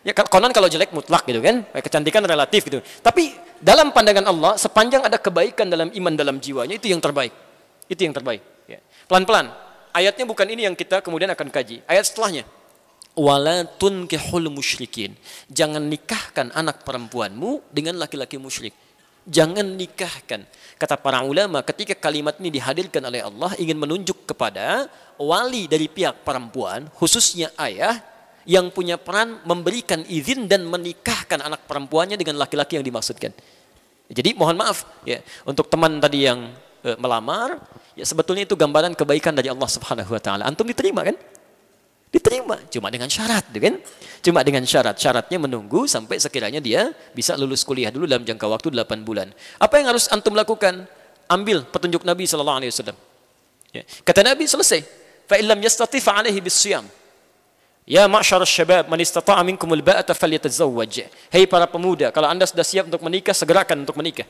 Ya 0.00 0.16
konon 0.16 0.50
kalau 0.50 0.66
jelek 0.66 0.96
mutlak 0.96 1.28
gitu 1.28 1.44
kan, 1.44 1.60
kecantikan 1.76 2.24
relatif 2.24 2.64
gitu. 2.66 2.80
Tapi 3.04 3.36
dalam 3.60 3.92
pandangan 3.92 4.26
Allah, 4.26 4.56
sepanjang 4.56 5.04
ada 5.04 5.20
kebaikan 5.20 5.68
dalam 5.68 5.92
iman 5.92 6.14
dalam 6.16 6.40
jiwanya 6.40 6.80
itu 6.80 6.88
yang 6.88 6.98
terbaik. 7.04 7.30
Itu 7.86 8.00
yang 8.02 8.16
terbaik. 8.16 8.40
Ya. 8.64 8.82
Pelan-pelan. 9.06 9.52
Ayatnya 9.92 10.24
bukan 10.24 10.48
ini 10.50 10.66
yang 10.66 10.74
kita 10.74 11.04
kemudian 11.04 11.28
akan 11.30 11.52
kaji. 11.52 11.84
Ayat 11.84 12.08
setelahnya. 12.08 12.48
Wala 13.18 13.66
tunkihul 13.66 14.48
musyrikin. 14.48 15.18
Jangan 15.50 15.82
nikahkan 15.82 16.54
anak 16.54 16.86
perempuanmu 16.86 17.74
dengan 17.74 17.98
laki-laki 17.98 18.38
musyrik. 18.38 18.72
Jangan 19.28 19.76
nikahkan. 19.76 20.46
Kata 20.80 20.96
para 20.96 21.20
ulama, 21.20 21.60
ketika 21.60 21.92
kalimat 21.92 22.40
ini 22.40 22.48
dihadirkan 22.48 23.04
oleh 23.04 23.20
Allah 23.20 23.52
ingin 23.60 23.76
menunjuk 23.76 24.24
kepada 24.24 24.88
wali 25.20 25.68
dari 25.68 25.90
pihak 25.92 26.24
perempuan, 26.24 26.88
khususnya 26.96 27.52
ayah, 27.60 28.00
yang 28.48 28.72
punya 28.72 28.96
peran 28.96 29.44
memberikan 29.44 30.00
izin 30.08 30.48
dan 30.48 30.64
menikahkan 30.64 31.44
anak 31.44 31.68
perempuannya 31.68 32.16
dengan 32.16 32.40
laki-laki 32.40 32.80
yang 32.80 32.86
dimaksudkan. 32.86 33.30
Jadi 34.10 34.34
mohon 34.34 34.58
maaf 34.58 34.82
ya 35.06 35.22
untuk 35.46 35.70
teman 35.70 36.02
tadi 36.02 36.26
yang 36.26 36.50
e, 36.82 36.98
melamar, 36.98 37.60
ya 37.94 38.02
sebetulnya 38.02 38.48
itu 38.48 38.58
gambaran 38.58 38.96
kebaikan 38.98 39.36
dari 39.36 39.52
Allah 39.52 39.70
Subhanahu 39.70 40.10
wa 40.10 40.18
taala. 40.18 40.42
Antum 40.48 40.66
diterima 40.66 41.06
kan? 41.06 41.14
Diterima, 42.10 42.58
cuma 42.66 42.90
dengan 42.90 43.06
syarat, 43.06 43.46
kan? 43.54 43.78
Cuma 44.18 44.42
dengan 44.42 44.66
syarat. 44.66 44.98
Syaratnya 44.98 45.38
menunggu 45.38 45.86
sampai 45.86 46.18
sekiranya 46.18 46.58
dia 46.58 46.90
bisa 47.14 47.38
lulus 47.38 47.62
kuliah 47.62 47.94
dulu 47.94 48.02
dalam 48.10 48.26
jangka 48.26 48.50
waktu 48.50 48.74
8 48.74 49.06
bulan. 49.06 49.30
Apa 49.62 49.78
yang 49.78 49.94
harus 49.94 50.10
antum 50.10 50.34
lakukan? 50.34 50.90
Ambil 51.30 51.62
petunjuk 51.70 52.02
Nabi 52.02 52.26
sallallahu 52.26 52.58
alaihi 52.58 52.74
wasallam. 52.74 52.98
Ya. 53.70 53.86
Kata 54.02 54.26
Nabi 54.26 54.50
selesai. 54.50 54.82
Fa 55.30 55.38
illam 55.38 55.62
yastati 55.62 56.02
fa 56.02 56.18
alaihi 56.18 56.42
bisyam. 56.42 56.82
Ya 57.86 58.06
ma'syar 58.10 58.42
syabab, 58.42 58.90
man 58.90 58.98
istata'a 58.98 59.42
minkum 59.46 59.70
al-ba'ata 59.70 60.10
falyatazawwaj. 60.10 61.10
Hei 61.30 61.46
para 61.46 61.70
pemuda, 61.70 62.10
kalau 62.10 62.26
Anda 62.26 62.46
sudah 62.46 62.66
siap 62.66 62.90
untuk 62.90 63.02
menikah, 63.02 63.34
segerakan 63.34 63.86
untuk 63.86 63.94
menikah. 63.98 64.26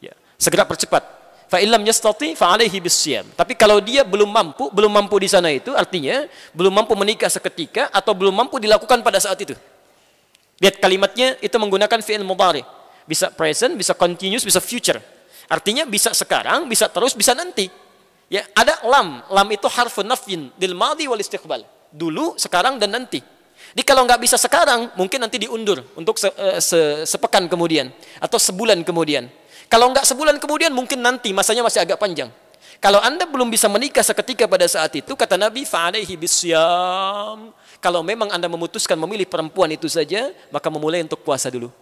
Ya, 0.00 0.12
segera 0.36 0.68
percepat. 0.68 1.21
Fa 1.52 1.60
illam 1.60 1.84
yastati 1.84 2.32
fa 2.32 2.56
bisyam. 2.56 3.28
Tapi 3.36 3.52
kalau 3.52 3.76
dia 3.84 4.08
belum 4.08 4.24
mampu, 4.24 4.72
belum 4.72 4.88
mampu 4.88 5.20
di 5.20 5.28
sana 5.28 5.52
itu 5.52 5.76
artinya 5.76 6.24
belum 6.56 6.72
mampu 6.72 6.96
menikah 6.96 7.28
seketika 7.28 7.92
atau 7.92 8.16
belum 8.16 8.32
mampu 8.32 8.56
dilakukan 8.56 9.04
pada 9.04 9.20
saat 9.20 9.36
itu. 9.36 9.52
Lihat 10.64 10.80
kalimatnya 10.80 11.36
itu 11.44 11.52
menggunakan 11.60 12.00
fi'il 12.00 12.24
mudhari. 12.24 12.64
Bisa 13.04 13.28
present, 13.28 13.76
bisa 13.76 13.92
continuous, 13.92 14.48
bisa 14.48 14.64
future. 14.64 14.96
Artinya 15.44 15.84
bisa 15.84 16.16
sekarang, 16.16 16.64
bisa 16.72 16.88
terus, 16.88 17.12
bisa 17.12 17.36
nanti. 17.36 17.68
Ya, 18.32 18.48
ada 18.56 18.80
lam. 18.88 19.20
Lam 19.28 19.48
itu 19.52 19.68
harfun 19.68 20.08
nafyin 20.08 20.48
dil 20.56 20.72
madhi 20.72 21.04
wal 21.04 21.20
istiqbal 21.20 21.68
dulu, 21.92 22.32
sekarang, 22.40 22.80
dan 22.80 22.96
nanti. 22.96 23.20
Jadi 23.76 23.84
kalau 23.84 24.08
nggak 24.08 24.24
bisa 24.24 24.40
sekarang, 24.40 24.88
mungkin 24.96 25.20
nanti 25.20 25.36
diundur 25.36 25.84
untuk 26.00 26.16
se, 26.16 26.32
uh, 26.32 26.56
se, 26.64 27.04
sepekan 27.04 27.44
kemudian 27.44 27.92
atau 28.16 28.40
sebulan 28.40 28.80
kemudian. 28.88 29.28
Kalau 29.72 29.88
nggak 29.88 30.04
sebulan 30.04 30.36
kemudian, 30.36 30.68
mungkin 30.68 31.00
nanti 31.00 31.32
masanya 31.32 31.64
masih 31.64 31.80
agak 31.80 31.96
panjang. 31.96 32.28
Kalau 32.76 33.00
anda 33.00 33.24
belum 33.24 33.48
bisa 33.48 33.72
menikah 33.72 34.04
seketika 34.04 34.44
pada 34.44 34.68
saat 34.68 34.92
itu, 34.92 35.16
kata 35.16 35.40
Nabi, 35.40 35.64
fa'alaihi 35.64 36.12
bisyam. 36.12 37.56
Kalau 37.80 38.04
memang 38.04 38.28
anda 38.28 38.52
memutuskan 38.52 39.00
memilih 39.00 39.24
perempuan 39.24 39.72
itu 39.72 39.88
saja, 39.88 40.28
maka 40.52 40.68
memulai 40.68 41.00
untuk 41.00 41.24
puasa 41.24 41.48
dulu. 41.48 41.72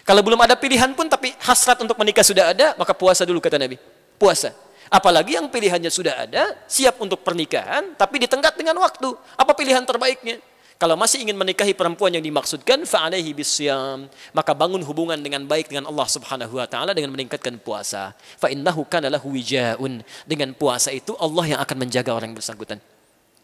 Kalau 0.00 0.24
belum 0.24 0.40
ada 0.48 0.56
pilihan 0.56 0.96
pun, 0.96 1.04
tapi 1.04 1.36
hasrat 1.44 1.76
untuk 1.84 2.00
menikah 2.00 2.24
sudah 2.24 2.56
ada, 2.56 2.72
maka 2.80 2.96
puasa 2.96 3.28
dulu, 3.28 3.36
kata 3.36 3.60
Nabi. 3.60 3.76
Puasa. 4.16 4.56
Apalagi 4.88 5.36
yang 5.36 5.52
pilihannya 5.52 5.92
sudah 5.92 6.24
ada, 6.24 6.56
siap 6.64 6.96
untuk 7.04 7.20
pernikahan, 7.20 7.92
tapi 8.00 8.16
ditenggat 8.16 8.56
dengan 8.56 8.80
waktu. 8.80 9.12
Apa 9.36 9.52
pilihan 9.52 9.84
terbaiknya? 9.84 10.40
Kalau 10.84 11.00
masih 11.00 11.24
ingin 11.24 11.32
menikahi 11.32 11.72
perempuan 11.72 12.12
yang 12.12 12.20
dimaksudkan, 12.20 12.84
fa'alaihi 12.84 13.32
bisyam. 13.32 14.04
Maka 14.36 14.52
bangun 14.52 14.84
hubungan 14.84 15.16
dengan 15.16 15.40
baik 15.48 15.72
dengan 15.72 15.88
Allah 15.88 16.04
subhanahu 16.04 16.60
wa 16.60 16.68
ta'ala 16.68 16.92
dengan 16.92 17.08
meningkatkan 17.08 17.56
puasa. 17.56 18.12
Fa'innahu 18.36 18.84
kana 18.84 19.08
lahu 19.08 19.32
wijaun. 19.32 20.04
Dengan 20.28 20.52
puasa 20.52 20.92
itu 20.92 21.16
Allah 21.16 21.56
yang 21.56 21.60
akan 21.64 21.88
menjaga 21.88 22.12
orang 22.12 22.36
yang 22.36 22.36
bersangkutan. 22.36 22.84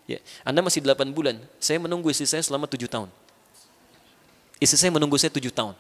Ya. 0.05 0.21
Anda 0.45 0.61
masih 0.61 0.85
8 0.85 1.17
bulan. 1.17 1.41
Saya 1.57 1.81
menunggu 1.81 2.13
istri 2.13 2.29
saya 2.29 2.45
selama 2.45 2.69
7 2.69 2.85
tahun. 2.85 3.09
Istri 4.61 4.77
saya 4.77 4.93
menunggu 4.93 5.17
saya 5.17 5.33
7 5.33 5.41
tahun. 5.49 5.73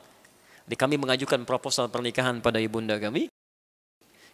Jadi 0.65 0.77
kami 0.81 0.97
mengajukan 0.97 1.45
proposal 1.45 1.93
pernikahan 1.93 2.41
pada 2.41 2.57
ibunda 2.57 2.97
kami. 2.97 3.28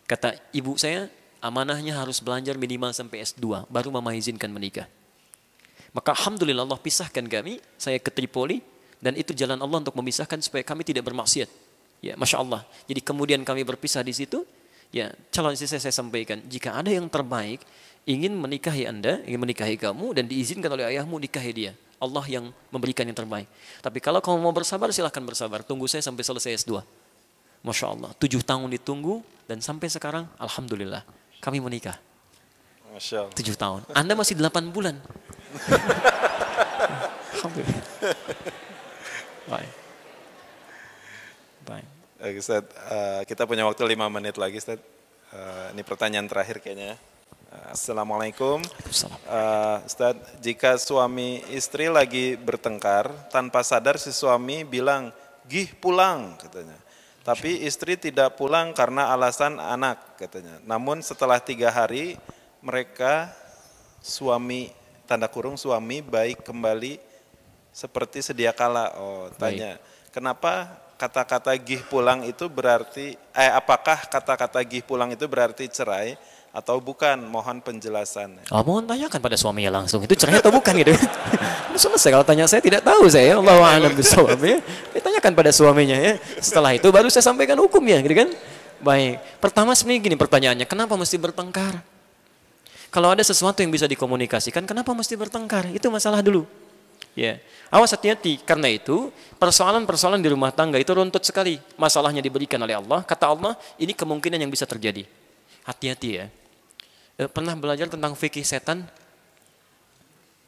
Kata 0.06 0.38
ibu 0.54 0.78
saya, 0.78 1.10
amanahnya 1.42 1.98
harus 1.98 2.22
belajar 2.22 2.54
minimal 2.54 2.94
sampai 2.94 3.26
S2, 3.26 3.66
baru 3.66 3.90
mama 3.90 4.14
izinkan 4.14 4.54
menikah. 4.54 4.86
Maka 5.96 6.12
Alhamdulillah 6.12 6.68
Allah 6.68 6.76
pisahkan 6.76 7.24
kami, 7.24 7.56
saya 7.80 7.96
ke 7.96 8.12
Tripoli, 8.12 8.60
dan 9.00 9.16
itu 9.16 9.32
jalan 9.32 9.56
Allah 9.56 9.80
untuk 9.80 9.96
memisahkan 9.96 10.36
supaya 10.44 10.60
kami 10.60 10.84
tidak 10.84 11.08
bermaksiat. 11.08 11.48
Ya, 12.04 12.12
Masya 12.20 12.36
Allah. 12.44 12.68
Jadi 12.84 13.00
kemudian 13.00 13.40
kami 13.40 13.64
berpisah 13.64 14.04
di 14.04 14.12
situ, 14.12 14.44
ya 14.92 15.08
calon 15.32 15.56
istri 15.56 15.64
saya, 15.64 15.88
saya 15.88 15.96
sampaikan, 15.96 16.44
jika 16.52 16.76
ada 16.76 16.92
yang 16.92 17.08
terbaik, 17.08 17.64
ingin 18.04 18.36
menikahi 18.36 18.84
anda, 18.84 19.24
ingin 19.24 19.40
menikahi 19.40 19.80
kamu, 19.80 20.12
dan 20.12 20.28
diizinkan 20.28 20.68
oleh 20.68 20.84
ayahmu, 20.84 21.16
nikahi 21.16 21.52
dia. 21.56 21.72
Allah 21.96 22.28
yang 22.28 22.52
memberikan 22.68 23.08
yang 23.08 23.16
terbaik. 23.16 23.48
Tapi 23.80 23.98
kalau 24.04 24.20
kamu 24.20 24.36
mau 24.36 24.52
bersabar, 24.52 24.92
silahkan 24.92 25.24
bersabar. 25.24 25.64
Tunggu 25.64 25.88
saya 25.88 26.04
sampai 26.04 26.20
selesai 26.20 26.60
S2. 26.68 26.84
Masya 27.64 27.86
Allah, 27.88 28.12
tujuh 28.20 28.44
tahun 28.44 28.68
ditunggu, 28.68 29.24
dan 29.48 29.64
sampai 29.64 29.88
sekarang, 29.88 30.28
Alhamdulillah, 30.36 31.08
kami 31.40 31.56
menikah. 31.64 31.96
Masya 32.92 33.16
Allah. 33.24 33.32
Tujuh 33.32 33.56
tahun. 33.56 33.80
Anda 33.96 34.12
masih 34.12 34.36
delapan 34.36 34.68
bulan. 34.68 35.00
Alhamdulillah. 37.36 37.82
Baik. 39.46 39.72
Baik. 41.66 41.86
Oke, 42.16 42.38
Ustaz, 42.40 42.64
uh, 42.90 43.22
kita 43.28 43.46
punya 43.46 43.62
waktu 43.68 43.82
lima 43.86 44.06
menit 44.08 44.36
lagi, 44.40 44.58
Ustaz. 44.58 44.80
Uh, 45.30 45.74
ini 45.74 45.82
pertanyaan 45.82 46.26
terakhir 46.26 46.62
kayaknya. 46.62 46.98
Uh, 47.52 47.74
Assalamualaikum. 47.74 48.62
Uh, 49.28 49.78
Ustaz, 49.84 50.16
jika 50.42 50.78
suami 50.80 51.44
istri 51.52 51.90
lagi 51.92 52.34
bertengkar, 52.38 53.10
tanpa 53.30 53.62
sadar 53.62 53.98
si 54.00 54.10
suami 54.10 54.64
bilang, 54.64 55.12
gih 55.46 55.70
pulang, 55.78 56.34
katanya. 56.40 56.78
Tapi 57.26 57.66
istri 57.66 57.98
tidak 57.98 58.38
pulang 58.38 58.70
karena 58.70 59.10
alasan 59.10 59.58
anak 59.58 60.14
katanya. 60.14 60.62
Namun 60.62 61.02
setelah 61.02 61.42
tiga 61.42 61.74
hari 61.74 62.14
mereka 62.62 63.34
suami 63.98 64.70
tanda 65.06 65.30
kurung 65.30 65.54
suami 65.54 66.02
baik 66.02 66.42
kembali 66.42 66.98
seperti 67.70 68.20
sedia 68.20 68.50
kala. 68.50 68.92
Oh 68.98 69.30
tanya 69.38 69.78
baik. 69.78 70.10
kenapa 70.10 70.52
kata-kata 70.98 71.52
gih 71.60 71.86
pulang 71.86 72.26
itu 72.26 72.48
berarti 72.50 73.14
eh 73.36 73.52
apakah 73.52 74.08
kata-kata 74.10 74.58
gih 74.66 74.82
pulang 74.82 75.12
itu 75.14 75.24
berarti 75.30 75.70
cerai 75.70 76.18
atau 76.56 76.80
bukan? 76.80 77.20
Mohon 77.20 77.60
penjelasan. 77.60 78.40
Oh, 78.48 78.64
mohon 78.64 78.88
tanyakan 78.88 79.20
pada 79.20 79.36
suaminya 79.36 79.84
langsung. 79.84 80.00
Itu 80.00 80.16
cerai 80.16 80.40
atau 80.40 80.48
bukan 80.48 80.72
gitu. 80.80 80.96
Selesai 81.76 82.08
kalau 82.08 82.24
tanya 82.24 82.48
saya 82.48 82.64
tidak 82.64 82.80
tahu 82.80 83.04
saya. 83.12 83.36
Allah 83.36 83.60
a'lam 83.60 83.92
bishawab 83.92 84.40
ya. 84.40 84.56
Ditanyakan 84.96 85.36
pada 85.36 85.52
suaminya 85.52 86.00
ya. 86.00 86.16
Setelah 86.40 86.72
itu 86.72 86.88
baru 86.88 87.12
saya 87.12 87.28
sampaikan 87.28 87.60
hukumnya 87.60 88.00
gitu 88.00 88.16
kan. 88.16 88.32
Baik. 88.80 89.20
Pertama 89.36 89.76
sebenarnya 89.76 90.00
gini 90.08 90.16
pertanyaannya, 90.16 90.64
kenapa 90.64 90.96
mesti 90.96 91.20
bertengkar? 91.20 91.84
Kalau 92.90 93.12
ada 93.12 93.22
sesuatu 93.22 93.60
yang 93.60 93.72
bisa 93.74 93.84
dikomunikasikan, 93.90 94.64
kenapa 94.64 94.94
mesti 94.94 95.18
bertengkar? 95.18 95.68
Itu 95.74 95.90
masalah 95.90 96.22
dulu. 96.22 96.46
Ya, 97.16 97.40
awas 97.72 97.92
hati-hati. 97.96 98.40
Karena 98.44 98.68
itu 98.68 99.08
persoalan-persoalan 99.40 100.20
di 100.20 100.28
rumah 100.28 100.52
tangga 100.52 100.76
itu 100.76 100.92
runtut 100.92 101.24
sekali. 101.24 101.56
Masalahnya 101.80 102.20
diberikan 102.20 102.60
oleh 102.60 102.76
Allah. 102.76 103.00
Kata 103.02 103.32
Allah, 103.32 103.56
ini 103.80 103.96
kemungkinan 103.96 104.36
yang 104.36 104.52
bisa 104.52 104.68
terjadi. 104.68 105.08
Hati-hati 105.64 106.10
ya. 106.12 106.26
Eh, 107.16 107.28
pernah 107.32 107.56
belajar 107.56 107.88
tentang 107.88 108.12
fikih 108.12 108.44
setan? 108.44 108.84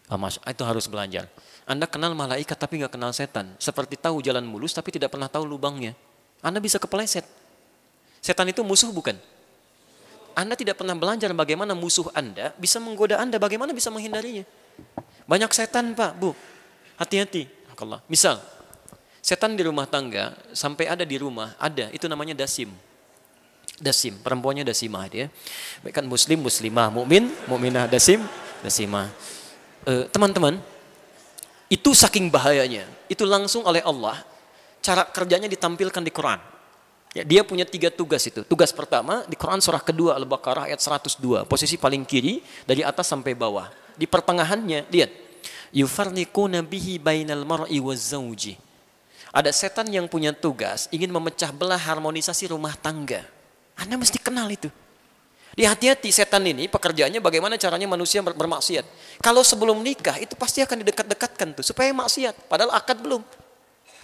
Oh, 0.08 0.20
mas, 0.20 0.40
itu 0.40 0.62
harus 0.64 0.88
belajar. 0.88 1.28
Anda 1.68 1.84
kenal 1.84 2.16
malaikat 2.16 2.56
tapi 2.56 2.80
nggak 2.80 2.96
kenal 2.96 3.12
setan. 3.12 3.56
Seperti 3.60 4.00
tahu 4.00 4.24
jalan 4.24 4.44
mulus 4.44 4.72
tapi 4.72 4.88
tidak 4.88 5.12
pernah 5.12 5.28
tahu 5.28 5.44
lubangnya. 5.44 5.92
Anda 6.40 6.60
bisa 6.64 6.80
kepleset. 6.80 7.28
Setan 8.20 8.48
itu 8.48 8.64
musuh 8.64 8.88
bukan? 8.88 9.16
Anda 10.38 10.54
tidak 10.54 10.78
pernah 10.78 10.94
belajar 10.94 11.34
bagaimana 11.34 11.74
musuh 11.74 12.06
Anda 12.14 12.54
bisa 12.54 12.78
menggoda 12.78 13.18
Anda, 13.18 13.42
bagaimana 13.42 13.74
bisa 13.74 13.90
menghindarinya. 13.90 14.46
Banyak 15.26 15.50
setan 15.50 15.98
pak, 15.98 16.14
bu. 16.14 16.30
Hati-hati. 16.94 17.50
Misal, 18.06 18.38
setan 19.18 19.58
di 19.58 19.62
rumah 19.66 19.86
tangga 19.90 20.34
sampai 20.54 20.86
ada 20.86 21.02
di 21.02 21.18
rumah, 21.18 21.58
ada, 21.58 21.90
itu 21.90 22.06
namanya 22.06 22.38
dasim. 22.38 22.70
Dasim, 23.78 24.18
perempuannya 24.18 24.66
dasimah 24.66 25.06
dia. 25.06 25.26
Kan 25.94 26.06
muslim, 26.06 26.42
muslimah, 26.42 26.90
mukmin, 26.90 27.30
mukminah, 27.46 27.86
dasim, 27.86 28.22
dasimah. 28.62 29.06
Eh, 29.86 30.10
teman-teman, 30.10 30.58
itu 31.70 31.94
saking 31.94 32.30
bahayanya. 32.30 32.86
Itu 33.06 33.22
langsung 33.26 33.62
oleh 33.62 33.82
Allah. 33.86 34.18
Cara 34.82 35.06
kerjanya 35.06 35.46
ditampilkan 35.46 36.02
di 36.02 36.10
Quran. 36.10 36.57
Ya, 37.18 37.26
dia 37.26 37.42
punya 37.42 37.66
tiga 37.66 37.90
tugas 37.90 38.22
itu. 38.30 38.46
Tugas 38.46 38.70
pertama 38.70 39.26
di 39.26 39.34
Quran 39.34 39.58
surah 39.58 39.82
kedua 39.82 40.14
Al-Baqarah 40.14 40.70
ayat 40.70 40.78
102. 40.78 41.50
Posisi 41.50 41.74
paling 41.74 42.06
kiri 42.06 42.38
dari 42.62 42.86
atas 42.86 43.10
sampai 43.10 43.34
bawah. 43.34 43.66
Di 43.98 44.06
pertengahannya, 44.06 44.86
lihat. 44.86 45.10
Yufarniquna 45.74 46.62
bihi 46.62 47.02
bainal 47.02 47.42
mar'i 47.42 47.82
zawji. 47.82 48.54
Ada 49.34 49.50
setan 49.50 49.90
yang 49.90 50.06
punya 50.06 50.30
tugas 50.30 50.86
ingin 50.94 51.10
memecah 51.10 51.50
belah 51.50 51.76
harmonisasi 51.76 52.54
rumah 52.54 52.78
tangga. 52.78 53.26
Anda 53.74 53.98
mesti 53.98 54.22
kenal 54.22 54.46
itu. 54.54 54.70
Di 55.58 55.66
hati-hati 55.66 56.14
setan 56.14 56.46
ini 56.46 56.70
pekerjaannya 56.70 57.18
bagaimana 57.18 57.58
caranya 57.58 57.90
manusia 57.90 58.22
bermaksiat. 58.22 58.86
Kalau 59.18 59.42
sebelum 59.42 59.82
nikah 59.82 60.22
itu 60.22 60.38
pasti 60.38 60.62
akan 60.62 60.86
didekat-dekatkan 60.86 61.50
tuh 61.58 61.66
supaya 61.66 61.90
maksiat. 61.90 62.46
Padahal 62.46 62.78
akad 62.78 63.02
belum. 63.02 63.26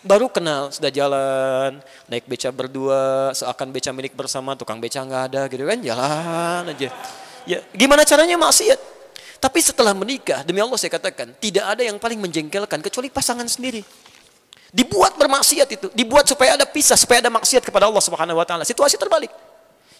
Baru 0.04 0.28
kenal, 0.28 0.68
sudah 0.68 0.92
jalan, 0.92 1.80
naik 2.12 2.28
beca 2.28 2.52
berdua, 2.52 3.32
seakan 3.32 3.72
beca 3.72 3.88
milik 3.88 4.12
bersama, 4.12 4.52
tukang 4.52 4.76
beca 4.76 5.00
nggak 5.00 5.22
ada 5.32 5.48
gitu 5.48 5.64
kan, 5.64 5.80
jalan 5.80 6.62
aja. 6.76 6.92
Ya, 7.48 7.64
gimana 7.72 8.04
caranya 8.04 8.36
maksiat? 8.36 8.76
Tapi 9.40 9.64
setelah 9.64 9.96
menikah, 9.96 10.44
demi 10.44 10.60
Allah 10.60 10.76
saya 10.76 10.92
katakan, 10.92 11.32
tidak 11.40 11.64
ada 11.64 11.80
yang 11.80 11.96
paling 11.96 12.20
menjengkelkan 12.20 12.84
kecuali 12.84 13.08
pasangan 13.08 13.48
sendiri. 13.48 13.80
Dibuat 14.76 15.16
bermaksiat 15.16 15.68
itu, 15.72 15.88
dibuat 15.96 16.28
supaya 16.28 16.60
ada 16.60 16.68
pisah, 16.68 17.00
supaya 17.00 17.24
ada 17.24 17.32
maksiat 17.32 17.64
kepada 17.64 17.88
Allah 17.88 18.04
Subhanahu 18.04 18.36
wa 18.36 18.44
taala. 18.44 18.68
Situasi 18.68 19.00
terbalik. 19.00 19.32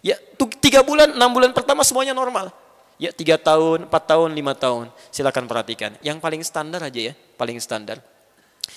Ya, 0.04 0.20
tiga 0.60 0.84
bulan, 0.84 1.16
enam 1.16 1.32
bulan 1.32 1.56
pertama 1.56 1.80
semuanya 1.80 2.12
normal. 2.12 2.52
Ya, 3.00 3.08
tiga 3.08 3.40
tahun, 3.40 3.88
empat 3.88 4.04
tahun, 4.04 4.36
lima 4.36 4.52
tahun. 4.52 4.92
Silakan 5.08 5.48
perhatikan. 5.48 5.96
Yang 6.04 6.20
paling 6.20 6.44
standar 6.44 6.84
aja 6.84 7.00
ya, 7.08 7.12
paling 7.40 7.56
standar. 7.56 8.04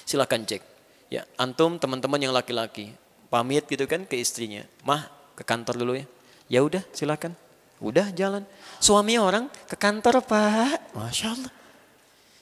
Silakan 0.08 0.48
cek 0.48 0.77
Ya, 1.08 1.24
antum 1.40 1.80
teman-teman 1.80 2.20
yang 2.20 2.36
laki-laki 2.36 2.92
pamit 3.28 3.64
gitu 3.68 3.84
kan 3.88 4.04
ke 4.04 4.20
istrinya, 4.20 4.64
mah 4.84 5.08
ke 5.36 5.44
kantor 5.44 5.76
dulu 5.80 5.94
ya. 5.96 6.06
Ya 6.48 6.60
udah, 6.64 6.84
silakan. 6.96 7.36
Udah 7.78 8.10
jalan. 8.12 8.42
Suami 8.82 9.22
orang 9.22 9.52
ke 9.70 9.78
kantor 9.78 10.24
pak, 10.26 10.96
masya 10.98 11.36
Allah. 11.36 11.54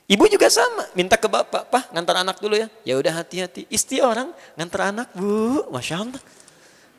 Ibu 0.06 0.30
juga 0.30 0.48
sama, 0.54 0.86
minta 0.94 1.18
ke 1.18 1.26
bapak, 1.26 1.66
pak 1.74 1.84
ngantar 1.90 2.22
anak 2.22 2.38
dulu 2.38 2.56
ya. 2.56 2.70
Ya 2.86 2.96
udah 2.96 3.26
hati-hati. 3.26 3.66
Istri 3.68 4.06
orang 4.06 4.30
ngantar 4.54 4.94
anak 4.94 5.10
bu, 5.18 5.66
masya 5.74 6.06
Allah. 6.06 6.22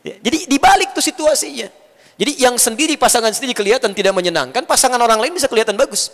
Ya, 0.02 0.18
jadi 0.18 0.51
dibalik 0.51 0.90
tuh 0.90 1.02
situasinya. 1.02 1.70
Jadi 2.16 2.32
yang 2.40 2.56
sendiri 2.56 2.97
pasangan 2.97 3.30
sendiri 3.30 3.55
kelihatan 3.55 3.94
tidak 3.94 4.10
menyenangkan, 4.16 4.64
pasangan 4.66 4.98
orang 4.98 5.20
lain 5.20 5.36
bisa 5.36 5.47
kelihatan 5.47 5.76
bagus, 5.76 6.09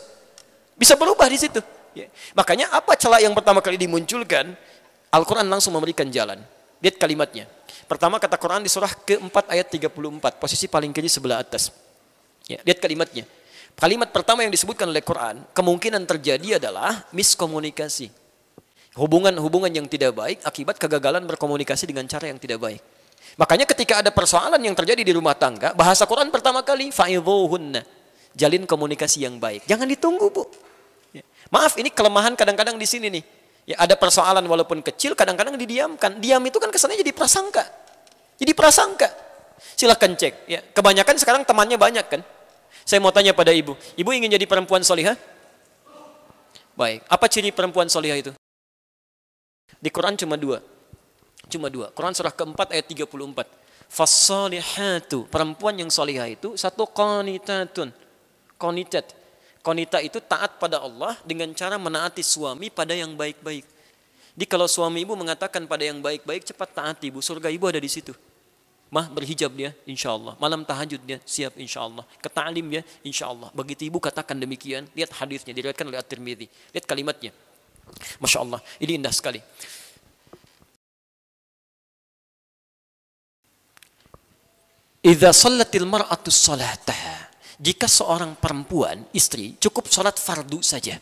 bisa 0.75 0.99
berubah 0.99 1.31
di 1.31 1.39
situ. 1.39 1.63
Ya. 1.95 2.09
Makanya 2.33 2.73
apa 2.73 2.97
celah 2.97 3.21
yang 3.23 3.33
pertama 3.37 3.61
kali 3.61 3.79
dimunculkan? 3.79 4.57
Al-Quran 5.13 5.45
langsung 5.45 5.77
memberikan 5.77 6.09
jalan. 6.09 6.41
Lihat 6.81 6.97
kalimatnya. 6.97 7.45
Pertama 7.85 8.17
kata 8.17 8.41
Quran 8.41 8.65
di 8.65 8.71
surah 8.73 8.91
keempat 8.91 9.53
ayat 9.53 9.69
34. 9.69 10.41
Posisi 10.41 10.65
paling 10.67 10.91
kiri 10.91 11.13
sebelah 11.13 11.45
atas. 11.45 11.69
Ya, 12.49 12.59
lihat 12.65 12.81
kalimatnya. 12.81 13.29
Kalimat 13.77 14.09
pertama 14.09 14.41
yang 14.41 14.53
disebutkan 14.53 14.89
oleh 14.89 15.05
Quran, 15.05 15.45
kemungkinan 15.53 16.03
terjadi 16.09 16.57
adalah 16.57 17.05
miskomunikasi. 17.13 18.09
Hubungan-hubungan 18.97 19.73
yang 19.73 19.89
tidak 19.89 20.13
baik 20.17 20.45
akibat 20.45 20.77
kegagalan 20.77 21.25
berkomunikasi 21.25 21.89
dengan 21.89 22.05
cara 22.09 22.29
yang 22.29 22.37
tidak 22.37 22.61
baik. 22.61 22.81
Makanya 23.41 23.65
ketika 23.65 24.05
ada 24.05 24.13
persoalan 24.13 24.61
yang 24.61 24.77
terjadi 24.77 25.01
di 25.01 25.13
rumah 25.17 25.33
tangga, 25.33 25.73
bahasa 25.73 26.05
Quran 26.05 26.29
pertama 26.29 26.61
kali, 26.61 26.93
fa'idhuhunna. 26.93 27.81
Jalin 28.33 28.65
komunikasi 28.65 29.25
yang 29.25 29.37
baik. 29.41 29.65
Jangan 29.69 29.89
ditunggu, 29.89 30.29
Bu. 30.29 30.45
Ya. 31.13 31.25
Maaf, 31.53 31.77
ini 31.77 31.89
kelemahan 31.93 32.37
kadang-kadang 32.37 32.77
di 32.77 32.89
sini 32.89 33.09
nih. 33.09 33.25
Ya, 33.63 33.79
ada 33.79 33.95
persoalan 33.95 34.43
walaupun 34.43 34.83
kecil 34.83 35.15
kadang-kadang 35.15 35.55
didiamkan. 35.55 36.19
Diam 36.19 36.43
itu 36.43 36.59
kan 36.59 36.71
kesannya 36.75 36.99
jadi 36.99 37.15
prasangka. 37.15 37.63
Jadi 38.43 38.53
prasangka. 38.59 39.07
Silahkan 39.79 40.11
cek. 40.19 40.35
Ya, 40.51 40.61
kebanyakan 40.75 41.15
sekarang 41.15 41.43
temannya 41.47 41.79
banyak 41.79 42.07
kan. 42.11 42.21
Saya 42.83 42.99
mau 42.99 43.15
tanya 43.15 43.31
pada 43.31 43.55
ibu. 43.55 43.79
Ibu 43.95 44.11
ingin 44.11 44.35
jadi 44.35 44.43
perempuan 44.51 44.83
solihah? 44.83 45.15
Baik. 46.75 47.07
Apa 47.07 47.31
ciri 47.31 47.55
perempuan 47.55 47.87
solihah 47.87 48.19
itu? 48.19 48.33
Di 49.79 49.91
Quran 49.95 50.19
cuma 50.19 50.35
dua. 50.35 50.59
Cuma 51.47 51.71
dua. 51.71 51.95
Quran 51.95 52.11
surah 52.11 52.35
keempat 52.35 52.75
ayat 52.75 52.91
34. 52.91 53.47
Fassolihatu. 53.87 55.31
Perempuan 55.31 55.79
yang 55.79 55.91
solihah 55.93 56.27
itu 56.27 56.59
satu 56.59 56.91
qanitatun. 56.91 57.95
Qanitat 58.59 59.22
Konita 59.63 60.03
itu 60.03 60.19
taat 60.19 60.59
pada 60.59 60.83
Allah 60.83 61.15
dengan 61.23 61.47
cara 61.55 61.79
menaati 61.79 62.19
suami 62.19 62.67
pada 62.67 62.99
yang 62.99 63.15
baik-baik. 63.15 63.63
Jadi 64.35 64.47
kalau 64.51 64.67
suami 64.67 65.07
ibu 65.07 65.15
mengatakan 65.15 65.71
pada 65.71 65.87
yang 65.87 66.03
baik-baik, 66.03 66.43
cepat 66.51 66.75
taati 66.75 67.15
ibu. 67.15 67.23
Surga 67.23 67.47
ibu 67.47 67.71
ada 67.71 67.79
di 67.79 67.87
situ. 67.87 68.11
Mah 68.93 69.09
berhijab 69.09 69.55
dia, 69.55 69.71
insya 69.87 70.13
Allah. 70.13 70.37
Malam 70.37 70.67
tahajud 70.67 71.01
dia, 71.07 71.23
siap 71.25 71.57
insya 71.57 71.87
Allah. 71.87 72.05
Ketalim 72.19 72.67
dia, 72.69 72.83
insya 73.07 73.31
Allah. 73.31 73.49
Begitu 73.55 73.89
ibu 73.89 74.03
katakan 74.03 74.37
demikian, 74.37 74.85
lihat 74.93 75.15
hadisnya, 75.17 75.55
diriwayatkan 75.55 75.87
oleh 75.89 75.97
At-Tirmidzi. 76.03 76.51
Lihat 76.77 76.85
kalimatnya. 76.85 77.33
Masya 78.21 78.39
Allah, 78.43 78.61
ini 78.83 79.01
indah 79.01 79.15
sekali. 79.15 79.41
Idza 85.03 85.31
sallatil 85.33 85.89
mar'atu 85.89 86.29
salataha 86.29 87.32
jika 87.63 87.87
seorang 87.87 88.35
perempuan, 88.35 89.07
istri, 89.15 89.55
cukup 89.63 89.87
sholat 89.87 90.19
fardu 90.19 90.59
saja. 90.67 90.99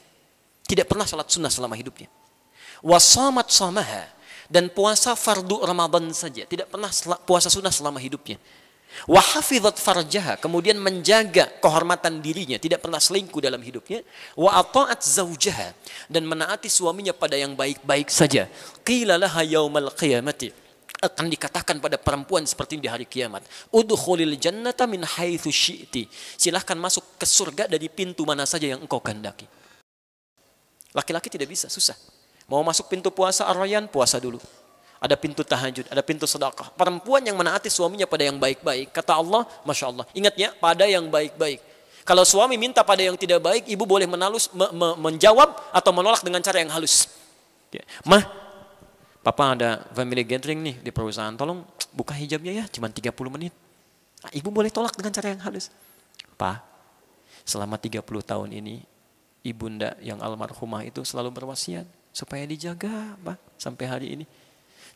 Tidak 0.69 0.85
pernah 0.85 1.09
sholat 1.09 1.33
sunnah 1.33 1.49
selama 1.49 1.73
hidupnya. 1.73 2.13
Wasamat 2.85 3.49
samaha. 3.49 4.05
Dan 4.45 4.69
puasa 4.69 5.17
fardu 5.17 5.65
Ramadan 5.65 6.13
saja. 6.13 6.45
Tidak 6.45 6.69
pernah 6.69 6.93
puasa 7.25 7.49
sunnah 7.49 7.73
selama 7.73 7.97
hidupnya. 7.97 8.37
Wahafidhat 9.09 9.81
farjaha. 9.81 10.37
Kemudian 10.37 10.77
menjaga 10.77 11.49
kehormatan 11.65 12.21
dirinya. 12.21 12.61
Tidak 12.61 12.77
pernah 12.77 13.01
selingkuh 13.01 13.41
dalam 13.41 13.65
hidupnya. 13.65 14.05
Wa 14.37 14.61
ata'at 14.61 15.01
zawjaha. 15.01 15.73
Dan 16.13 16.29
menaati 16.29 16.69
suaminya 16.69 17.17
pada 17.17 17.41
yang 17.41 17.57
baik-baik 17.57 18.13
saja. 18.13 18.53
Qila 18.85 19.17
laha 19.17 19.49
yaumal 19.49 19.97
qiyamati 19.97 20.53
akan 21.01 21.33
dikatakan 21.33 21.81
pada 21.81 21.97
perempuan 21.97 22.45
seperti 22.45 22.77
di 22.77 22.85
hari 22.85 23.09
kiamat. 23.09 23.41
Udkhulil 23.73 24.37
jannata 24.37 24.85
min 24.85 25.01
haitsu 25.01 25.49
syi'ti. 25.49 26.05
Silahkan 26.37 26.77
masuk 26.77 27.17
ke 27.17 27.25
surga 27.25 27.65
dari 27.65 27.89
pintu 27.89 28.29
mana 28.29 28.45
saja 28.45 28.69
yang 28.69 28.85
engkau 28.85 29.01
kehendaki. 29.01 29.49
Laki-laki 30.93 31.33
tidak 31.33 31.49
bisa, 31.49 31.73
susah. 31.73 31.97
Mau 32.51 32.61
masuk 32.61 32.93
pintu 32.93 33.09
puasa 33.09 33.49
ar 33.49 33.57
puasa 33.89 34.21
dulu. 34.21 34.37
Ada 35.01 35.17
pintu 35.17 35.41
tahajud, 35.41 35.89
ada 35.89 36.03
pintu 36.05 36.29
sedekah. 36.29 36.77
Perempuan 36.77 37.25
yang 37.25 37.41
menaati 37.41 37.73
suaminya 37.73 38.05
pada 38.05 38.29
yang 38.29 38.37
baik-baik. 38.37 38.93
Kata 38.93 39.17
Allah, 39.17 39.49
Masya 39.65 39.89
Allah. 39.89 40.05
Ingatnya, 40.13 40.53
pada 40.61 40.85
yang 40.85 41.09
baik-baik. 41.09 41.65
Kalau 42.05 42.27
suami 42.29 42.61
minta 42.61 42.85
pada 42.85 43.01
yang 43.01 43.17
tidak 43.17 43.41
baik, 43.41 43.65
ibu 43.65 43.89
boleh 43.89 44.05
menalus, 44.05 44.53
me, 44.53 44.69
me, 44.77 44.89
menjawab 45.01 45.57
atau 45.73 45.91
menolak 45.97 46.21
dengan 46.21 46.45
cara 46.45 46.61
yang 46.61 46.69
halus. 46.69 47.09
Ya. 47.73 47.81
Mah, 48.05 48.29
Papa 49.21 49.53
ada 49.53 49.85
family 49.93 50.25
gathering 50.25 50.65
nih 50.65 50.77
di 50.81 50.89
perusahaan, 50.89 51.37
tolong 51.37 51.61
buka 51.93 52.17
hijabnya 52.17 52.65
ya, 52.65 52.65
cuma 52.73 52.89
30 52.89 53.13
menit. 53.29 53.53
Nah, 54.25 54.33
ibu 54.33 54.49
boleh 54.49 54.73
tolak 54.73 54.97
dengan 54.97 55.13
cara 55.13 55.29
yang 55.33 55.41
halus. 55.45 55.69
Pak, 56.41 56.65
selama 57.45 57.77
30 57.77 58.01
tahun 58.01 58.49
ini, 58.57 58.81
ibunda 59.45 59.93
yang 60.01 60.21
almarhumah 60.25 60.89
itu 60.89 61.05
selalu 61.05 61.33
berwasiat 61.37 61.85
supaya 62.17 62.49
dijaga, 62.49 63.17
Pak, 63.21 63.39
sampai 63.61 63.85
hari 63.85 64.09
ini. 64.17 64.25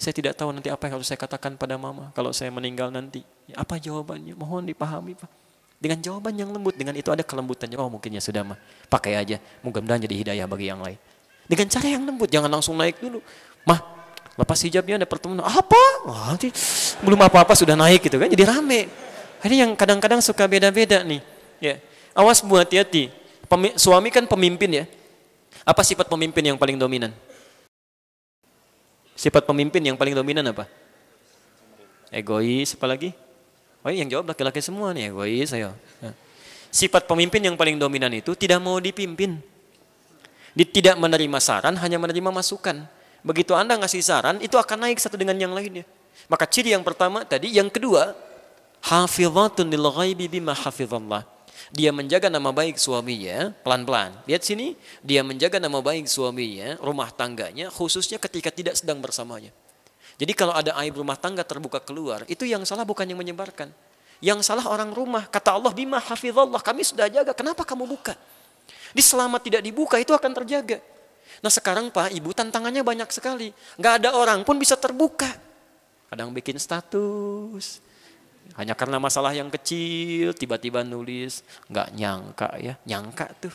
Saya 0.01 0.10
tidak 0.16 0.34
tahu 0.34 0.51
nanti 0.51 0.72
apa 0.72 0.90
yang 0.90 0.98
harus 0.98 1.06
saya 1.06 1.20
katakan 1.20 1.55
pada 1.55 1.78
mama 1.78 2.10
kalau 2.16 2.34
saya 2.34 2.51
meninggal 2.51 2.90
nanti. 2.90 3.22
Apa 3.55 3.78
jawabannya? 3.78 4.34
Mohon 4.34 4.72
dipahami, 4.72 5.14
Pak. 5.14 5.30
Dengan 5.78 6.01
jawaban 6.01 6.34
yang 6.34 6.51
lembut, 6.51 6.74
dengan 6.74 6.96
itu 6.96 7.12
ada 7.12 7.20
kelembutannya. 7.20 7.76
Oh 7.76 7.92
mungkin 7.92 8.16
ya 8.16 8.22
sudah 8.24 8.42
mah, 8.42 8.59
pakai 8.88 9.20
aja. 9.20 9.36
Mudah-mudahan 9.60 10.01
jadi 10.02 10.16
hidayah 10.16 10.46
bagi 10.48 10.66
yang 10.72 10.80
lain. 10.80 10.98
Dengan 11.44 11.68
cara 11.68 11.86
yang 11.86 12.02
lembut, 12.09 12.28
jangan 12.32 12.48
langsung 12.48 12.74
naik 12.74 12.98
dulu. 12.98 13.20
Mah, 13.68 13.80
Lepas 14.35 14.59
hijabnya 14.66 14.98
ada 14.98 15.06
pertemuan, 15.06 15.47
apa? 15.47 15.82
Nanti 16.11 16.51
belum 17.06 17.23
apa-apa 17.23 17.55
sudah 17.55 17.78
naik 17.78 18.11
gitu 18.11 18.19
kan, 18.19 18.27
jadi 18.27 18.51
rame. 18.51 18.90
Ini 19.47 19.62
yang 19.62 19.70
kadang-kadang 19.78 20.19
suka 20.19 20.51
beda-beda 20.51 21.06
nih. 21.06 21.23
Ya, 21.62 21.78
awas 22.16 22.43
bu 22.43 22.59
hati-hati. 22.59 23.15
Suami 23.78 24.11
kan 24.11 24.27
pemimpin 24.27 24.82
ya. 24.82 24.85
Apa 25.62 25.86
sifat 25.86 26.11
pemimpin 26.11 26.43
yang 26.43 26.59
paling 26.59 26.74
dominan? 26.74 27.15
Sifat 29.15 29.47
pemimpin 29.47 29.78
yang 29.78 29.94
paling 29.94 30.19
dominan 30.19 30.43
apa? 30.51 30.66
Egois, 32.11 32.74
apa 32.74 32.86
lagi? 32.90 33.15
Oh 33.86 33.93
yang 33.93 34.11
jawab 34.11 34.35
laki-laki 34.35 34.59
semua 34.59 34.90
nih, 34.90 35.15
egois 35.15 35.55
ayo. 35.55 35.70
Ya. 36.02 36.11
Sifat 36.74 37.06
pemimpin 37.06 37.39
yang 37.39 37.55
paling 37.55 37.78
dominan 37.78 38.11
itu 38.11 38.35
tidak 38.35 38.59
mau 38.59 38.82
dipimpin. 38.82 39.39
Tidak 40.59 40.98
menerima 40.98 41.39
saran, 41.39 41.78
hanya 41.78 42.02
menerima 42.02 42.35
masukan. 42.35 42.90
Begitu 43.24 43.56
Anda 43.56 43.80
ngasih 43.80 44.05
saran, 44.05 44.36
itu 44.44 44.60
akan 44.60 44.84
naik 44.84 45.01
satu 45.01 45.16
dengan 45.16 45.34
yang 45.40 45.56
lainnya. 45.56 45.88
Maka 46.28 46.44
ciri 46.44 46.76
yang 46.76 46.84
pertama 46.84 47.24
tadi, 47.24 47.56
yang 47.56 47.72
kedua, 47.72 48.12
hafizatun 48.84 49.72
lil 49.72 49.88
ghaibi 49.88 50.28
bima 50.28 50.52
hafizallah. 50.52 51.24
Dia 51.72 51.88
menjaga 51.90 52.28
nama 52.28 52.52
baik 52.52 52.76
suaminya, 52.76 53.51
pelan-pelan. 53.64 54.12
Lihat 54.28 54.44
sini, 54.44 54.76
dia 55.01 55.24
menjaga 55.24 55.56
nama 55.56 55.80
baik 55.80 56.05
suaminya, 56.05 56.76
rumah 56.84 57.09
tangganya, 57.09 57.72
khususnya 57.72 58.20
ketika 58.20 58.52
tidak 58.52 58.76
sedang 58.76 59.01
bersamanya. 59.01 59.48
Jadi 60.20 60.32
kalau 60.36 60.55
ada 60.55 60.76
aib 60.84 61.01
rumah 61.01 61.16
tangga 61.16 61.42
terbuka 61.42 61.80
keluar, 61.80 62.22
itu 62.28 62.44
yang 62.44 62.62
salah 62.68 62.84
bukan 62.84 63.09
yang 63.09 63.18
menyebarkan. 63.18 63.72
Yang 64.22 64.46
salah 64.46 64.68
orang 64.68 64.92
rumah. 64.92 65.26
Kata 65.26 65.56
Allah, 65.56 65.72
bima 65.72 65.98
hafizallah, 65.98 66.60
kami 66.60 66.84
sudah 66.84 67.09
jaga, 67.09 67.32
kenapa 67.32 67.64
kamu 67.64 67.88
buka? 67.88 68.14
Di 68.94 69.02
selama 69.02 69.40
tidak 69.40 69.64
dibuka, 69.64 69.98
itu 69.98 70.14
akan 70.14 70.30
terjaga. 70.44 70.78
Nah 71.45 71.53
sekarang 71.53 71.93
Pak, 71.93 72.09
Ibu 72.09 72.33
tantangannya 72.33 72.81
banyak 72.81 73.12
sekali. 73.12 73.53
Nggak 73.77 73.95
ada 74.01 74.16
orang 74.16 74.41
pun 74.49 74.57
bisa 74.57 74.81
terbuka. 74.81 75.29
Kadang 76.09 76.33
bikin 76.33 76.57
status. 76.57 77.85
Hanya 78.57 78.73
karena 78.73 78.97
masalah 78.97 79.37
yang 79.37 79.53
kecil, 79.53 80.33
tiba-tiba 80.33 80.81
nulis. 80.81 81.45
Nggak 81.69 81.89
nyangka 81.93 82.49
ya, 82.57 82.81
nyangka 82.89 83.29
tuh. 83.37 83.53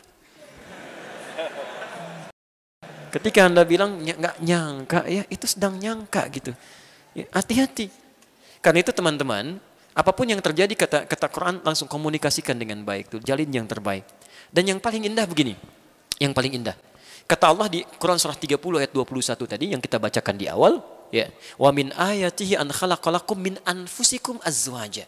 Ketika 3.10 3.50
Anda 3.50 3.66
bilang 3.66 3.98
nggak 4.06 4.38
nyangka 4.38 5.00
ya, 5.10 5.26
itu 5.26 5.50
sedang 5.50 5.74
nyangka 5.74 6.30
gitu. 6.30 6.54
Ya, 7.10 7.26
hati-hati. 7.34 7.90
Karena 8.62 8.86
itu 8.86 8.94
teman-teman, 8.94 9.58
apa 9.98 10.14
pun 10.14 10.30
yang 10.30 10.38
terjadi 10.38 10.78
kata 10.78 11.10
kata 11.10 11.26
Quran 11.26 11.58
langsung 11.66 11.90
komunikasikan 11.90 12.54
dengan 12.54 12.86
baik 12.86 13.18
tuh, 13.18 13.18
jalin 13.18 13.50
yang 13.50 13.66
terbaik. 13.66 14.06
Dan 14.54 14.70
yang 14.70 14.78
paling 14.78 15.10
indah 15.10 15.26
begini, 15.26 15.58
yang 16.22 16.30
paling 16.30 16.54
indah. 16.54 16.78
Kata 17.30 17.54
Allah 17.54 17.70
di 17.70 17.86
Quran 17.86 18.18
surah 18.18 18.34
30 18.34 18.58
ayat 18.58 18.90
21 18.90 19.38
tadi 19.46 19.70
yang 19.70 19.78
kita 19.78 20.02
bacakan 20.02 20.34
di 20.34 20.50
awal, 20.50 20.82
ya. 21.14 21.30
Wa 21.54 21.70
min 21.70 21.94
ayatihi 21.94 22.58
an 22.58 22.74
khalaqalakum 22.74 23.38
min 23.38 23.54
anfusikum 23.62 24.42
azwaja. 24.42 25.06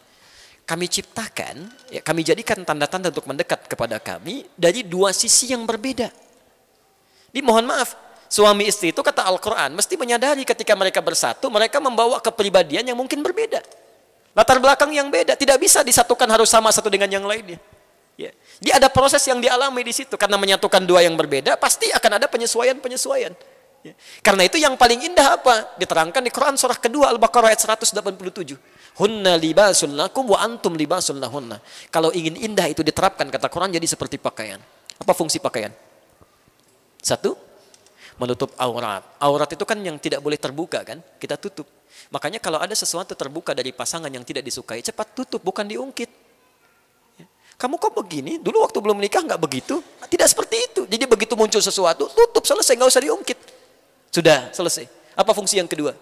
Kami 0.63 0.87
ciptakan, 0.87 1.67
ya, 1.91 1.99
kami 1.99 2.23
jadikan 2.23 2.63
tanda-tanda 2.63 3.11
untuk 3.11 3.27
mendekat 3.27 3.67
kepada 3.67 3.99
kami 3.99 4.47
dari 4.55 4.87
dua 4.87 5.11
sisi 5.11 5.51
yang 5.51 5.67
berbeda. 5.67 6.07
Di 7.27 7.43
mohon 7.43 7.67
maaf, 7.67 7.91
suami 8.31 8.71
istri 8.71 8.95
itu 8.95 9.03
kata 9.03 9.27
Al-Quran 9.27 9.75
mesti 9.75 9.99
menyadari 9.99 10.47
ketika 10.47 10.79
mereka 10.79 11.03
bersatu, 11.03 11.51
mereka 11.51 11.83
membawa 11.83 12.23
kepribadian 12.23 12.87
yang 12.87 12.95
mungkin 12.95 13.19
berbeda. 13.19 13.59
Latar 14.31 14.63
belakang 14.63 14.95
yang 14.95 15.11
beda, 15.11 15.35
tidak 15.35 15.59
bisa 15.59 15.83
disatukan 15.83 16.31
harus 16.31 16.47
sama 16.47 16.71
satu 16.71 16.87
dengan 16.87 17.11
yang 17.11 17.27
lainnya. 17.27 17.59
Jadi 18.59 18.71
ada 18.73 18.87
proses 18.91 19.23
yang 19.25 19.41
dialami 19.41 19.81
di 19.85 19.93
situ 19.95 20.13
karena 20.17 20.37
menyatukan 20.37 20.83
dua 20.85 21.01
yang 21.05 21.17
berbeda 21.17 21.57
pasti 21.57 21.89
akan 21.89 22.21
ada 22.21 22.27
penyesuaian-penyesuaian. 22.29 23.33
Ya. 23.83 23.93
Karena 24.23 24.47
itu 24.47 24.55
yang 24.55 24.79
paling 24.79 25.11
indah 25.11 25.35
apa? 25.35 25.75
Diterangkan 25.75 26.23
di 26.23 26.31
Quran 26.31 26.55
surah 26.55 26.79
kedua 26.79 27.11
Al-Baqarah 27.11 27.51
ayat 27.51 27.59
187. 27.59 27.99
Hunna 29.03 29.35
libasul 29.35 29.91
lakum 29.91 30.31
wa 30.31 30.39
antum 30.39 30.71
libasul 30.77 31.19
lahunna. 31.19 31.59
Kalau 31.91 32.13
ingin 32.15 32.39
indah 32.39 32.71
itu 32.71 32.79
diterapkan 32.79 33.27
kata 33.27 33.51
Quran 33.51 33.75
jadi 33.75 33.83
seperti 33.83 34.15
pakaian. 34.15 34.63
Apa 35.01 35.11
fungsi 35.11 35.43
pakaian? 35.43 35.75
Satu, 37.03 37.35
menutup 38.15 38.55
aurat. 38.55 39.03
Aurat 39.19 39.51
itu 39.51 39.67
kan 39.67 39.75
yang 39.83 39.99
tidak 39.99 40.23
boleh 40.23 40.39
terbuka 40.39 40.87
kan? 40.87 41.03
Kita 41.19 41.35
tutup. 41.35 41.67
Makanya 42.13 42.39
kalau 42.39 42.63
ada 42.63 42.71
sesuatu 42.71 43.17
terbuka 43.17 43.51
dari 43.51 43.75
pasangan 43.75 44.07
yang 44.07 44.23
tidak 44.23 44.47
disukai, 44.47 44.79
cepat 44.79 45.11
tutup, 45.11 45.43
bukan 45.43 45.67
diungkit. 45.67 46.07
Kamu 47.57 47.79
kok 47.79 47.93
begini? 47.95 48.41
Dulu 48.41 48.65
waktu 48.65 48.77
belum 48.81 48.97
menikah 48.99 49.21
nggak 49.23 49.41
begitu? 49.41 49.79
Tidak 50.09 50.27
seperti 50.27 50.55
itu. 50.71 50.81
Jadi 50.89 51.03
begitu 51.05 51.33
muncul 51.37 51.61
sesuatu, 51.61 52.09
tutup 52.11 52.43
selesai, 52.43 52.73
nggak 52.75 52.89
usah 52.89 53.03
diungkit. 53.03 53.39
Sudah 54.13 54.51
selesai. 54.51 54.85
Apa 55.13 55.31
fungsi 55.31 55.61
yang 55.61 55.69
kedua? 55.69 55.93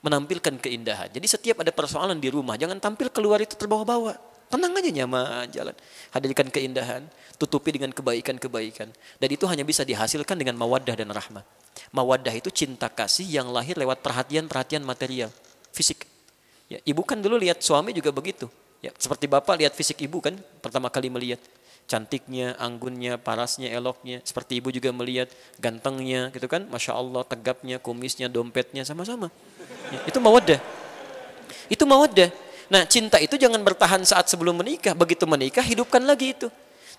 Menampilkan 0.00 0.58
keindahan. 0.58 1.08
Jadi 1.12 1.26
setiap 1.26 1.62
ada 1.62 1.70
persoalan 1.70 2.18
di 2.18 2.28
rumah, 2.32 2.56
jangan 2.58 2.78
tampil 2.78 3.08
keluar 3.12 3.38
itu 3.42 3.54
terbawa-bawa. 3.54 4.16
Tenang 4.50 4.74
aja 4.74 4.90
nyaman 4.90 5.46
jalan. 5.54 5.76
Hadirkan 6.10 6.50
keindahan, 6.50 7.06
tutupi 7.38 7.70
dengan 7.70 7.94
kebaikan-kebaikan. 7.94 8.90
Dan 8.90 9.28
itu 9.30 9.46
hanya 9.46 9.62
bisa 9.62 9.86
dihasilkan 9.86 10.34
dengan 10.34 10.58
mawaddah 10.58 10.98
dan 10.98 11.06
rahmah. 11.06 11.46
Mawaddah 11.94 12.34
itu 12.34 12.50
cinta 12.50 12.90
kasih 12.90 13.30
yang 13.30 13.46
lahir 13.54 13.78
lewat 13.78 14.02
perhatian-perhatian 14.02 14.82
material, 14.82 15.30
fisik. 15.70 16.02
Ya, 16.66 16.82
ibu 16.82 17.02
kan 17.06 17.22
dulu 17.22 17.38
lihat 17.38 17.62
suami 17.62 17.94
juga 17.94 18.10
begitu. 18.10 18.50
Ya, 18.80 18.90
seperti 18.96 19.28
Bapak 19.28 19.60
lihat 19.60 19.76
fisik 19.76 20.00
ibu 20.00 20.24
kan 20.24 20.32
pertama 20.64 20.88
kali 20.88 21.12
melihat 21.12 21.36
cantiknya, 21.84 22.56
anggunnya, 22.56 23.20
parasnya, 23.20 23.68
eloknya. 23.68 24.24
Seperti 24.24 24.62
ibu 24.62 24.72
juga 24.72 24.88
melihat 24.94 25.28
gantengnya 25.60 26.32
gitu 26.32 26.46
kan. 26.48 26.64
Masya 26.70 26.96
Allah, 26.96 27.26
tegapnya, 27.26 27.76
kumisnya, 27.76 28.30
dompetnya 28.32 28.86
sama-sama. 28.86 29.28
Ya, 29.90 30.00
itu 30.06 30.18
mawadah. 30.22 30.60
Itu 31.68 31.84
mawadah. 31.84 32.30
Nah 32.70 32.86
cinta 32.86 33.18
itu 33.18 33.34
jangan 33.34 33.58
bertahan 33.60 34.00
saat 34.06 34.30
sebelum 34.30 34.56
menikah. 34.56 34.94
Begitu 34.94 35.26
menikah 35.26 35.66
hidupkan 35.66 36.00
lagi 36.06 36.32
itu. 36.32 36.48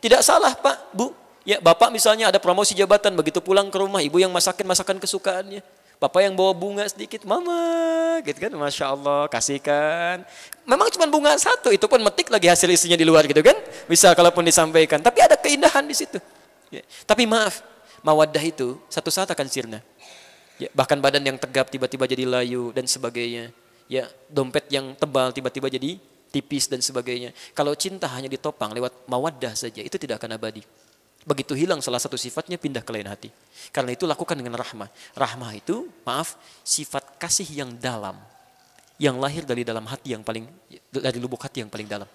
Tidak 0.03 0.22
salah 0.22 0.52
Pak, 0.53 0.91
Bu. 0.91 1.16
Ya 1.48 1.58
Bapak 1.58 1.90
misalnya 1.90 2.30
ada 2.30 2.38
promosi 2.38 2.76
jabatan. 2.76 3.16
Begitu 3.16 3.41
pulang 3.41 3.72
ke 3.72 3.78
rumah 3.80 4.03
ibu 4.03 4.20
yang 4.20 4.30
masakin 4.30 4.68
masakan 4.68 4.99
kesukaannya. 4.99 5.64
Bapak 6.02 6.26
yang 6.26 6.34
bawa 6.34 6.49
bunga 6.57 6.82
sedikit, 6.90 7.22
mama, 7.30 8.18
gitu 8.26 8.41
kan, 8.41 8.49
masya 8.57 8.90
Allah, 8.90 9.30
kasihkan. 9.30 10.26
Memang 10.65 10.90
cuma 10.90 11.06
bunga 11.06 11.38
satu, 11.38 11.69
itu 11.69 11.86
pun 11.86 12.02
metik 12.02 12.34
lagi 12.34 12.49
hasil 12.49 12.65
isinya 12.73 12.98
di 12.98 13.06
luar 13.06 13.30
gitu 13.30 13.38
kan, 13.45 13.53
bisa 13.86 14.10
kalaupun 14.18 14.41
disampaikan. 14.41 14.98
Tapi 14.98 15.22
ada 15.22 15.38
keindahan 15.38 15.86
di 15.86 15.94
situ. 15.94 16.18
Ya. 16.73 16.82
Tapi 17.06 17.30
maaf, 17.30 17.61
mawaddah 18.02 18.41
itu 18.41 18.82
satu 18.90 19.14
saat 19.14 19.30
akan 19.30 19.45
sirna. 19.45 19.78
Ya, 20.57 20.73
bahkan 20.73 20.98
badan 20.98 21.22
yang 21.22 21.38
tegap 21.38 21.69
tiba-tiba 21.69 22.10
jadi 22.10 22.26
layu 22.26 22.73
dan 22.73 22.90
sebagainya. 22.90 23.53
Ya, 23.86 24.10
dompet 24.26 24.73
yang 24.73 24.98
tebal 24.98 25.30
tiba-tiba 25.30 25.69
jadi 25.69 26.02
tipis 26.34 26.65
dan 26.65 26.82
sebagainya. 26.82 27.30
Kalau 27.53 27.78
cinta 27.78 28.10
hanya 28.10 28.26
ditopang 28.26 28.73
lewat 28.73 29.06
mawaddah 29.06 29.53
saja, 29.53 29.86
itu 29.86 30.02
tidak 30.02 30.18
akan 30.18 30.34
abadi. 30.34 30.65
Begitu 31.22 31.53
hilang 31.53 31.80
salah 31.85 32.02
satu 32.02 32.18
sifatnya 32.18 32.57
pindah 32.57 32.81
ke 32.81 32.91
lain 32.93 33.06
hati. 33.06 33.30
Karena 33.69 33.93
itu 33.93 34.10
lakukan 34.10 34.34
dengan 34.34 34.57
rahmah. 34.57 34.89
Rahmah 35.14 35.52
itu, 35.53 35.85
maaf, 36.02 36.34
sifat 36.65 37.22
kasih 37.22 37.45
yang 37.45 37.69
dalam. 37.77 38.18
Yang 38.98 39.15
lahir 39.22 39.43
dari 39.45 39.61
dalam 39.61 39.85
hati 39.85 40.18
yang 40.18 40.26
paling, 40.26 40.49
dari 40.89 41.18
lubuk 41.22 41.41
hati 41.41 41.61
yang 41.61 41.69
paling 41.69 41.85
dalam. 41.85 42.10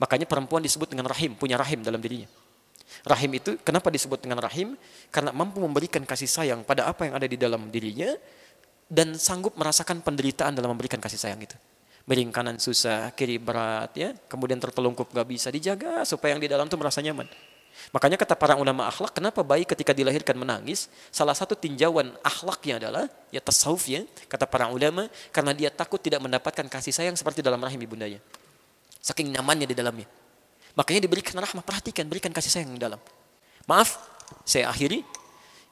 Makanya 0.00 0.24
perempuan 0.24 0.64
disebut 0.64 0.88
dengan 0.88 1.08
rahim, 1.08 1.36
punya 1.36 1.60
rahim 1.60 1.84
dalam 1.84 2.00
dirinya. 2.00 2.28
Rahim 3.04 3.30
itu 3.36 3.56
kenapa 3.64 3.88
disebut 3.88 4.20
dengan 4.20 4.40
rahim? 4.40 4.76
Karena 5.08 5.32
mampu 5.32 5.60
memberikan 5.60 6.04
kasih 6.04 6.28
sayang 6.28 6.60
pada 6.64 6.88
apa 6.88 7.08
yang 7.08 7.14
ada 7.16 7.24
di 7.24 7.40
dalam 7.40 7.72
dirinya 7.72 8.12
dan 8.92 9.16
sanggup 9.16 9.56
merasakan 9.56 10.04
penderitaan 10.04 10.52
dalam 10.52 10.76
memberikan 10.76 11.00
kasih 11.00 11.16
sayang 11.16 11.40
itu. 11.40 11.56
Miring 12.04 12.34
kanan 12.34 12.58
susah, 12.58 13.14
kiri 13.14 13.38
berat 13.38 13.94
ya, 13.94 14.10
kemudian 14.26 14.58
tertelungkup 14.58 15.08
gak 15.14 15.24
bisa 15.24 15.48
dijaga 15.54 16.02
supaya 16.02 16.34
yang 16.34 16.42
di 16.42 16.50
dalam 16.50 16.66
itu 16.66 16.74
merasa 16.74 16.98
nyaman. 16.98 17.30
Makanya 17.90 18.14
kata 18.14 18.38
para 18.38 18.54
ulama 18.54 18.86
akhlak, 18.86 19.10
kenapa 19.18 19.42
bayi 19.42 19.66
ketika 19.66 19.90
dilahirkan 19.90 20.38
menangis? 20.38 20.86
Salah 21.10 21.34
satu 21.34 21.58
tinjauan 21.58 22.14
akhlaknya 22.22 22.78
adalah 22.78 23.10
ya 23.34 23.42
tasawuf 23.42 23.90
ya, 23.90 24.06
kata 24.30 24.46
para 24.46 24.70
ulama, 24.70 25.10
karena 25.34 25.50
dia 25.50 25.68
takut 25.74 25.98
tidak 25.98 26.22
mendapatkan 26.22 26.70
kasih 26.70 26.94
sayang 26.94 27.18
seperti 27.18 27.42
dalam 27.42 27.58
rahim 27.58 27.82
ibundanya. 27.82 28.22
Saking 29.02 29.34
nyamannya 29.34 29.66
di 29.66 29.74
dalamnya. 29.74 30.06
Makanya 30.78 31.04
diberikan 31.04 31.34
rahmah, 31.36 31.66
perhatikan, 31.66 32.06
berikan 32.06 32.30
kasih 32.30 32.54
sayang 32.54 32.70
di 32.70 32.80
dalam. 32.80 33.02
Maaf, 33.66 33.98
saya 34.46 34.70
akhiri. 34.70 35.02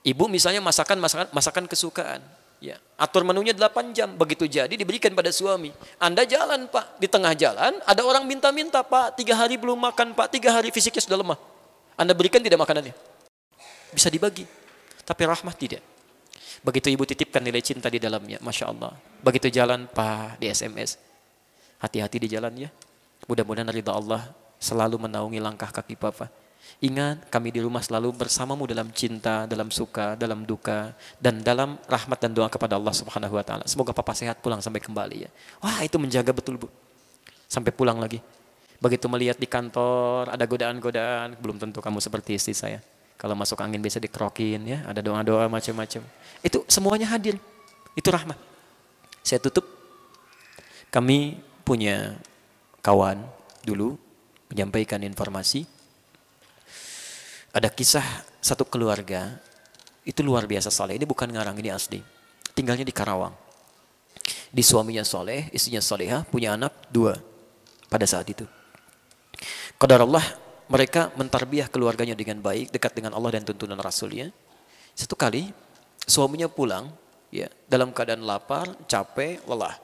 Ibu 0.01 0.27
misalnya 0.27 0.65
masakan 0.65 0.99
masakan 0.99 1.29
masakan 1.31 1.65
kesukaan. 1.71 2.21
Ya, 2.61 2.77
atur 3.01 3.25
menunya 3.25 3.57
8 3.57 3.97
jam, 3.97 4.13
begitu 4.21 4.45
jadi 4.45 4.69
diberikan 4.69 5.17
pada 5.17 5.33
suami. 5.33 5.73
Anda 5.97 6.29
jalan 6.29 6.69
pak, 6.69 7.01
di 7.01 7.09
tengah 7.09 7.33
jalan 7.33 7.81
ada 7.89 8.05
orang 8.05 8.29
minta-minta 8.29 8.85
pak, 8.85 9.17
tiga 9.17 9.33
hari 9.33 9.57
belum 9.57 9.81
makan 9.81 10.13
pak, 10.13 10.29
tiga 10.29 10.53
hari 10.53 10.69
fisiknya 10.69 11.01
sudah 11.01 11.25
lemah. 11.25 11.41
Anda 12.01 12.17
berikan 12.17 12.41
tidak 12.41 12.57
makanannya? 12.65 12.97
Bisa 13.93 14.09
dibagi. 14.09 14.49
Tapi 15.05 15.23
rahmat 15.29 15.53
tidak. 15.61 15.85
Begitu 16.65 16.89
ibu 16.97 17.05
titipkan 17.05 17.45
nilai 17.45 17.61
cinta 17.61 17.93
di 17.93 18.01
dalamnya, 18.01 18.41
Masya 18.41 18.73
Allah. 18.73 18.97
Begitu 19.21 19.53
jalan, 19.53 19.85
Pak, 19.85 20.41
di 20.41 20.49
SMS. 20.49 20.97
Hati-hati 21.77 22.17
di 22.25 22.29
jalan 22.33 22.57
ya. 22.57 22.73
Mudah-mudahan 23.29 23.69
ridha 23.69 23.93
Allah 23.93 24.33
selalu 24.57 24.97
menaungi 24.97 25.45
langkah 25.45 25.69
kaki 25.69 26.01
Papa. 26.01 26.33
Ingat, 26.81 27.29
kami 27.29 27.53
di 27.53 27.61
rumah 27.61 27.85
selalu 27.85 28.17
bersamamu 28.17 28.65
dalam 28.65 28.89
cinta, 28.97 29.45
dalam 29.45 29.69
suka, 29.69 30.17
dalam 30.17 30.49
duka, 30.49 30.97
dan 31.21 31.45
dalam 31.45 31.77
rahmat 31.85 32.17
dan 32.17 32.33
doa 32.33 32.49
kepada 32.49 32.81
Allah 32.81 32.97
Subhanahu 32.97 33.37
wa 33.37 33.45
taala. 33.45 33.65
Semoga 33.69 33.93
papa 33.93 34.17
sehat 34.17 34.41
pulang 34.41 34.65
sampai 34.65 34.81
kembali 34.81 35.29
ya. 35.29 35.31
Wah, 35.61 35.85
itu 35.85 36.01
menjaga 36.01 36.33
betul, 36.33 36.57
Bu. 36.57 36.69
Sampai 37.51 37.75
pulang 37.75 38.01
lagi. 38.01 38.23
Begitu 38.81 39.07
melihat 39.13 39.37
di 39.37 39.45
kantor 39.45 40.33
ada 40.33 40.45
godaan-godaan, 40.49 41.37
belum 41.37 41.61
tentu 41.61 41.85
kamu 41.85 42.01
seperti 42.01 42.41
istri 42.41 42.57
saya. 42.57 42.81
Kalau 43.21 43.37
masuk 43.37 43.61
angin 43.61 43.85
bisa 43.85 44.01
dikerokin 44.01 44.65
ya, 44.65 44.81
ada 44.89 45.05
doa-doa 45.05 45.45
macam-macam. 45.53 46.01
Itu 46.41 46.65
semuanya 46.65 47.05
hadir. 47.13 47.37
Itu 47.93 48.09
rahmat. 48.09 48.41
Saya 49.21 49.37
tutup. 49.45 49.69
Kami 50.89 51.37
punya 51.61 52.17
kawan 52.81 53.21
dulu 53.61 54.01
menyampaikan 54.49 55.05
informasi. 55.05 55.69
Ada 57.53 57.69
kisah 57.69 58.25
satu 58.41 58.65
keluarga 58.65 59.37
itu 60.09 60.25
luar 60.25 60.49
biasa 60.49 60.73
soleh. 60.73 60.97
Ini 60.97 61.05
bukan 61.05 61.29
ngarang, 61.29 61.61
ini 61.61 61.69
asli. 61.69 62.01
Tinggalnya 62.57 62.89
di 62.89 62.95
Karawang. 62.97 63.37
Di 64.49 64.65
suaminya 64.65 65.05
soleh, 65.05 65.53
istrinya 65.53 65.85
soleha, 65.85 66.25
punya 66.25 66.57
anak 66.57 66.73
dua 66.89 67.21
pada 67.93 68.09
saat 68.09 68.25
itu. 68.33 68.49
Qadar 69.81 70.05
Allah 70.05 70.21
mereka 70.69 71.09
mentarbiah 71.17 71.65
keluarganya 71.65 72.13
dengan 72.13 72.37
baik, 72.45 72.69
dekat 72.69 73.01
dengan 73.01 73.17
Allah 73.17 73.41
dan 73.41 73.49
tuntunan 73.49 73.81
Rasulnya. 73.81 74.29
Satu 74.93 75.17
kali 75.17 75.57
suaminya 76.05 76.53
pulang, 76.53 76.93
ya 77.33 77.49
dalam 77.65 77.89
keadaan 77.89 78.21
lapar, 78.21 78.69
capek, 78.85 79.41
lelah. 79.49 79.81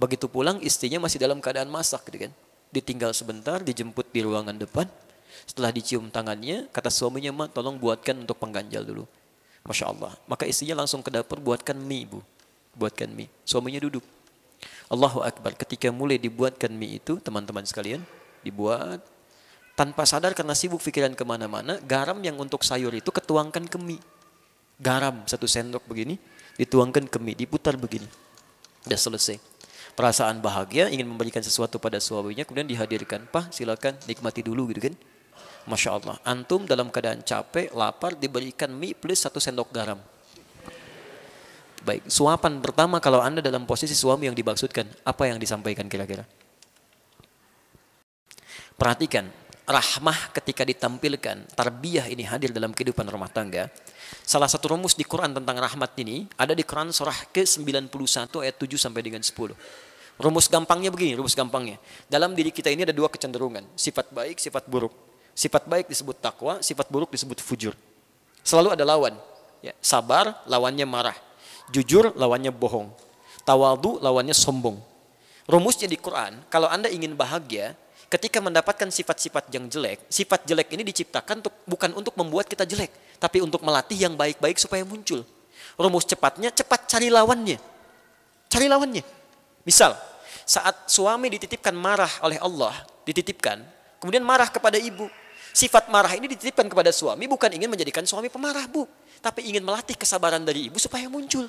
Begitu 0.00 0.24
pulang 0.24 0.56
istrinya 0.64 0.96
masih 1.04 1.20
dalam 1.20 1.36
keadaan 1.36 1.68
masak, 1.68 2.08
gitu 2.08 2.24
kan? 2.24 2.32
Ditinggal 2.72 3.12
sebentar, 3.12 3.60
dijemput 3.60 4.08
di 4.08 4.24
ruangan 4.24 4.56
depan. 4.56 4.88
Setelah 5.44 5.68
dicium 5.68 6.08
tangannya, 6.08 6.72
kata 6.72 6.88
suaminya, 6.88 7.28
"Ma, 7.28 7.44
tolong 7.44 7.76
buatkan 7.76 8.24
untuk 8.24 8.40
pengganjal 8.40 8.88
dulu." 8.88 9.04
Masya 9.68 9.92
Allah. 9.92 10.16
Maka 10.24 10.48
istrinya 10.48 10.80
langsung 10.80 11.04
ke 11.04 11.12
dapur 11.12 11.36
buatkan 11.44 11.76
mie, 11.76 12.08
Bu. 12.08 12.24
Buatkan 12.72 13.12
mie. 13.12 13.28
Suaminya 13.44 13.84
duduk. 13.84 14.02
Allahu 14.88 15.20
Akbar. 15.20 15.52
Ketika 15.60 15.92
mulai 15.92 16.16
dibuatkan 16.16 16.72
mie 16.72 16.96
itu, 16.96 17.20
teman-teman 17.20 17.68
sekalian, 17.68 18.00
dibuat 18.42 19.02
tanpa 19.74 20.04
sadar 20.04 20.36
karena 20.36 20.52
sibuk 20.52 20.80
pikiran 20.80 21.16
ke 21.16 21.24
mana-mana 21.24 21.80
garam 21.84 22.20
yang 22.20 22.36
untuk 22.36 22.60
sayur 22.60 22.92
itu 22.92 23.08
ketuangkan 23.08 23.64
ke 23.64 23.78
mie 23.80 24.02
Garam 24.80 25.28
satu 25.28 25.44
sendok 25.44 25.84
begini, 25.84 26.16
dituangkan 26.56 27.04
ke 27.04 27.20
mie, 27.20 27.36
diputar 27.36 27.76
begini. 27.76 28.08
Sudah 28.80 28.96
selesai. 28.96 29.36
Perasaan 29.92 30.40
bahagia 30.40 30.88
ingin 30.88 31.04
memberikan 31.04 31.44
sesuatu 31.44 31.76
pada 31.76 32.00
suaminya, 32.00 32.48
kemudian 32.48 32.64
dihadirkan. 32.64 33.28
Pak 33.28 33.52
silakan 33.52 34.00
nikmati 34.08 34.40
dulu 34.40 34.72
gitu 34.72 34.88
kan. 34.88 34.96
Masya 35.68 36.00
Allah. 36.00 36.16
Antum 36.24 36.64
dalam 36.64 36.88
keadaan 36.88 37.20
capek, 37.20 37.76
lapar, 37.76 38.16
diberikan 38.16 38.72
mie 38.72 38.96
plus 38.96 39.20
satu 39.20 39.36
sendok 39.36 39.68
garam. 39.68 40.00
Baik, 41.84 42.08
suapan 42.08 42.64
pertama 42.64 43.04
kalau 43.04 43.20
Anda 43.20 43.44
dalam 43.44 43.68
posisi 43.68 43.92
suami 43.92 44.32
yang 44.32 44.36
dimaksudkan, 44.36 44.88
apa 45.04 45.28
yang 45.28 45.36
disampaikan 45.36 45.92
kira-kira? 45.92 46.24
Perhatikan, 48.80 49.28
rahmah 49.68 50.32
ketika 50.32 50.64
ditampilkan, 50.64 51.52
tarbiyah 51.52 52.08
ini 52.08 52.24
hadir 52.24 52.48
dalam 52.48 52.72
kehidupan 52.72 53.04
rumah 53.12 53.28
tangga. 53.28 53.68
Salah 54.24 54.48
satu 54.48 54.72
rumus 54.72 54.96
di 54.96 55.04
Quran 55.04 55.36
tentang 55.36 55.60
rahmat 55.60 55.92
ini 56.00 56.24
ada 56.40 56.56
di 56.56 56.64
Quran 56.64 56.88
surah 56.88 57.28
ke-91 57.28 57.92
ayat 58.40 58.56
7 58.56 58.80
sampai 58.80 59.04
dengan 59.04 59.20
10. 59.20 59.36
Rumus 60.16 60.48
gampangnya 60.48 60.88
begini, 60.88 61.12
rumus 61.12 61.36
gampangnya. 61.36 61.76
Dalam 62.08 62.32
diri 62.32 62.48
kita 62.48 62.72
ini 62.72 62.88
ada 62.88 62.96
dua 62.96 63.12
kecenderungan, 63.12 63.68
sifat 63.76 64.16
baik, 64.16 64.40
sifat 64.40 64.64
buruk. 64.64 64.96
Sifat 65.36 65.68
baik 65.68 65.92
disebut 65.92 66.16
takwa, 66.16 66.64
sifat 66.64 66.88
buruk 66.88 67.12
disebut 67.12 67.36
fujur. 67.36 67.76
Selalu 68.40 68.80
ada 68.80 68.88
lawan. 68.88 69.12
Ya, 69.60 69.76
sabar, 69.84 70.40
lawannya 70.48 70.88
marah. 70.88 71.16
Jujur, 71.68 72.16
lawannya 72.16 72.48
bohong. 72.48 72.88
Tawadu, 73.44 74.00
lawannya 74.00 74.32
sombong. 74.32 74.80
Rumusnya 75.44 75.84
di 75.84 76.00
Quran, 76.00 76.40
kalau 76.48 76.72
Anda 76.72 76.88
ingin 76.88 77.12
bahagia, 77.12 77.76
ketika 78.10 78.42
mendapatkan 78.42 78.90
sifat-sifat 78.90 79.54
yang 79.54 79.70
jelek, 79.70 80.02
sifat 80.10 80.42
jelek 80.42 80.74
ini 80.74 80.82
diciptakan 80.82 81.46
untuk, 81.46 81.54
bukan 81.62 81.90
untuk 81.94 82.14
membuat 82.18 82.50
kita 82.50 82.66
jelek, 82.66 82.90
tapi 83.22 83.38
untuk 83.38 83.62
melatih 83.62 83.94
yang 83.94 84.18
baik-baik 84.18 84.58
supaya 84.58 84.82
muncul. 84.82 85.22
Rumus 85.78 86.04
cepatnya, 86.04 86.50
cepat 86.50 86.90
cari 86.90 87.06
lawannya. 87.08 87.62
Cari 88.50 88.66
lawannya. 88.66 89.06
Misal, 89.62 89.94
saat 90.42 90.90
suami 90.90 91.30
dititipkan 91.30 91.70
marah 91.70 92.10
oleh 92.26 92.42
Allah, 92.42 92.74
dititipkan, 93.06 93.62
kemudian 94.02 94.26
marah 94.26 94.50
kepada 94.50 94.74
ibu. 94.74 95.06
Sifat 95.54 95.86
marah 95.86 96.10
ini 96.14 96.30
dititipkan 96.30 96.66
kepada 96.66 96.90
suami 96.90 97.30
bukan 97.30 97.50
ingin 97.50 97.70
menjadikan 97.70 98.02
suami 98.06 98.26
pemarah, 98.26 98.66
Bu. 98.66 98.86
Tapi 99.22 99.50
ingin 99.50 99.62
melatih 99.62 99.94
kesabaran 99.98 100.42
dari 100.42 100.66
ibu 100.70 100.78
supaya 100.78 101.06
muncul. 101.06 101.46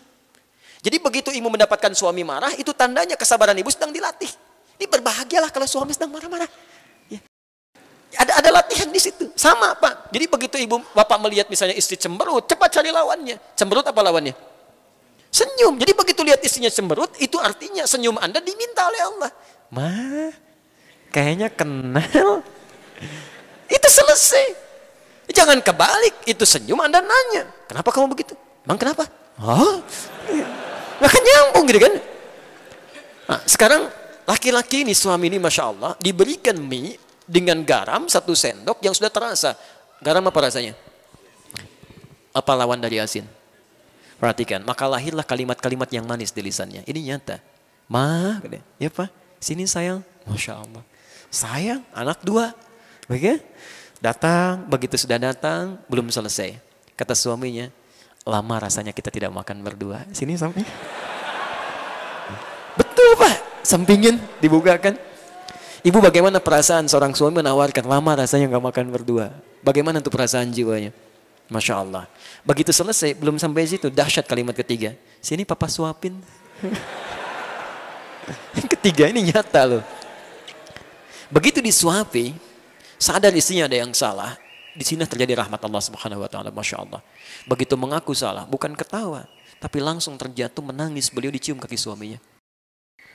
Jadi 0.81 0.97
begitu 0.97 1.29
ibu 1.29 1.49
mendapatkan 1.49 1.93
suami 1.93 2.25
marah, 2.25 2.53
itu 2.57 2.73
tandanya 2.73 3.13
kesabaran 3.13 3.53
ibu 3.57 3.69
sedang 3.69 3.93
dilatih. 3.93 4.29
Ini 4.81 4.89
berbahagialah 4.89 5.53
kalau 5.53 5.69
suami 5.69 5.93
sedang 5.93 6.09
marah-marah. 6.09 6.49
Ya. 7.05 7.21
Ada 8.17 8.41
ada 8.41 8.49
latihan 8.49 8.89
di 8.89 8.97
situ. 8.97 9.29
Sama, 9.37 9.77
Pak. 9.77 10.09
Jadi 10.09 10.25
begitu 10.25 10.57
ibu 10.57 10.81
bapak 10.97 11.21
melihat 11.21 11.45
misalnya 11.53 11.77
istri 11.77 12.01
cemberut, 12.01 12.49
cepat 12.49 12.81
cari 12.81 12.89
lawannya. 12.89 13.37
Cemberut 13.53 13.85
apa 13.85 14.01
lawannya? 14.01 14.33
Senyum. 15.29 15.77
Jadi 15.77 15.93
begitu 15.93 16.25
lihat 16.25 16.41
istrinya 16.41 16.73
cemberut, 16.73 17.13
itu 17.21 17.37
artinya 17.37 17.85
senyum 17.85 18.17
Anda 18.17 18.41
diminta 18.41 18.89
oleh 18.89 19.01
Allah. 19.05 19.29
Ma, 19.69 19.93
kayaknya 21.13 21.53
kenal. 21.53 22.41
Itu 23.69 23.85
selesai. 23.85 24.57
Jangan 25.29 25.61
kebalik, 25.61 26.25
itu 26.25 26.41
senyum 26.41 26.81
Anda 26.81 27.05
nanya. 27.05 27.53
Kenapa 27.69 27.93
kamu 27.93 28.17
begitu? 28.17 28.33
Bang 28.65 28.81
kenapa? 28.81 29.05
Oh, 29.37 29.77
nggak 30.97 31.11
kan 31.13 31.21
nyambung 31.21 31.69
gitu 31.69 31.79
kan? 31.85 31.93
Nah, 33.29 33.39
sekarang 33.45 34.00
laki-laki 34.31 34.87
ini 34.87 34.95
suami 34.95 35.27
ini 35.27 35.35
masya 35.35 35.75
Allah 35.75 35.91
diberikan 35.99 36.55
mie 36.55 36.95
dengan 37.27 37.59
garam 37.67 38.07
satu 38.07 38.31
sendok 38.31 38.79
yang 38.79 38.95
sudah 38.95 39.11
terasa. 39.11 39.59
Garam 39.99 40.23
apa 40.23 40.39
rasanya? 40.39 40.73
Apa 42.31 42.55
lawan 42.55 42.79
dari 42.79 42.97
asin? 42.97 43.27
Perhatikan, 44.17 44.63
maka 44.63 44.87
lahirlah 44.87 45.25
kalimat-kalimat 45.25 45.89
yang 45.91 46.07
manis 46.07 46.31
di 46.31 46.39
lisannya. 46.45 46.85
Ini 46.87 47.11
nyata. 47.11 47.41
Ma, 47.91 48.39
ya 48.79 48.87
pak, 48.87 49.11
sini 49.41 49.67
sayang. 49.67 49.99
Masya 50.23 50.61
Allah. 50.63 50.83
Sayang, 51.27 51.81
anak 51.91 52.23
dua. 52.23 52.55
Begitu? 53.09 53.43
Datang, 54.01 54.65
begitu 54.65 54.97
sudah 54.97 55.17
datang, 55.17 55.77
belum 55.85 56.09
selesai. 56.09 56.57
Kata 56.97 57.13
suaminya, 57.13 57.69
lama 58.25 58.55
rasanya 58.61 58.93
kita 58.93 59.09
tidak 59.13 59.33
makan 59.33 59.61
berdua. 59.61 60.05
Sini 60.13 60.37
sampai. 60.37 60.65
Betul 62.77 63.09
pak, 63.19 63.50
sampingin, 63.61 64.17
dibukakan. 64.41 64.97
Ibu 65.81 65.97
bagaimana 65.97 66.38
perasaan 66.38 66.85
seorang 66.85 67.17
suami 67.17 67.41
menawarkan 67.41 67.89
lama 67.89 68.11
rasanya 68.13 68.45
nggak 68.53 68.65
makan 68.69 68.85
berdua. 68.93 69.33
Bagaimana 69.65 69.97
tuh 69.97 70.13
perasaan 70.13 70.53
jiwanya? 70.53 70.93
Masya 71.49 71.81
Allah. 71.81 72.05
Begitu 72.45 72.69
selesai, 72.69 73.17
belum 73.17 73.41
sampai 73.41 73.65
situ, 73.65 73.89
dahsyat 73.89 74.29
kalimat 74.29 74.53
ketiga. 74.53 74.93
Sini 75.19 75.41
papa 75.43 75.65
suapin. 75.67 76.15
ketiga 78.77 79.09
ini 79.09 79.33
nyata 79.33 79.65
loh. 79.67 79.83
Begitu 81.33 81.59
disuapi, 81.59 82.31
sadar 82.95 83.33
istrinya 83.33 83.65
ada 83.67 83.77
yang 83.81 83.91
salah, 83.91 84.38
di 84.71 84.88
sini 84.88 85.03
terjadi 85.03 85.43
rahmat 85.43 85.59
Allah 85.59 85.83
Subhanahu 85.83 86.23
wa 86.23 86.29
taala, 86.31 86.49
Masya 86.53 86.77
Allah. 86.88 87.01
Begitu 87.43 87.75
mengaku 87.75 88.15
salah, 88.15 88.47
bukan 88.47 88.71
ketawa, 88.71 89.27
tapi 89.59 89.83
langsung 89.83 90.15
terjatuh 90.15 90.63
menangis 90.63 91.11
beliau 91.11 91.33
dicium 91.33 91.59
kaki 91.59 91.75
suaminya. 91.75 92.30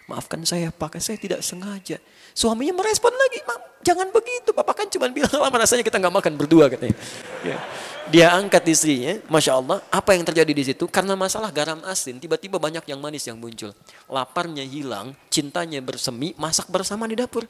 Maafkan 0.07 0.39
saya 0.47 0.70
Pak, 0.70 1.03
saya 1.03 1.19
tidak 1.19 1.43
sengaja. 1.43 1.99
Suaminya 2.31 2.78
merespon 2.78 3.11
lagi, 3.11 3.43
jangan 3.83 4.07
begitu. 4.15 4.55
Bapak 4.55 4.85
kan 4.85 4.87
cuma 4.87 5.11
bilang 5.11 5.35
lama 5.43 5.57
rasanya 5.59 5.83
kita 5.83 5.99
nggak 5.99 6.15
makan 6.15 6.33
berdua 6.39 6.70
katanya. 6.70 6.95
Ya. 7.43 7.59
Dia 8.07 8.31
angkat 8.39 8.62
istrinya, 8.70 9.19
Masya 9.27 9.59
Allah. 9.59 9.83
Apa 9.91 10.15
yang 10.15 10.23
terjadi 10.23 10.53
di 10.55 10.62
situ? 10.62 10.87
Karena 10.87 11.19
masalah 11.19 11.51
garam 11.51 11.83
asin, 11.83 12.23
tiba-tiba 12.23 12.55
banyak 12.55 12.87
yang 12.87 13.03
manis 13.03 13.27
yang 13.27 13.35
muncul. 13.35 13.74
Laparnya 14.07 14.62
hilang, 14.62 15.11
cintanya 15.27 15.83
bersemi, 15.83 16.31
masak 16.39 16.70
bersama 16.70 17.11
di 17.11 17.19
dapur. 17.19 17.43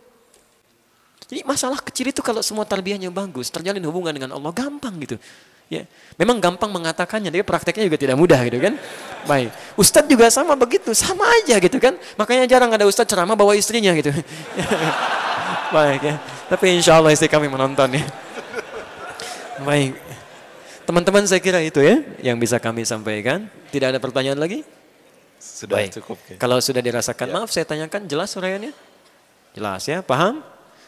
Jadi 1.29 1.45
masalah 1.45 1.77
kecil 1.85 2.09
itu 2.09 2.25
kalau 2.25 2.41
semua 2.41 2.65
tarbiyahnya 2.65 3.13
bagus, 3.13 3.53
terjalin 3.53 3.85
hubungan 3.85 4.17
dengan 4.17 4.33
Allah 4.33 4.49
gampang 4.57 4.97
gitu. 5.05 5.21
Ya, 5.67 5.83
memang 6.15 6.39
gampang 6.39 6.71
mengatakannya, 6.71 7.27
tapi 7.35 7.43
prakteknya 7.43 7.91
juga 7.91 7.99
tidak 7.99 8.15
mudah 8.15 8.39
gitu 8.47 8.63
kan. 8.63 8.79
Baik, 9.27 9.51
Ustadz 9.75 10.07
juga 10.07 10.31
sama 10.31 10.55
begitu, 10.55 10.95
sama 10.95 11.27
aja 11.43 11.59
gitu 11.59 11.83
kan. 11.83 11.99
Makanya 12.15 12.47
jarang 12.47 12.71
ada 12.71 12.87
Ustadz 12.87 13.11
ceramah 13.11 13.35
bawa 13.35 13.59
istrinya 13.59 13.91
gitu. 13.99 14.15
Baik 15.75 16.01
ya, 16.07 16.15
tapi 16.47 16.79
insya 16.79 17.03
Allah 17.03 17.11
istri 17.11 17.27
kami 17.27 17.51
menonton 17.51 17.99
ya. 17.99 18.07
Baik, 19.67 19.99
teman-teman 20.87 21.27
saya 21.27 21.43
kira 21.43 21.59
itu 21.59 21.83
ya 21.83 21.99
yang 22.23 22.39
bisa 22.39 22.63
kami 22.63 22.87
sampaikan. 22.87 23.51
Tidak 23.75 23.91
ada 23.91 23.99
pertanyaan 23.99 24.39
lagi? 24.39 24.63
Sudah 25.43 25.83
Baik. 25.83 25.99
cukup. 25.99 26.17
Kalau 26.39 26.63
sudah 26.63 26.79
dirasakan, 26.79 27.27
Ya. 27.27 27.35
maaf 27.35 27.51
saya 27.51 27.67
tanyakan 27.67 28.07
jelas 28.07 28.31
uraiannya? 28.39 28.71
Jelas 29.59 29.83
ya, 29.91 29.99
paham? 30.07 30.47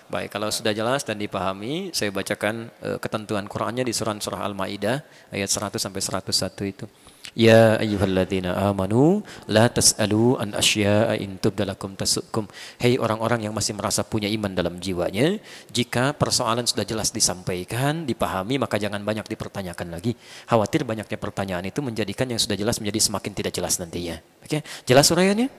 Baik, 0.08 0.32
kalau 0.32 0.48
sudah 0.48 0.72
jelas 0.72 1.04
dan 1.04 1.20
dipahami, 1.20 1.92
saya 1.92 2.08
bacakan 2.08 2.72
eh, 2.80 2.96
ketentuan 2.96 3.44
Qur'annya 3.44 3.84
di 3.84 3.92
surah 3.92 4.16
surah 4.16 4.40
Al-Maidah 4.40 5.04
ayat 5.28 5.52
100 5.52 5.76
sampai 5.76 6.00
101 6.00 6.64
itu. 6.64 6.88
Ya 7.36 7.76
ayyuhalladzina 7.76 8.56
amanu 8.72 9.20
la 9.52 9.68
tas'alu 9.68 10.40
an 10.40 10.56
asya'a 10.56 11.20
in 11.20 11.36
tubdalakum 11.36 11.92
tasukum. 11.92 12.48
Hei 12.80 12.96
orang-orang 12.96 13.44
yang 13.44 13.52
masih 13.52 13.76
merasa 13.76 14.00
punya 14.00 14.32
iman 14.32 14.48
dalam 14.48 14.80
jiwanya, 14.80 15.36
jika 15.68 16.16
persoalan 16.16 16.64
sudah 16.64 16.88
jelas 16.88 17.12
disampaikan, 17.12 18.08
dipahami, 18.08 18.56
maka 18.56 18.80
jangan 18.80 19.04
banyak 19.04 19.28
dipertanyakan 19.28 19.92
lagi. 19.92 20.16
Khawatir 20.48 20.88
banyaknya 20.88 21.20
pertanyaan 21.20 21.68
itu 21.68 21.84
menjadikan 21.84 22.32
yang 22.32 22.40
sudah 22.40 22.56
jelas 22.56 22.80
menjadi 22.80 23.12
semakin 23.12 23.32
tidak 23.36 23.52
jelas 23.52 23.76
nantinya. 23.76 24.16
Oke, 24.40 24.64
jelas 24.88 25.04
uraiannya? 25.12 25.52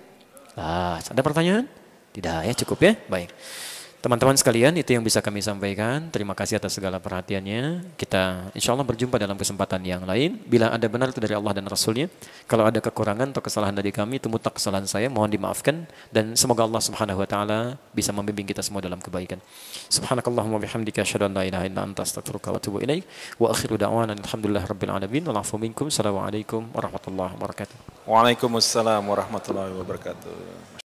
Ah, 0.57 0.97
ada 0.97 1.21
pertanyaan? 1.21 1.69
Tidak 2.17 2.49
ya, 2.49 2.53
cukup 2.65 2.81
ya. 2.81 2.97
Baik. 3.05 3.29
Teman-teman 3.99 4.31
sekalian, 4.39 4.71
itu 4.79 4.95
yang 4.95 5.03
bisa 5.03 5.19
kami 5.19 5.43
sampaikan. 5.43 6.07
Terima 6.07 6.31
kasih 6.31 6.55
atas 6.55 6.79
segala 6.79 7.03
perhatiannya. 7.03 7.83
Kita 7.99 8.47
insya 8.55 8.71
Allah 8.71 8.87
berjumpa 8.87 9.19
dalam 9.19 9.35
kesempatan 9.35 9.83
yang 9.83 10.07
lain. 10.07 10.39
Bila 10.47 10.71
ada 10.71 10.87
benar 10.87 11.11
itu 11.11 11.19
dari 11.19 11.35
Allah 11.35 11.51
dan 11.51 11.67
Rasulnya. 11.67 12.07
Kalau 12.47 12.63
ada 12.63 12.79
kekurangan 12.79 13.35
atau 13.35 13.43
kesalahan 13.43 13.75
dari 13.75 13.91
kami, 13.91 14.23
itu 14.23 14.31
mutlak 14.31 14.55
kesalahan 14.55 14.87
saya. 14.87 15.11
Mohon 15.11 15.35
dimaafkan. 15.35 15.83
Dan 16.15 16.39
semoga 16.39 16.63
Allah 16.63 16.79
subhanahu 16.79 17.19
wa 17.19 17.27
ta'ala 17.27 17.75
bisa 17.91 18.15
membimbing 18.15 18.47
kita 18.47 18.63
semua 18.63 18.79
dalam 18.79 19.03
kebaikan. 19.03 19.43
Subhanakallahumma 19.91 20.63
bihamdika 20.63 21.03
asyhadu 21.03 21.27
an 21.27 21.35
la 21.35 21.43
ilaha 21.43 21.67
illa 21.67 21.83
anta 21.83 22.07
astaghfiruka 22.07 22.55
wa 22.55 22.57
atubu 22.63 22.79
ilaik. 22.79 23.03
Wa 23.35 23.51
akhiru 23.51 23.75
da'wana 23.75 24.15
alhamdulillah 24.15 24.63
rabbil 24.63 24.95
alamin. 24.95 25.27
Wal 25.27 25.43
afu 25.43 25.59
minkum. 25.59 25.91
Assalamualaikum 25.91 26.71
warahmatullahi 26.71 27.35
wabarakatuh. 27.35 28.07
Waalaikumsalam 28.07 29.03
warahmatullahi 29.03 29.75
wabarakatuh. 29.75 30.78